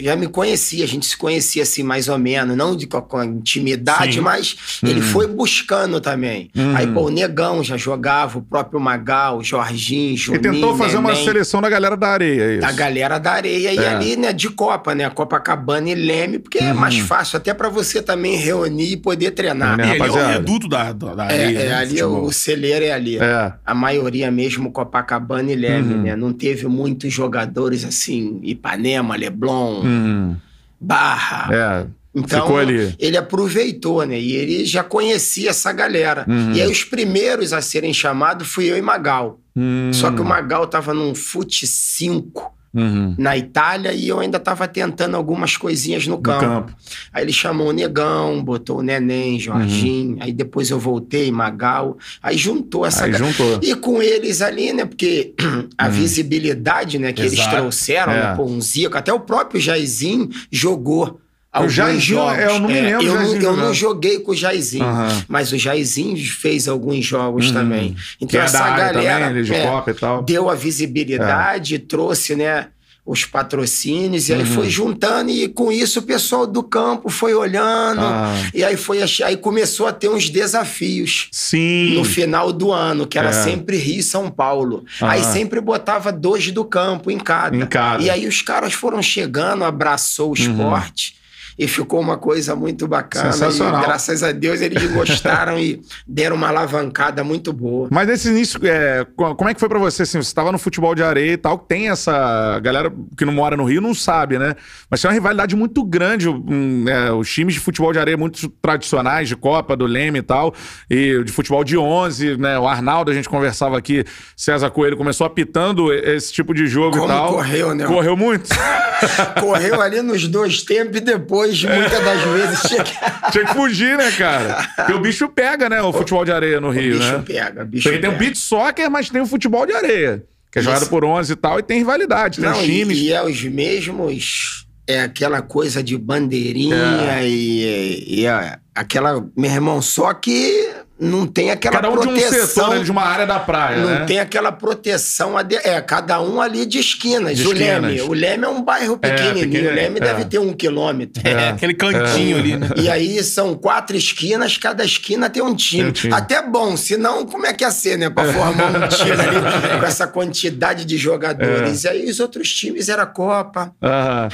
já 0.00 0.14
me 0.14 0.28
conhecia, 0.28 0.84
a 0.84 0.86
gente 0.86 1.04
se 1.04 1.16
conhecia 1.16 1.64
assim 1.64 1.82
mais 1.82 2.08
ou 2.08 2.16
menos, 2.16 2.56
não 2.56 2.76
de, 2.76 2.86
com, 2.86 3.00
com 3.02 3.24
intimidade, 3.24 4.14
Sim. 4.14 4.20
mas 4.20 4.56
ele 4.84 5.00
foi 5.02 5.26
buscando 5.26 6.00
também. 6.00 6.48
Uhum. 6.56 6.76
Aí, 6.76 6.86
pô, 6.86 7.02
o 7.06 7.10
Negão 7.10 7.62
já 7.64 7.76
jogava, 7.76 8.38
o 8.38 8.42
próprio 8.42 8.78
Magal, 8.78 9.38
o 9.38 9.42
Jorginho, 9.44 10.12
E 10.14 10.16
Juninho, 10.16 10.42
tentou 10.42 10.76
fazer 10.76 10.96
uma 10.96 11.10
Neném 11.10 11.24
seleção 11.24 11.60
da 11.60 11.68
galera 11.68 11.96
da 11.96 12.08
areia, 12.08 12.42
é 12.42 12.52
isso. 12.52 12.60
da 12.60 12.70
galera 12.72 13.18
da 13.18 13.32
areia 13.32 13.72
e 13.72 13.78
É. 13.78 13.88
ali, 13.88 14.16
né, 14.16 14.32
de 14.32 14.48
Copa, 14.48 14.94
né? 14.94 15.10
Copacabana 15.10 15.90
e 15.90 15.94
Leme, 15.96 16.38
porque 16.38 16.58
é 16.58 16.72
Uhum. 16.72 16.78
mais 16.78 16.98
fácil 16.98 17.36
até 17.36 17.52
pra 17.52 17.68
você 17.68 18.00
também 18.00 18.36
reunir 18.36 18.92
e 18.92 18.96
poder 18.96 19.32
treinar. 19.32 19.78
É, 19.80 19.86
E 19.86 19.90
ali 19.90 20.00
é 20.02 20.10
o 20.10 20.28
reduto 20.28 20.68
da, 20.68 20.92
da, 20.92 21.24
É, 21.24 21.34
areia, 21.34 21.58
é, 21.58 21.68
né, 21.70 21.74
ali 21.74 21.88
futebol. 21.98 22.24
o 22.26 22.32
celeiro 22.32 22.84
é 22.84 22.92
ali. 22.92 23.18
É. 23.18 23.52
A 23.66 23.74
maioria 23.74 24.30
mesmo 24.30 24.70
Copacabana 24.70 25.50
e 25.50 25.56
Leme, 25.56 25.94
Uhum. 25.94 26.02
né? 26.02 26.14
Não 26.14 26.32
teve 26.32 26.66
muitos 26.68 27.12
jogadores 27.12 27.84
assim, 27.84 28.38
Ipanema, 28.68 29.16
Leblon, 29.16 29.80
Uhum. 29.82 30.36
Barra. 30.80 31.48
É. 31.52 31.86
Então, 32.14 32.40
Ficou 32.42 32.58
ali. 32.58 32.94
ele 32.98 33.16
aproveitou, 33.16 34.04
né? 34.04 34.18
E 34.18 34.34
ele 34.34 34.64
já 34.64 34.82
conhecia 34.82 35.50
essa 35.50 35.72
galera. 35.72 36.24
Uhum. 36.28 36.52
E 36.52 36.62
aí, 36.62 36.70
os 36.70 36.82
primeiros 36.84 37.52
a 37.52 37.60
serem 37.60 37.92
chamados 37.92 38.48
fui 38.48 38.64
eu 38.70 38.76
e 38.76 38.82
Magal. 38.82 39.38
Hum. 39.54 39.90
Só 39.92 40.10
que 40.10 40.20
o 40.20 40.24
Magal 40.24 40.66
tava 40.66 40.94
num 40.94 41.14
fute 41.14 41.66
5 41.66 42.52
Uhum. 42.74 43.14
na 43.18 43.34
Itália 43.36 43.92
e 43.94 44.06
eu 44.08 44.20
ainda 44.20 44.38
tava 44.38 44.68
tentando 44.68 45.16
algumas 45.16 45.56
coisinhas 45.56 46.06
no 46.06 46.16
No 46.16 46.22
campo. 46.22 46.40
campo. 46.44 46.74
Aí 47.12 47.24
ele 47.24 47.32
chamou 47.32 47.68
o 47.68 47.72
Negão, 47.72 48.42
botou 48.44 48.78
o 48.80 48.82
Neném, 48.82 49.40
Jorginho. 49.40 50.18
Aí 50.20 50.32
depois 50.32 50.68
eu 50.70 50.78
voltei, 50.78 51.32
Magal. 51.32 51.96
Aí 52.22 52.36
juntou 52.36 52.84
essa 52.84 53.06
Aí 53.06 53.12
juntou. 53.14 53.58
E 53.62 53.74
com 53.74 54.02
eles 54.02 54.42
ali, 54.42 54.72
né? 54.74 54.84
Porque 54.84 55.34
a 55.78 55.88
visibilidade 55.88 56.98
né, 56.98 57.12
que 57.12 57.22
eles 57.22 57.32
Exato. 57.34 57.56
trouxeram, 57.56 58.12
É. 58.12 58.20
né? 58.30 58.34
Pô, 58.36 58.44
um 58.44 58.60
Zico, 58.60 58.96
até 58.98 59.12
o 59.12 59.20
próprio 59.20 59.60
Jairzinho 59.60 60.28
jogou. 60.50 61.20
Alguns 61.52 61.72
Jairzinho, 61.72 62.18
jogos. 62.18 62.38
é, 62.38 62.46
eu 62.46 62.58
não 62.60 62.68
me 62.68 62.80
lembro 62.80 62.90
eu, 62.90 62.98
do 63.00 63.06
não, 63.06 63.14
Jairzinho 63.16 63.42
eu 63.42 63.56
não 63.56 63.74
joguei 63.74 64.18
com 64.20 64.32
o 64.32 64.36
Jairzinho, 64.36 64.84
Aham. 64.84 65.24
mas 65.28 65.52
o 65.52 65.58
Jairzinho 65.58 66.16
fez 66.30 66.68
alguns 66.68 67.04
jogos 67.04 67.46
Uhum. 67.48 67.52
também. 67.54 67.94
Que 68.18 68.24
Então 68.24 68.40
é 68.40 68.44
essa 68.44 68.58
galera 68.70 69.26
também, 69.28 69.42
de 69.42 69.54
é, 69.54 69.84
e 69.88 69.94
tal. 69.94 70.22
deu 70.22 70.48
a 70.50 70.54
visibilidade, 70.54 71.78
trouxe, 71.78 72.34
né? 72.36 72.68
Os 73.10 73.24
patrocínios, 73.24 74.28
e 74.28 74.34
aí 74.34 74.40
Uhum. 74.40 74.46
foi 74.46 74.68
juntando, 74.68 75.30
e 75.30 75.48
com 75.48 75.72
isso 75.72 76.00
o 76.00 76.02
pessoal 76.02 76.46
do 76.46 76.62
campo 76.62 77.08
foi 77.08 77.32
olhando, 77.32 78.02
Ah. 78.02 78.34
e 78.52 78.62
aí 78.62 78.76
foi 78.76 78.98
aí 79.24 79.34
começou 79.38 79.86
a 79.86 79.92
ter 79.94 80.10
uns 80.10 80.28
desafios 80.28 81.28
Sim. 81.32 81.94
no 81.94 82.04
final 82.04 82.52
do 82.52 82.70
ano, 82.70 83.06
que 83.06 83.18
era 83.18 83.30
É. 83.30 83.32
sempre 83.32 83.78
Rio 83.78 84.00
e 84.00 84.02
São 84.02 84.30
Paulo. 84.30 84.84
Ah. 85.00 85.12
Aí 85.12 85.24
sempre 85.24 85.58
botava 85.58 86.12
dois 86.12 86.50
do 86.52 86.66
campo 86.66 87.10
em 87.10 87.18
cada. 87.18 87.56
Em 87.56 87.64
cada. 87.64 88.00
Uhum. 88.00 88.04
E 88.04 88.10
aí 88.10 88.26
os 88.28 88.42
caras 88.42 88.74
foram 88.74 89.00
chegando, 89.00 89.64
abraçou 89.64 90.32
o 90.32 90.34
esporte. 90.34 91.16
E 91.58 91.66
ficou 91.66 92.00
uma 92.00 92.16
coisa 92.16 92.54
muito 92.54 92.86
bacana. 92.86 93.32
Sensacional. 93.32 93.82
E, 93.82 93.84
graças 93.86 94.22
a 94.22 94.30
Deus 94.30 94.60
eles 94.60 94.82
gostaram 94.92 95.58
e 95.58 95.82
deram 96.06 96.36
uma 96.36 96.48
alavancada 96.48 97.24
muito 97.24 97.52
boa. 97.52 97.88
Mas 97.90 98.06
nesse 98.06 98.28
início, 98.28 98.60
é, 98.64 99.04
co- 99.16 99.34
como 99.34 99.50
é 99.50 99.54
que 99.54 99.60
foi 99.60 99.68
pra 99.68 99.78
você? 99.78 100.02
Assim, 100.02 100.22
você 100.22 100.32
tava 100.34 100.52
no 100.52 100.58
futebol 100.58 100.94
de 100.94 101.02
areia 101.02 101.32
e 101.32 101.36
tal, 101.36 101.58
tem 101.58 101.88
essa. 101.90 102.60
Galera 102.60 102.92
que 103.16 103.24
não 103.24 103.32
mora 103.32 103.56
no 103.56 103.64
Rio 103.64 103.80
não 103.80 103.92
sabe, 103.94 104.38
né? 104.38 104.54
Mas 104.90 105.00
tem 105.02 105.08
uma 105.08 105.14
rivalidade 105.14 105.56
muito 105.56 105.82
grande. 105.84 106.28
um, 106.28 106.84
é, 106.88 107.10
os 107.12 107.28
times 107.32 107.54
de 107.54 107.60
futebol 107.60 107.92
de 107.92 107.98
areia 107.98 108.16
muito 108.16 108.48
tradicionais, 108.62 109.28
de 109.28 109.34
Copa, 109.36 109.76
do 109.76 109.84
Leme 109.86 110.20
e 110.20 110.22
tal, 110.22 110.54
e 110.88 111.22
de 111.24 111.32
futebol 111.32 111.64
de 111.64 111.76
11, 111.76 112.36
né? 112.36 112.58
O 112.58 112.68
Arnaldo, 112.68 113.10
a 113.10 113.14
gente 113.14 113.28
conversava 113.28 113.76
aqui, 113.76 114.04
César 114.36 114.70
Coelho 114.70 114.96
começou 114.96 115.26
apitando 115.26 115.92
esse 115.92 116.32
tipo 116.32 116.54
de 116.54 116.66
jogo 116.66 116.98
Como 116.98 117.04
e 117.12 117.16
tal. 117.16 117.32
correu, 117.32 117.74
né? 117.74 117.84
Correu 117.86 118.16
muito. 118.16 118.48
Correu 119.40 119.80
ali 119.80 120.02
nos 120.02 120.26
dois 120.26 120.62
tempos 120.62 120.96
e 120.96 121.00
depois, 121.00 121.47
muitas 121.64 122.04
das 122.04 122.20
vezes, 122.22 122.60
chega... 122.68 122.84
Tinha 123.32 123.44
que 123.46 123.52
fugir, 123.54 123.96
né, 123.96 124.10
cara? 124.12 124.68
Porque 124.76 124.92
o 124.92 125.00
bicho 125.00 125.28
pega, 125.28 125.68
né? 125.68 125.80
O 125.82 125.92
futebol 125.92 126.24
de 126.24 126.32
areia 126.32 126.60
no 126.60 126.68
o 126.68 126.70
Rio, 126.70 126.98
bicho 126.98 127.12
né? 127.12 127.22
pega, 127.26 127.62
o 127.62 127.66
bicho 127.66 127.82
Porque 127.88 127.98
tem 128.00 128.08
o 128.10 128.12
pega. 128.12 128.24
beat 128.24 128.36
soccer, 128.36 128.90
mas 128.90 129.10
tem 129.10 129.20
o 129.20 129.26
futebol 129.26 129.66
de 129.66 129.72
areia. 129.72 130.24
Que 130.50 130.58
é 130.58 130.62
Isso. 130.62 130.70
jogado 130.70 130.88
por 130.88 131.04
11 131.04 131.32
e 131.32 131.36
tal, 131.36 131.58
e 131.58 131.62
tem 131.62 131.78
rivalidade, 131.78 132.40
tem 132.40 132.48
Não, 132.48 132.56
os 132.58 132.64
e, 132.64 132.66
times. 132.66 132.98
e 132.98 133.12
é 133.12 133.22
os 133.22 133.42
mesmos. 133.44 134.66
É 134.86 135.02
aquela 135.02 135.42
coisa 135.42 135.82
de 135.82 135.98
bandeirinha 135.98 136.76
É. 137.20 137.28
e, 137.28 138.20
e 138.20 138.26
é 138.26 138.56
aquela. 138.74 139.22
Meu 139.36 139.50
irmão, 139.50 139.82
só 139.82 140.14
que 140.14 140.67
não 141.00 141.26
tem 141.26 141.50
aquela 141.50 141.76
Cada 141.76 141.90
um 141.90 142.00
de 142.00 142.08
um 142.08 142.12
proteção. 142.14 142.46
setor, 142.46 142.70
né, 142.76 142.82
de 142.84 142.90
uma 142.90 143.02
área 143.02 143.26
da 143.26 143.38
praia, 143.38 143.76
não 143.78 143.88
né? 143.88 144.04
tem 144.04 144.18
aquela 144.18 144.50
proteção. 144.50 145.36
ade- 145.38 145.56
É, 145.62 145.80
cada 145.80 146.20
um 146.20 146.40
ali 146.40 146.66
de 146.66 146.78
esquinas. 146.78 147.36
De 147.38 147.46
o 147.46 147.52
esquinas. 147.52 147.82
Leme. 147.82 148.00
O 148.02 148.12
Leme 148.12 148.44
é 148.44 148.48
um 148.48 148.62
bairro 148.62 148.98
pequenininho. 148.98 149.34
pequenininho, 149.46 149.70
o 149.70 149.74
Leme 149.74 149.96
é. 149.98 150.00
deve 150.00 150.24
ter 150.24 150.38
um 150.38 150.52
quilômetro. 150.52 151.22
É, 151.26 151.50
aquele 151.50 151.74
cantinho 151.74 152.38
ali, 152.38 152.56
né? 152.56 152.68
E 152.76 152.88
aí 152.88 153.22
são 153.22 153.54
quatro 153.54 153.96
esquinas, 153.96 154.56
cada 154.58 154.84
esquina 154.84 155.30
tem 155.30 155.42
um 155.42 155.54
time. 155.54 155.82
Tem 155.82 155.88
um 155.90 155.92
time. 155.92 156.14
Até 156.14 156.42
bom, 156.42 156.76
senão 156.76 157.24
como 157.26 157.46
é 157.46 157.52
que 157.52 157.62
ia 157.64 157.70
ser, 157.70 157.96
né? 157.96 158.10
Pra 158.10 158.24
formar 158.32 158.70
um 158.70 158.88
time 158.88 159.12
ali 159.12 159.38
com 159.80 159.86
essa 159.86 160.06
quantidade 160.06 160.84
de 160.84 160.96
jogadores. 160.98 161.84
É. 161.84 161.88
E 161.88 161.90
aí 162.02 162.10
os 162.10 162.18
outros 162.20 162.52
times 162.52 162.88
era 162.88 163.06
Copa, 163.06 163.72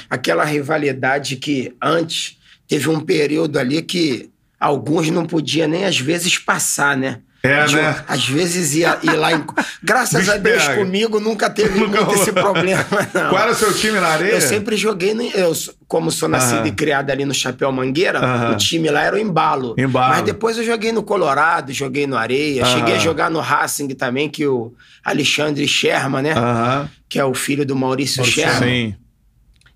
aquela 0.09 0.45
rivalidade 0.45 1.37
que 1.37 1.75
antes 1.83 2.37
teve 2.67 2.89
um 2.89 3.01
período 3.01 3.59
ali 3.59 3.83
que 3.83 4.31
alguns 4.65 5.11
não 5.11 5.25
podiam 5.27 5.69
nem 5.69 5.85
às 5.85 5.99
vezes 5.99 6.39
passar, 6.39 6.97
né? 6.97 7.19
É, 7.43 7.63
De- 7.67 7.77
né? 7.77 8.03
Às 8.09 8.27
vezes 8.27 8.75
ia 8.75 8.99
ir 9.03 9.13
lá 9.17 9.31
em. 9.35 9.45
Graças 9.83 10.27
a 10.31 10.39
Deus 10.39 10.67
comigo 10.69 11.21
nunca 11.21 11.51
teve 11.51 11.79
Nunca 11.79 12.01
muito 12.01 12.23
esse 12.23 12.33
problema, 12.33 12.83
não. 13.13 13.29
Qual 13.29 13.39
era 13.43 13.53
o 13.53 13.55
seu 13.55 13.71
time 13.75 14.01
na 14.01 14.07
areia? 14.09 14.33
Eu 14.33 14.41
sempre 14.41 14.79
joguei, 14.79 15.13
no, 15.13 15.21
eu, 15.23 15.53
como 15.87 16.11
sou 16.11 16.27
nascido 16.27 16.61
Aham. 16.61 16.69
e 16.69 16.73
criado 16.73 17.11
ali 17.11 17.27
no 17.27 17.35
Chapéu 17.35 17.71
Mangueira, 17.71 18.19
Aham. 18.19 18.53
o 18.53 18.57
time 18.57 18.89
lá 18.89 19.03
era 19.03 19.17
o 19.17 19.19
Embalo. 19.19 19.75
Embalo. 19.77 20.15
Mas 20.15 20.23
depois 20.25 20.57
eu 20.57 20.65
joguei 20.65 20.91
no 20.91 21.03
Colorado, 21.03 21.71
joguei 21.71 22.07
no 22.07 22.17
Areia, 22.17 22.65
Aham. 22.65 22.79
cheguei 22.79 22.95
a 22.95 22.99
jogar 22.99 23.31
no 23.31 23.41
Racing 23.41 23.89
também, 23.89 24.31
que 24.31 24.47
o 24.47 24.73
Alexandre 25.05 25.69
Sherman, 25.69 26.23
né? 26.23 26.35
Que 27.11 27.19
é 27.19 27.25
o 27.27 27.35
filho 27.35 27.67
do 27.67 27.77
Maurício, 27.77 28.23
Maurício 28.23 28.43
Sherman. 28.43 28.93
Sim. 28.93 28.97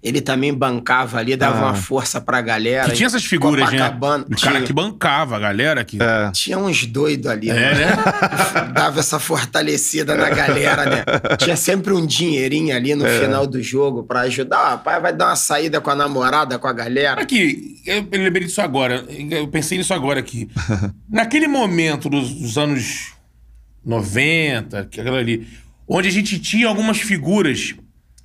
Ele 0.00 0.20
também 0.20 0.54
bancava 0.54 1.18
ali, 1.18 1.34
dava 1.36 1.58
Ah. 1.58 1.62
uma 1.66 1.74
força 1.74 2.20
pra 2.20 2.40
galera. 2.40 2.88
Que 2.88 2.92
tinha 2.96 3.08
essas 3.08 3.24
figuras, 3.24 3.68
né? 3.72 3.88
O 3.88 3.98
cara 4.00 4.24
tinha. 4.36 4.62
que 4.62 4.72
bancava 4.72 5.34
a 5.34 5.40
galera 5.40 5.84
que. 5.84 5.98
É. 6.00 6.30
Tinha 6.30 6.56
uns 6.56 6.86
doidos 6.86 7.26
ali, 7.26 7.50
É, 7.50 7.54
né? 7.54 7.74
né? 7.74 7.96
Dava 8.72 9.00
essa 9.00 9.18
fortalecida 9.18 10.14
na 10.14 10.30
galera, 10.30 10.84
né? 10.86 11.04
Tinha 11.36 11.56
sempre 11.56 11.92
um 11.92 12.06
dinheirinho 12.06 12.76
ali 12.76 12.94
no 12.94 13.04
É. 13.04 13.18
final 13.20 13.44
do 13.44 13.60
jogo 13.60 14.04
pra 14.04 14.20
ajudar. 14.20 14.74
Ah, 14.74 14.78
pai 14.78 15.00
vai 15.00 15.12
dar 15.12 15.26
uma 15.30 15.36
saída 15.36 15.80
com 15.80 15.90
a 15.90 15.96
namorada, 15.96 16.60
com 16.60 16.68
a 16.68 16.72
galera. 16.72 17.20
Aqui, 17.20 17.82
eu 17.84 18.06
lembrei 18.12 18.44
disso 18.46 18.60
agora. 18.60 19.04
Eu 19.08 19.48
pensei 19.48 19.78
nisso 19.78 19.92
agora 19.92 20.20
aqui. 20.20 20.48
Naquele 21.10 21.48
momento 21.48 22.08
dos, 22.08 22.32
dos 22.34 22.56
anos 22.56 23.14
90, 23.84 24.84
que 24.90 25.00
é 25.00 25.02
aquilo 25.02 25.16
ali. 25.16 25.46
Onde 25.88 26.06
a 26.06 26.12
gente 26.12 26.38
tinha 26.38 26.68
algumas 26.68 26.98
figuras 26.98 27.74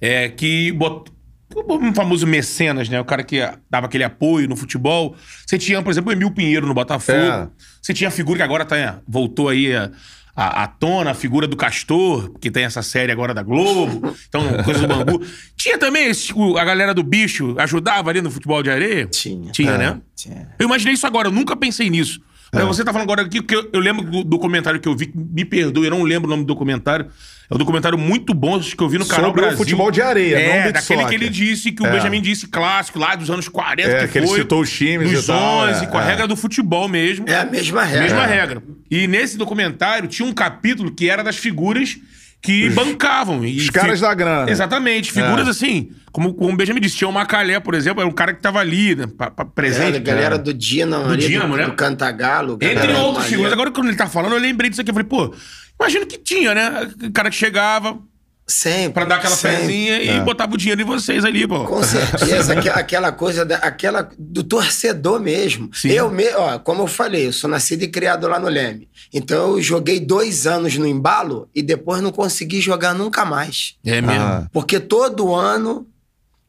é, 0.01 0.27
que 0.29 0.71
bot... 0.73 1.11
o 1.55 1.93
famoso 1.93 2.25
mecenas, 2.27 2.89
né? 2.89 2.99
O 2.99 3.05
cara 3.05 3.23
que 3.23 3.39
dava 3.69 3.85
aquele 3.87 4.03
apoio 4.03 4.47
no 4.47 4.55
futebol. 4.55 5.15
Você 5.45 5.57
tinha, 5.57 5.81
por 5.81 5.91
exemplo, 5.91 6.09
o 6.09 6.13
Emil 6.13 6.31
Pinheiro 6.31 6.65
no 6.67 6.73
Botafogo. 6.73 7.17
É. 7.17 7.47
Você 7.81 7.93
tinha 7.93 8.07
a 8.07 8.11
figura 8.11 8.37
que 8.37 8.43
agora 8.43 8.65
tá, 8.65 8.99
voltou 9.07 9.49
aí 9.49 9.75
a, 9.75 9.91
a, 10.35 10.63
a 10.63 10.67
tona, 10.67 11.11
a 11.11 11.13
figura 11.13 11.45
do 11.47 11.55
Castor, 11.55 12.31
que 12.39 12.49
tem 12.49 12.63
essa 12.63 12.81
série 12.81 13.11
agora 13.11 13.33
da 13.33 13.43
Globo. 13.43 14.15
Então, 14.27 14.41
coisa 14.63 14.81
do 14.81 14.87
bambu. 14.87 15.21
Tinha 15.55 15.77
também 15.77 16.07
esse- 16.07 16.33
o- 16.33 16.57
a 16.57 16.65
galera 16.65 16.93
do 16.93 17.03
bicho, 17.03 17.55
ajudava 17.59 18.09
ali 18.09 18.21
no 18.21 18.31
futebol 18.31 18.63
de 18.63 18.69
areia? 18.71 19.05
Tinha. 19.07 19.51
Tinha, 19.51 19.71
É. 19.71 19.77
né? 19.77 20.01
Tinha. 20.15 20.49
Eu 20.57 20.65
imaginei 20.65 20.93
isso 20.95 21.05
agora, 21.07 21.27
eu 21.27 21.31
nunca 21.31 21.55
pensei 21.55 21.89
nisso. 21.89 22.19
Mas 22.53 22.63
Você 22.67 22.83
tá 22.83 22.93
falando 22.93 23.09
agora 23.09 23.23
aqui, 23.23 23.41
porque 23.41 23.55
eu, 23.55 23.69
eu 23.73 23.79
lembro 23.79 24.05
do 24.05 24.23
documentário 24.23 24.79
que 24.79 24.87
eu 24.87 24.95
vi, 24.95 25.11
me 25.15 25.43
perdoe, 25.43 25.85
eu 25.85 25.91
não 25.91 26.03
lembro 26.03 26.27
o 26.27 26.29
nome 26.29 26.43
do 26.43 26.47
documentário. 26.47 27.07
É 27.49 27.55
um 27.55 27.57
documentário 27.57 27.97
muito 27.97 28.33
bom 28.33 28.59
que 28.59 28.81
eu 28.81 28.87
vi 28.87 28.97
no 28.97 29.05
canal 29.05 29.25
Sobre 29.31 29.41
o 29.41 29.43
Brasil. 29.43 29.57
futebol 29.57 29.91
de 29.91 30.01
areia, 30.01 30.35
é, 30.37 30.47
não 30.65 30.71
daquele 30.71 31.01
soccer. 31.01 31.07
que 31.09 31.15
ele 31.15 31.29
disse, 31.29 31.71
que 31.71 31.83
o 31.83 31.85
É. 31.87 31.91
Benjamin 31.91 32.21
disse 32.21 32.47
clássico, 32.47 32.97
lá 32.99 33.15
dos 33.15 33.29
anos 33.29 33.47
40, 33.49 33.89
É, 33.89 33.99
que, 34.05 34.11
que 34.13 34.17
ele 34.19 34.27
foi. 34.27 34.39
citou 34.39 34.61
os 34.61 34.71
times 34.71 35.11
Dos 35.11 35.23
e 35.23 35.27
tal, 35.27 35.67
11, 35.67 35.83
é, 35.83 35.87
com 35.87 35.97
a 35.97 36.01
é. 36.03 36.05
regra 36.05 36.27
do 36.27 36.35
futebol 36.35 36.87
mesmo. 36.87 37.25
É 37.27 37.39
a 37.39 37.45
mesma 37.45 37.83
regra. 37.83 38.01
Mesma 38.03 38.25
regra. 38.25 38.63
E 38.89 39.07
nesse 39.07 39.37
documentário 39.37 40.07
tinha 40.07 40.27
um 40.27 40.33
capítulo 40.33 40.91
que 40.91 41.09
era 41.09 41.23
das 41.23 41.35
figuras 41.37 41.97
que 42.43 42.69
bancavam. 42.71 43.43
E 43.45 43.57
os 43.57 43.69
caras 43.69 44.01
da 44.01 44.13
grana. 44.13 44.51
Exatamente. 44.51 45.11
Figuras 45.11 45.47
É. 45.47 45.49
assim, 45.51 45.89
como, 46.11 46.33
como 46.33 46.51
o 46.51 46.55
Benjamin 46.55 46.81
disse, 46.81 46.97
tinha 46.97 47.07
o 47.07 47.11
Macalé, 47.13 47.59
por 47.59 47.73
exemplo, 47.73 48.01
era 48.01 48.09
um 48.09 48.13
cara 48.13 48.33
que 48.33 48.41
tava 48.41 48.59
ali, 48.59 48.95
né, 48.95 49.05
pra- 49.17 49.31
pra- 49.31 49.45
É, 49.45 49.49
presente. 49.55 49.95
a 49.97 49.99
galera 50.01 50.37
do 50.37 50.53
Dinamo, 50.53 51.05
Do 51.07 51.13
ali, 51.13 51.27
Dinamo, 51.27 51.53
do, 51.53 51.57
né? 51.57 51.65
do 51.65 51.73
Cantagalo. 51.73 52.53
Entre 52.55 52.73
galera 52.75 52.91
outras 52.97 53.13
maneira. 53.13 53.29
figuras. 53.29 53.53
Agora, 53.53 53.71
quando 53.71 53.87
ele 53.87 53.97
tá 53.97 54.07
falando, 54.07 54.33
eu 54.33 54.39
lembrei 54.39 54.69
disso 54.69 54.81
aqui. 54.81 54.91
Eu 54.91 54.93
falei, 54.93 55.07
pô, 55.07 55.33
imagino 55.79 56.05
que 56.05 56.17
tinha, 56.17 56.53
né? 56.53 56.89
O 57.03 57.11
cara 57.11 57.29
que 57.29 57.35
chegava 57.35 57.97
Sempre. 58.45 58.93
pra 58.93 59.05
dar 59.05 59.15
aquela 59.15 59.37
pezinha 59.37 60.01
e 60.03 60.19
botava 60.21 60.53
o 60.53 60.57
dinheiro 60.57 60.81
em 60.81 60.85
vocês 60.85 61.23
ali, 61.23 61.47
pô. 61.47 61.63
Com 61.63 61.81
certeza, 61.81 62.53
aque- 62.59 62.69
aquela 62.69 63.11
coisa 63.11 63.45
da, 63.45 63.55
aquela, 63.57 64.09
do 64.19 64.43
torcedor 64.43 65.19
mesmo. 65.19 65.69
Sim. 65.73 65.89
Eu, 65.89 66.11
me, 66.11 66.27
ó, 66.35 66.59
como 66.59 66.83
eu 66.83 66.87
falei, 66.87 67.27
eu 67.27 67.33
sou 67.33 67.49
nascido 67.49 67.83
e 67.83 67.87
criado 67.87 68.27
lá 68.27 68.37
no 68.39 68.49
Leme. 68.49 68.89
Então 69.13 69.51
eu 69.51 69.61
joguei 69.61 69.99
dois 69.99 70.45
anos 70.45 70.75
no 70.77 70.85
embalo 70.85 71.47
e 71.55 71.61
depois 71.63 72.01
não 72.01 72.11
consegui 72.11 72.59
jogar 72.59 72.93
nunca 72.93 73.23
mais. 73.23 73.75
É 73.85 74.01
mesmo. 74.01 74.21
Ah. 74.21 74.47
Porque 74.51 74.77
todo 74.79 75.33
ano 75.33 75.87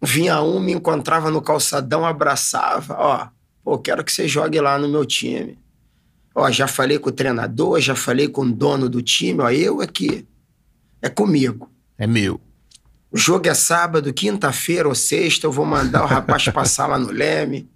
vinha 0.03 0.43
um, 0.43 0.59
me 0.59 0.73
encontrava 0.73 1.31
no 1.31 1.41
calçadão, 1.41 2.05
abraçava. 2.05 2.97
Ó, 2.99 3.27
pô, 3.63 3.79
quero 3.79 4.03
que 4.03 4.11
você 4.13 4.27
jogue 4.27 4.61
lá 4.61 4.79
no 4.79 4.89
meu 4.89 5.05
time. 5.05 5.57
Ó, 6.35 6.51
já 6.51 6.67
falei 6.67 6.99
com 6.99 7.09
o 7.11 7.13
treinador, 7.13 7.81
já 7.81 7.95
falei 7.95 8.27
com 8.27 8.43
o 8.43 8.53
dono 8.53 8.89
do 8.89 9.01
time, 9.01 9.41
ó, 9.41 9.49
eu 9.51 9.81
aqui. 9.81 10.27
É 11.01 11.09
comigo. 11.09 11.71
É 11.99 12.07
meu. 12.07 12.41
O 13.11 13.17
jogo 13.17 13.49
é 13.49 13.55
sábado, 13.55 14.13
quinta-feira 14.13 14.89
ou 14.89 14.95
sexta, 14.95 15.47
eu 15.47 15.53
vou 15.53 15.65
mandar 15.65 16.03
o 16.03 16.07
rapaz 16.07 16.49
passar 16.49 16.87
lá 16.87 16.99
no 16.99 17.11
Leme. 17.13 17.69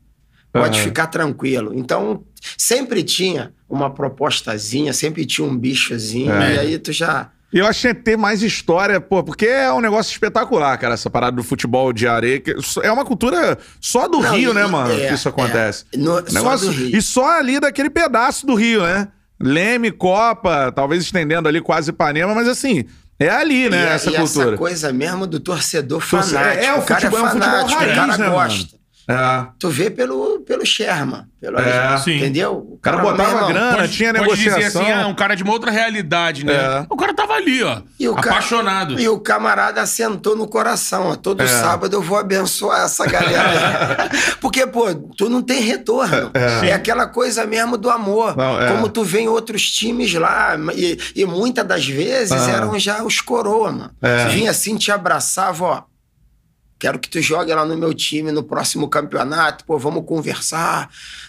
Pode 0.52 0.78
Aham. 0.78 0.84
ficar 0.88 1.06
tranquilo. 1.08 1.72
Então, 1.74 2.24
sempre 2.56 3.02
tinha 3.04 3.52
uma 3.68 3.90
propostazinha, 3.90 4.92
sempre 4.92 5.24
tinha 5.26 5.46
um 5.46 5.56
bichozinho, 5.56 6.32
É. 6.32 6.54
e 6.54 6.58
aí 6.58 6.78
tu 6.78 6.90
já. 6.92 7.30
Eu 7.52 7.66
achei 7.66 7.94
que 7.94 8.02
ter 8.02 8.16
mais 8.16 8.42
história, 8.42 9.00
pô, 9.00 9.22
porque 9.22 9.46
é 9.46 9.72
um 9.72 9.80
negócio 9.80 10.10
espetacular, 10.10 10.76
cara, 10.76 10.94
essa 10.94 11.08
parada 11.08 11.36
do 11.36 11.42
futebol 11.42 11.92
de 11.92 12.06
areia. 12.08 12.40
que 12.40 12.54
É 12.82 12.90
uma 12.90 13.04
cultura 13.04 13.56
só 13.80 14.08
do 14.08 14.20
Não, 14.20 14.34
Rio, 14.34 14.50
e- 14.50 14.54
né, 14.54 14.66
mano, 14.66 14.92
é, 14.92 15.08
que 15.08 15.14
isso 15.14 15.28
acontece. 15.28 15.84
é. 15.92 15.96
No- 15.96 16.16
só 16.16 16.32
Negócio- 16.32 16.66
do 16.66 16.72
Rio. 16.72 16.96
E 16.96 17.00
só 17.00 17.38
ali 17.38 17.60
daquele 17.60 17.88
pedaço 17.90 18.44
do 18.46 18.54
Rio, 18.54 18.82
né? 18.82 19.08
Leme, 19.40 19.90
Copa, 19.92 20.72
talvez 20.72 21.04
estendendo 21.04 21.46
ali 21.48 21.60
quase 21.60 21.90
Ipanema, 21.90 22.34
mas 22.34 22.48
assim, 22.48 22.84
é 23.18 23.28
ali, 23.30 23.68
né, 23.68 23.82
e, 23.84 23.86
essa 23.88 24.10
e 24.10 24.14
cultura. 24.16 24.48
essa 24.48 24.56
coisa 24.56 24.92
mesmo 24.92 25.26
do 25.26 25.40
torcedor 25.40 26.04
Torce- 26.08 26.32
fanático. 26.34 26.64
é, 26.64 26.74
o 26.74 26.78
o 26.78 26.82
cara 26.82 27.00
futebol- 27.00 27.18
é 27.18 27.28
é 27.28 27.32
futebol 27.32 27.48
fanático, 27.50 27.78
raiz, 27.78 27.92
o 27.92 27.94
cara 27.96 28.18
né, 28.18 28.28
gosta. 28.30 28.77
É. 29.08 29.46
Tu 29.58 29.70
vê 29.70 29.88
pelo, 29.90 30.40
pelo 30.40 30.66
Sherman. 30.66 31.24
Pelo, 31.40 31.58
É. 31.58 31.96
Sim. 31.98 32.16
Entendeu? 32.16 32.52
O 32.72 32.78
cara 32.82 32.98
botava 32.98 33.22
meu 33.28 33.34
irmão, 33.36 33.48
grana, 33.52 33.76
Pode- 33.78 33.92
tinha 33.92 34.12
pode 34.12 34.24
negociação. 34.24 34.58
dizer 34.60 34.78
assim, 34.80 34.90
ah, 34.92 35.06
um 35.06 35.14
cara 35.14 35.34
de 35.34 35.42
uma 35.42 35.52
outra 35.52 35.70
realidade, 35.70 36.44
né? 36.44 36.52
É. 36.54 36.86
O 36.90 36.96
cara 36.96 37.14
tava 37.14 37.32
ali, 37.34 37.62
ó. 37.62 37.80
E 37.98 38.08
o 38.08 38.14
ca- 38.14 38.30
apaixonado. 38.30 39.00
E 39.00 39.08
o 39.08 39.18
camarada 39.18 39.86
sentou 39.86 40.36
no 40.36 40.46
coração. 40.46 41.06
Ó, 41.06 41.16
todo 41.16 41.42
É. 41.42 41.46
sábado 41.46 41.94
eu 41.96 42.02
vou 42.02 42.18
abençoar 42.18 42.82
essa 42.84 43.06
galera. 43.06 44.10
Porque, 44.40 44.66
pô, 44.66 44.94
tu 45.16 45.28
não 45.28 45.40
tem 45.42 45.60
retorno. 45.62 46.30
É, 46.34 46.72
aquela 46.72 47.06
coisa 47.06 47.46
mesmo 47.46 47.76
do 47.78 47.88
amor. 47.90 48.36
Não, 48.36 48.60
é. 48.60 48.68
Como 48.72 48.88
tu 48.88 49.04
vê 49.04 49.20
em 49.20 49.28
outros 49.28 49.70
times 49.70 50.12
lá. 50.14 50.56
E, 50.74 50.98
e 51.14 51.24
muitas 51.24 51.66
das 51.66 51.86
vezes 51.86 52.32
Ah. 52.32 52.50
eram 52.50 52.78
já 52.78 53.02
os 53.02 53.20
coroa, 53.20 53.72
mano. 53.72 53.90
É. 54.02 54.26
Vinha 54.26 54.50
assim, 54.50 54.76
te 54.76 54.90
abraçava, 54.92 55.64
ó. 55.64 55.82
Quero 56.78 56.98
que 56.98 57.08
tu 57.08 57.20
jogue 57.20 57.52
lá 57.52 57.64
no 57.66 57.76
meu 57.76 57.92
time 57.92 58.30
no 58.30 58.42
próximo 58.42 58.88
campeonato. 58.88 59.64
Pô, 59.64 59.76
vamos 59.78 60.04
conversar. 60.06 60.88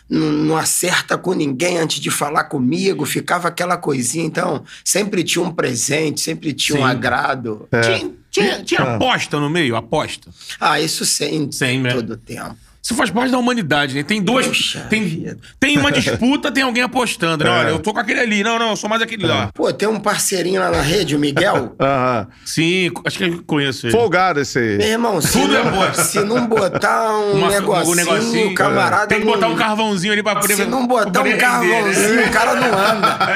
Não, 0.10 0.32
não 0.32 0.58
acerta 0.58 1.18
com 1.18 1.34
ninguém 1.34 1.78
antes 1.80 2.00
de 2.00 2.12
falar 2.12 2.44
comigo. 2.46 3.06
Ficava 3.06 3.48
aquela 3.48 3.76
coisinha. 3.78 4.26
Então, 4.26 4.64
sempre 4.86 5.24
tinha 5.24 5.44
um 5.44 5.52
presente, 5.52 6.22
sempre 6.22 6.54
tinha 6.54 6.78
um 6.80 6.84
Sim. 6.84 6.88
agrado. 6.92 7.68
Tinha, 7.82 8.12
tinha, 8.30 8.64
tinha 8.64 8.82
Ah. 8.82 8.96
aposta 8.96 9.40
no 9.40 9.50
meio? 9.50 9.76
Aposta. 9.76 10.30
Ah, 10.60 10.80
isso 10.80 11.04
sempre, 11.06 11.56
Sempre, 11.56 11.90
né? 11.90 11.96
todo 11.96 12.16
tempo. 12.16 12.56
Isso 12.90 12.96
faz 12.98 13.12
parte 13.12 13.30
da 13.30 13.38
humanidade, 13.38 13.94
né? 13.94 14.02
Tem 14.02 14.20
duas. 14.20 14.48
Puxa 14.48 14.80
Tem, 14.90 15.04
vida. 15.04 15.38
tem 15.60 15.78
uma 15.78 15.92
disputa, 15.92 16.52
tem 16.52 16.64
alguém 16.64 16.82
apostando, 16.82 17.44
né? 17.44 17.50
É. 17.52 17.54
Olha, 17.60 17.70
eu 17.70 17.78
tô 17.78 17.94
com 17.94 18.00
aquele 18.00 18.20
ali. 18.20 18.44
Não, 18.44 18.58
não, 18.58 18.72
eu 18.72 18.76
sou 18.76 18.90
mais 18.90 19.00
aquele 19.00 19.28
lá. 19.28 19.52
Pô, 19.54 19.72
tem 19.72 19.88
um 19.88 20.00
parceirinho 20.00 20.60
lá 20.60 20.72
na 20.72 20.82
rede, 20.82 21.16
o 21.16 21.20
Miguel. 21.20 21.76
Aham. 21.80 22.28
Sim, 22.44 22.90
acho 23.06 23.18
que 23.20 23.24
eu 23.26 23.44
conheço 23.46 23.86
ele. 23.86 23.92
Folgado 23.96 24.40
esse 24.40 24.58
aí. 24.58 24.78
Meu 24.80 24.88
irmão, 24.88 25.22
se 25.22 25.34
Tudo 25.40 25.56
é 25.56 25.64
não, 25.64 25.72
boa. 25.72 25.94
se 25.94 26.20
não 26.22 26.48
botar 26.48 27.12
um, 27.12 27.34
Uma- 27.34 27.52
negocinho, 27.52 27.92
um 27.92 27.96
negocinho, 27.96 28.50
o 28.50 28.56
camarada. 28.56 29.06
Tem 29.06 29.20
que 29.20 29.26
botar 29.28 29.46
não- 29.48 29.54
um 29.54 29.58
carvãozinho 29.58 30.12
ali 30.14 30.24
pra 30.24 30.38
poder. 30.38 30.56
Se 30.56 30.66
não 30.66 30.88
botar 30.88 31.20
um 31.20 31.24
render, 31.26 31.38
carvãozinho, 31.38 32.16
né? 32.16 32.26
o 32.26 32.32
cara 32.32 32.56
não 32.56 32.68
anda. 32.76 33.20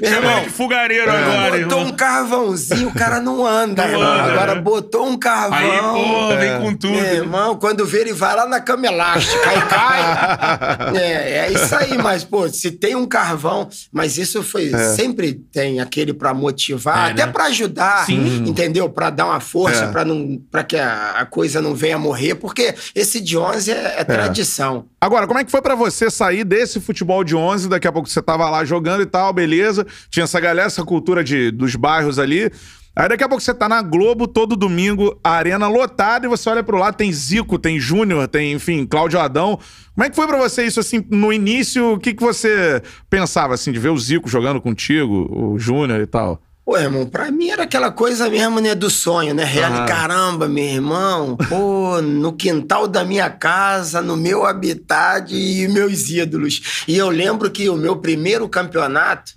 Meu 0.00 0.10
Chama 0.10 0.22
ele 0.22 0.28
irmão, 0.30 0.42
de 0.44 0.50
fogareiro 0.50 1.10
agora, 1.10 1.50
botou 1.58 1.78
irmão. 1.78 1.80
um 1.86 1.92
carvãozinho, 1.92 2.88
o 2.88 2.94
cara 2.94 3.20
não 3.20 3.46
anda, 3.46 3.84
Não 3.86 3.92
irmão. 3.92 4.12
anda, 4.12 4.32
Agora 4.32 4.54
né? 4.54 4.60
botou 4.60 5.06
um 5.06 5.16
carvão. 5.18 5.58
Aí, 5.58 5.78
pô, 5.78 6.36
vem 6.38 6.58
com 6.60 6.76
tudo. 6.80 6.92
Meu 6.92 7.04
irmão, 7.14 7.56
quando 7.56 7.84
vê, 7.86 8.00
ele 8.00 8.12
vai 8.12 8.34
lá 8.34 8.46
na 8.46 8.60
cama 8.60 8.86
elástica 8.86 9.54
e 9.54 9.60
cai. 9.68 10.96
é, 10.96 11.38
é 11.46 11.52
isso 11.52 11.74
aí, 11.76 11.96
mas, 11.98 12.24
pô, 12.24 12.48
se 12.48 12.70
tem 12.70 12.96
um 12.96 13.06
carvão, 13.06 13.68
mas 13.92 14.18
isso 14.18 14.42
foi. 14.42 14.70
Sempre 14.96 15.34
tem 15.34 15.80
aquele 15.80 16.12
pra 16.12 16.32
motivar, 16.34 17.08
É, 17.08 17.12
até 17.12 17.26
né? 17.26 17.32
pra 17.32 17.44
ajudar, 17.44 18.06
Sim. 18.06 18.44
entendeu? 18.46 18.88
Pra 18.88 19.10
dar 19.10 19.26
uma 19.26 19.40
força, 19.40 19.84
É. 19.84 19.88
pra 19.92 20.04
não 20.04 20.40
para 20.50 20.64
que 20.64 20.76
a, 20.76 21.12
a 21.18 21.26
coisa 21.26 21.60
não 21.60 21.74
venha 21.74 21.98
morrer, 21.98 22.34
porque 22.34 22.74
esse 22.94 23.20
de 23.20 23.36
11 23.36 23.70
é, 23.70 23.94
é 23.98 24.04
tradição. 24.04 24.86
Agora, 25.00 25.26
como 25.26 25.38
é 25.38 25.44
que 25.44 25.50
foi 25.50 25.62
pra 25.62 25.74
você 25.74 26.10
sair 26.10 26.44
desse 26.44 26.80
futebol 26.80 27.22
de 27.22 27.34
11? 27.36 27.68
Daqui 27.68 27.86
a 27.86 27.92
pouco 27.92 28.08
você 28.08 28.20
tava 28.22 28.48
lá 28.48 28.64
jogando 28.64 29.02
e 29.02 29.06
tal, 29.06 29.32
beleza. 29.32 29.86
Tinha 30.10 30.24
essa 30.24 30.40
galera, 30.40 30.66
essa 30.66 30.84
cultura 30.84 31.22
de, 31.22 31.50
dos 31.50 31.74
bairros 31.76 32.18
ali. 32.18 32.50
Aí 32.94 33.08
daqui 33.08 33.22
a 33.22 33.28
pouco 33.28 33.42
você 33.42 33.54
tá 33.54 33.68
na 33.68 33.80
Globo 33.82 34.26
todo 34.26 34.56
domingo, 34.56 35.18
a 35.22 35.30
arena 35.30 35.68
lotada, 35.68 36.26
e 36.26 36.28
você 36.28 36.50
olha 36.50 36.62
pro 36.62 36.76
lado, 36.76 36.96
tem 36.96 37.12
Zico, 37.12 37.58
tem 37.58 37.78
Júnior, 37.78 38.26
tem, 38.26 38.52
enfim, 38.52 38.84
Cláudio 38.84 39.20
Adão. 39.20 39.58
Como 39.94 40.04
é 40.04 40.10
que 40.10 40.16
foi 40.16 40.26
pra 40.26 40.36
você 40.36 40.64
isso, 40.64 40.80
assim, 40.80 41.04
no 41.08 41.32
início? 41.32 41.94
O 41.94 41.98
que, 41.98 42.12
que 42.12 42.22
você 42.22 42.82
pensava, 43.08 43.54
assim, 43.54 43.70
de 43.70 43.78
ver 43.78 43.90
o 43.90 43.98
Zico 43.98 44.28
jogando 44.28 44.60
contigo, 44.60 45.28
o 45.30 45.58
Júnior 45.58 46.00
e 46.00 46.06
tal? 46.06 46.42
Pô, 46.64 46.76
irmão, 46.76 47.06
pra 47.06 47.30
mim 47.30 47.48
era 47.48 47.64
aquela 47.64 47.90
coisa 47.90 48.28
mesmo, 48.28 48.60
né, 48.60 48.74
do 48.74 48.90
sonho, 48.90 49.34
né? 49.34 49.44
Real, 49.44 49.72
Aham. 49.72 49.86
caramba, 49.86 50.48
meu 50.48 50.62
irmão, 50.62 51.36
pô, 51.48 52.00
no 52.00 52.32
quintal 52.32 52.86
da 52.86 53.04
minha 53.04 53.28
casa, 53.30 54.00
no 54.00 54.16
meu 54.16 54.44
habitat 54.44 55.34
e 55.34 55.66
meus 55.68 56.10
ídolos. 56.10 56.84
E 56.86 56.96
eu 56.96 57.08
lembro 57.08 57.50
que 57.50 57.68
o 57.68 57.76
meu 57.76 57.96
primeiro 57.96 58.48
campeonato, 58.48 59.32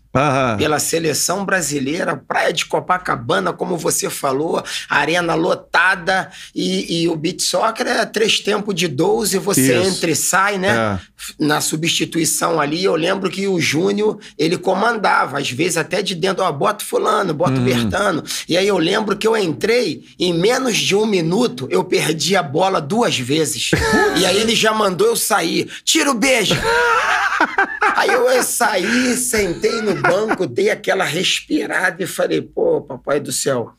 Pela 0.58 0.78
seleção 0.78 1.44
brasileira, 1.44 2.16
praia 2.16 2.54
de 2.54 2.66
Copacabana, 2.66 3.52
como 3.52 3.76
você 3.76 4.12
falou, 4.12 4.64
arena 4.88 5.34
lotada 5.34 6.30
e, 6.54 7.02
e 7.02 7.10
o 7.10 7.16
beat 7.16 7.42
soccer 7.42 7.88
é 7.88 8.06
três 8.06 8.40
tempos 8.40 8.76
de 8.76 8.88
12, 8.88 9.40
você 9.40 9.76
Isso. 9.80 9.90
entra 9.90 10.12
e 10.12 10.16
sai, 10.16 10.60
né? 10.60 11.00
É. 11.00 11.13
Na 11.40 11.62
substituição 11.62 12.60
ali, 12.60 12.84
eu 12.84 12.96
lembro 12.96 13.30
que 13.30 13.48
o 13.48 13.60
Júnior, 13.60 14.20
ele 14.38 14.58
comandava, 14.58 15.40
às 15.40 15.50
vezes 15.50 15.78
até 15.78 16.02
de 16.02 16.16
dentro, 16.16 16.44
ó, 16.44 16.52
bota 16.52 16.84
fulano, 16.84 17.34
bota 17.34 17.60
o 17.60 17.64
Bertano. 17.64 18.24
E 18.48 18.58
aí 18.58 18.68
eu 18.68 18.78
lembro 18.78 19.18
que 19.18 19.28
eu 19.28 19.36
entrei, 19.36 20.04
em 20.20 20.34
menos 20.34 20.78
de 20.78 20.96
um 20.96 21.06
minuto, 21.06 21.68
eu 21.70 21.84
perdi 21.84 22.36
a 22.36 22.44
bola 22.44 22.82
duas 22.82 23.18
vezes. 23.18 23.72
e 24.18 24.26
aí 24.26 24.38
ele 24.38 24.56
já 24.56 24.74
mandou 24.74 25.08
eu 25.08 25.16
sair. 25.16 25.70
Tira 25.84 26.12
o 26.12 26.16
beijo! 26.16 26.56
Aí 27.96 28.10
eu 28.10 28.44
saí, 28.44 29.16
sentei 29.16 29.82
no 29.82 29.96
banco, 29.96 30.48
dei 30.48 30.70
aquela 30.70 31.04
respirada 31.04 32.04
e 32.04 32.08
falei, 32.08 32.42
pô, 32.42 32.82
papai 32.82 33.20
do 33.20 33.32
céu, 33.32 33.74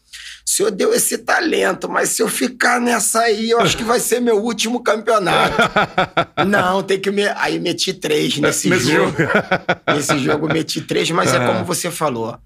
o 0.46 0.50
senhor 0.50 0.70
deu 0.70 0.92
esse 0.92 1.16
talento, 1.16 1.88
mas 1.88 2.10
se 2.10 2.22
eu 2.22 2.28
ficar 2.28 2.78
nessa 2.78 3.20
aí, 3.20 3.50
eu 3.50 3.60
acho 3.60 3.78
que 3.78 3.82
vai 3.82 3.98
ser 3.98 4.20
meu 4.20 4.36
último 4.36 4.82
campeonato. 4.82 5.56
Não, 6.46 6.82
tem 6.82 7.00
que. 7.00 7.10
Me... 7.10 7.26
Aí 7.36 7.58
meti 7.58 7.94
três 7.94 8.36
nesse, 8.36 8.68
jogo. 8.78 9.16
nesse 9.88 10.18
jogo 10.18 10.46
meti 10.46 10.82
três, 10.82 11.10
mas 11.10 11.32
é 11.32 11.46
como 11.46 11.64
você 11.64 11.90
falou. 11.90 12.38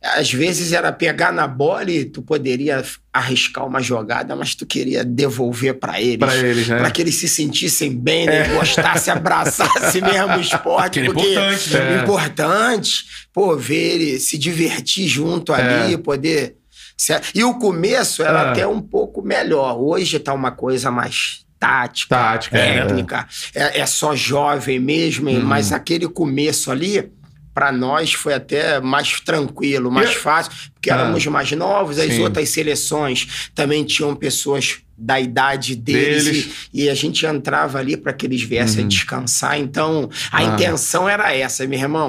Às 0.00 0.30
vezes 0.30 0.72
era 0.72 0.92
pegar 0.92 1.32
na 1.32 1.46
bola 1.48 1.90
e 1.90 2.04
tu 2.04 2.20
poderia 2.20 2.84
arriscar 3.10 3.66
uma 3.66 3.80
jogada, 3.80 4.36
mas 4.36 4.54
tu 4.54 4.66
queria 4.66 5.02
devolver 5.02 5.74
pra 5.74 6.00
eles. 6.00 6.18
Pra 6.18 6.36
eles, 6.36 6.68
né? 6.68 6.78
Pra 6.78 6.90
que 6.90 7.00
eles 7.00 7.14
se 7.14 7.26
sentissem 7.26 7.96
bem, 7.96 8.26
né? 8.26 8.48
gostassem, 8.54 9.12
abraçassem 9.12 10.02
mesmo 10.02 10.36
o 10.36 10.40
esporte. 10.40 11.02
Porque 11.02 11.20
importante, 11.22 11.72
né? 11.72 11.96
é 11.96 12.02
importante, 12.02 13.04
pô, 13.32 13.56
ver 13.56 13.94
ele 13.94 14.20
se 14.20 14.36
divertir 14.36 15.08
junto 15.08 15.52
ali, 15.52 15.96
poder. 15.96 16.58
Se- 16.96 17.20
E 17.34 17.44
o 17.44 17.54
começo 17.54 18.22
era 18.22 18.42
É. 18.42 18.50
até 18.50 18.66
um 18.66 18.80
pouco 18.80 19.22
melhor. 19.22 19.76
Hoje 19.80 20.18
tá 20.18 20.32
uma 20.32 20.50
coisa 20.50 20.90
mais 20.90 21.44
tática, 21.58 22.14
Tática, 22.14 22.58
é. 22.58 22.80
técnica. 22.82 23.26
É, 23.54 23.80
é 23.80 23.86
só 23.86 24.14
jovem 24.14 24.78
mesmo, 24.78 25.30
Uhum. 25.30 25.40
mas 25.42 25.72
aquele 25.72 26.06
começo 26.08 26.70
ali. 26.70 27.10
Pra 27.54 27.70
nós 27.70 28.12
foi 28.12 28.34
até 28.34 28.80
mais 28.80 29.20
tranquilo, 29.20 29.88
mais 29.88 30.12
fácil, 30.12 30.50
porque 30.74 30.90
Ah. 30.90 30.94
éramos 30.94 31.24
mais 31.26 31.52
novos, 31.52 32.00
as 32.00 32.12
Sim. 32.12 32.22
outras 32.22 32.48
seleções 32.48 33.48
também 33.54 33.84
tinham 33.84 34.12
pessoas 34.16 34.78
da 34.98 35.20
idade 35.20 35.76
deles, 35.76 36.24
Deles. 36.24 36.68
E, 36.74 36.82
e 36.84 36.90
a 36.90 36.94
gente 36.96 37.24
entrava 37.24 37.78
ali 37.78 37.96
para 37.96 38.12
que 38.12 38.26
eles 38.26 38.42
viessem 38.42 38.82
Uhum. 38.82 38.88
descansar. 38.88 39.56
Então, 39.58 40.10
a 40.32 40.38
Ah. 40.38 40.42
intenção 40.42 41.08
era 41.08 41.32
essa, 41.32 41.64
meu 41.64 41.78
irmão. 41.78 42.08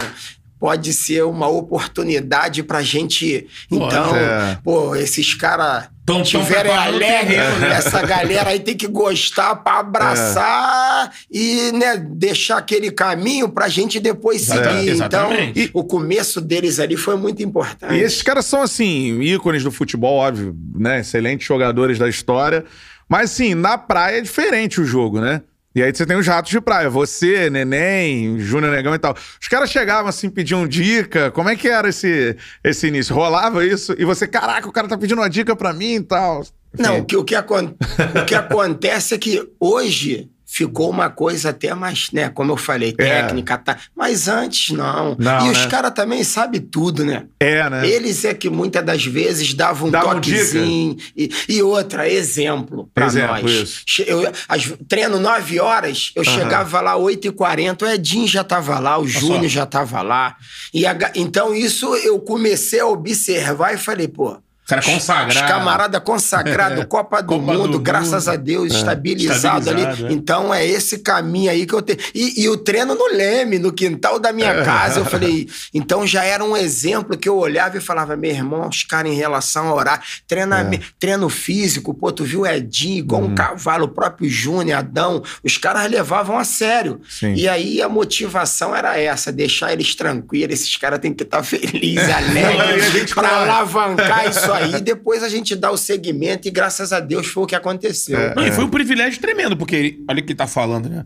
Pode 0.60 0.94
ser 0.94 1.24
uma 1.26 1.48
oportunidade 1.48 2.64
pra 2.64 2.82
gente. 2.82 3.46
Então, 3.70 4.16
É. 4.16 4.58
pô, 4.64 4.96
esses 4.96 5.34
caras 5.34 5.90
Tão- 6.06 6.18
tão 6.18 6.24
tiverem 6.24 6.72
preparando 6.72 6.94
o 6.94 6.96
alegre, 6.96 7.36
né? 7.38 7.72
essa 7.78 8.02
galera 8.02 8.50
aí 8.52 8.60
tem 8.60 8.76
que 8.76 8.88
gostar 8.88 9.56
pra 9.58 9.80
abraçar 9.80 11.08
É. 11.10 11.12
e 11.32 11.72
né, 11.72 11.98
deixar 11.98 12.58
aquele 12.58 12.90
caminho 12.92 13.50
pra 13.50 13.68
gente 13.68 14.00
depois 14.00 14.42
seguir. 14.42 14.90
É. 14.90 14.94
Então, 15.06 15.30
o 15.74 15.84
começo 15.84 16.40
deles 16.40 16.80
ali 16.80 16.96
foi 16.96 17.18
muito 17.18 17.44
importante. 17.44 17.94
E 17.94 18.00
esses 18.02 18.22
caras 18.22 18.46
são, 18.46 18.62
assim, 18.62 19.20
ícones 19.22 19.64
do 19.64 19.72
futebol, 19.72 20.16
óbvio, 20.18 20.56
né? 20.76 21.02
Excelentes 21.02 21.46
jogadores 21.48 22.00
da 22.00 22.08
história. 22.08 22.64
Mas, 23.10 23.32
assim, 23.32 23.54
na 23.54 23.78
praia 23.78 24.18
é 24.18 24.22
diferente 24.22 24.80
o 24.82 24.86
jogo, 24.86 25.20
né? 25.20 25.42
E 25.76 25.84
aí 25.84 25.94
você 25.94 26.06
tem 26.06 26.16
os 26.16 26.26
ratos 26.26 26.50
de 26.50 26.62
praia. 26.62 26.90
Você, 26.90 27.50
Neném, 27.50 28.40
Júnior 28.40 28.74
Negão 28.74 28.96
e 28.96 29.00
tal. 29.00 29.14
Os 29.42 29.48
caras 29.50 29.70
chegavam 29.70 30.08
assim, 30.08 30.30
pediam 30.30 30.66
dica. 30.66 31.30
Como 31.32 31.50
é 31.50 31.56
que 31.58 31.68
era 31.68 31.90
esse, 31.90 32.38
esse 32.64 32.88
início? 32.88 33.14
Rolava 33.14 33.66
isso? 33.66 33.94
E 33.98 34.06
você, 34.06 34.26
caraca, 34.26 34.70
o 34.70 34.72
cara 34.72 34.88
tá 34.88 34.98
pedindo 34.98 35.20
uma 35.20 35.30
dica 35.30 35.54
pra 35.54 35.74
mim 35.74 35.96
e 35.96 36.04
tal. 36.04 36.46
Não, 36.80 36.94
Enfim. 36.94 37.02
o 37.02 37.06
que, 37.06 37.18
o, 37.18 37.24
que 37.26 37.36
o 37.36 38.26
que 38.26 38.36
acontece 38.36 39.16
é 39.16 39.18
que 39.18 39.46
hoje 39.60 40.30
ficou 40.56 40.90
uma 40.90 41.10
coisa 41.10 41.50
até 41.50 41.74
mais, 41.74 42.12
né? 42.14 42.30
Como 42.30 42.50
eu 42.50 42.56
falei, 42.56 42.94
técnica, 42.94 43.58
tá? 43.58 43.78
Mas 43.94 44.30
antes 44.30 44.70
não. 44.74 45.12
É. 45.12 45.16
Não, 45.20 45.48
e 45.48 45.52
os 45.52 45.58
né? 45.58 45.68
caras 45.68 45.92
tambem 45.92 46.24
sabem 46.24 46.62
tudo, 46.62 47.04
né? 47.04 47.26
É, 47.42 47.70
né? 47.70 47.86
Eles 47.86 48.24
é 48.24 48.34
que 48.34 48.50
muitas 48.50 48.82
das 48.86 49.04
vezes 49.06 49.54
davam 49.54 49.90
um 49.90 49.92
toquezinho. 49.92 50.96
E, 51.16 51.30
e 51.50 51.62
outra, 51.62 52.10
exemplo 52.10 52.90
pra 52.94 53.06
Exemplo, 53.08 53.42
nós. 53.42 53.52
isso. 53.52 54.04
Eu, 54.08 54.32
as- 54.48 54.74
treino 54.88 55.20
9 55.20 55.60
horas, 55.60 56.14
eu 56.16 56.24
chegava 56.24 56.80
lá 56.80 56.96
8h40, 56.96 57.82
o 57.82 57.88
Edinho 57.90 58.28
já 58.28 58.44
tava 58.44 58.80
lá, 58.80 58.98
o 58.98 59.06
Júnior 59.06 59.50
já 59.50 59.66
tava 59.66 60.02
lá. 60.02 60.38
E 60.74 60.86
a 60.86 60.96
então 61.16 61.54
isso 61.54 61.94
eu 61.98 62.18
comecei 62.20 62.80
a 62.80 62.88
observar 62.88 63.74
e 63.74 63.78
falei, 63.78 64.08
pô. 64.08 64.38
Cara 64.68 64.82
consagrado. 64.82 65.30
Os 65.36 65.42
camarada 65.42 66.02
consagrado, 66.02 66.86
Copa 66.90 67.22
do 67.22 67.28
Copa 67.36 67.54
Mundo, 67.54 67.68
do 67.74 67.80
graças 67.80 68.26
Mundo. 68.26 68.34
a 68.34 68.36
Deus, 68.36 68.74
estabilizado, 68.74 69.60
Estabilizado, 69.60 70.06
ali. 70.06 70.14
é. 70.14 70.16
Então 70.16 70.54
é 70.54 70.66
esse 70.66 71.00
caminho 71.00 71.52
aí 71.52 71.66
que 71.68 71.74
eu 71.74 71.82
tenho. 71.82 72.00
E, 72.16 72.42
e 72.44 72.50
o 72.50 72.58
treino 72.58 72.96
no 72.96 73.08
Leme, 73.16 73.60
no 73.60 73.72
quintal 73.72 74.20
da 74.20 74.34
minha 74.34 74.64
casa, 74.64 75.00
eu 75.02 75.06
falei. 75.06 75.48
Então 75.74 76.08
já 76.08 76.24
era 76.24 76.44
um 76.44 76.56
exemplo 76.56 77.18
que 77.18 77.28
eu 77.28 77.38
olhava 77.38 77.78
e 77.78 77.82
falava, 77.82 78.16
meu 78.16 78.32
irmão, 78.32 78.68
os 78.68 78.84
caras 78.84 79.12
em 79.12 79.16
relação 79.16 79.68
a 79.70 79.74
orar, 79.76 80.02
treina, 80.28 80.70
treino 81.00 81.30
físico, 81.30 81.94
pô, 81.94 82.12
tu 82.12 82.24
viu 82.24 82.42
o 82.42 82.48
Edinho, 82.48 82.98
igual 83.00 83.22
um 83.22 83.36
cavalo, 83.36 83.86
o 83.86 83.90
próprio 83.90 84.30
Júnior, 84.30 84.80
Adão, 84.80 85.22
os 85.44 85.58
caras 85.58 85.90
levavam 85.92 86.38
a 86.40 86.44
sério. 86.44 87.02
Sim. 87.08 87.34
E 87.34 87.48
aí 87.48 87.82
a 87.82 87.90
motivação 87.90 88.76
era 88.76 88.98
essa, 88.98 89.32
deixar 89.32 89.74
eles 89.74 89.94
tranquilos, 89.96 90.54
esses 90.54 90.76
caras 90.78 91.00
têm 91.00 91.14
que 91.14 91.24
estar 91.24 91.44
felizes, 91.44 92.10
alegres, 92.10 92.84
E 92.84 92.88
a 92.88 92.90
gente 92.90 93.14
pra 93.14 93.44
alavancar 93.44 94.30
isso 94.30 94.52
aí, 94.56 94.82
depois 94.82 95.24
a 95.24 95.30
gente 95.30 95.56
dá 95.56 95.72
o 95.72 95.78
segmento 95.78 96.48
e 96.48 96.52
graças 96.52 96.92
a 96.94 97.00
Deus 97.00 97.28
foi 97.28 97.44
o 97.44 97.48
que 97.48 97.56
aconteceu. 97.56 98.18
É. 98.20 98.36
Não, 98.36 98.46
e 98.48 98.52
foi 98.52 98.64
um 98.64 98.70
privilégio 98.70 99.20
tremendo, 99.22 99.56
porque 99.58 99.76
ele- 99.76 100.04
olha 100.10 100.20
o 100.20 100.24
que 100.24 100.32
ele 100.32 100.38
tá 100.38 100.48
falando, 100.48 100.90
né? 100.90 101.04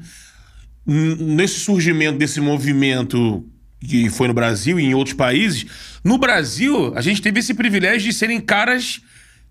Nesse 0.86 1.60
surgimento 1.60 2.18
desse 2.18 2.41
movimento 2.41 3.45
que 3.80 4.10
foi 4.10 4.28
no 4.28 4.34
Brasil 4.34 4.80
e 4.80 4.84
em 4.86 4.93
outros 4.93 5.16
países, 5.16 5.66
no 6.04 6.18
Brasil, 6.18 6.91
a 6.95 7.02
gente 7.02 7.22
teve 7.22 7.39
esse 7.39 7.54
privilégio 7.54 8.10
de 8.10 8.14
serem 8.14 8.41
caras 8.41 9.02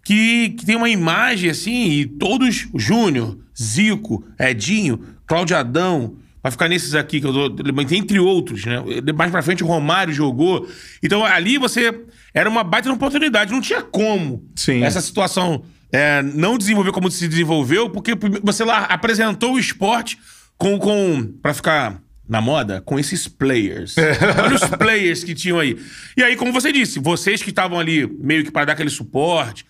que, 0.05 0.51
que 0.51 0.66
tem 0.66 0.76
uma 0.76 0.88
imagem 0.90 1.49
assim, 1.51 1.90
e 1.90 2.07
todos, 2.07 2.68
Júnior, 2.74 3.38
Zico, 3.61 4.24
Edinho, 4.38 5.01
Cláudio 5.26 5.57
Adão, 5.57 6.16
vai 6.42 6.51
ficar 6.51 6.68
nesses 6.68 6.94
aqui 6.94 7.20
que 7.20 7.26
eu 7.26 7.32
dou, 7.32 7.57
entre 7.92 8.18
outros, 8.18 8.64
né? 8.64 8.82
Mais 9.14 9.30
pra 9.30 9.42
frente 9.42 9.62
o 9.62 9.66
Romário 9.66 10.12
jogou. 10.12 10.68
Então 11.03 11.24
ali 11.24 11.59
você 11.59 11.94
era 12.35 12.49
uma 12.49 12.62
baita 12.62 12.93
oportunidade, 12.93 13.53
não 13.53 13.61
tinha 13.61 13.83
como 13.83 14.49
Sim. 14.55 14.83
essa 14.83 15.01
situação 15.01 15.62
é, 15.93 16.22
não 16.22 16.59
desenvolver 16.59 16.93
como 16.93 17.11
se 17.11 17.26
desenvolveu, 17.26 17.91
porque 17.91 18.12
você 18.43 18.64
lá 18.64 18.85
apresentou 18.85 19.55
o 19.55 19.59
esporte 19.59 20.18
com, 20.57 20.79
com 20.79 21.33
para 21.41 21.55
ficar 21.55 22.03
na 22.29 22.41
moda, 22.41 22.83
com 22.83 22.99
esses 22.99 23.26
players. 23.26 23.97
Olha 24.45 24.55
os 24.55 24.64
players 24.76 25.24
que 25.24 25.35
tinham 25.35 25.59
aí. 25.59 25.79
E 26.16 26.22
aí, 26.22 26.37
como 26.37 26.53
você 26.53 26.70
disse, 26.70 26.99
vocês 26.99 27.43
que 27.43 27.51
estavam 27.51 27.81
ali 27.81 28.07
meio 28.20 28.45
que 28.45 28.51
para 28.51 28.66
dar 28.66 28.72
aquele 28.74 28.91
suporte, 28.91 29.64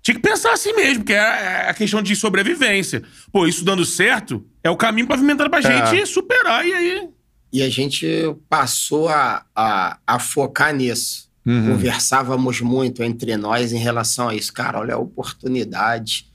tinha 0.00 0.14
que 0.14 0.22
pensar 0.22 0.52
assim 0.52 0.72
mesmo, 0.72 1.04
que 1.04 1.12
é 1.12 1.68
a 1.68 1.74
questão 1.74 2.00
de 2.00 2.16
sobrevivência. 2.16 3.02
Pô, 3.30 3.46
isso 3.46 3.62
dando 3.62 3.84
certo 3.84 4.46
é 4.64 4.70
o 4.70 4.76
caminho 4.76 5.06
pavimentado 5.06 5.50
pra 5.50 5.60
gente 5.60 6.06
superar 6.06 6.66
e 6.66 6.72
aí. 6.72 7.08
E 7.52 7.62
a 7.62 7.68
gente 7.68 8.06
passou 8.48 9.08
a, 9.08 9.44
a, 9.54 9.98
a 10.06 10.18
focar 10.18 10.74
nisso. 10.74 11.27
Uhum. 11.50 11.72
Conversávamos 11.72 12.60
muito 12.60 13.02
entre 13.02 13.36
nós 13.36 13.72
em 13.72 13.78
relação 13.78 14.28
a 14.28 14.34
isso. 14.34 14.52
Cara, 14.52 14.80
olha 14.80 14.94
a 14.94 14.98
oportunidade. 14.98 16.26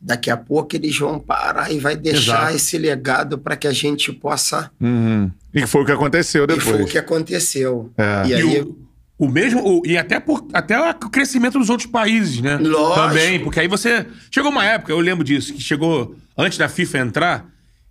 Daqui 0.00 0.30
a 0.30 0.36
pouco 0.36 0.76
eles 0.76 0.96
vão 0.98 1.18
parar 1.18 1.72
e 1.72 1.78
vai 1.78 1.96
deixar 1.96 2.42
Exato. 2.42 2.56
esse 2.56 2.76
legado 2.78 3.38
para 3.38 3.56
que 3.56 3.66
a 3.66 3.72
gente 3.72 4.12
possa. 4.12 4.70
Uhum. 4.80 5.30
E 5.54 5.60
que 5.60 5.66
foi 5.66 5.82
o 5.82 5.86
que 5.86 5.92
aconteceu 5.92 6.44
E 6.44 6.60
foi 6.60 6.72
o 6.72 6.76
depois. 6.76 6.92
que 6.92 6.98
aconteceu. 6.98 7.90
É. 7.96 8.26
E 8.26 8.30
E 8.30 8.34
aí, 8.34 8.60
o, 8.60 8.76
o 9.18 9.28
mesmo, 9.28 9.62
o- 9.66 9.82
e 9.86 9.96
até, 9.96 10.20
por, 10.20 10.46
até 10.52 10.78
o 10.78 10.94
crescimento 11.10 11.58
dos 11.58 11.70
outros 11.70 11.88
países, 11.90 12.40
né? 12.42 12.56
Lógico. 12.58 12.94
Também, 13.08 13.40
porque 13.40 13.60
aí 13.60 13.68
você. 13.68 14.04
Chegou 14.30 14.50
uma 14.50 14.64
época, 14.64 14.92
eu 14.92 15.00
lembro 15.00 15.24
disso, 15.24 15.54
que 15.54 15.60
chegou 15.62 16.14
antes 16.36 16.58
da 16.58 16.68
FIFA 16.68 16.98
entrar, 16.98 17.46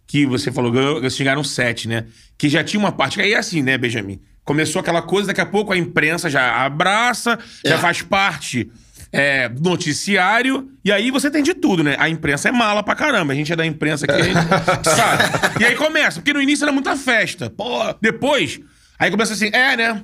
que 0.05 0.25
você 0.27 0.51
falou, 0.51 0.97
eles 0.99 1.15
chegaram 1.15 1.43
sete, 1.43 1.87
né? 1.87 2.05
Que 2.37 2.47
já 2.49 2.63
tinha 2.63 2.79
uma 2.79 2.91
parte. 2.91 3.19
Aí 3.19 3.33
é 3.33 3.37
assim, 3.37 3.63
né, 3.63 3.77
Benjamin? 3.77 4.19
Começou 4.45 4.79
aquela 4.79 5.01
coisa, 5.01 5.27
daqui 5.27 5.41
a 5.41 5.45
pouco 5.45 5.73
a 5.73 5.77
imprensa 5.77 6.29
já 6.29 6.63
abraça, 6.63 7.37
já 7.65 7.75
É. 7.75 7.77
faz 7.79 8.01
parte 8.03 8.71
é, 9.11 9.49
do 9.49 9.69
noticiário, 9.69 10.69
e 10.83 10.91
aí 10.91 11.09
você 11.09 11.31
tem 11.31 11.41
de 11.41 11.53
tudo, 11.53 11.83
né? 11.83 11.95
A 11.99 12.07
imprensa 12.09 12.49
é 12.49 12.51
mala 12.51 12.83
pra 12.83 12.95
caramba. 12.95 13.33
A 13.33 13.35
gente 13.35 13.51
é 13.51 13.55
da 13.55 13.65
imprensa 13.65 14.05
aqui, 14.05 14.13
a 14.21 14.23
gente 14.23 14.35
sabe? 14.83 15.23
E 15.61 15.65
aí 15.65 15.75
começa, 15.75 16.19
porque 16.19 16.33
no 16.33 16.41
início 16.41 16.63
era 16.65 16.71
muita 16.71 16.95
festa. 16.95 17.49
Pô, 17.49 17.93
depois, 18.01 18.59
aí 18.99 19.09
começa 19.09 19.33
assim, 19.33 19.49
é, 19.53 19.75
né? 19.77 20.03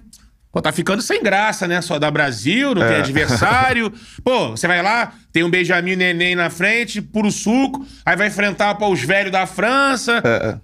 Pô, 0.51 0.61
tá 0.61 0.71
ficando 0.71 1.01
sem 1.01 1.21
graça, 1.23 1.67
né? 1.67 1.81
Só 1.81 1.99
da 1.99 2.09
Brasil, 2.11 2.73
não 2.75 2.85
tem 2.87 2.97
adversário. 2.97 3.91
Pô, 4.23 4.49
você 4.51 4.67
vai 4.67 4.81
lá, 4.81 5.13
tem 5.31 5.43
um 5.43 5.49
Benjamin 5.49 5.95
Neném 5.95 6.35
na 6.35 6.49
frente, 6.49 7.01
puro 7.01 7.31
suco, 7.31 7.85
aí 8.05 8.15
vai 8.17 8.27
enfrentar 8.27 8.75
pô, 8.75 8.89
os 8.91 9.01
velhos 9.01 9.31
da 9.31 9.45
França. 9.45 10.21
É. 10.25 10.57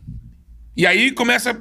E 0.76 0.86
aí 0.88 1.12
começa. 1.12 1.58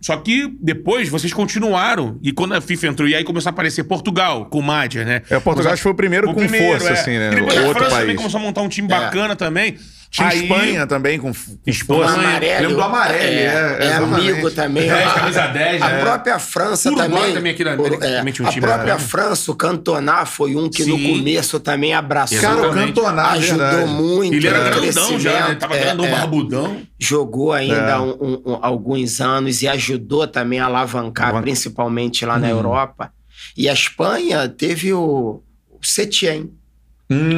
Só 0.00 0.16
que 0.16 0.50
depois 0.60 1.08
vocês 1.08 1.32
continuaram. 1.32 2.18
E 2.22 2.32
quando 2.32 2.54
a 2.54 2.60
FIFA 2.60 2.86
entrou, 2.88 3.08
e 3.08 3.14
aí 3.14 3.22
começou 3.22 3.50
a 3.50 3.52
aparecer 3.52 3.84
Portugal 3.84 4.46
com 4.46 4.58
o 4.58 4.62
Madja, 4.62 5.04
né? 5.04 5.22
É, 5.28 5.38
Portugal 5.38 5.72
acho 5.72 5.80
que 5.80 5.82
foi 5.82 5.92
o 5.92 5.94
primeiro 5.94 6.32
com 6.32 6.48
força, 6.48 6.92
assim, 6.92 7.18
né? 7.18 7.30
E 7.32 7.34
depois 7.34 7.54
O 7.56 7.58
a 7.70 7.74
França 7.74 7.90
também 7.90 8.06
país. 8.06 8.16
começou 8.16 8.40
a 8.40 8.42
montar 8.42 8.62
um 8.62 8.68
time 8.68 8.88
É. 8.90 8.90
bacana 8.98 9.36
também. 9.36 9.76
Tinha 10.10 10.26
Aí- 10.28 10.42
Espanha 10.42 10.86
também 10.88 11.20
com, 11.20 11.32
com 11.32 11.58
Espanha. 11.64 12.02
força. 12.08 12.18
Amarelo. 12.20 12.60
Lembro 12.62 12.76
do 12.78 12.82
Amarelli, 12.82 13.22
é, 13.22 13.44
é, 13.78 13.84
exatamente. 13.86 14.30
amigo 14.30 14.50
também. 14.50 14.88
É, 14.90 15.04
A- 15.04 15.10
camisa 15.14 15.46
10, 15.46 15.82
A 15.82 15.88
né? 15.88 16.00
própria 16.00 16.38
França 16.40 16.88
Uruguai 16.88 17.08
também. 17.08 17.34
também 17.34 17.52
aqui 17.52 17.62
na 17.64 17.72
América 17.74 18.06
é, 18.06 18.16
também 18.18 18.32
tinha 18.32 18.44
um 18.44 18.48
a 18.48 18.52
time 18.52 18.66
própria 18.66 18.94
bacana. 18.94 19.08
França, 19.08 19.52
o 19.52 19.54
Cantona 19.54 20.26
foi 20.26 20.56
um 20.56 20.68
que 20.68 20.84
no 20.84 20.96
Sim. 20.98 21.16
começo 21.18 21.60
também 21.60 21.94
abraçou. 21.94 22.40
Cara, 22.40 22.68
o. 22.70 22.74
Cantona, 22.74 23.22
ajudou 23.30 23.66
verdade. 23.68 23.90
muito. 23.92 24.34
Ele 24.34 24.48
era 24.48 24.64
no 24.64 24.80
grandão 24.80 25.20
já, 25.20 25.48
né? 25.48 25.54
Tava 25.54 25.76
É, 25.76 25.80
grandão, 25.80 26.04
é. 26.06 26.10
barbudão. 26.10 26.82
jogou 26.98 27.52
ainda 27.52 27.74
É. 27.92 27.98
um- 28.00 28.16
um- 28.20 28.42
um- 28.46 28.58
alguns 28.62 29.20
anos 29.20 29.62
e 29.62 29.68
ajudou 29.68 30.26
também 30.26 30.58
a 30.58 30.64
alavancar, 30.64 31.28
Alavan- 31.28 31.42
principalmente 31.42 32.26
lá 32.26 32.36
na 32.36 32.48
Europa. 32.50 33.12
E 33.56 33.68
a 33.68 33.72
Espanha 33.72 34.48
teve 34.48 34.92
o, 34.92 35.40
o 35.70 35.86
Setien. 35.86 36.50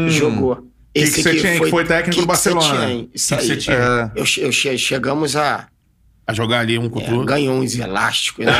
Jogou. 0.08 0.66
Que 0.94 1.10
que 1.10 1.22
você 1.22 1.34
tinha, 1.36 1.58
que 1.60 1.70
foi 1.70 1.84
técnico 1.84 2.20
do 2.20 2.26
Barcelona. 2.26 3.06
Isso 3.14 3.28
Que 3.28 3.36
que 3.36 3.40
aí. 3.42 3.48
você 3.48 3.56
tinha? 3.56 3.76
É. 3.76 4.20
Eu, 4.20 4.24
eu 4.46 4.52
che- 4.52 4.76
chegamos 4.78 5.36
a. 5.36 5.68
A 6.24 6.32
jogar 6.32 6.60
ali 6.60 6.78
um 6.78 6.88
contra 6.88 7.10
o 7.10 7.14
É, 7.14 7.18
outro. 7.18 7.26
ganhou 7.34 7.56
uns 7.56 7.76
elásticos, 7.76 8.46
né? 8.46 8.52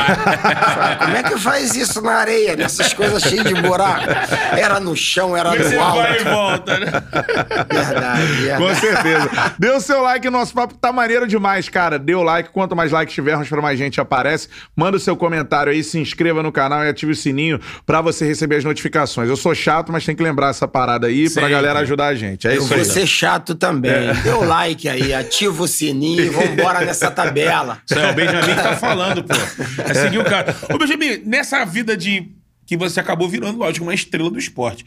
Como 0.99 1.15
é 1.15 1.23
que 1.23 1.39
faz 1.39 1.73
isso 1.75 2.01
na 2.01 2.11
areia, 2.15 2.57
nessas 2.57 2.93
coisas 2.93 3.23
cheias 3.23 3.45
de 3.45 3.53
buraco? 3.55 4.05
Era 4.51 4.81
no 4.81 4.93
chão, 4.97 5.35
era 5.35 5.55
é 5.55 5.69
no 5.69 5.81
alto. 5.81 5.97
vai 5.97 6.19
e 6.19 6.23
volta, 6.25 6.79
né? 6.79 6.91
Verdade, 7.71 8.25
verdade. 8.33 8.61
Com 8.63 8.75
certeza. 8.75 9.29
Dê 9.57 9.69
o 9.71 9.79
seu 9.79 10.01
like, 10.01 10.29
nosso 10.29 10.53
papo 10.53 10.73
tá 10.73 10.91
maneiro 10.91 11.25
demais, 11.25 11.69
cara. 11.69 11.97
Dê 11.97 12.13
o 12.13 12.21
like, 12.21 12.49
quanto 12.49 12.75
mais 12.75 12.91
likes 12.91 13.15
tivermos, 13.15 13.47
pra 13.47 13.61
mais 13.61 13.79
gente 13.79 13.99
aparece. 14.01 14.49
Manda 14.75 14.97
o 14.97 14.99
seu 14.99 15.15
comentário 15.15 15.71
aí, 15.71 15.83
se 15.85 15.97
inscreva 15.97 16.43
no 16.43 16.51
canal 16.51 16.83
e 16.83 16.89
ative 16.89 17.13
o 17.13 17.15
sininho 17.15 17.61
pra 17.85 18.01
você 18.01 18.25
receber 18.25 18.57
as 18.57 18.65
notificações. 18.65 19.29
Eu 19.29 19.37
sou 19.37 19.55
chato, 19.55 19.89
mas 19.89 20.05
tem 20.05 20.13
que 20.15 20.21
lembrar 20.23 20.49
essa 20.49 20.67
parada 20.67 21.07
aí 21.07 21.23
pra 21.23 21.41
Sempre. 21.43 21.49
galera 21.51 21.79
ajudar 21.79 22.07
a 22.07 22.15
gente. 22.15 22.45
É 22.45 22.51
Eu 22.55 22.57
isso 22.59 22.67
vou 22.67 22.77
aí. 22.77 22.83
ser 22.85 23.07
chato 23.07 23.55
também. 23.55 24.13
Dê 24.21 24.31
o 24.31 24.43
like 24.43 24.89
aí, 24.89 25.13
ativa 25.13 25.63
o 25.63 25.67
sininho 25.67 26.21
e 26.21 26.29
vambora 26.29 26.81
nessa 26.81 27.09
tabela. 27.09 27.52
Isso 27.85 27.99
é 27.99 28.11
o 28.11 28.13
Benjamin 28.13 28.55
que 28.55 28.61
tá 28.63 28.75
falando, 28.75 29.23
pô. 29.23 29.33
É 29.83 29.93
seguir 29.93 30.17
o 30.17 30.23
cara. 30.25 30.55
Ô, 30.73 30.77
Benjamin, 30.77 31.21
nessa 31.25 31.63
vida 31.65 31.95
de. 31.95 32.31
que 32.65 32.75
você 32.77 32.99
acabou 32.99 33.27
virando, 33.29 33.57
lógico, 33.59 33.85
uma 33.85 33.93
estrela 33.93 34.29
do 34.29 34.39
esporte. 34.39 34.85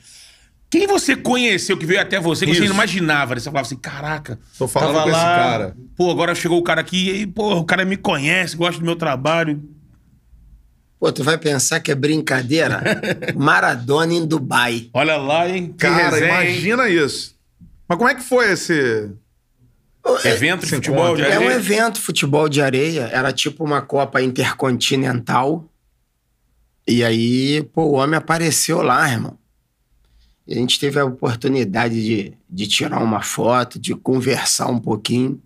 Quem 0.69 0.87
você 0.87 1.14
conheceu 1.14 1.77
que 1.77 1.87
veio 1.87 2.01
até 2.01 2.19
você, 2.19 2.45
que 2.45 2.53
você 2.53 2.61
Isso. 2.61 2.69
não 2.69 2.75
imaginava, 2.75 3.35
né? 3.35 3.41
Você 3.41 3.45
falava 3.51 3.67
assim, 3.67 3.77
caraca. 3.77 4.39
Tô 4.59 4.67
falando 4.67 4.95
tava 4.95 5.03
com 5.05 5.11
esse 5.11 5.19
lá, 5.19 5.37
cara. 5.37 5.77
Pô, 5.97 6.11
agora 6.11 6.35
chegou 6.35 6.59
o 6.59 6.62
cara 6.62 6.81
aqui 6.81 7.11
e 7.11 7.27
pô, 7.27 7.55
o 7.55 7.64
cara 7.64 7.85
me 7.85 7.97
conhece, 7.97 8.57
gosta 8.57 8.81
do 8.81 8.85
meu 8.85 8.97
trabalho. 8.97 9.62
Pô, 10.99 11.12
tu 11.12 11.23
vai 11.23 11.39
pensar 11.39 11.79
que 11.81 11.93
é 11.93 11.95
brincadeira? 11.95 12.83
Maradona 13.37 14.12
em 14.12 14.27
Dubai. 14.27 14.89
Olha 14.93 15.17
lá, 15.17 15.49
hein? 15.49 15.69
Que 15.69 15.87
Cara, 15.87 16.11
resenha, 16.11 16.43
hein? 16.43 16.51
imagina 16.51 16.89
isso. 16.89 17.37
Mas 17.89 17.99
como 17.99 18.11
é 18.11 18.14
que 18.14 18.23
foi 18.23 18.51
esse. 18.51 19.11
Evento 20.25 20.65
de 20.65 20.75
futebol 20.75 21.17
de 21.17 21.23
encontro. 21.23 21.25
É 21.25 21.39
um 21.39 21.43
areia. 21.43 21.57
evento 21.57 22.01
futebol 22.01 22.49
de 22.49 22.63
areia, 22.63 23.09
era 23.13 23.33
tipo 23.33 23.65
uma 23.65 23.83
Copa 23.83 24.23
Intercontinental. 24.23 25.69
E 26.87 27.03
aí, 27.03 27.63
pô, 27.73 27.83
o 27.83 27.93
homem 27.95 28.17
apareceu 28.17 28.83
lá, 28.83 29.11
irmão. 29.11 29.37
E 30.47 30.55
a 30.55 30.57
gente 30.57 30.79
teve 30.79 31.01
a 31.01 31.05
oportunidade 31.05 32.03
de, 32.05 32.33
de 32.49 32.67
tirar 32.69 33.03
uma 33.03 33.21
foto, 33.21 33.79
de 33.79 33.95
conversar 33.95 34.69
um 34.69 34.79
pouquinho. 34.79 35.43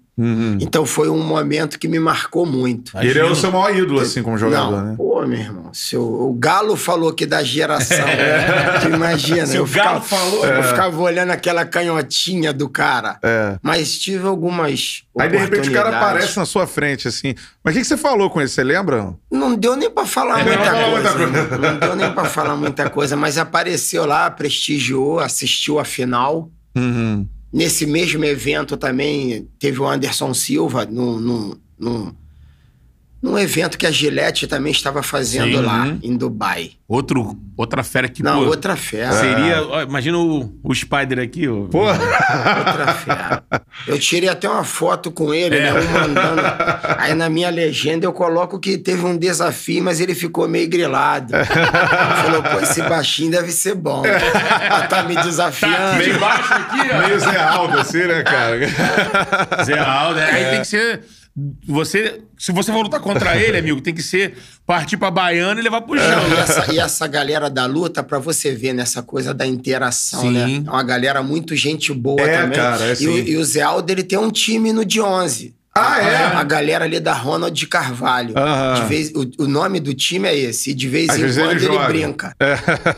Então 0.60 0.84
foi 0.84 1.08
um 1.08 1.22
momento 1.22 1.78
que 1.78 1.88
me 1.88 1.98
marcou 1.98 2.44
muito. 2.46 2.92
Ele 2.98 3.18
é 3.18 3.24
o 3.24 3.34
seu 3.34 3.50
maior 3.50 3.74
ídolo, 3.74 4.00
assim, 4.00 4.22
como 4.22 4.36
jogador, 4.36 4.70
Não, 4.70 4.84
né? 4.84 4.94
pô, 4.96 5.26
meu 5.26 5.38
irmão, 5.38 5.72
se 5.72 5.96
o, 5.96 6.02
o 6.28 6.32
Galo 6.34 6.76
falou 6.76 7.12
que 7.12 7.24
da 7.26 7.42
geração, 7.42 8.04
tu 8.82 8.88
imagina, 8.94 9.46
Se 9.46 9.56
eu 9.56 9.64
o 9.64 9.66
Galo 9.66 10.00
ficava, 10.00 10.22
falou- 10.22 10.46
eu 10.46 10.62
ficava 10.62 11.00
olhando 11.00 11.30
aquela 11.30 11.64
canhotinha 11.64 12.52
do 12.52 12.68
cara. 12.68 13.18
É. 13.22 13.58
Mas 13.62 13.98
tive 13.98 14.26
algumas 14.26 15.02
Aí 15.18 15.28
de 15.28 15.36
repente 15.36 15.68
o 15.68 15.72
cara 15.72 15.88
aparece 15.96 16.36
na 16.38 16.46
sua 16.46 16.66
frente, 16.66 17.06
assim. 17.08 17.34
Mas 17.62 17.74
o 17.74 17.76
que, 17.76 17.82
que 17.82 17.86
você 17.88 17.96
falou 17.96 18.30
com 18.30 18.40
ele? 18.40 18.48
Você 18.48 18.62
lembra? 18.64 19.14
Não 19.30 19.54
deu 19.54 19.76
nem 19.76 19.90
pra 19.90 20.06
falar 20.06 20.40
É, 20.40 20.44
muita, 20.44 20.72
não 20.72 20.90
coisa, 20.92 21.16
muita 21.16 21.58
né? 21.58 21.70
Não 21.72 21.78
deu 21.78 21.96
nem 21.96 22.12
pra 22.12 22.24
falar 22.24 22.56
muita 22.56 22.88
coisa, 22.88 23.16
mas 23.16 23.36
apareceu 23.36 24.06
lá, 24.06 24.30
prestigiou, 24.30 25.18
assistiu 25.20 25.78
a 25.78 25.84
final. 25.84 26.48
Uhum. 26.76 27.26
Nesse 27.52 27.84
mesmo 27.84 28.24
evento 28.24 28.76
também 28.76 29.48
teve 29.58 29.80
o 29.80 29.86
Anderson 29.86 30.32
Silva 30.32 30.86
num, 30.86 31.18
num, 31.18 31.56
num, 31.78 32.14
num 33.22 33.38
evento 33.38 33.76
que 33.76 33.86
a 33.86 33.90
Gillette 33.90 34.46
também 34.46 34.72
estava 34.72 35.02
fazendo 35.02 35.58
Sim. 35.58 35.62
lá 35.64 35.94
em 36.02 36.16
Dubai. 36.16 36.72
Outro, 36.88 37.38
outra 37.56 37.82
fera 37.84 38.08
que, 38.08 38.22
Não, 38.22 38.42
pô, 38.44 38.46
outra 38.48 38.74
fera. 38.76 39.12
seria... 39.12 39.62
ó, 39.62 39.82
imagina 39.82 40.18
o, 40.18 40.52
o 40.64 40.74
Spider 40.74 41.18
aqui, 41.20 41.46
ó. 41.46 41.66
Pô, 41.66 41.80
Outra 41.84 42.94
fera. 42.94 43.42
Eu 43.86 43.98
tirei 43.98 44.28
até 44.28 44.48
uma 44.48 44.64
foto 44.64 45.10
com 45.12 45.32
ele, 45.34 45.56
É. 45.56 45.72
né? 45.72 45.80
Um 45.80 45.88
mandando. 45.92 46.42
Aí 46.98 47.14
na 47.14 47.28
minha 47.28 47.50
legenda 47.50 48.06
eu 48.06 48.12
coloco 48.12 48.58
que 48.58 48.76
teve 48.78 49.04
um 49.04 49.16
desafio, 49.16 49.82
mas 49.84 50.00
ele 50.00 50.14
ficou 50.14 50.48
meio 50.48 50.68
grilado. 50.68 51.32
Falou, 52.24 52.42
pô, 52.42 52.60
esse 52.60 52.82
baixinho 52.82 53.30
deve 53.30 53.52
ser 53.52 53.74
bom. 53.74 54.02
Ah, 54.70 54.86
tá 54.88 55.02
me 55.04 55.14
desafiando. 55.16 55.96
Meio 55.98 56.18
baixo 56.18 56.52
aqui, 56.54 56.78
ó. 56.92 56.98
meio 57.06 57.20
Zé 57.20 57.36
Aldo, 57.40 57.78
assim, 57.78 58.04
né, 58.06 58.22
cara? 58.22 58.58
Zé 59.64 59.78
Aldo, 59.78 60.18
é. 60.18 60.22
É. 60.22 60.34
aí 60.34 60.44
tem 60.52 60.60
que 60.60 60.66
ser. 60.66 61.00
Você, 61.66 62.20
se 62.38 62.52
você 62.52 62.72
for 62.72 62.82
lutar 62.82 63.00
contra 63.00 63.36
ele, 63.36 63.56
amigo, 63.58 63.80
tem 63.80 63.94
que 63.94 64.02
ser 64.02 64.36
partir 64.66 64.96
pra 64.96 65.10
baiana 65.10 65.60
e 65.60 65.62
levar 65.64 65.80
pro 65.82 65.96
chão. 65.98 66.28
E 66.28 66.34
essa, 66.34 66.72
e 66.74 66.78
essa 66.78 67.06
galera 67.06 67.48
da 67.48 67.66
luta, 67.66 68.02
pra 68.02 68.18
você 68.18 68.52
ver 68.54 68.72
nessa 68.72 69.02
coisa 69.02 69.32
da 69.32 69.46
interação, 69.46 70.20
Sim. 70.22 70.30
né? 70.32 70.62
É 70.66 70.70
uma 70.70 70.82
galera 70.82 71.22
muito 71.22 71.54
gente 71.56 71.92
boa 71.92 72.20
É, 72.20 72.42
também. 72.42 72.56
cara, 72.58 72.84
é 72.84 72.90
e, 72.90 72.92
o, 72.92 72.96
sim. 73.16 73.24
e 73.30 73.36
o 73.36 73.44
Zé 73.44 73.62
Aldo, 73.62 73.90
ele 73.90 74.02
tem 74.02 74.18
um 74.18 74.30
time 74.30 74.72
no 74.72 74.84
de 74.84 75.00
11. 75.00 75.54
Ah, 75.80 76.02
é? 76.02 76.24
A 76.36 76.42
galera 76.44 76.84
ali 76.84 77.00
da 77.00 77.12
Ronald 77.12 77.54
de 77.58 77.66
Carvalho. 77.66 78.34
Aham. 78.36 78.74
De 78.74 78.86
vez, 78.88 79.12
o, 79.14 79.44
o 79.44 79.46
nome 79.46 79.80
do 79.80 79.94
time 79.94 80.28
é 80.28 80.36
esse. 80.36 80.70
E 80.70 80.74
de 80.74 80.88
vez 80.88 81.08
Às 81.10 81.18
em 81.18 81.22
vezes 81.22 81.36
ele 81.38 81.46
quando 81.46 81.56
ele, 81.58 81.66
joga. 81.66 81.86
brinca. 81.88 82.36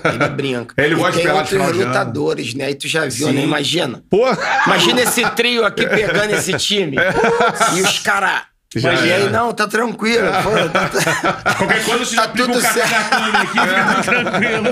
Ele 0.05 0.28
brinca. 0.28 0.74
Ele 0.83 0.95
e 0.95 0.97
gosta 0.97 1.12
de 1.12 1.18
tem 1.18 1.26
pegar 1.26 1.43
de 1.43 1.49
final 1.51 1.66
outros 1.66 1.83
de 1.83 1.87
ano. 1.87 1.99
lutadores, 1.99 2.55
né? 2.55 2.64
Aí 2.66 2.74
tu 2.74 2.89
já 2.89 3.07
viu, 3.07 3.33
né? 3.33 3.43
Imagina. 3.43 4.03
Pô, 4.11 4.26
Imagina 4.66 5.01
esse 5.03 5.28
trio 5.30 5.64
aqui 5.64 5.87
pegando 5.87 6.30
esse 6.33 6.53
time. 6.55 6.97
e 7.76 7.80
os 7.83 7.99
caras... 8.01 8.51
Já 8.75 8.95
E 8.95 9.12
aí, 9.12 9.31
não, 9.31 9.53
tá 9.53 9.66
tranquilo. 9.68 10.27
Pô, 10.43 10.51
tá- 10.70 11.55
Qualquer 11.57 11.85
coisa 11.85 12.05
você 12.05 12.16
já 12.16 12.23
Tá 12.23 12.29
aplica 12.29 12.49
tudo 12.53 12.62
café 12.62 12.87
certo. 12.87 13.14
aqui, 13.14 13.49
fica 13.49 14.03
tranquilo. 14.03 14.64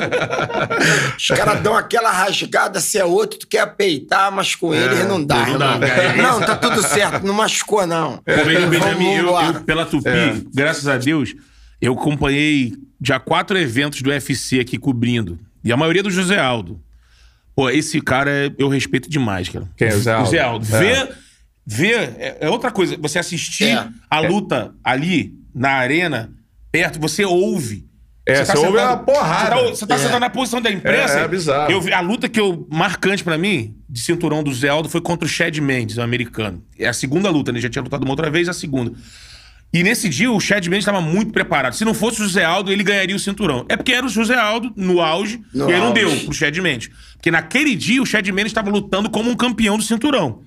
Os 1.19 1.29
caras 1.29 1.61
dão 1.61 1.77
aquela 1.77 2.11
rasgada, 2.11 2.81
se 2.81 2.99
é 2.99 3.05
outro, 3.05 3.39
tu 3.41 3.47
quer 3.47 3.67
peitar, 3.77 4.31
mas 4.33 4.55
com 4.55 4.75
eles 4.75 5.07
não 5.07 5.23
dá, 5.25 5.47
não 5.47 5.59
dá. 5.59 5.79
Não, 6.17 6.41
tá 6.41 6.57
tudo 6.57 6.83
certo, 6.83 7.27
não 7.27 7.35
machucou, 7.35 7.87
não. 7.87 8.19
Pô, 8.19 8.45
Ben- 8.45 8.69
Benjamin, 8.69 9.15
eu, 9.17 9.29
eu, 9.39 9.61
pela 9.63 9.85
Tupi, 9.85 10.09
É. 10.09 10.35
graças 10.55 10.87
a 10.89 10.97
Deus, 10.97 11.35
eu 11.81 11.93
acompanhei 11.93 12.73
já 13.03 13.19
quatro 13.19 13.59
eventos 13.59 14.03
do 14.03 14.11
UFC 14.11 14.61
aqui 14.61 14.79
cobrindo. 14.79 15.39
E 15.65 15.73
a 15.73 15.77
maioria 15.77 16.03
do 16.03 16.11
José 16.11 16.39
Aldo. 16.39 16.81
Pô, 17.55 17.69
esse 17.69 18.01
cara 18.01 18.53
eu 18.59 18.69
respeito 18.69 19.11
demais, 19.11 19.49
cara. 19.49 19.67
Quem 19.77 19.89
é 19.89 19.95
o 19.95 19.99
Zé 20.01 20.13
Aldo? 20.13 20.27
O 20.27 20.31
Zé 20.31 20.41
Aldo. 20.41 20.77
É. 20.77 21.09
Ver, 21.67 22.15
é, 22.19 22.39
é 22.41 22.51
outra 22.51 22.71
coisa. 22.71 22.97
Você 23.01 23.19
assistir 23.19 23.69
É. 23.77 23.89
a 24.09 24.21
luta 24.21 24.75
ali, 24.83 25.35
na 25.55 25.71
arena, 25.73 26.33
perto, 26.73 26.99
você 27.01 27.25
ouve. 27.25 27.89
É, 28.27 28.45
você 28.45 28.57
ouve 28.59 28.79
a 28.79 28.97
porrada. 28.97 29.57
Você 29.57 29.63
tá, 29.63 29.69
você 29.75 29.87
tá 29.87 29.95
É. 29.95 29.99
sentado 29.99 30.21
na 30.21 30.31
posição 30.31 30.61
da 30.61 30.71
imprensa. 30.71 31.21
É, 31.21 31.25
é 31.25 31.29
bizarro. 31.29 31.71
Eu 31.73 31.83
a 31.95 32.01
luta 32.01 32.29
que 32.29 32.39
eu 32.39 32.67
marcante 32.71 33.25
pra 33.25 33.37
mim, 33.39 33.75
de 33.89 34.01
cinturão 34.01 34.43
do 34.43 34.53
Zé 34.53 34.69
Aldo, 34.69 34.89
foi 34.89 35.01
contra 35.01 35.27
o 35.27 35.29
Chad 35.29 35.57
Mendes, 35.59 35.97
o 35.97 36.03
americano. 36.03 36.63
É 36.79 36.87
a 36.89 36.93
segunda 36.93 37.29
luta, 37.31 37.51
né? 37.51 37.59
Ele 37.59 37.63
já 37.63 37.71
tinha 37.71 37.83
lutado 37.83 38.03
uma 38.03 38.13
outra 38.13 38.31
vez, 38.31 38.49
a 38.49 38.53
segunda. 38.53 38.93
E 39.73 39.83
nesse 39.85 40.09
dia 40.09 40.31
o 40.31 40.41
Chad 40.41 40.65
Mendes 40.67 40.83
estava 40.83 41.01
muito 41.01 41.33
preparado. 41.33 41.75
Se 41.75 41.85
não 41.85 41.95
fosse 41.95 42.21
o 42.21 42.25
José 42.25 42.45
Aldo, 42.45 42.73
ele 42.73 42.83
ganharia 42.83 43.15
o 43.15 43.19
cinturão. 43.21 43.65
É 43.69 43.77
porque 43.77 43.93
era 43.93 44.05
o 44.05 44.09
José 44.09 44.35
Aldo 44.35 44.73
no 44.77 45.01
auge, 45.01 45.41
No 45.55 45.71
e 45.71 45.75
aí 45.75 45.81
não 45.81 45.93
deu 45.93 46.11
pro 46.25 46.33
Chad 46.35 46.57
Mendes. 46.59 46.91
Porque 47.15 47.31
naquele 47.31 47.75
dia 47.77 48.03
o 48.03 48.07
Chad 48.07 48.27
Mendes 48.29 48.51
estava 48.51 48.71
lutando 48.71 49.09
como 49.11 49.31
um 49.31 49.37
campeão 49.37 49.77
do 49.77 49.83
cinturão. 49.85 50.43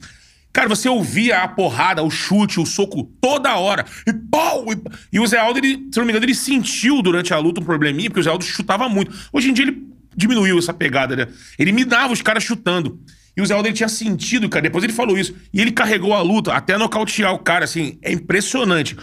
Cara, 0.54 0.70
você 0.70 0.88
ouvia 0.88 1.40
a 1.40 1.48
porrada, 1.48 2.04
o 2.04 2.12
chute, 2.12 2.60
o 2.60 2.66
soco 2.66 3.04
toda 3.20 3.58
hora. 3.58 3.84
E 4.08 4.14
pau! 4.14 4.66
E, 4.72 5.16
e 5.18 5.20
o 5.20 5.26
Zé 5.26 5.40
Aldo, 5.40 5.58
ele, 5.58 5.90
se 5.92 5.98
não 5.98 6.06
me 6.06 6.12
engano, 6.12 6.26
ele 6.26 6.36
sentiu 6.36 7.02
durante 7.02 7.34
a 7.34 7.40
luta 7.40 7.60
um 7.60 7.66
probleminha, 7.66 8.08
porque 8.08 8.20
o 8.20 8.24
Zé 8.24 8.30
Aldo 8.30 8.46
chutava 8.46 8.88
muito. 8.88 9.12
Hoje 9.34 9.50
em 9.50 9.54
dia 9.54 9.66
ele 9.66 9.84
diminuiu 10.16 10.60
essa 10.60 10.72
pegada, 10.72 11.16
né? 11.16 11.28
Ele 11.58 11.72
minava 11.72 12.14
os 12.14 12.22
caras 12.22 12.44
chutando. 12.44 13.02
E 13.36 13.42
o 13.42 13.46
Zé 13.46 13.56
Aldo 13.56 13.68
ele 13.68 13.76
tinha 13.76 13.90
sentido, 13.90 14.48
cara. 14.48 14.62
Depois 14.62 14.84
ele 14.84 14.94
falou 14.94 15.18
isso. 15.18 15.34
E 15.52 15.60
ele 15.60 15.72
carregou 15.72 16.14
a 16.14 16.22
luta 16.22 16.54
até 16.54 16.78
nocautear 16.78 17.34
o 17.34 17.40
cara, 17.40 17.66
assim. 17.66 17.98
É 18.04 18.12
impressionante. 18.12 18.96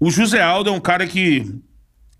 O 0.00 0.10
José 0.10 0.42
Aldo 0.42 0.70
é 0.70 0.72
um 0.72 0.80
cara 0.80 1.06
que. 1.06 1.46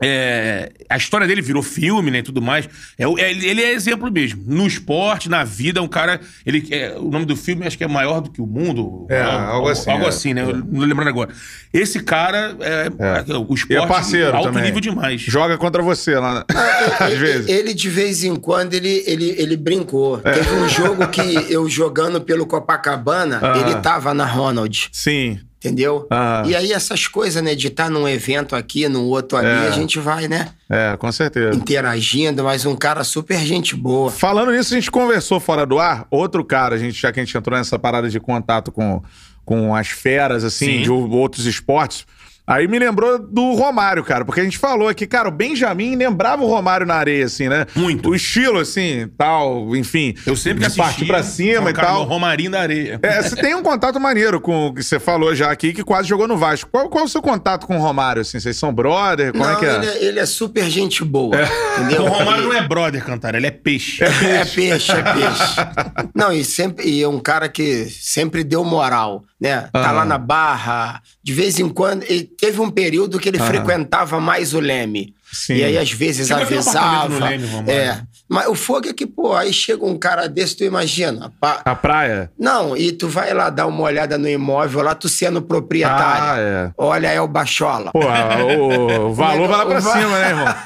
É, 0.03 0.73
a 0.91 0.97
história 0.97 1.27
dele 1.27 1.41
virou 1.43 1.63
filme, 1.63 2.11
né, 2.11 2.19
e 2.19 2.23
tudo 2.23 2.43
mais. 2.43 2.69
É, 2.99 3.05
é- 3.05 3.33
ele 3.33 3.63
é 3.63 3.73
exemplo 3.73 4.11
mesmo. 4.11 4.43
No 4.47 4.67
esporte, 4.67 5.29
na 5.29 5.43
vida, 5.45 5.81
é 5.81 5.83
um 5.83 5.89
cara. 5.89 6.21
Ele, 6.45 6.67
é, 6.71 6.95
o 6.99 7.11
nome 7.11 7.25
do 7.25 7.37
filme 7.37 7.67
acho 7.67 7.79
que 7.79 7.85
é 7.85 7.89
maior 7.89 8.21
do 8.21 8.31
que 8.31 8.41
o 8.41 8.47
mundo. 8.47 9.07
É, 9.09 9.23
algo 9.23 9.69
assim, 9.69 9.91
Algo 9.91 10.05
é. 10.05 10.09
assim, 10.09 10.35
né? 10.35 10.43
Eu 10.43 10.57
não 10.57 10.87
lembrando 10.87 11.09
agora. 11.09 11.31
Esse 11.73 12.01
cara 12.01 12.57
é, 12.61 12.89
o 13.35 13.47
E 13.51 13.55
esporte 13.55 13.75
é 13.75 13.87
parceiro 13.87 14.37
alto 14.37 14.49
também. 14.49 14.65
nível 14.65 14.81
demais. 14.81 15.21
Joga 15.21 15.57
contra 15.59 15.83
você 15.83 16.15
lá. 16.19 16.45
Às 17.01 17.15
vezes. 17.15 17.49
Ele, 17.49 17.73
de 17.75 17.89
vez 17.89 18.25
em 18.25 18.37
quando, 18.37 18.75
ele, 18.75 19.03
ele, 19.07 19.35
ele 19.39 19.57
brincou. 19.57 20.19
Teve 20.19 20.51
um 20.55 20.69
jogo 20.69 21.09
que 21.09 21.21
eu 21.51 21.69
jogando 21.69 22.21
pelo 22.21 22.47
Copacabana, 22.47 23.41
Ah. 23.43 23.59
ele 23.59 23.75
tava 23.81 24.13
na 24.15 24.25
Ronald, 24.25 24.89
Sim. 24.93 25.39
Entendeu? 25.67 26.07
Ah. 26.11 26.43
E 26.47 26.55
aí 26.55 26.73
essas 26.73 27.09
coisas, 27.09 27.43
né, 27.43 27.55
de 27.55 27.67
estar 27.67 27.91
num 27.91 28.09
evento 28.09 28.55
aqui, 28.55 28.89
no 28.89 29.05
outro 29.05 29.37
ali, 29.39 29.49
É. 29.49 29.69
a 29.69 29.71
gente 29.71 29.99
vai, 29.99 30.29
né, 30.29 30.51
É, 30.71 30.97
com 30.97 31.11
certeza. 31.11 31.57
interagindo, 31.57 32.45
mas 32.45 32.65
um 32.65 32.77
cara 32.77 33.03
super 33.05 33.39
gente 33.41 33.75
boa. 33.75 34.11
Falando 34.11 34.53
nisso, 34.53 34.73
a 34.73 34.77
gente 34.77 34.91
conversou 34.91 35.41
fora 35.41 35.67
do 35.67 35.79
ar. 35.79 36.07
Outro 36.11 36.45
cara, 36.45 36.75
a 36.77 36.79
gente, 36.79 37.01
já 37.01 37.13
que 37.13 37.21
a 37.21 37.25
gente 37.25 37.37
entrou 37.37 37.57
nessa 37.59 37.79
parada 37.79 38.09
de 38.09 38.21
contato 38.21 38.71
com, 38.71 39.03
com 39.45 39.75
as 39.75 39.89
feras, 39.89 40.45
assim, 40.45 40.79
Sim. 40.79 40.83
de 40.83 40.91
outros 40.91 41.47
esportes. 41.47 42.07
Aí 42.47 42.69
me 42.69 42.79
lembrou 42.79 43.19
do 43.19 43.55
Romário, 43.55 44.05
cara, 44.05 44.25
porque 44.25 44.41
a 44.41 44.45
gente 44.45 44.57
falou 44.59 44.89
aqui, 44.89 45.07
cara, 45.07 45.29
o 45.29 45.33
Benjamin 45.33 45.97
lembrava 45.97 46.43
o 46.43 46.47
Romário 46.47 46.87
na 46.87 46.95
areia, 46.95 47.25
assim, 47.25 47.49
né? 47.49 47.67
Muito. 47.75 48.11
O 48.11 48.15
estilo, 48.15 48.61
assim, 48.61 49.09
tal, 49.19 49.75
enfim. 49.75 50.15
Eu 50.25 50.37
sempre 50.37 50.65
que 50.65 50.71
de 50.71 50.77
partir 50.77 50.91
assisti. 50.93 51.07
pra 51.07 51.23
cima 51.23 51.67
o 51.67 51.71
e 51.71 51.73
tal. 51.75 52.05
do 52.05 52.09
Romarinho 52.09 52.51
da 52.53 52.61
areia. 52.61 53.01
É, 53.03 53.21
você 53.23 53.35
tem 53.35 53.55
um 53.55 53.63
contato 53.63 53.99
maneiro 53.99 54.41
com 54.41 54.69
o 54.69 54.75
que 54.75 54.83
você 54.83 55.01
falou 55.01 55.35
já 55.35 55.51
aqui, 55.51 55.73
que 55.73 55.83
quase 55.83 56.09
jogou 56.09 56.29
no 56.29 56.37
Vasco. 56.37 56.71
Qual, 56.71 56.89
qual 56.89 57.03
é 57.03 57.07
o 57.07 57.09
seu 57.11 57.21
contato 57.21 57.67
com 57.67 57.77
o 57.77 57.81
Romário, 57.81 58.23
assim? 58.23 58.39
Vocês 58.39 58.57
são 58.57 58.73
brother? 58.73 59.33
Como 59.33 59.45
Não, 59.45 59.53
é 59.53 59.57
que 59.57 59.67
é? 59.67 59.75
Ele, 59.77 59.87
é, 59.87 60.05
ele 60.05 60.21
é 60.21 60.27
super 60.27 60.71
gente 60.71 61.05
boa, 61.05 61.35
entendeu? 61.79 62.05
O 62.05 62.09
Romário 62.09 62.43
Ele- 62.45 62.47
não 62.49 62.53
é 62.55 62.67
brother, 62.69 63.05
Cantarelli, 63.05 63.39
ele 63.47 63.47
é 63.49 63.51
peixe. 63.59 64.05
É 64.05 64.45
peixe, 64.45 64.93
é 64.93 65.03
peixe. 65.03 66.11
Não, 66.15 66.33
e 66.33 66.45
sempre 66.45 66.89
e 66.89 67.03
é 67.03 67.09
um 67.09 67.19
cara 67.19 67.49
que 67.49 67.87
sempre 67.87 68.45
deu 68.45 68.63
moral, 68.65 69.25
né? 69.41 69.69
Tá 69.73 69.81
Aham. 69.81 69.93
lá 69.93 70.05
na 70.05 70.19
barra, 70.19 71.01
de 71.23 71.33
vez 71.33 71.59
em 71.59 71.69
quando. 71.69 72.03
Ele 72.05 72.25
teve 72.25 72.61
um 72.61 72.71
período 72.71 73.19
que 73.19 73.29
ele 73.29 73.39
Aham. 73.39 73.47
frequentava 73.47 74.21
mais 74.21 74.55
o 74.55 74.61
Leme. 74.61 75.15
Sim. 75.33 75.55
E 75.57 75.65
aí, 75.65 75.77
às 75.77 75.91
vezes, 75.91 76.31
um 76.31 76.37
avisava. 76.37 77.09
no 77.09 77.19
Leme, 77.25 77.71
é. 77.71 78.01
Mas 78.29 78.47
o 78.49 78.55
fogo 78.55 78.89
é 78.89 78.93
que, 78.93 79.07
pô, 79.07 79.35
aí 79.35 79.53
chega 79.53 79.85
um 79.85 79.99
cara 79.99 80.29
desse, 80.29 80.57
tu 80.57 80.65
imagina. 80.65 81.33
A 81.43 81.75
praia? 81.75 82.31
Não, 82.39 82.77
e 82.77 82.93
tu 82.93 83.09
vai 83.09 83.33
lá 83.35 83.51
dar 83.51 83.67
uma 83.67 83.83
olhada 83.83 84.17
no 84.19 84.29
imóvel, 84.29 84.83
lá 84.83 84.95
tu 84.95 85.09
sendo 85.09 85.43
proprietário. 85.43 86.25
Ah, 86.25 86.39
é. 86.39 86.71
Olha, 86.79 87.09
é 87.09 87.21
o 87.21 87.29
Bachola. 87.29 87.91
Pô, 87.93 88.01
o, 88.01 89.07
o 89.11 89.15
valor 89.15 89.49
vai 89.49 89.59
lá 89.59 89.67
pra 89.67 89.81
cima, 89.81 90.19
né, 90.19 90.29
irmão? 90.31 90.47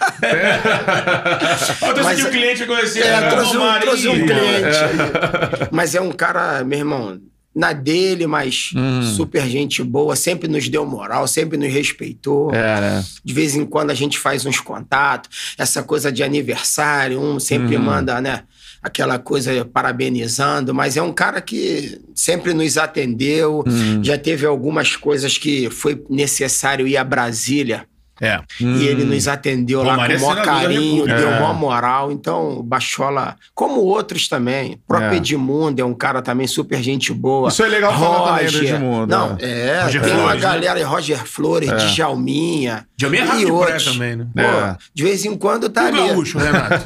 Eu 1.89 1.95
trouxe 1.95 2.03
Mas- 2.03 2.18
aqui 2.21 2.29
o 2.29 2.31
cliente 2.31 2.64
que 2.64 2.71
eu 2.71 2.77
conheci. 2.77 3.03
É, 3.03 3.21
né? 3.21 3.31
trouxe 3.31 3.57
um, 3.57 3.81
trouxe 3.81 4.09
um 4.09 4.14
cliente. 4.27 4.66
aí. 4.66 5.68
Mas 5.71 5.95
é 5.95 6.01
um 6.01 6.12
cara, 6.12 6.62
meu 6.64 6.79
irmão, 6.79 7.18
na 7.55 7.72
dele, 7.72 8.26
mas 8.26 8.70
Hum. 8.76 9.03
super 9.16 9.46
gente 9.48 9.82
boa, 9.82 10.14
sempre 10.14 10.48
nos 10.48 10.68
deu 10.68 10.86
moral, 10.86 11.26
sempre 11.26 11.59
nos 11.59 11.72
respeitou. 11.72 12.55
É, 12.55 12.80
né? 12.80 13.05
De 13.24 13.34
vez 13.34 13.57
em 13.57 13.66
quando 13.66 13.90
a 13.90 13.94
gente 13.94 14.18
faz 14.18 14.46
uns 14.46 14.61
contatos, 14.61 15.55
essa 15.59 15.82
coisa 15.82 16.12
de 16.12 16.22
aniversário, 16.22 17.20
um 17.20 17.40
sempre 17.40 17.76
Uhum. 17.76 17.82
manda, 17.82 18.20
né? 18.20 18.44
Aquela 18.82 19.18
coisa 19.18 19.64
parabenizando, 19.64 20.72
mas 20.72 20.96
é 20.96 21.03
um 21.03 21.12
cara 21.12 21.40
que 21.40 22.01
sempre 22.14 22.55
nos 22.55 22.78
atendeu. 22.78 23.62
Uhum. 23.66 24.03
Já 24.03 24.16
teve 24.16 24.46
algumas 24.46 24.96
coisas 24.96 25.36
que 25.36 25.68
foi 25.70 26.03
necessário 26.09 26.86
ir 26.86 26.96
a 26.96 27.05
Brasília 27.05 27.84
É. 28.21 28.41
e 28.61 28.87
ele 28.87 29.05
nos 29.05 29.27
atendeu 29.27 29.83
lá 29.83 29.93
Romário 29.93 30.18
com 30.21 30.27
o 30.27 30.31
é 30.31 30.35
maior 30.35 30.45
carinho, 30.45 31.07
deu 31.07 31.29
É. 31.29 31.41
maior 31.41 31.55
moral. 31.55 32.12
Então, 32.12 32.59
o 32.59 32.62
Bachola, 32.62 33.37
como 33.55 33.81
outros 33.81 34.29
também, 34.29 34.75
o 34.75 34.79
próprio 34.87 35.12
É. 35.12 35.16
Edmundo 35.16 35.81
é 35.81 35.85
um 35.85 35.95
cara 35.95 36.21
também 36.21 36.47
super 36.47 36.83
gente 36.83 37.12
boa. 37.12 37.49
Isso 37.49 37.62
é 37.62 37.68
legal 37.68 37.93
falar 37.99 38.39
também 38.39 38.51
do 38.53 38.59
Edmundo, 38.59 39.07
Não, 39.16 39.37
é. 39.41 39.68
é. 39.79 39.83
Roger 39.85 40.03
tem 40.03 40.12
uma 40.12 40.21
Flores, 40.23 40.43
né? 40.43 40.49
galera, 40.51 40.87
Roger 40.87 41.25
Flores, 41.27 41.71
Djalminha. 41.95 42.87
Djalminha 42.97 43.23
é 43.23 43.27
rápido 43.27 43.49
e 43.49 43.51
outros. 43.53 43.85
também, 43.85 44.16
né? 44.16 44.27
Pô, 44.35 44.41
É. 44.41 44.77
De 44.95 45.03
vez 45.03 45.25
em 45.25 45.37
quando 45.37 45.68
tá 45.68 45.83
E 45.83 45.85
o 45.85 45.89
ali. 46.01 46.09
gaúcho, 46.09 46.39
Renato. 46.39 46.85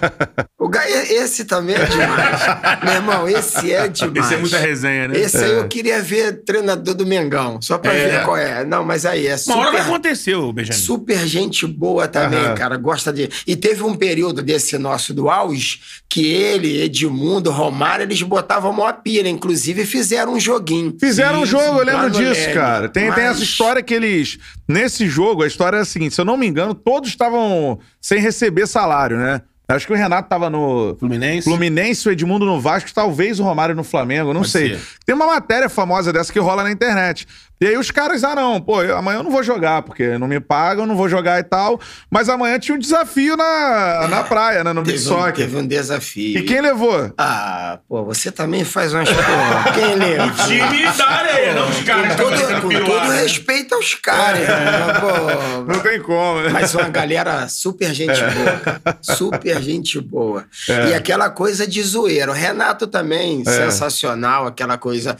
O 0.64 0.68
ga... 0.68 0.80
Esse 0.88 1.44
também 1.44 1.76
é 1.76 1.84
demais. 1.84 2.40
Meu 2.82 2.92
irmão, 2.94 3.28
esse 3.28 3.70
é 3.70 3.86
demais. 3.86 4.24
Esse 4.26 4.34
é 4.34 4.36
muita 4.38 4.58
resenha, 4.58 5.08
né? 5.08 5.18
Esse 5.18 5.36
aí 5.44 5.52
eu 5.52 5.68
queria 5.68 6.00
ver 6.00 6.42
treinador 6.42 6.94
do 6.94 7.04
Mengão, 7.06 7.60
só 7.60 7.76
pra 7.76 7.92
É. 7.92 8.08
ver 8.08 8.24
qual 8.24 8.36
é. 8.36 8.64
Não, 8.64 8.82
mas 8.82 9.04
aí 9.04 9.26
é 9.26 9.36
Uma 9.46 9.56
hora 9.58 9.84
super 9.84 10.36
ô, 10.36 10.52
Benjamin. 10.52 10.78
Super 10.78 11.26
gente 11.26 11.66
boa 11.66 12.08
também, 12.08 12.38
Aham. 12.38 12.54
cara. 12.54 12.76
Gosta 12.78 13.12
de. 13.12 13.28
E 13.46 13.54
teve 13.56 13.82
um 13.82 13.94
período 13.94 14.40
desse 14.42 14.78
nosso 14.78 15.12
do 15.12 15.28
auge 15.28 15.80
que 16.08 16.32
ele, 16.32 16.80
Edmundo, 16.82 17.50
Romário, 17.50 18.04
eles 18.04 18.22
botavam 18.22 18.72
mó 18.72 18.90
pira. 18.92 19.28
Inclusive 19.28 19.84
fizeram 19.84 20.32
um 20.34 20.40
joguinho. 20.40 20.96
Fizeram 20.98 21.42
um 21.42 21.46
jogo, 21.46 21.80
eu 21.80 21.84
lembro 21.84 22.10
disso, 22.10 22.40
Leme. 22.40 22.54
cara. 22.54 22.88
Tem, 22.88 23.12
tem 23.12 23.24
Mas- 23.24 23.36
essa 23.36 23.42
história 23.44 23.82
que 23.82 23.92
eles. 23.92 24.38
Nesse 24.66 25.06
jogo, 25.08 25.42
a 25.42 25.46
história 25.46 25.76
é 25.76 25.80
a 25.80 25.84
seguinte: 25.84 26.14
se 26.14 26.20
eu 26.20 26.24
não 26.24 26.36
me 26.38 26.46
engano, 26.46 26.74
todos 26.74 27.10
estavam 27.10 27.78
sem 28.00 28.18
receber 28.18 28.66
salário, 28.66 29.18
né? 29.18 29.42
Acho 29.66 29.86
que 29.86 29.92
o 29.92 29.96
Renato 29.96 30.28
tava 30.28 30.50
no. 30.50 30.94
Fluminense. 30.98 31.44
Fluminense, 31.48 32.06
o 32.06 32.12
Edmundo 32.12 32.44
no 32.44 32.60
Vasco, 32.60 32.92
talvez 32.92 33.40
o 33.40 33.42
Romário 33.44 33.74
no 33.74 33.82
Flamengo, 33.82 34.34
não 34.34 34.42
Pode 34.42 34.52
sei. 34.52 34.76
ser. 34.76 34.80
Tem 35.06 35.14
uma 35.14 35.26
matéria 35.26 35.70
famosa 35.70 36.12
dessa 36.12 36.30
que 36.30 36.38
rola 36.38 36.62
na 36.62 36.70
internet. 36.70 37.26
E 37.60 37.66
aí 37.68 37.78
os 37.78 37.90
caras, 37.90 38.24
ah, 38.24 38.34
não, 38.34 38.60
pô, 38.60 38.82
eu- 38.82 38.96
amanhã 38.96 39.18
eu 39.18 39.22
não 39.22 39.30
vou 39.30 39.42
jogar, 39.42 39.82
porque 39.82 40.18
não 40.18 40.26
me 40.26 40.40
pagam, 40.40 40.84
não 40.86 40.96
vou 40.96 41.08
jogar 41.08 41.38
e 41.38 41.44
tal. 41.44 41.80
Mas 42.10 42.28
amanhã 42.28 42.58
tinha 42.58 42.74
um 42.74 42.78
desafio 42.78 43.36
na, 43.36 44.08
na 44.08 44.22
praia, 44.24 44.62
né? 44.64 44.72
No 44.72 44.82
Teve 44.82 44.98
um, 44.98 45.00
soccer. 45.00 45.34
teve 45.34 45.56
um 45.56 45.66
desafio. 45.66 46.38
E 46.38 46.42
quem 46.42 46.60
levou? 46.60 47.12
Ah, 47.16 47.78
pô, 47.88 48.04
você 48.04 48.30
também 48.32 48.64
faz 48.64 48.92
umas. 48.92 49.08
Pô, 49.08 49.72
quem 49.72 49.94
lembra? 49.94 50.30
Time 50.44 50.92
da 50.98 51.06
areia, 51.08 51.54
não 51.54 51.68
os 51.70 51.82
caras 51.82 52.16
todo, 52.16 52.60
com 52.60 52.68
todo 52.84 53.08
né? 53.08 53.22
respeito 53.22 53.74
aos 53.74 53.94
caras, 53.94 54.40
né? 54.40 55.00
Pô, 55.00 55.64
Não 55.72 55.80
tem 55.80 56.02
como, 56.02 56.40
né? 56.42 56.48
Mas 56.50 56.74
uma 56.74 56.88
galera 56.88 57.48
super 57.48 57.94
gente 57.94 58.20
boa, 58.20 58.56
cara. 58.60 58.98
Super 59.00 59.62
gente 59.62 60.00
boa. 60.00 60.44
É. 60.68 60.88
E 60.90 60.94
aquela 60.94 61.30
coisa 61.30 61.66
de 61.66 61.82
zoeira. 61.82 62.30
O 62.30 62.34
Renato 62.34 62.86
também, 62.86 63.44
sensacional, 63.44 64.46
aquela 64.46 64.76
coisa. 64.76 65.16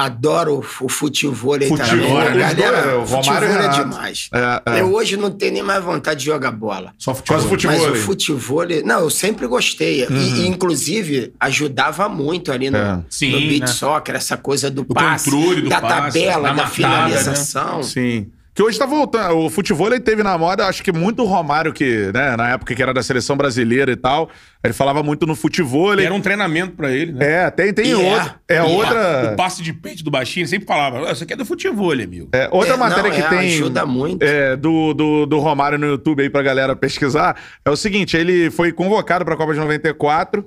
Adoro 0.00 0.58
o 0.80 0.88
futebol 0.88 1.54
também. 1.54 1.68
Futebol, 1.68 2.20
dois, 2.22 2.36
galera, 2.54 2.98
o 2.98 3.04
Romário 3.04 3.08
futebol 3.24 3.42
é 3.42 3.48
Renato. 3.62 3.82
demais. 3.84 4.30
É, 4.32 4.62
é. 4.76 4.80
Eu 4.80 4.94
hoje 4.94 5.16
não 5.16 5.30
tenho 5.30 5.54
nem 5.54 5.62
mais 5.62 5.82
vontade 5.82 6.20
de 6.20 6.26
jogar 6.26 6.52
bola. 6.52 6.92
Só 6.96 7.12
futebol. 7.14 7.36
Quase 7.38 7.48
futebol. 7.48 7.76
Mas 7.90 8.00
o 8.00 8.04
futebol, 8.04 8.62
não, 8.84 9.00
eu 9.00 9.10
sempre 9.10 9.46
gostei. 9.48 10.04
E- 10.04 10.38
E, 10.38 10.46
inclusive, 10.46 11.32
ajudava 11.40 12.08
muito 12.08 12.52
ali 12.52 12.70
no, 12.70 12.78
É. 12.78 12.92
no 12.96 13.02
beat 13.40 13.60
né? 13.60 13.66
soccer, 13.66 14.14
essa 14.14 14.36
coisa 14.36 14.70
do, 14.70 14.84
Do 14.84 14.94
passe, 14.94 15.30
controle 15.30 15.62
do 15.62 15.68
da 15.68 15.80
passe, 15.80 16.18
tabela, 16.20 16.42
da 16.42 16.48
da, 16.48 16.54
matada, 16.54 16.68
finalização. 16.70 17.82
Sim. 17.82 18.28
Que 18.58 18.62
hoje 18.64 18.76
tá 18.76 18.86
voltando. 18.86 19.36
O 19.38 19.48
futebol 19.48 19.86
ele 19.86 20.00
teve 20.00 20.20
na 20.24 20.36
moda, 20.36 20.66
acho 20.66 20.82
que 20.82 20.90
muito 20.90 21.22
o 21.22 21.24
Romário, 21.26 21.72
que, 21.72 22.10
né, 22.12 22.36
na 22.36 22.50
época 22.54 22.74
que 22.74 22.82
era 22.82 22.92
da 22.92 23.04
seleção 23.04 23.36
brasileira 23.36 23.92
e 23.92 23.94
tal, 23.94 24.28
ele 24.64 24.72
falava 24.72 25.00
muito 25.00 25.24
no 25.26 25.36
futebol. 25.36 25.92
Ele... 25.92 26.02
Era 26.04 26.12
um 26.12 26.20
treinamento 26.20 26.72
pra 26.72 26.90
ele, 26.90 27.12
né? 27.12 27.44
É, 27.44 27.50
tem, 27.52 27.72
tem 27.72 27.86
E 27.86 27.92
é. 27.92 27.96
outro. 27.96 28.34
É, 28.48 28.56
é. 28.56 28.62
outra. 28.64 29.30
O 29.32 29.36
passe 29.36 29.62
de 29.62 29.72
peito 29.72 30.02
do 30.02 30.10
baixinho, 30.10 30.42
ele 30.42 30.48
sempre 30.48 30.66
falava, 30.66 31.08
"Ah, 31.08 31.12
isso 31.12 31.22
aqui 31.22 31.34
é 31.34 31.36
do 31.36 31.44
futebol, 31.46 31.92
amigo. 31.92 32.30
é, 32.32 32.48
outra 32.50 32.74
É, 32.74 32.76
matéria 32.76 33.10
não, 33.10 33.16
que 33.16 33.22
é, 33.22 33.28
tem. 33.28 33.38
ajuda 33.38 33.86
muito. 33.86 34.24
é, 34.24 34.56
do, 34.56 34.92
do, 34.92 35.24
do 35.26 35.38
Romário 35.38 35.78
no 35.78 35.86
YouTube 35.86 36.20
aí 36.24 36.28
pra 36.28 36.42
galera 36.42 36.74
pesquisar. 36.74 37.36
É 37.64 37.70
o 37.70 37.76
seguinte: 37.76 38.16
ele 38.16 38.50
foi 38.50 38.72
convocado 38.72 39.24
pra 39.24 39.36
Copa 39.36 39.52
de 39.54 39.60
94 39.60 40.44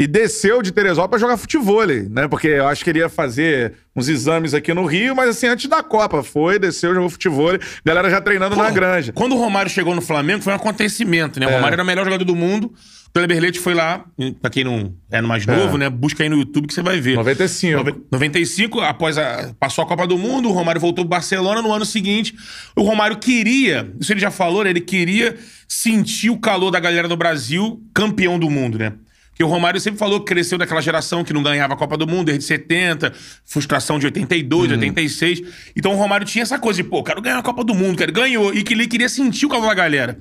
e 0.00 0.06
desceu 0.06 0.62
de 0.62 0.72
Teresópolis 0.72 1.10
pra 1.10 1.18
jogar 1.18 1.36
futebol, 1.36 1.84
né? 1.86 2.26
Porque 2.26 2.48
eu 2.48 2.66
acho 2.66 2.82
que 2.82 2.88
ele 2.88 3.00
ia 3.00 3.08
fazer 3.10 3.74
uns 3.94 4.08
exames 4.08 4.54
aqui 4.54 4.72
no 4.72 4.86
Rio, 4.86 5.14
mas 5.14 5.28
assim, 5.28 5.46
antes 5.46 5.68
da 5.68 5.82
Copa. 5.82 6.22
Foi, 6.22 6.58
desceu, 6.58 6.94
jogou 6.94 7.10
futebol. 7.10 7.50
Galera 7.84 8.08
já 8.08 8.18
treinando 8.18 8.56
na 8.56 8.64
Pô, 8.68 8.72
granja. 8.72 9.12
Quando 9.12 9.32
o 9.34 9.38
Romário 9.38 9.70
chegou 9.70 9.94
no 9.94 10.00
Flamengo, 10.00 10.42
foi 10.42 10.54
um 10.54 10.56
acontecimento, 10.56 11.38
né? 11.38 11.46
O 11.46 11.50
É. 11.50 11.54
Romário 11.56 11.74
era 11.74 11.82
o 11.82 11.86
melhor 11.86 12.04
jogador 12.06 12.24
do 12.24 12.34
mundo. 12.34 12.72
O 13.08 13.12
Kleber 13.12 13.60
foi 13.60 13.74
lá, 13.74 14.04
pra 14.40 14.48
quem 14.48 14.62
não 14.64 14.94
é 15.10 15.20
mais 15.20 15.44
novo, 15.44 15.76
né? 15.76 15.90
Busca 15.90 16.22
aí 16.22 16.28
no 16.30 16.38
YouTube 16.38 16.68
que 16.68 16.72
você 16.72 16.80
vai 16.80 16.98
ver. 17.00 17.16
95. 17.16 17.76
Nove- 17.76 17.94
95, 18.10 18.80
após 18.80 19.18
a. 19.18 19.52
Passou 19.60 19.84
a 19.84 19.86
Copa 19.86 20.06
do 20.06 20.16
Mundo, 20.16 20.48
o 20.48 20.52
Romário 20.52 20.80
voltou 20.80 21.04
pro 21.04 21.10
Barcelona 21.10 21.60
no 21.60 21.72
ano 21.72 21.84
seguinte. 21.84 22.34
O 22.76 22.82
Romário 22.82 23.16
queria, 23.18 23.92
isso 24.00 24.12
ele 24.12 24.20
já 24.20 24.30
falou, 24.30 24.62
né? 24.64 24.70
Ele 24.70 24.80
queria 24.80 25.36
sentir 25.68 26.30
o 26.30 26.38
calor 26.38 26.70
da 26.70 26.78
galera 26.80 27.08
do 27.08 27.16
Brasil 27.16 27.82
campeão 27.92 28.38
do 28.38 28.48
mundo, 28.48 28.78
né? 28.78 28.92
Porque 29.40 29.48
o 29.50 29.54
Romário 29.54 29.80
sempre 29.80 29.98
falou 29.98 30.20
que 30.20 30.26
cresceu 30.26 30.58
daquela 30.58 30.82
geração 30.82 31.24
que 31.24 31.32
não 31.32 31.42
ganhava 31.42 31.72
a 31.72 31.76
Copa 31.76 31.96
do 31.96 32.06
Mundo 32.06 32.26
desde 32.26 32.44
70, 32.44 33.10
frustração 33.46 33.98
de 33.98 34.04
82, 34.04 34.72
86. 34.72 35.40
Então 35.74 35.92
o 35.94 35.96
Romário 35.96 36.26
tinha 36.26 36.42
essa 36.42 36.58
coisa 36.58 36.82
de, 36.82 36.86
pô, 36.86 37.02
quero 37.02 37.22
ganhar 37.22 37.38
a 37.38 37.42
Copa 37.42 37.64
do 37.64 37.74
Mundo, 37.74 37.96
quero 37.96 38.12
ganhou. 38.12 38.52
E 38.52 38.62
que 38.62 38.74
ele 38.74 38.86
queria 38.86 39.08
sentir 39.08 39.46
o 39.46 39.48
calor 39.48 39.68
da 39.68 39.72
galera. 39.74 40.20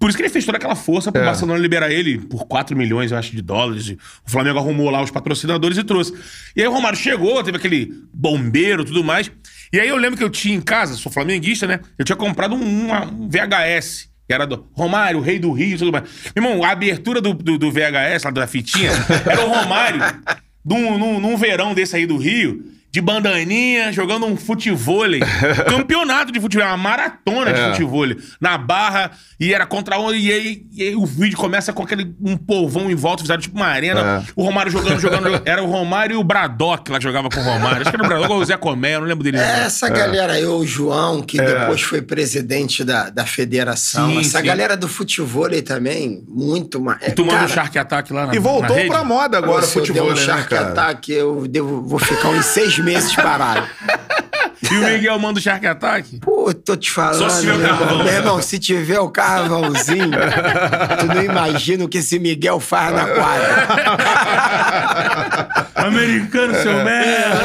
Por 0.00 0.08
isso 0.08 0.16
que 0.16 0.22
ele 0.22 0.30
fez 0.30 0.46
toda 0.46 0.56
aquela 0.56 0.74
força 0.74 1.12
pro 1.12 1.20
É. 1.20 1.24
Barcelona 1.26 1.58
liberar 1.60 1.90
ele 1.92 2.16
por 2.16 2.46
4 2.46 2.74
milhões, 2.74 3.12
eu 3.12 3.18
acho, 3.18 3.32
de 3.32 3.42
dólares. 3.42 3.90
O 4.26 4.30
Flamengo 4.30 4.58
arrumou 4.58 4.88
lá 4.88 5.02
os 5.02 5.10
patrocinadores 5.10 5.76
e 5.76 5.84
trouxe. 5.84 6.14
E 6.56 6.62
aí 6.62 6.66
o 6.66 6.72
Romário 6.72 6.98
chegou, 6.98 7.44
teve 7.44 7.58
aquele 7.58 7.92
bombeiro 8.14 8.80
e 8.80 8.86
tudo 8.86 9.04
mais. 9.04 9.30
E 9.74 9.78
aí 9.78 9.88
eu 9.90 9.96
lembro 9.98 10.16
que 10.16 10.24
eu 10.24 10.30
tinha 10.30 10.56
em 10.56 10.60
casa, 10.62 10.94
sou 10.94 11.12
flamenguista, 11.12 11.66
né? 11.66 11.80
Eu 11.98 12.04
tinha 12.06 12.16
comprado 12.16 12.54
um, 12.54 12.86
uma- 12.86 13.04
um 13.04 13.28
VHS. 13.28 14.08
Que 14.26 14.32
era 14.32 14.46
do 14.46 14.66
Romário, 14.72 15.20
rei 15.20 15.38
do 15.38 15.52
Rio 15.52 15.76
tudo 15.78 15.92
mais. 15.92 16.04
Meu 16.34 16.44
irmão, 16.44 16.64
a 16.64 16.70
abertura 16.70 17.20
do, 17.20 17.34
do, 17.34 17.58
do 17.58 17.70
VHS, 17.70 18.24
lá 18.24 18.30
da 18.30 18.46
fitinha, 18.46 18.90
era 19.30 19.44
o 19.44 19.48
Romário 19.48 20.00
num, 20.64 20.98
num, 20.98 21.20
num 21.20 21.36
verão 21.36 21.74
desse 21.74 21.96
aí 21.96 22.06
do 22.06 22.16
Rio, 22.16 22.64
de 22.94 23.00
bandaninha, 23.00 23.92
jogando 23.92 24.24
um 24.24 24.36
futevôlei. 24.36 25.18
campeonato 25.68 26.30
de 26.30 26.38
futebol, 26.40 26.64
uma 26.68 26.76
maratona 26.76 27.52
de 27.52 27.58
É. 27.60 27.70
futevôlei. 27.72 28.16
Na 28.40 28.56
barra, 28.56 29.10
e 29.40 29.52
era 29.52 29.66
contra 29.66 29.98
um, 29.98 30.14
e 30.14 30.30
aí, 30.32 30.62
e 30.72 30.82
aí 30.84 30.94
o 30.94 31.04
vídeo 31.04 31.36
começa 31.36 31.72
com 31.72 31.82
aquele 31.82 32.14
um 32.20 32.36
povão 32.36 32.88
em 32.88 32.94
volta, 32.94 33.22
fizeram 33.22 33.40
tipo 33.40 33.56
uma 33.56 33.66
arena. 33.66 34.22
É. 34.24 34.32
O 34.36 34.44
Romário 34.44 34.70
jogando, 34.70 35.00
jogando, 35.00 35.24
jogando. 35.24 35.42
Era 35.44 35.60
o 35.60 35.66
Romário 35.66 36.14
e 36.14 36.16
o 36.16 36.22
Braddock 36.22 36.88
lá 36.92 37.00
jogava 37.00 37.28
com 37.28 37.40
o 37.40 37.42
Romário. 37.42 37.80
Acho 37.82 37.90
que 37.90 37.96
era 37.96 38.04
o 38.04 38.06
Braddock 38.06 38.32
ou 38.32 38.38
o 38.38 38.44
Zé 38.44 38.56
Comé, 38.56 38.94
eu 38.94 39.00
não 39.00 39.08
lembro 39.08 39.24
dele. 39.24 39.38
É, 39.38 39.64
Essa 39.64 39.88
galera 39.88 40.34
aí, 40.34 40.46
o 40.46 40.64
João, 40.64 41.20
que 41.20 41.40
É. 41.40 41.44
depois 41.44 41.82
foi 41.82 42.00
presidente 42.00 42.84
da, 42.84 43.10
da 43.10 43.26
federação. 43.26 44.08
Sim, 44.10 44.20
Essa 44.20 44.38
sim. 44.38 44.44
galera 44.46 44.76
do 44.76 44.86
futebol 44.86 45.46
aí 45.46 45.62
também, 45.62 46.22
muito 46.28 46.80
mais. 46.80 46.98
É, 47.02 47.10
Tomando 47.10 47.32
cara, 47.34 47.44
um 47.46 47.48
Shark 47.48 47.76
Attack 47.76 48.12
lá 48.12 48.26
na 48.28 48.34
E 48.36 48.38
voltou 48.38 48.68
na 48.68 48.74
rede. 48.76 48.88
pra 48.88 49.02
moda 49.02 49.36
agora 49.38 49.64
o 49.64 49.66
se 49.66 49.76
eu 49.78 49.82
der 49.82 49.88
futebol, 49.88 50.10
um 50.12 50.14
né, 50.14 50.20
Shark 50.22 50.48
cara? 50.48 50.68
Attack, 50.68 51.10
eu 51.12 51.48
devo, 51.48 51.82
vou 51.82 51.98
ficar 51.98 52.28
uns 52.28 52.46
seis 52.46 52.78
meses 52.84 53.14
parado. 53.14 53.66
E 54.72 54.76
o 54.78 54.84
Miguel 54.84 55.18
manda 55.18 55.38
o 55.38 55.42
Shark 55.42 55.66
Attack? 55.66 56.20
Pô, 56.20 56.52
tô 56.54 56.74
te 56.74 56.90
falando. 56.90 57.18
Só 57.18 57.28
se 57.28 57.42
tiver 57.42 57.52
o 57.52 57.60
irmão. 57.60 57.78
carvão. 57.78 58.04
Meu 58.04 58.12
irmão, 58.14 58.42
se 58.42 58.58
tiver 58.58 58.98
o 58.98 59.10
carvãozinho, 59.10 60.10
tu 61.00 61.06
não 61.06 61.22
imagina 61.22 61.84
o 61.84 61.88
que 61.88 61.98
esse 61.98 62.18
Miguel 62.18 62.58
faz 62.58 62.94
na 62.94 63.06
quadra. 63.06 63.66
Americano, 65.74 66.54
seu 66.54 66.82
merda! 66.82 67.40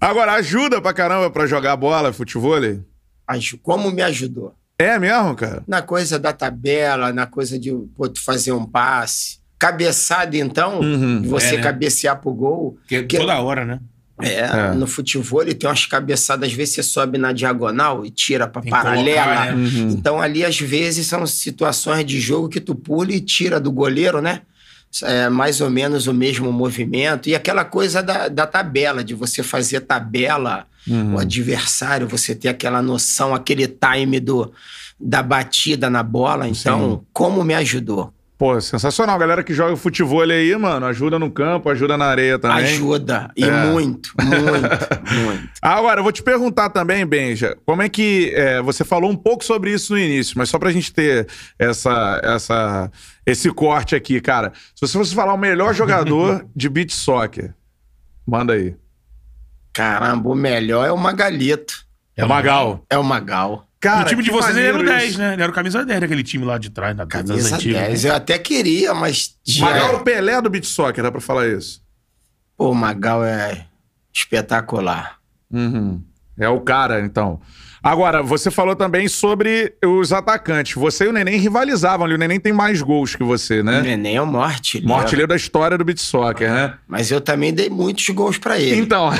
Agora, 0.00 0.32
ajuda 0.34 0.80
pra 0.80 0.92
caramba 0.92 1.30
pra 1.30 1.46
jogar 1.46 1.76
bola, 1.76 2.12
futebol? 2.12 2.58
Como 3.62 3.90
me 3.90 4.02
ajudou? 4.02 4.52
É 4.78 4.98
mesmo, 4.98 5.34
cara? 5.34 5.62
Na 5.66 5.80
coisa 5.80 6.18
da 6.18 6.32
tabela, 6.32 7.12
na 7.12 7.26
coisa 7.26 7.58
de 7.58 7.72
pô, 7.96 8.08
tu 8.08 8.22
fazer 8.22 8.52
um 8.52 8.66
passe. 8.66 9.38
Cabeçada, 9.58 10.36
então, 10.36 10.80
Uhum. 10.80 11.22
você 11.22 11.54
É, 11.54 11.56
né? 11.56 11.62
cabecear 11.62 12.20
pro 12.20 12.32
gol. 12.32 12.78
Que 12.86 13.02
Que- 13.04 13.18
toda 13.18 13.40
hora, 13.40 13.64
né? 13.64 13.80
É, 14.22 14.40
É. 14.40 14.70
no 14.74 14.86
futebol 14.86 15.42
ele 15.42 15.52
tem 15.54 15.68
umas 15.68 15.84
cabeçadas, 15.84 16.48
às 16.48 16.54
vezes 16.54 16.74
você 16.74 16.82
sobe 16.82 17.18
na 17.18 17.32
diagonal 17.32 18.04
e 18.04 18.10
tira 18.10 18.46
que 18.48 18.70
paralela. 18.70 19.22
colocar, 19.24 19.46
né? 19.46 19.52
Uhum. 19.54 19.88
Então 19.90 20.20
ali 20.20 20.42
às 20.42 20.58
vezes 20.58 21.06
são 21.06 21.26
situações 21.26 22.04
de 22.06 22.18
jogo 22.18 22.48
que 22.48 22.60
tu 22.60 22.74
pula 22.74 23.12
e 23.12 23.20
tira 23.20 23.60
do 23.60 23.70
goleiro, 23.70 24.22
né? 24.22 24.40
É 25.02 25.28
mais 25.28 25.60
ou 25.60 25.68
menos 25.68 26.06
o 26.06 26.14
mesmo 26.14 26.50
movimento. 26.50 27.28
E 27.28 27.34
aquela 27.34 27.62
coisa 27.64 28.02
da, 28.02 28.28
da 28.28 28.46
tabela, 28.46 29.04
de 29.04 29.12
você 29.12 29.42
fazer 29.42 29.80
tabela, 29.80 30.66
Uhum. 30.88 31.16
o 31.16 31.18
adversário, 31.18 32.06
você 32.08 32.34
ter 32.34 32.48
aquela 32.48 32.80
noção, 32.80 33.34
aquele 33.34 33.66
time 33.66 34.18
do, 34.20 34.50
da 34.98 35.22
batida 35.22 35.90
na 35.90 36.02
bola. 36.02 36.48
Então, 36.48 37.04
como 37.12 37.42
me 37.44 37.52
ajudou? 37.54 38.14
Pô, 38.38 38.60
sensacional. 38.60 39.18
Galera 39.18 39.42
que 39.42 39.54
joga 39.54 39.76
futebol 39.76 40.20
aí, 40.20 40.54
mano, 40.56 40.84
ajuda 40.86 41.18
no 41.18 41.30
campo, 41.30 41.70
ajuda 41.70 41.96
na 41.96 42.04
areia 42.04 42.38
também. 42.38 42.64
Ajuda. 42.64 43.30
E 43.34 43.44
É. 43.44 43.64
muito, 43.66 44.12
muito, 44.20 45.24
muito. 45.24 45.48
Agora, 45.62 46.00
eu 46.00 46.02
vou 46.02 46.12
te 46.12 46.22
perguntar 46.22 46.68
também, 46.68 47.06
Benja, 47.06 47.56
como 47.64 47.80
é 47.80 47.88
que. 47.88 48.32
é, 48.34 48.60
você 48.60 48.84
falou 48.84 49.10
um 49.10 49.16
pouco 49.16 49.42
sobre 49.42 49.72
isso 49.72 49.94
no 49.94 49.98
início, 49.98 50.34
mas 50.36 50.50
só 50.50 50.58
pra 50.58 50.70
gente 50.70 50.92
ter 50.92 51.26
essa, 51.58 52.20
essa, 52.22 52.90
esse 53.24 53.50
corte 53.50 53.94
aqui, 53.94 54.20
cara. 54.20 54.52
Se 54.74 54.82
você 54.86 54.98
fosse 54.98 55.14
falar 55.14 55.32
o 55.32 55.38
melhor 55.38 55.74
jogador 55.74 56.44
de 56.54 56.68
beach 56.68 56.94
soccer, 56.94 57.54
manda 58.26 58.52
aí. 58.52 58.76
Caramba, 59.72 60.28
o 60.28 60.34
melhor 60.34 60.86
é 60.86 60.92
o 60.92 60.98
Magalito. 60.98 61.86
É 62.14 62.24
Magal. 62.24 62.84
É 62.88 62.98
o 62.98 63.04
Magal. 63.04 63.65
Cara, 63.86 64.02
o 64.02 64.08
time 64.08 64.22
de 64.22 64.30
vocês 64.30 64.56
ele 64.56 64.66
era 64.66 64.74
o 64.74 64.78
maneiro 64.78 64.98
10, 64.98 65.10
isso. 65.10 65.18
né? 65.18 65.32
Ele 65.32 65.42
era 65.42 65.52
o 65.52 65.54
camisa 65.54 65.84
10 65.84 66.00
daquele 66.00 66.22
time 66.22 66.44
lá 66.44 66.58
de 66.58 66.70
trás, 66.70 66.96
na 66.96 67.04
das 67.04 67.12
Camisa 67.12 67.54
antigas. 67.56 67.80
10. 67.80 68.04
Eu 68.04 68.14
até 68.14 68.38
queria, 68.38 68.94
mas. 68.94 69.36
Magal 69.58 69.92
é 69.92 69.96
o 69.96 70.00
Pelé 70.00 70.40
do 70.40 70.50
beach 70.50 70.66
soccer, 70.66 71.02
dá 71.02 71.12
pra 71.12 71.20
falar 71.20 71.48
isso. 71.48 71.80
Pô, 72.56 72.70
o 72.70 72.74
Magal 72.74 73.24
é 73.24 73.66
espetacular. 74.12 75.18
Uhum. 75.50 76.02
É 76.38 76.48
o 76.48 76.60
cara, 76.60 77.00
então. 77.00 77.40
Agora, 77.86 78.20
você 78.20 78.50
falou 78.50 78.74
também 78.74 79.06
sobre 79.06 79.74
os 79.84 80.12
atacantes. 80.12 80.74
Você 80.74 81.04
e 81.04 81.08
o 81.08 81.12
Neném 81.12 81.38
rivalizavam 81.38 82.04
ali. 82.04 82.14
O 82.16 82.18
Neném 82.18 82.40
tem 82.40 82.52
mais 82.52 82.82
gols 82.82 83.14
que 83.14 83.22
você, 83.22 83.60
O 83.60 83.64
né? 83.64 83.80
Neném 83.80 84.16
é 84.16 84.20
o. 84.22 84.26
Maior 84.26 84.56
artilheiro 84.98 85.28
da 85.28 85.36
história 85.36 85.78
do 85.78 85.84
beat 85.84 86.00
soccer, 86.00 86.50
né? 86.52 86.74
Mas 86.88 87.12
eu 87.12 87.20
também 87.20 87.54
dei 87.54 87.70
muitos 87.70 88.08
gols 88.08 88.38
pra 88.38 88.58
ele. 88.58 88.80
Então, 88.80 89.10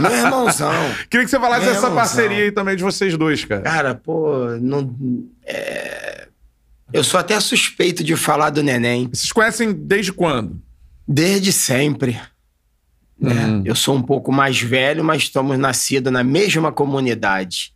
Meu 0.00 0.10
irmãozão. 0.10 0.72
queria 1.10 1.24
que 1.26 1.30
você 1.30 1.38
falasse 1.38 1.66
dessa 1.66 1.90
parceria 1.90 2.44
aí 2.44 2.50
também 2.50 2.76
de 2.76 2.82
vocês 2.82 3.14
dois, 3.18 3.44
cara. 3.44 3.60
Cara, 3.60 3.94
pô, 3.94 4.46
não. 4.58 4.96
é, 5.44 6.28
Eu 6.94 7.04
sou 7.04 7.20
até 7.20 7.38
suspeito 7.40 8.02
de 8.02 8.16
falar 8.16 8.48
do 8.48 8.62
Neném. 8.62 9.10
Vocês 9.12 9.30
conhecem 9.32 9.70
desde 9.70 10.14
quando? 10.14 10.58
Desde 11.06 11.52
sempre. 11.52 12.18
né? 13.20 13.44
Uhum. 13.46 13.62
Eu 13.66 13.74
sou 13.74 13.94
um 13.94 14.02
pouco 14.02 14.32
mais 14.32 14.58
velho, 14.62 15.04
mas 15.04 15.24
estamos 15.24 15.58
nascidos 15.58 16.10
na 16.10 16.24
mesma 16.24 16.72
comunidade. 16.72 17.71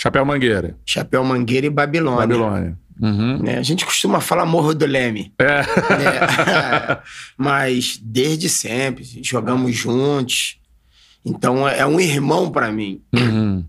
Chapéu 0.00 0.24
Mangueira, 0.24 0.78
Chapéu 0.86 1.24
Mangueira 1.24 1.66
e 1.66 1.70
Babilônia. 1.70 2.20
Babilônia. 2.20 2.78
Uhum. 3.00 3.42
né? 3.42 3.58
A 3.58 3.62
gente 3.62 3.84
costuma 3.84 4.20
falar 4.20 4.46
Morro 4.46 4.72
do 4.72 4.86
Leme. 4.86 5.32
É. 5.40 5.62
né? 5.62 7.02
Mas 7.36 7.98
desde 8.00 8.48
sempre, 8.48 9.04
jogamos 9.22 9.74
juntos. 9.74 10.56
Então 11.24 11.68
é 11.68 11.84
um 11.84 11.98
irmão 11.98 12.48
pra 12.48 12.70
mim. 12.70 13.02
Uhum. 13.12 13.64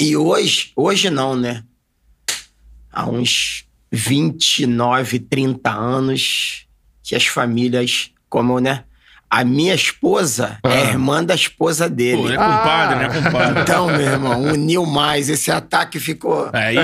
E 0.00 0.16
hoje, 0.16 0.72
hoje 0.74 1.10
não, 1.10 1.36
né? 1.36 1.62
Há 2.90 3.06
uns 3.06 3.66
29, 3.92 5.18
30 5.18 5.70
anos 5.70 6.66
que 7.02 7.14
as 7.14 7.26
famílias, 7.26 8.10
como, 8.30 8.58
né? 8.58 8.84
A 9.36 9.42
minha 9.44 9.74
esposa 9.74 10.58
é 10.62 10.68
Ah. 10.68 10.80
irmã 10.90 11.24
da 11.24 11.34
esposa 11.34 11.88
Pô, 11.88 11.94
dele. 11.96 12.34
é 12.34 12.36
compadre, 12.36 12.96
né? 13.00 13.08
Compadre. 13.22 13.60
Então, 13.62 13.86
meu 13.88 14.00
irmão, 14.00 14.42
uniu 14.42 14.86
mais. 14.86 15.28
Esse 15.28 15.50
ataque 15.50 15.98
ficou 15.98 16.50
Aí, 16.52 16.76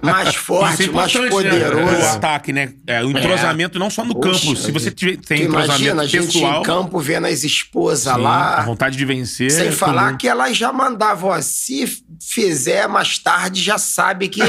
mais 0.00 0.28
isso 0.28 0.38
é 0.38 0.40
forte, 0.40 0.90
mais 0.90 1.14
importante, 1.14 1.22
né? 1.22 1.26
O 1.26 1.30
poderoso. 1.30 2.06
ataque, 2.16 2.52
né? 2.52 2.68
É, 2.86 3.02
o 3.02 3.10
entrosamento 3.10 3.76
não 3.78 3.90
só 3.90 4.04
no 4.04 4.14
campo. 4.20 4.54
Se 4.54 4.70
você 4.70 4.90
tiver, 4.92 5.16
tem 5.16 5.38
Tu 5.38 5.44
imagina 5.46 5.64
entrosamento 5.74 6.00
a 6.00 6.06
gente 6.06 6.26
pessoal, 6.32 6.60
em 6.60 6.62
campo 6.62 6.98
vendo 7.00 7.26
as 7.26 7.42
esposas 7.42 8.14
sim, 8.14 8.20
lá. 8.20 8.58
a 8.58 8.62
vontade 8.62 8.96
de 8.96 9.04
vencer. 9.04 9.50
Sem 9.50 9.68
é 9.68 9.72
falar 9.72 10.06
comum. 10.06 10.16
que 10.18 10.28
elas 10.28 10.56
já 10.56 10.72
mandavam, 10.72 11.30
ó, 11.30 11.40
se 11.40 11.84
fizer 12.20 12.86
mais 12.86 13.18
tarde, 13.18 13.60
já 13.60 13.78
sabe 13.78 14.28
que 14.28 14.40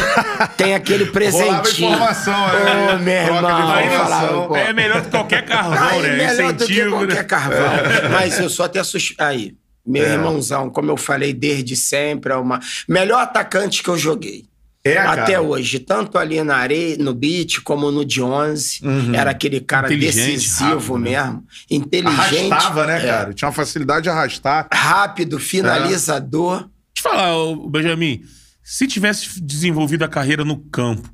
tem 0.57 0.75
aquele 0.75 1.05
Rolava 1.15 1.61
presentinho. 1.61 1.89
informação, 1.93 2.33
Ô, 2.33 2.97
né? 2.97 2.97
meu 3.01 3.25
Troca 3.39 3.53
de 3.55 3.59
irmão, 3.61 3.81
informação. 3.83 4.19
falava, 4.27 4.47
pô. 4.47 4.55
é 4.57 4.73
melhor 4.73 5.01
que 5.01 5.09
qualquer 5.09 5.45
carvão, 5.45 5.89
Aí, 5.89 6.01
né? 6.01 6.25
Incentivo, 6.33 7.14
qualquer 7.23 7.23
né? 7.23 7.23
carvão. 7.23 8.09
Mas 8.11 8.39
eu 8.39 8.49
sou 8.49 8.65
até 8.65 8.83
suspeito. 8.83 9.21
Aí, 9.23 9.55
meu 9.85 10.03
É. 10.05 10.13
irmãozão, 10.13 10.69
como 10.69 10.91
eu 10.91 10.97
falei 10.97 11.33
desde 11.33 11.75
sempre, 11.75 12.33
é 12.33 12.35
uma 12.35 12.59
melhor 12.87 13.21
atacante 13.21 13.83
que 13.83 13.89
eu 13.89 13.97
joguei. 13.97 14.45
É, 14.83 14.93
cara. 14.93 15.23
Até 15.23 15.39
hoje, 15.39 15.79
tanto 15.79 16.15
ali 16.15 16.43
na 16.43 16.57
areia, 16.57 16.95
no 16.99 17.11
beat, 17.11 17.59
como 17.63 17.89
no 17.89 18.05
de 18.05 18.21
11. 18.21 18.81
Uhum. 18.83 19.15
Era 19.15 19.31
aquele 19.31 19.59
cara 19.59 19.87
decisivo 19.87 20.93
rápido, 20.93 20.97
né? 20.99 21.09
mesmo. 21.09 21.43
Inteligente. 21.71 22.51
Arrastava, 22.51 22.85
né, 22.85 22.99
é, 22.99 23.07
cara? 23.07 23.33
Tinha 23.33 23.47
uma 23.47 23.53
facilidade 23.53 24.03
de 24.03 24.09
arrastar. 24.09 24.67
Rápido, 24.71 25.39
finalizador. 25.39 26.69
Deixa 26.93 27.07
eu 27.07 27.11
falar, 27.11 27.69
Benjamin, 27.69 28.21
se 28.63 28.87
tivesse 28.87 29.41
desenvolvido 29.41 30.03
a 30.03 30.07
carreira 30.07 30.45
no 30.45 30.57
campo, 30.57 31.09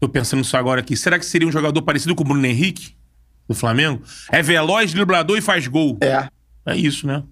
tô 0.00 0.08
pensando 0.08 0.40
nisso 0.40 0.56
agora 0.56 0.80
aqui, 0.80 0.96
será 0.96 1.16
que 1.16 1.24
seria 1.24 1.46
um 1.46 1.52
jogador 1.52 1.82
parecido 1.82 2.16
com 2.16 2.24
o 2.24 2.26
Bruno 2.26 2.44
Henrique, 2.44 2.96
do 3.48 3.54
Flamengo? 3.54 4.02
É 4.30 4.42
veloz, 4.42 4.92
driblador 4.92 5.36
e 5.38 5.40
faz 5.40 5.66
gol. 5.66 5.98
É. 6.00 6.28
É 6.66 6.76
isso, 6.76 7.06
né? 7.06 7.22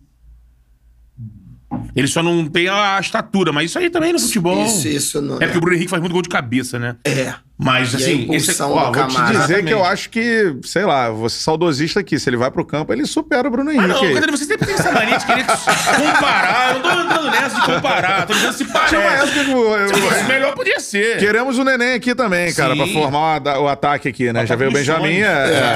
Ele 1.94 2.06
só 2.06 2.22
não 2.22 2.46
tem 2.46 2.68
a 2.68 2.98
estatura, 3.00 3.52
mas 3.52 3.70
isso 3.70 3.78
aí 3.78 3.88
também 3.88 4.12
no 4.12 4.18
futebol. 4.18 4.64
Isso, 4.64 4.88
isso 4.88 5.20
não 5.22 5.36
É 5.36 5.46
porque 5.46 5.58
o 5.58 5.60
Bruno 5.60 5.76
Henrique 5.76 5.90
faz 5.90 6.00
muito 6.00 6.12
gol 6.12 6.22
de 6.22 6.28
cabeça, 6.28 6.78
né? 6.78 6.96
É. 7.04 7.34
Mas 7.62 7.92
E 7.92 7.96
assim, 7.96 8.04
esse, 8.04 8.22
impulsão 8.22 8.72
Ó, 8.72 8.90
vou 8.92 9.06
te 9.06 9.32
dizer 9.38 9.64
que 9.64 9.72
eu 9.72 9.84
acho 9.84 10.10
que, 10.10 10.56
sei 10.64 10.84
lá, 10.84 11.10
você 11.10 11.38
saudosista 11.40 12.00
aqui, 12.00 12.18
se 12.18 12.28
ele 12.28 12.36
vai 12.36 12.50
pro 12.50 12.64
campo, 12.64 12.92
ele 12.92 13.06
supera 13.06 13.46
o 13.46 13.50
Bruno 13.50 13.70
Ah, 13.70 13.74
Henrique. 13.74 13.88
não, 13.88 14.02
aí. 14.02 14.14
Cadê? 14.14 14.30
você 14.30 14.44
sempre 14.44 14.66
tem 14.66 14.74
essa 14.74 14.90
mania 14.90 15.16
de 15.16 15.24
querer 15.26 15.44
comparar. 15.46 16.74
Eu 16.74 16.80
não 16.80 16.82
tô 16.82 17.00
entrando 17.00 17.30
nessa 17.30 17.60
de 17.60 17.66
comparar. 17.66 18.26
Tô 18.26 18.32
dizendo 18.32 18.52
se 18.52 18.64
parece. 18.64 18.96
essa 18.96 19.26
que 19.32 19.50
eu- 19.50 19.88
Se 19.88 20.00
fosse 20.00 20.20
eu- 20.20 20.24
melhor, 20.24 20.54
podia 20.54 20.80
ser. 20.80 21.18
Queremos 21.18 21.58
o 21.58 21.64
neném 21.64 21.94
aqui 21.94 22.14
também, 22.14 22.52
cara, 22.52 22.74
Sim. 22.74 22.78
pra 22.78 22.86
formar 22.88 23.40
o, 23.58 23.62
o 23.64 23.68
ataque 23.68 24.08
aqui, 24.08 24.24
né? 24.24 24.30
Ataque 24.40 24.48
Já 24.48 24.56
veio 24.56 24.70
o 24.70 24.74
Benjamin, 24.74 25.20
é, 25.20 25.24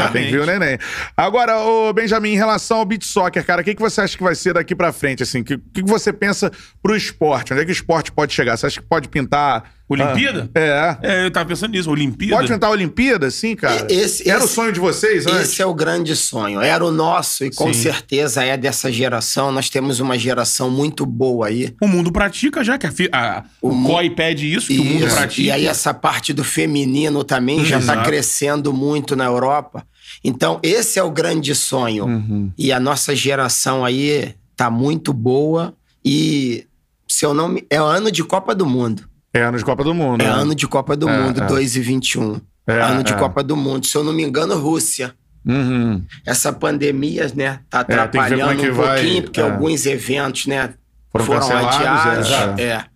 é, 0.07 0.09
tem 0.12 0.24
que 0.26 0.30
vir 0.32 0.41
o 0.41 0.47
neném. 0.47 0.78
Agora, 1.16 1.59
ô 1.61 1.93
Benjamin, 1.93 2.32
em 2.32 2.37
relação 2.37 2.78
ao 2.78 2.84
beat 2.84 3.05
soccer, 3.05 3.45
cara, 3.45 3.61
o 3.62 3.64
que, 3.64 3.74
que 3.74 3.80
você 3.82 4.01
acha 4.01 4.16
que 4.16 4.22
vai 4.22 4.34
ser 4.34 4.55
daqui 4.55 4.74
pra 4.74 4.93
frente, 4.93 5.22
assim? 5.22 5.41
O 5.41 5.45
que, 5.45 5.57
que 5.59 5.82
que 5.82 5.89
você 5.89 6.12
pensa 6.12 6.51
pro 6.82 6.97
esporte? 6.97 7.53
Onde 7.53 7.62
é 7.62 7.64
que 7.64 7.70
o 7.70 7.72
esporte 7.72 8.11
pode 8.12 8.32
chegar? 8.32 8.57
Você 8.57 8.66
acha 8.66 8.80
que 8.80 8.87
pode 8.87 9.09
pintar... 9.09 9.75
Olimpíada? 9.89 10.51
Ah, 10.55 10.99
é. 11.03 11.22
É, 11.22 11.26
eu 11.26 11.30
tava 11.30 11.49
pensando 11.49 11.70
nisso. 11.70 11.89
Olimpíada? 11.91 12.37
Pode 12.37 12.53
pintar 12.53 12.68
a 12.70 12.72
Olimpíada, 12.72 13.30
sim, 13.30 13.55
cara? 13.55 13.87
Esse- 13.89 14.28
Era 14.28 14.41
o 14.41 14.45
esse- 14.45 14.55
sonho 14.55 14.72
de 14.72 14.80
vocês 14.80 15.26
antes? 15.26 15.51
Esse 15.53 15.62
é 15.62 15.66
o 15.66 15.72
grande 15.72 16.16
sonho. 16.16 16.61
Era 16.61 16.84
o 16.84 16.91
nosso 16.91 17.45
e 17.45 17.51
com 17.55 17.72
Sim. 17.72 17.82
certeza 17.82 18.43
é 18.43 18.57
dessa 18.57 18.91
geração. 18.91 19.53
Nós 19.53 19.70
temos 19.70 20.01
uma 20.01 20.18
geração 20.18 20.68
muito 20.70 21.07
boa 21.07 21.47
aí. 21.47 21.72
O 21.80 21.87
mundo 21.87 22.11
pratica 22.11 22.64
já, 22.64 22.76
que 22.76 22.87
a, 22.87 22.93
a- 23.12 23.45
o, 23.62 23.70
mu- 23.72 23.89
COI 23.91 24.11
pede 24.11 24.53
isso, 24.53 24.66
que 24.68 24.78
o 24.80 24.84
mundo 24.84 25.07
Isso. 25.07 25.14
pratica. 25.16 25.43
E 25.49 25.51
aí 25.53 25.66
essa 25.66 25.95
parte 25.95 26.32
do 26.32 26.43
feminino 26.43 27.22
também 27.22 27.64
já 27.64 27.78
está 27.78 28.03
crescendo 28.03 28.72
muito 28.72 29.14
na 29.14 29.24
Europa. 29.26 29.87
Então 30.24 30.59
esse 30.62 30.99
é 30.99 31.03
o 31.03 31.11
grande 31.11 31.55
sonho. 31.55 32.07
Uhum. 32.07 32.51
E 32.59 32.72
a 32.72 32.80
nossa 32.80 33.14
geração 33.14 33.84
aí 33.84 34.34
tá 34.57 34.68
muito 34.70 35.12
boa 35.12 35.74
e 36.05 36.66
se 37.07 37.24
eu 37.24 37.32
não 37.34 37.49
me... 37.49 37.64
é 37.70 37.76
ano 37.76 38.11
de 38.11 38.24
Copa 38.24 38.55
do 38.55 38.66
Mundo. 38.66 39.05
É 39.39 39.43
ano 39.43 39.59
de 39.59 39.64
Copa 39.64 39.84
do 39.84 39.95
Mundo. 39.95 40.20
É 40.22 40.24
né? 40.24 40.30
ano 40.30 40.55
de 40.55 40.66
Copa 40.66 40.97
do 40.97 41.09
É, 41.09 41.18
Mundo, 41.22 41.43
é. 41.43 41.47
2 41.47 41.76
e 41.76 41.80
21. 41.80 42.41
É, 42.66 42.80
ano 42.80 43.03
de 43.03 43.12
é. 43.12 43.16
Copa 43.16 43.43
do 43.43 43.57
Mundo. 43.57 43.87
Se 43.87 43.97
eu 43.97 44.03
não 44.05 44.12
me 44.12 44.22
engano, 44.22 44.57
Rússia. 44.59 45.14
Uhum. 45.45 46.03
Essa 46.26 46.53
pandemia, 46.53 47.30
né, 47.37 47.61
tá 47.70 47.84
que 47.84 47.93
ver 47.93 48.01
atrapalhando 48.01 48.64
é 48.66 48.70
um 48.70 48.74
vai- 48.74 48.97
pouquinho, 49.01 49.22
porque 49.22 49.41
é. 49.41 49.45
alguns 49.45 49.87
eventos, 49.87 50.47
né, 50.47 50.74
Foram 51.12 51.24
foram, 51.24 51.68
adiados. 51.68 52.30
é, 52.59 52.62
É. 52.62 52.72
Essa 52.72 52.89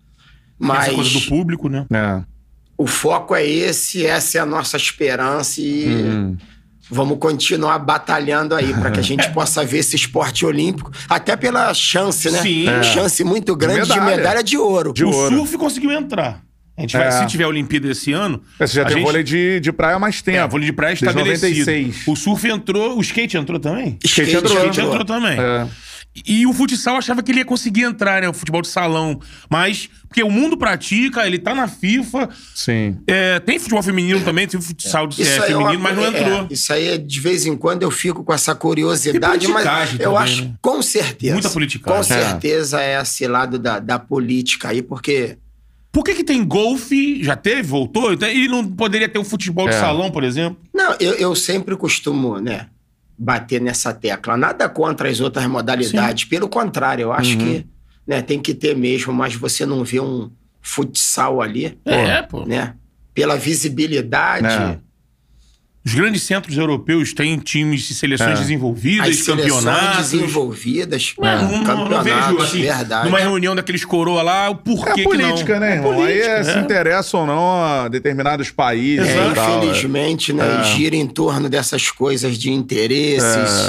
Mas 0.58 0.92
coisa 0.92 1.10
do 1.10 1.20
público, 1.26 1.68
né? 1.68 1.86
É. 1.92 2.22
o 2.76 2.86
foco 2.86 3.34
é 3.36 3.46
esse, 3.46 4.04
essa 4.04 4.38
é 4.38 4.40
a 4.40 4.46
nossa 4.46 4.76
esperança 4.76 5.60
e 5.60 5.86
Uhum. 5.86 6.36
Vamos 6.90 7.18
continuar 7.18 7.78
batalhando 7.78 8.54
aí 8.54 8.72
para 8.74 8.90
que 8.90 9.00
a 9.00 9.02
gente 9.02 9.28
possa 9.32 9.64
ver 9.64 9.78
esse 9.78 9.96
esporte 9.96 10.44
olímpico, 10.44 10.90
até 11.08 11.36
pela 11.36 11.72
chance, 11.74 12.30
né? 12.30 12.42
Sim. 12.42 12.68
É. 12.68 12.82
Chance 12.82 13.22
muito 13.24 13.54
grande 13.56 13.82
de 13.88 13.94
medalha. 14.00 14.16
medalha, 14.16 14.42
de 14.42 14.56
ouro. 14.58 14.92
De 14.92 15.04
o 15.04 15.10
ouro. 15.10 15.36
surf 15.36 15.56
conseguiu 15.58 15.92
entrar. 15.92 16.42
A 16.76 16.80
gente 16.82 16.96
vai, 16.96 17.08
É. 17.08 17.10
se 17.10 17.26
tiver 17.26 17.46
Olimpíada 17.46 17.88
esse 17.88 18.10
ano. 18.12 18.40
É, 18.58 18.66
Você 18.66 18.74
já 18.76 18.82
a 18.82 18.84
tem 18.86 18.96
gente- 18.96 19.04
vôlei 19.04 19.22
de, 19.22 19.60
de 19.60 19.70
praia 19.70 19.96
há 19.96 19.98
mais 19.98 20.22
tempo. 20.22 20.38
É, 20.38 20.48
vôlei 20.48 20.66
de 20.66 20.72
praia 20.72 20.94
estabelecido. 20.94 21.48
96. 21.50 22.02
O 22.06 22.16
surf 22.16 22.48
entrou, 22.48 22.96
o 22.96 23.00
skate 23.02 23.36
entrou 23.36 23.60
também? 23.60 23.98
Skate 24.02 24.30
Skate 24.30 24.36
entrou. 24.46 24.56
skate 24.70 24.80
entrou 24.80 25.04
também. 25.04 25.38
É. 25.38 25.66
E 26.26 26.44
o 26.44 26.52
futsal 26.52 26.96
achava 26.96 27.22
que 27.22 27.30
ele 27.30 27.38
ia 27.38 27.44
conseguir 27.44 27.82
entrar, 27.82 28.20
né? 28.20 28.28
O 28.28 28.32
futebol 28.34 28.60
de 28.60 28.68
salão. 28.68 29.20
Mas, 29.48 29.88
porque 30.08 30.22
o 30.24 30.30
mundo 30.30 30.56
pratica, 30.56 31.24
ele 31.24 31.38
tá 31.38 31.54
na 31.54 31.68
FIFA. 31.68 32.28
Sim. 32.54 32.98
É, 33.06 33.38
tem 33.38 33.58
futebol 33.60 33.82
feminino 33.82 34.20
também, 34.24 34.46
tem 34.46 34.60
futsal 34.60 35.06
de, 35.06 35.22
é, 35.22 35.26
aí 35.26 35.38
é 35.38 35.40
feminino, 35.46 35.70
uma- 35.70 35.78
mas 35.78 35.96
não 35.96 36.04
é, 36.04 36.08
entrou. 36.08 36.46
isso 36.50 36.72
aí, 36.72 36.98
de 36.98 37.20
vez 37.20 37.46
em 37.46 37.56
quando, 37.56 37.82
eu 37.84 37.90
fico 37.92 38.24
com 38.24 38.34
essa 38.34 38.54
curiosidade, 38.56 39.46
mas 39.46 39.62
politicagem 39.64 39.94
eu 40.00 40.12
também, 40.12 40.18
acho, 40.22 40.44
né? 40.46 40.54
com 40.60 40.82
certeza. 40.82 41.32
Muita 41.34 41.50
politicagem. 41.50 42.08
Com 42.08 42.14
É. 42.14 42.28
certeza 42.30 42.80
é 42.82 43.00
esse 43.00 43.26
lado 43.28 43.56
da, 43.58 43.78
da 43.78 43.98
política 43.98 44.68
aí, 44.70 44.82
porque 44.82 45.38
Por 45.92 46.04
que, 46.04 46.14
que 46.14 46.22
tem 46.24 46.44
golfe? 46.44 47.20
Já 47.22 47.34
teve? 47.34 47.62
Voltou? 47.62 48.12
Então, 48.12 48.28
E 48.28 48.46
não 48.46 48.64
poderia 48.64 49.08
ter 49.08 49.18
o 49.18 49.24
futebol 49.24 49.68
de 49.68 49.74
É. 49.74 49.80
salão, 49.80 50.08
por 50.10 50.22
exemplo? 50.22 50.56
Não, 50.72 50.94
eu, 51.00 51.14
eu 51.14 51.34
sempre 51.34 51.74
costumo, 51.76 52.38
né, 52.38 52.66
bater 53.22 53.60
nessa 53.60 53.92
tecla. 53.92 54.34
Nada 54.34 54.66
contra 54.66 55.10
as 55.10 55.20
outras 55.20 55.44
modalidades. 55.46 56.24
Pelo 56.24 56.48
contrário, 56.48 57.02
eu 57.02 57.12
acho 57.12 57.32
Uhum. 57.32 57.38
que 57.38 57.66
né, 58.06 58.22
tem 58.22 58.40
que 58.40 58.54
ter 58.54 58.74
mesmo, 58.74 59.12
mas 59.12 59.34
você 59.34 59.66
não 59.66 59.84
vê 59.84 60.00
um 60.00 60.30
futsal 60.62 61.42
ali, 61.42 61.78
É, 61.84 62.22
pô. 62.22 62.46
né? 62.46 62.74
Pela 63.12 63.36
visibilidade, 63.36 64.46
É. 64.46 64.78
Os 65.84 65.94
grandes 65.94 66.22
centros 66.24 66.58
europeus 66.58 67.14
têm 67.14 67.38
times 67.38 67.88
e 67.88 67.94
seleções 67.94 68.38
É. 68.38 68.42
desenvolvidas, 68.42 69.08
as 69.08 69.16
seleções 69.24 69.64
campeonatos. 69.64 70.10
desenvolvidas, 70.10 71.14
Não, 71.18 71.24
não- 71.24 71.50
não, 71.52 71.64
campeonatos, 71.64 72.04
vejo, 72.04 72.42
assim, 72.42 72.60
verdade. 72.62 73.04
numa 73.06 73.18
reunião 73.18 73.54
daqueles 73.56 73.84
coroa 73.84 74.20
lá, 74.22 74.50
o 74.50 74.52
É 74.52 74.56
porquê 74.56 75.00
a 75.00 75.04
política, 75.04 75.44
que 75.44 75.52
não. 75.54 75.60
né, 75.60 75.74
irmão? 75.76 75.94
política, 75.94 76.24
Aí 76.34 76.40
é, 76.40 76.44
se 76.44 76.50
é. 76.50 76.60
interessa 76.60 77.16
ou 77.16 77.26
não 77.26 77.62
a 77.62 77.88
determinados 77.88 78.50
países 78.50 79.08
É, 79.08 79.30
e 79.30 79.34
tal. 79.34 79.58
infelizmente, 79.64 80.32
né? 80.34 80.60
É. 80.60 80.64
Gira 80.64 80.96
em 80.96 81.06
torno 81.06 81.48
dessas 81.48 81.90
coisas 81.90 82.36
de 82.36 82.50
interesses, 82.50 83.22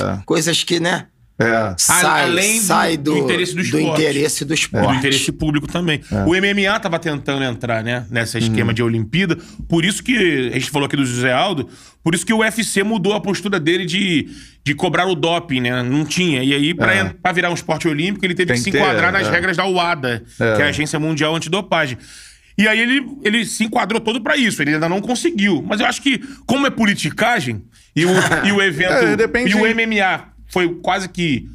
É. 0.03 0.19
coisas 0.25 0.63
que, 0.65 0.81
né? 0.81 1.05
É. 1.41 1.75
Sai, 1.77 2.23
além 2.23 2.59
do- 2.59 2.63
sai 2.65 2.97
do 2.97 3.11
do, 3.13 3.17
interesse 3.19 3.51
do 3.53 3.57
do 3.57 3.63
esporte. 3.63 4.01
interesse 4.01 4.45
do 4.45 4.53
É, 4.53 4.55
esporte. 4.55 4.87
do 4.87 4.93
interesse 4.95 5.31
público 5.31 5.67
também. 5.67 6.01
O 6.27 6.35
MMA 6.35 6.79
tava 6.79 6.99
tentando 6.99 7.43
entrar, 7.43 7.83
né? 7.83 8.05
Nessa 8.09 8.37
esquema 8.37 8.73
de 8.73 8.81
Olimpíada. 8.83 9.37
Por 9.67 9.83
isso 9.85 10.03
que 10.03 10.49
a 10.51 10.53
gente 10.53 10.69
falou 10.69 10.85
aqui 10.85 10.95
do 10.95 11.05
José 11.05 11.31
Aldo, 11.33 11.67
por 12.03 12.15
isso 12.15 12.25
que 12.25 12.33
o 12.33 12.37
UFC 12.39 12.83
mudou 12.83 13.13
a 13.13 13.19
postura 13.21 13.59
dele 13.59 13.85
de, 13.85 14.27
de 14.63 14.73
cobrar 14.73 15.05
o 15.05 15.15
doping, 15.15 15.61
né? 15.61 15.83
Não 15.83 16.03
tinha. 16.05 16.43
E 16.43 16.53
aí, 16.53 16.73
pra, 16.73 16.93
É. 16.93 17.03
pra 17.05 17.31
virar 17.31 17.49
um 17.49 17.53
esporte 17.53 17.87
olímpico, 17.87 18.25
ele 18.25 18.33
teve 18.35 18.53
Tem 18.53 18.57
que 18.57 18.63
se 18.63 18.71
ter, 18.71 18.79
enquadrar 18.79 19.11
nas 19.11 19.27
é. 19.27 19.31
regras 19.31 19.57
da 19.57 19.65
UADA, 19.67 20.23
É. 20.39 20.55
que 20.55 20.61
é 20.61 20.65
a 20.65 20.69
Agência 20.69 20.99
Mundial 20.99 21.35
Antidopagem. 21.35 21.97
E 22.57 22.67
aí 22.67 22.79
ele, 22.79 23.01
ele 23.23 23.45
se 23.45 23.63
enquadrou 23.63 23.99
todo 23.99 24.21
pra 24.21 24.35
isso. 24.35 24.61
Ele 24.61 24.73
ainda 24.73 24.87
não 24.89 24.99
conseguiu. 25.01 25.63
Mas 25.67 25.79
eu 25.79 25.85
acho 25.85 26.01
que, 26.01 26.19
como 26.45 26.67
é 26.67 26.69
politicagem, 26.69 27.63
e 27.95 28.05
o, 28.05 28.09
e 28.45 28.51
o 28.51 28.61
evento. 28.61 28.91
É, 28.91 29.47
E 29.47 29.55
o 29.55 29.65
MMA 29.75 30.30
foi 30.51 30.69
quase 30.81 31.07
que. 31.09 31.47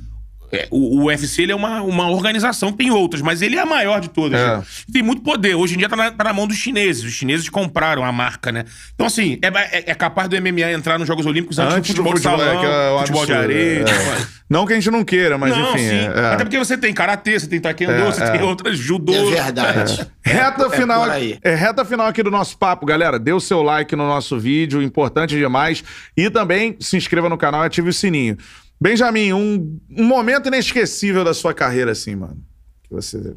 é, 0.53 0.68
o, 0.70 1.01
o 1.01 1.05
UFC 1.07 1.42
ele 1.42 1.53
é 1.53 1.57
uma, 1.57 1.82
uma 1.82 2.09
organização, 2.09 2.72
tem 2.72 2.90
outras, 2.90 3.20
mas 3.20 3.42
ele 3.42 3.57
é 3.57 3.61
a 3.61 3.66
maior 3.66 4.01
de 4.01 4.09
todas. 4.09 4.40
É. 4.40 4.57
né? 4.59 4.62
Tem 4.92 5.03
muito 5.03 5.22
poder. 5.22 5.55
Hoje 5.55 5.74
em 5.74 5.78
dia 5.78 5.88
tá 5.88 5.97
na, 5.97 6.11
tá 6.11 6.24
na 6.24 6.32
mão 6.32 6.47
dos 6.47 6.57
chineses. 6.57 7.03
Os 7.05 7.12
chineses 7.12 7.49
compraram 7.49 8.05
a 8.05 8.12
marca, 8.12 8.51
né? 8.53 8.64
Então, 8.94 9.07
assim, 9.07 9.38
é, 9.42 9.49
é- 9.78 9.90
é 9.90 9.94
capaz 9.94 10.28
do 10.28 10.36
MMA 10.40 10.70
entrar 10.72 10.99
nos 10.99 11.09
Jogos 11.09 11.26
Olímpicos 11.26 11.59
antes, 11.59 11.74
Antes 11.76 11.94
do 11.94 12.03
futebol, 12.05 12.14
de 12.14 12.20
é, 12.20 12.22
salão, 12.22 12.61
que 12.61 12.66
é 12.66 12.99
futebol 12.99 13.26
de 13.26 13.32
absurdo, 13.32 13.53
areia. 13.53 13.80
é. 13.80 13.84
tipo, 13.84 14.36
Não 14.49 14.64
que 14.64 14.72
a 14.72 14.76
gente 14.76 14.90
não 14.92 15.05
queira, 15.05 15.36
mas 15.36 15.51
não, 15.57 15.74
enfim. 15.74 15.88
sim. 15.88 16.07
Até 16.07 16.44
porque 16.44 16.57
você 16.59 16.78
tem 16.78 16.94
karatê, 16.94 17.40
você 17.40 17.49
tem 17.49 17.59
taekwondo, 17.61 17.92
É, 17.92 18.05
você 18.05 18.22
é. 18.22 18.30
tem 18.30 18.42
outras 18.42 18.78
judô. 18.78 19.12
É 19.12 19.24
verdade. 19.42 20.07
Reta 20.24 20.66
É 20.66 20.70
final, 20.70 21.05
é 21.11 21.55
reta 21.57 21.84
final 21.84 22.07
aqui 22.07 22.22
do 22.22 22.30
nosso 22.30 22.57
papo, 22.57 22.86
galera. 22.86 23.18
Dê 23.18 23.32
o 23.32 23.40
seu 23.40 23.61
like 23.62 23.97
no 23.97 24.07
nosso 24.07 24.38
vídeo, 24.38 24.80
importante 24.80 25.36
demais. 25.36 25.82
E 26.16 26.30
também 26.30 26.76
se 26.78 26.97
inscreva 26.97 27.28
no 27.28 27.36
canal 27.36 27.64
e 27.64 27.66
ative 27.66 27.88
o 27.88 27.92
sininho. 27.92 28.36
Benjamin, 28.81 29.33
um, 29.33 29.81
um 29.91 30.05
momento 30.05 30.49
inesquecível 30.49 31.24
da 31.24 31.33
sua 31.33 31.55
carreira, 31.55 31.93
assim, 31.93 32.14
mano. 32.14 32.43
Que 32.83 32.91
você. 32.91 33.35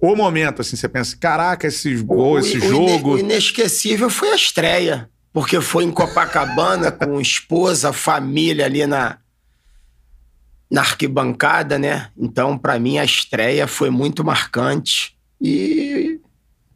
O 0.00 0.14
momento, 0.14 0.60
assim, 0.60 0.76
você 0.76 0.88
pensa, 0.88 1.16
caraca, 1.16 1.66
esse 1.66 1.96
gol, 1.96 2.38
esse 2.38 2.58
o, 2.58 2.60
jogo. 2.60 3.14
o 3.14 3.18
inesquecível 3.18 4.10
foi 4.10 4.30
a 4.30 4.36
estreia, 4.36 5.10
porque 5.32 5.60
foi 5.60 5.84
em 5.84 5.90
Copacabana 5.90 6.92
com 6.92 7.20
esposa, 7.20 7.92
família 7.92 8.66
ali 8.66 8.86
na 8.86 9.18
na 10.68 10.80
arquibancada, 10.80 11.78
né? 11.78 12.08
Então, 12.18 12.58
pra 12.58 12.76
mim 12.76 12.98
a 12.98 13.04
estreia 13.04 13.68
foi 13.68 13.88
muito 13.88 14.24
marcante 14.24 15.16
e 15.40 16.20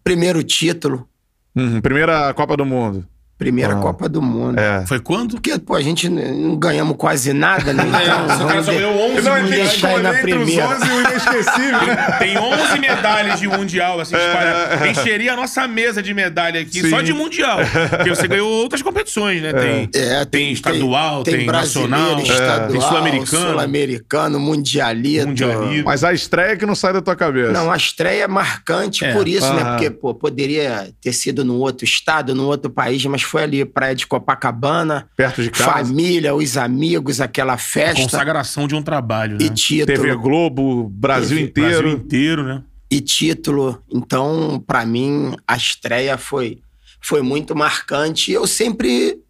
primeiro 0.04 0.44
título, 0.44 1.10
Uhum, 1.54 1.80
primeira 1.80 2.32
Copa 2.34 2.56
do 2.56 2.64
Mundo. 2.64 3.06
Primeira 3.40 3.72
Ah. 3.72 3.76
Copa 3.80 4.06
do 4.06 4.20
Mundo. 4.20 4.58
É. 4.60 4.84
Foi 4.86 5.00
quando? 5.00 5.30
Porque, 5.32 5.58
pô, 5.58 5.74
a 5.74 5.80
gente 5.80 6.08
não 6.10 6.56
ganhamos 6.56 6.94
quase 6.98 7.32
nada, 7.32 7.72
né? 7.72 7.82
Então, 7.90 7.98
É, 7.98 8.02
o 8.04 8.26
cara 8.28 8.36
vamos 8.36 8.64
só 8.66 8.70
de- 8.72 8.78
ganhou 8.78 8.92
11 8.92 9.14
Não, 9.14 9.14
tem 9.14 9.22
vamos 9.32 9.50
que 9.50 9.56
na 9.56 9.64
escolher 9.64 10.06
entre 10.18 10.34
os 10.34 10.44
primeira. 10.44 10.68
11 10.68 10.86
e 10.86 10.90
o 10.92 11.00
inesquecível, 11.00 11.86
né? 11.86 11.96
Tem 12.20 12.38
11 12.38 12.78
medalhas 12.78 13.40
de 13.40 13.48
mundial, 13.48 13.98
assim, 13.98 14.14
espalhadas. 14.14 14.88
Encheria 14.98 15.32
a 15.32 15.36
nossa 15.36 15.66
mesa 15.66 16.02
de 16.02 16.12
medalha 16.12 16.60
aqui, 16.60 16.82
Sim. 16.82 16.90
só 16.90 17.00
de 17.00 17.12
mundial. 17.14 17.58
Porque 17.96 18.10
você 18.10 18.28
ganhou 18.28 18.48
outras 18.50 18.82
competições, 18.82 19.40
né? 19.42 19.52
Tem, 19.54 19.88
É, 19.94 20.24
tem 20.26 20.52
estadual, 20.52 21.22
tem, 21.22 21.46
brasileiro, 21.46 21.90
nacional, 21.90 22.20
estadual, 22.20 22.68
tem 22.68 22.80
sul-americano. 22.80 23.48
sul-americano, 23.50 24.38
mundialito. 24.40 25.28
Mundialito. 25.28 25.84
Mas 25.86 26.04
a 26.04 26.12
estreia 26.12 26.56
que 26.56 26.66
não 26.66 26.74
sai 26.74 26.92
da 26.92 27.00
tua 27.00 27.16
cabeça. 27.16 27.52
Não, 27.52 27.70
a 27.72 27.76
estreia 27.76 28.24
é 28.24 28.28
marcante 28.28 29.04
É. 29.04 29.12
por 29.14 29.26
isso, 29.26 29.50
né? 29.54 29.62
Aham. 29.62 29.70
Porque, 29.76 29.90
pô, 29.90 30.14
poderia 30.14 30.90
ter 31.00 31.12
sido 31.12 31.42
num 31.44 31.56
outro 31.58 31.84
estado, 31.84 32.34
num 32.34 32.44
outro 32.46 32.70
país, 32.70 33.02
mas 33.06 33.22
foi 33.30 33.42
ali, 33.44 33.64
praia 33.64 33.94
de 33.94 34.06
Copacabana, 34.06 35.08
Perto 35.16 35.42
de 35.42 35.50
casa. 35.50 35.70
família, 35.70 36.34
os 36.34 36.56
amigos, 36.56 37.20
aquela 37.20 37.56
festa 37.56 38.02
Consagração 38.02 38.66
de 38.66 38.74
um 38.74 38.82
trabalho, 38.82 39.38
né? 39.38 39.44
e 39.44 39.50
título. 39.50 39.86
TV 39.98 40.16
Globo, 40.16 40.88
Brasil 40.88 41.36
TV 41.38 41.48
inteiro. 41.48 41.82
Brasil 41.82 41.98
inteiro, 41.98 42.42
né? 42.44 42.62
e 42.90 43.00
título. 43.00 43.80
Então, 43.92 44.62
pra 44.66 44.84
mim, 44.84 45.36
a 45.46 45.56
estreia 45.56 46.18
foi, 46.18 46.58
foi 47.00 47.22
muito 47.22 47.54
marcante. 47.54 48.32
Eu 48.32 48.46
sempre 48.46 49.20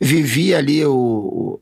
vivi 0.00 0.54
ali 0.54 0.84
o, 0.84 1.60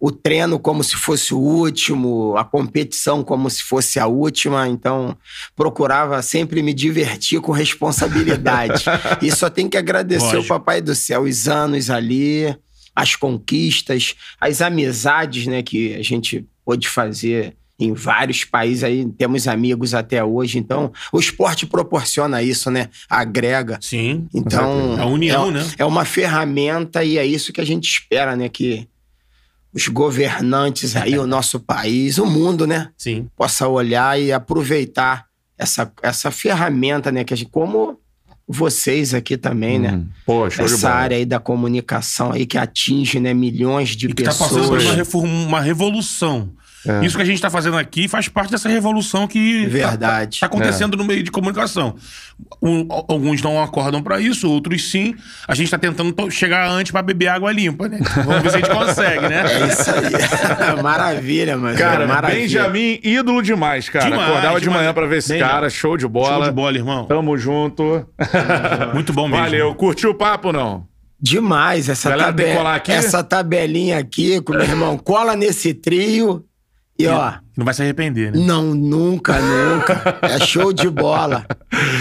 o, 0.00 0.10
treino 0.10 0.58
como 0.58 0.82
se 0.84 0.96
fosse 0.96 1.34
o 1.34 1.38
último, 1.38 2.36
a 2.36 2.44
competição 2.44 3.22
como 3.22 3.48
se 3.50 3.62
fosse 3.62 3.98
a 3.98 4.06
última. 4.06 4.68
Então, 4.68 5.16
procurava 5.56 6.20
sempre 6.22 6.62
me 6.62 6.72
divertir 6.72 7.40
com 7.40 7.52
responsabilidade. 7.52 8.84
e 9.22 9.30
só 9.30 9.50
tem 9.50 9.68
que 9.68 9.76
agradecer 9.76 10.36
Lógico. 10.36 10.44
o 10.44 10.58
Papai 10.58 10.80
do 10.80 10.94
Céu 10.94 11.22
os 11.22 11.48
anos 11.48 11.90
ali, 11.90 12.56
as 12.94 13.14
conquistas, 13.14 14.14
as 14.40 14.60
amizades 14.60 15.46
né, 15.46 15.62
que 15.62 15.94
a 15.94 16.02
gente 16.02 16.46
pôde 16.64 16.88
fazer 16.88 17.56
em 17.78 17.92
vários 17.92 18.44
países 18.44 18.82
aí, 18.82 19.06
temos 19.16 19.46
amigos 19.46 19.94
até 19.94 20.22
hoje. 20.22 20.58
Então, 20.58 20.92
o 21.12 21.20
esporte 21.20 21.64
proporciona 21.64 22.42
isso, 22.42 22.70
né? 22.70 22.88
Agrega. 23.08 23.78
Sim. 23.80 24.26
Então, 24.34 25.00
A 25.00 25.06
união, 25.06 25.48
é, 25.48 25.52
né? 25.52 25.66
é 25.78 25.84
uma 25.84 26.04
ferramenta 26.04 27.04
e 27.04 27.16
é 27.16 27.24
isso 27.24 27.52
que 27.52 27.60
a 27.60 27.64
gente 27.64 27.88
espera, 27.88 28.34
né? 28.34 28.48
Que 28.48 28.88
os 29.72 29.88
governantes 29.88 30.96
aí, 30.96 31.18
o 31.18 31.26
nosso 31.26 31.60
país, 31.64 32.18
o 32.18 32.26
mundo, 32.26 32.66
né? 32.66 32.90
Sim. 32.96 33.28
Possa 33.36 33.68
olhar 33.68 34.20
e 34.20 34.32
aproveitar 34.32 35.26
essa, 35.56 35.90
essa 36.02 36.30
ferramenta, 36.30 37.10
né? 37.12 37.24
Que 37.24 37.34
a 37.34 37.36
gente, 37.36 37.50
como 37.50 37.98
vocês 38.46 39.12
aqui 39.12 39.36
também, 39.36 39.78
né? 39.78 39.92
Hum, 39.92 40.50
show 40.50 40.66
de 40.66 40.72
Essa 40.72 40.90
área 40.90 41.16
aí 41.16 41.26
da 41.26 41.38
comunicação 41.38 42.32
aí 42.32 42.46
que 42.46 42.56
atinge, 42.56 43.20
né? 43.20 43.34
Milhões 43.34 43.90
de 43.90 44.06
E 44.06 44.14
que 44.14 44.22
tá 44.22 44.32
passando 44.32 44.68
por 44.68 44.78
pessoas. 44.78 45.14
uma, 45.14 45.46
uma 45.46 45.60
revolução. 45.60 46.50
É. 46.88 47.04
Isso 47.04 47.16
que 47.16 47.22
a 47.22 47.26
gente 47.26 47.40
tá 47.40 47.50
fazendo 47.50 47.76
aqui 47.76 48.08
faz 48.08 48.28
parte 48.28 48.50
dessa 48.50 48.68
revolução 48.68 49.26
que 49.26 49.64
tá- 49.64 49.68
Verdade. 49.70 50.40
tá, 50.40 50.46
acontecendo 50.46 50.96
no 50.96 51.04
meio 51.04 51.22
de 51.22 51.30
comunicação. 51.30 51.94
Um- 52.62 52.86
alguns 52.90 53.42
não 53.42 53.62
acordam 53.62 54.02
pra 54.02 54.20
isso, 54.20 54.48
outros 54.50 54.90
sim. 54.90 55.14
A 55.46 55.54
gente 55.54 55.70
tá 55.70 55.76
tentando 55.78 56.14
chegar 56.30 56.68
antes 56.70 56.92
pra 56.92 57.02
beber 57.02 57.26
água 57.28 57.50
limpa, 57.52 57.88
né? 57.88 57.98
Vamos 58.24 58.42
ver 58.42 58.50
se 58.50 58.56
a 58.56 58.60
gente 58.60 58.70
consegue, 58.70 59.28
né? 59.28 59.42
É 59.44 59.66
isso 59.66 59.90
aí. 59.90 60.82
Maravilha, 60.82 61.56
mano. 61.56 61.76
Cara, 61.76 62.06
Maravilha. 62.06 62.40
Benjamin, 62.42 63.00
ídolo 63.02 63.42
demais, 63.42 63.88
cara. 63.88 64.04
Demais, 64.06 64.28
Acordava 64.30 64.54
de 64.54 64.60
demais. 64.64 64.80
manhã 64.82 64.94
pra 64.94 65.06
ver 65.06 65.18
esse 65.18 65.30
Bem, 65.32 65.40
cara, 65.40 65.68
show 65.68 65.96
de 65.96 66.06
bola. 66.06 66.36
Show 66.36 66.44
de 66.44 66.50
bola, 66.52 66.76
irmão. 66.76 67.06
Tamo 67.06 67.36
junto. 67.36 68.06
Muito 68.94 69.12
bom 69.12 69.26
mesmo. 69.28 69.44
Valeu. 69.44 69.74
Curtiu 69.74 70.10
o 70.10 70.14
papo, 70.14 70.52
não? 70.52 70.86
Demais 71.20 71.88
essa, 71.88 72.10
Galera, 72.10 72.32
tem 72.32 72.36
que 72.36 72.50
tabe- 72.52 72.56
colar 72.58 72.74
aqui? 72.76 72.92
essa 72.92 73.24
tabelinha 73.24 73.98
aqui 73.98 74.40
com 74.40 74.52
meu 74.52 74.62
irmão. 74.62 74.96
Cola 74.96 75.34
nesse 75.34 75.74
trio 75.74 76.44
E 76.98 77.06
ó, 77.06 77.40
Não 77.58 77.64
vai 77.64 77.74
se 77.74 77.82
arrepender, 77.82 78.30
né? 78.30 78.38
não, 78.40 78.62
nunca, 78.72 79.36
nunca. 79.40 80.16
É 80.22 80.38
show 80.46 80.72
de 80.72 80.88
bola. 80.88 81.44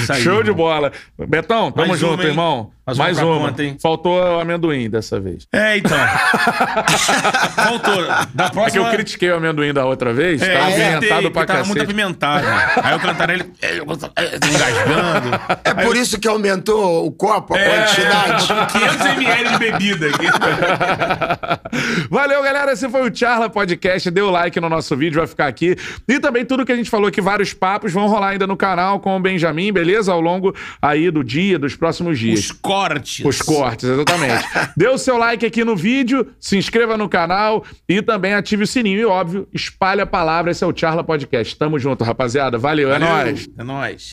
Aí, 0.08 0.22
Show 0.22 0.44
de 0.44 0.52
irmão. 0.52 0.56
bola. 0.68 0.92
Betão, 1.28 1.72
tamo 1.72 1.88
Mais 1.88 2.00
junto, 2.00 2.22
uma, 2.22 2.24
irmão. 2.30 2.72
Mais 2.86 2.98
Mais, 3.00 3.18
uma 3.18 3.36
uma. 3.36 3.48
conta, 3.50 3.64
hein? 3.64 3.76
Faltou 3.82 4.18
o 4.22 4.40
amendoim 4.40 4.88
dessa 4.90 5.20
vez. 5.20 5.48
É, 5.52 5.78
então. 5.78 5.98
Faltou. 7.56 8.06
Da 8.34 8.46
É 8.46 8.48
que 8.50 8.54
próxima... 8.54 8.86
eu 8.88 8.92
critiquei 8.92 9.30
o 9.32 9.36
amendoim 9.36 9.74
da 9.74 9.84
outra 9.86 10.14
vez, 10.14 10.42
É, 10.42 10.54
tava 10.54 10.70
eu 10.70 10.74
apimentado 10.74 11.02
tentei, 11.02 11.30
pra 11.32 11.46
tava 11.46 11.60
cacete. 11.60 11.68
muito 11.68 11.84
apimentado. 11.84 12.48
Aí 12.84 12.94
eu 12.94 13.00
cantarei 13.00 13.36
ele 13.38 13.52
é, 13.62 13.68
é, 13.78 13.78
engasgando. 13.78 15.40
É 15.64 15.74
por 15.84 15.98
isso 15.98 16.20
que 16.20 16.28
aumentou 16.28 17.06
o 17.06 17.12
copo, 17.12 17.56
a 17.56 17.60
É, 17.60 17.84
quantidade. 17.86 18.48
500 18.72 19.06
ml 19.08 19.50
de 19.50 19.58
bebida 19.58 20.08
aqui. 20.08 20.28
Valeu, 22.10 22.42
galera. 22.44 22.72
Esse 22.74 22.88
foi 22.90 23.10
o 23.10 23.14
Charla 23.16 23.50
Podcast. 23.50 24.10
Dê 24.12 24.22
o 24.22 24.30
like 24.30 24.60
no 24.62 24.70
nosso 24.70 24.96
vídeo, 24.96 25.18
vai 25.18 25.28
ficar 25.28 25.47
aqui. 25.48 25.76
E 26.08 26.20
também 26.20 26.46
tudo 26.46 26.66
que 26.66 26.72
a 26.72 26.76
gente 26.76 26.90
falou 26.90 27.08
aqui, 27.08 27.22
vários 27.22 27.54
papos 27.54 27.92
vão 27.92 28.08
rolar 28.08 28.30
ainda 28.30 28.48
no 28.48 28.58
canal 28.58 29.00
com 29.00 29.16
o 29.16 29.20
Benjamin, 29.20 29.72
beleza? 29.72 30.12
Ao 30.12 30.22
longo 30.22 30.54
aí 30.82 31.10
do 31.10 31.24
dia, 31.24 31.58
dos 31.58 31.76
próximos 31.76 32.20
dias. 32.20 32.40
Os 32.40 32.52
cortes. 32.52 33.26
Os 33.26 33.42
cortes, 33.42 33.90
exatamente. 33.90 34.44
Dê 34.76 34.88
o 34.88 34.98
seu 34.98 35.18
like 35.18 35.46
aqui 35.46 35.64
no 35.64 35.76
vídeo, 35.76 36.28
se 36.40 36.58
inscreva 36.58 36.98
no 36.98 37.10
canal 37.10 37.64
e 37.88 38.02
também 38.02 38.34
ative 38.34 38.64
o 38.64 38.68
sininho. 38.68 39.00
E, 39.00 39.06
óbvio, 39.06 39.48
espalhe 39.54 40.02
a 40.02 40.06
palavra. 40.06 40.52
Esse 40.52 40.64
é 40.64 40.68
o 40.68 40.74
Charla 40.76 41.04
Podcast. 41.04 41.58
Tamo 41.58 41.80
junto, 41.80 42.04
rapaziada. 42.04 42.58
Valeu, 42.58 42.92
é 42.92 43.00
Valeu. 43.00 43.26
nóis. 43.26 43.50
É 43.58 43.64
nóis. 43.64 44.04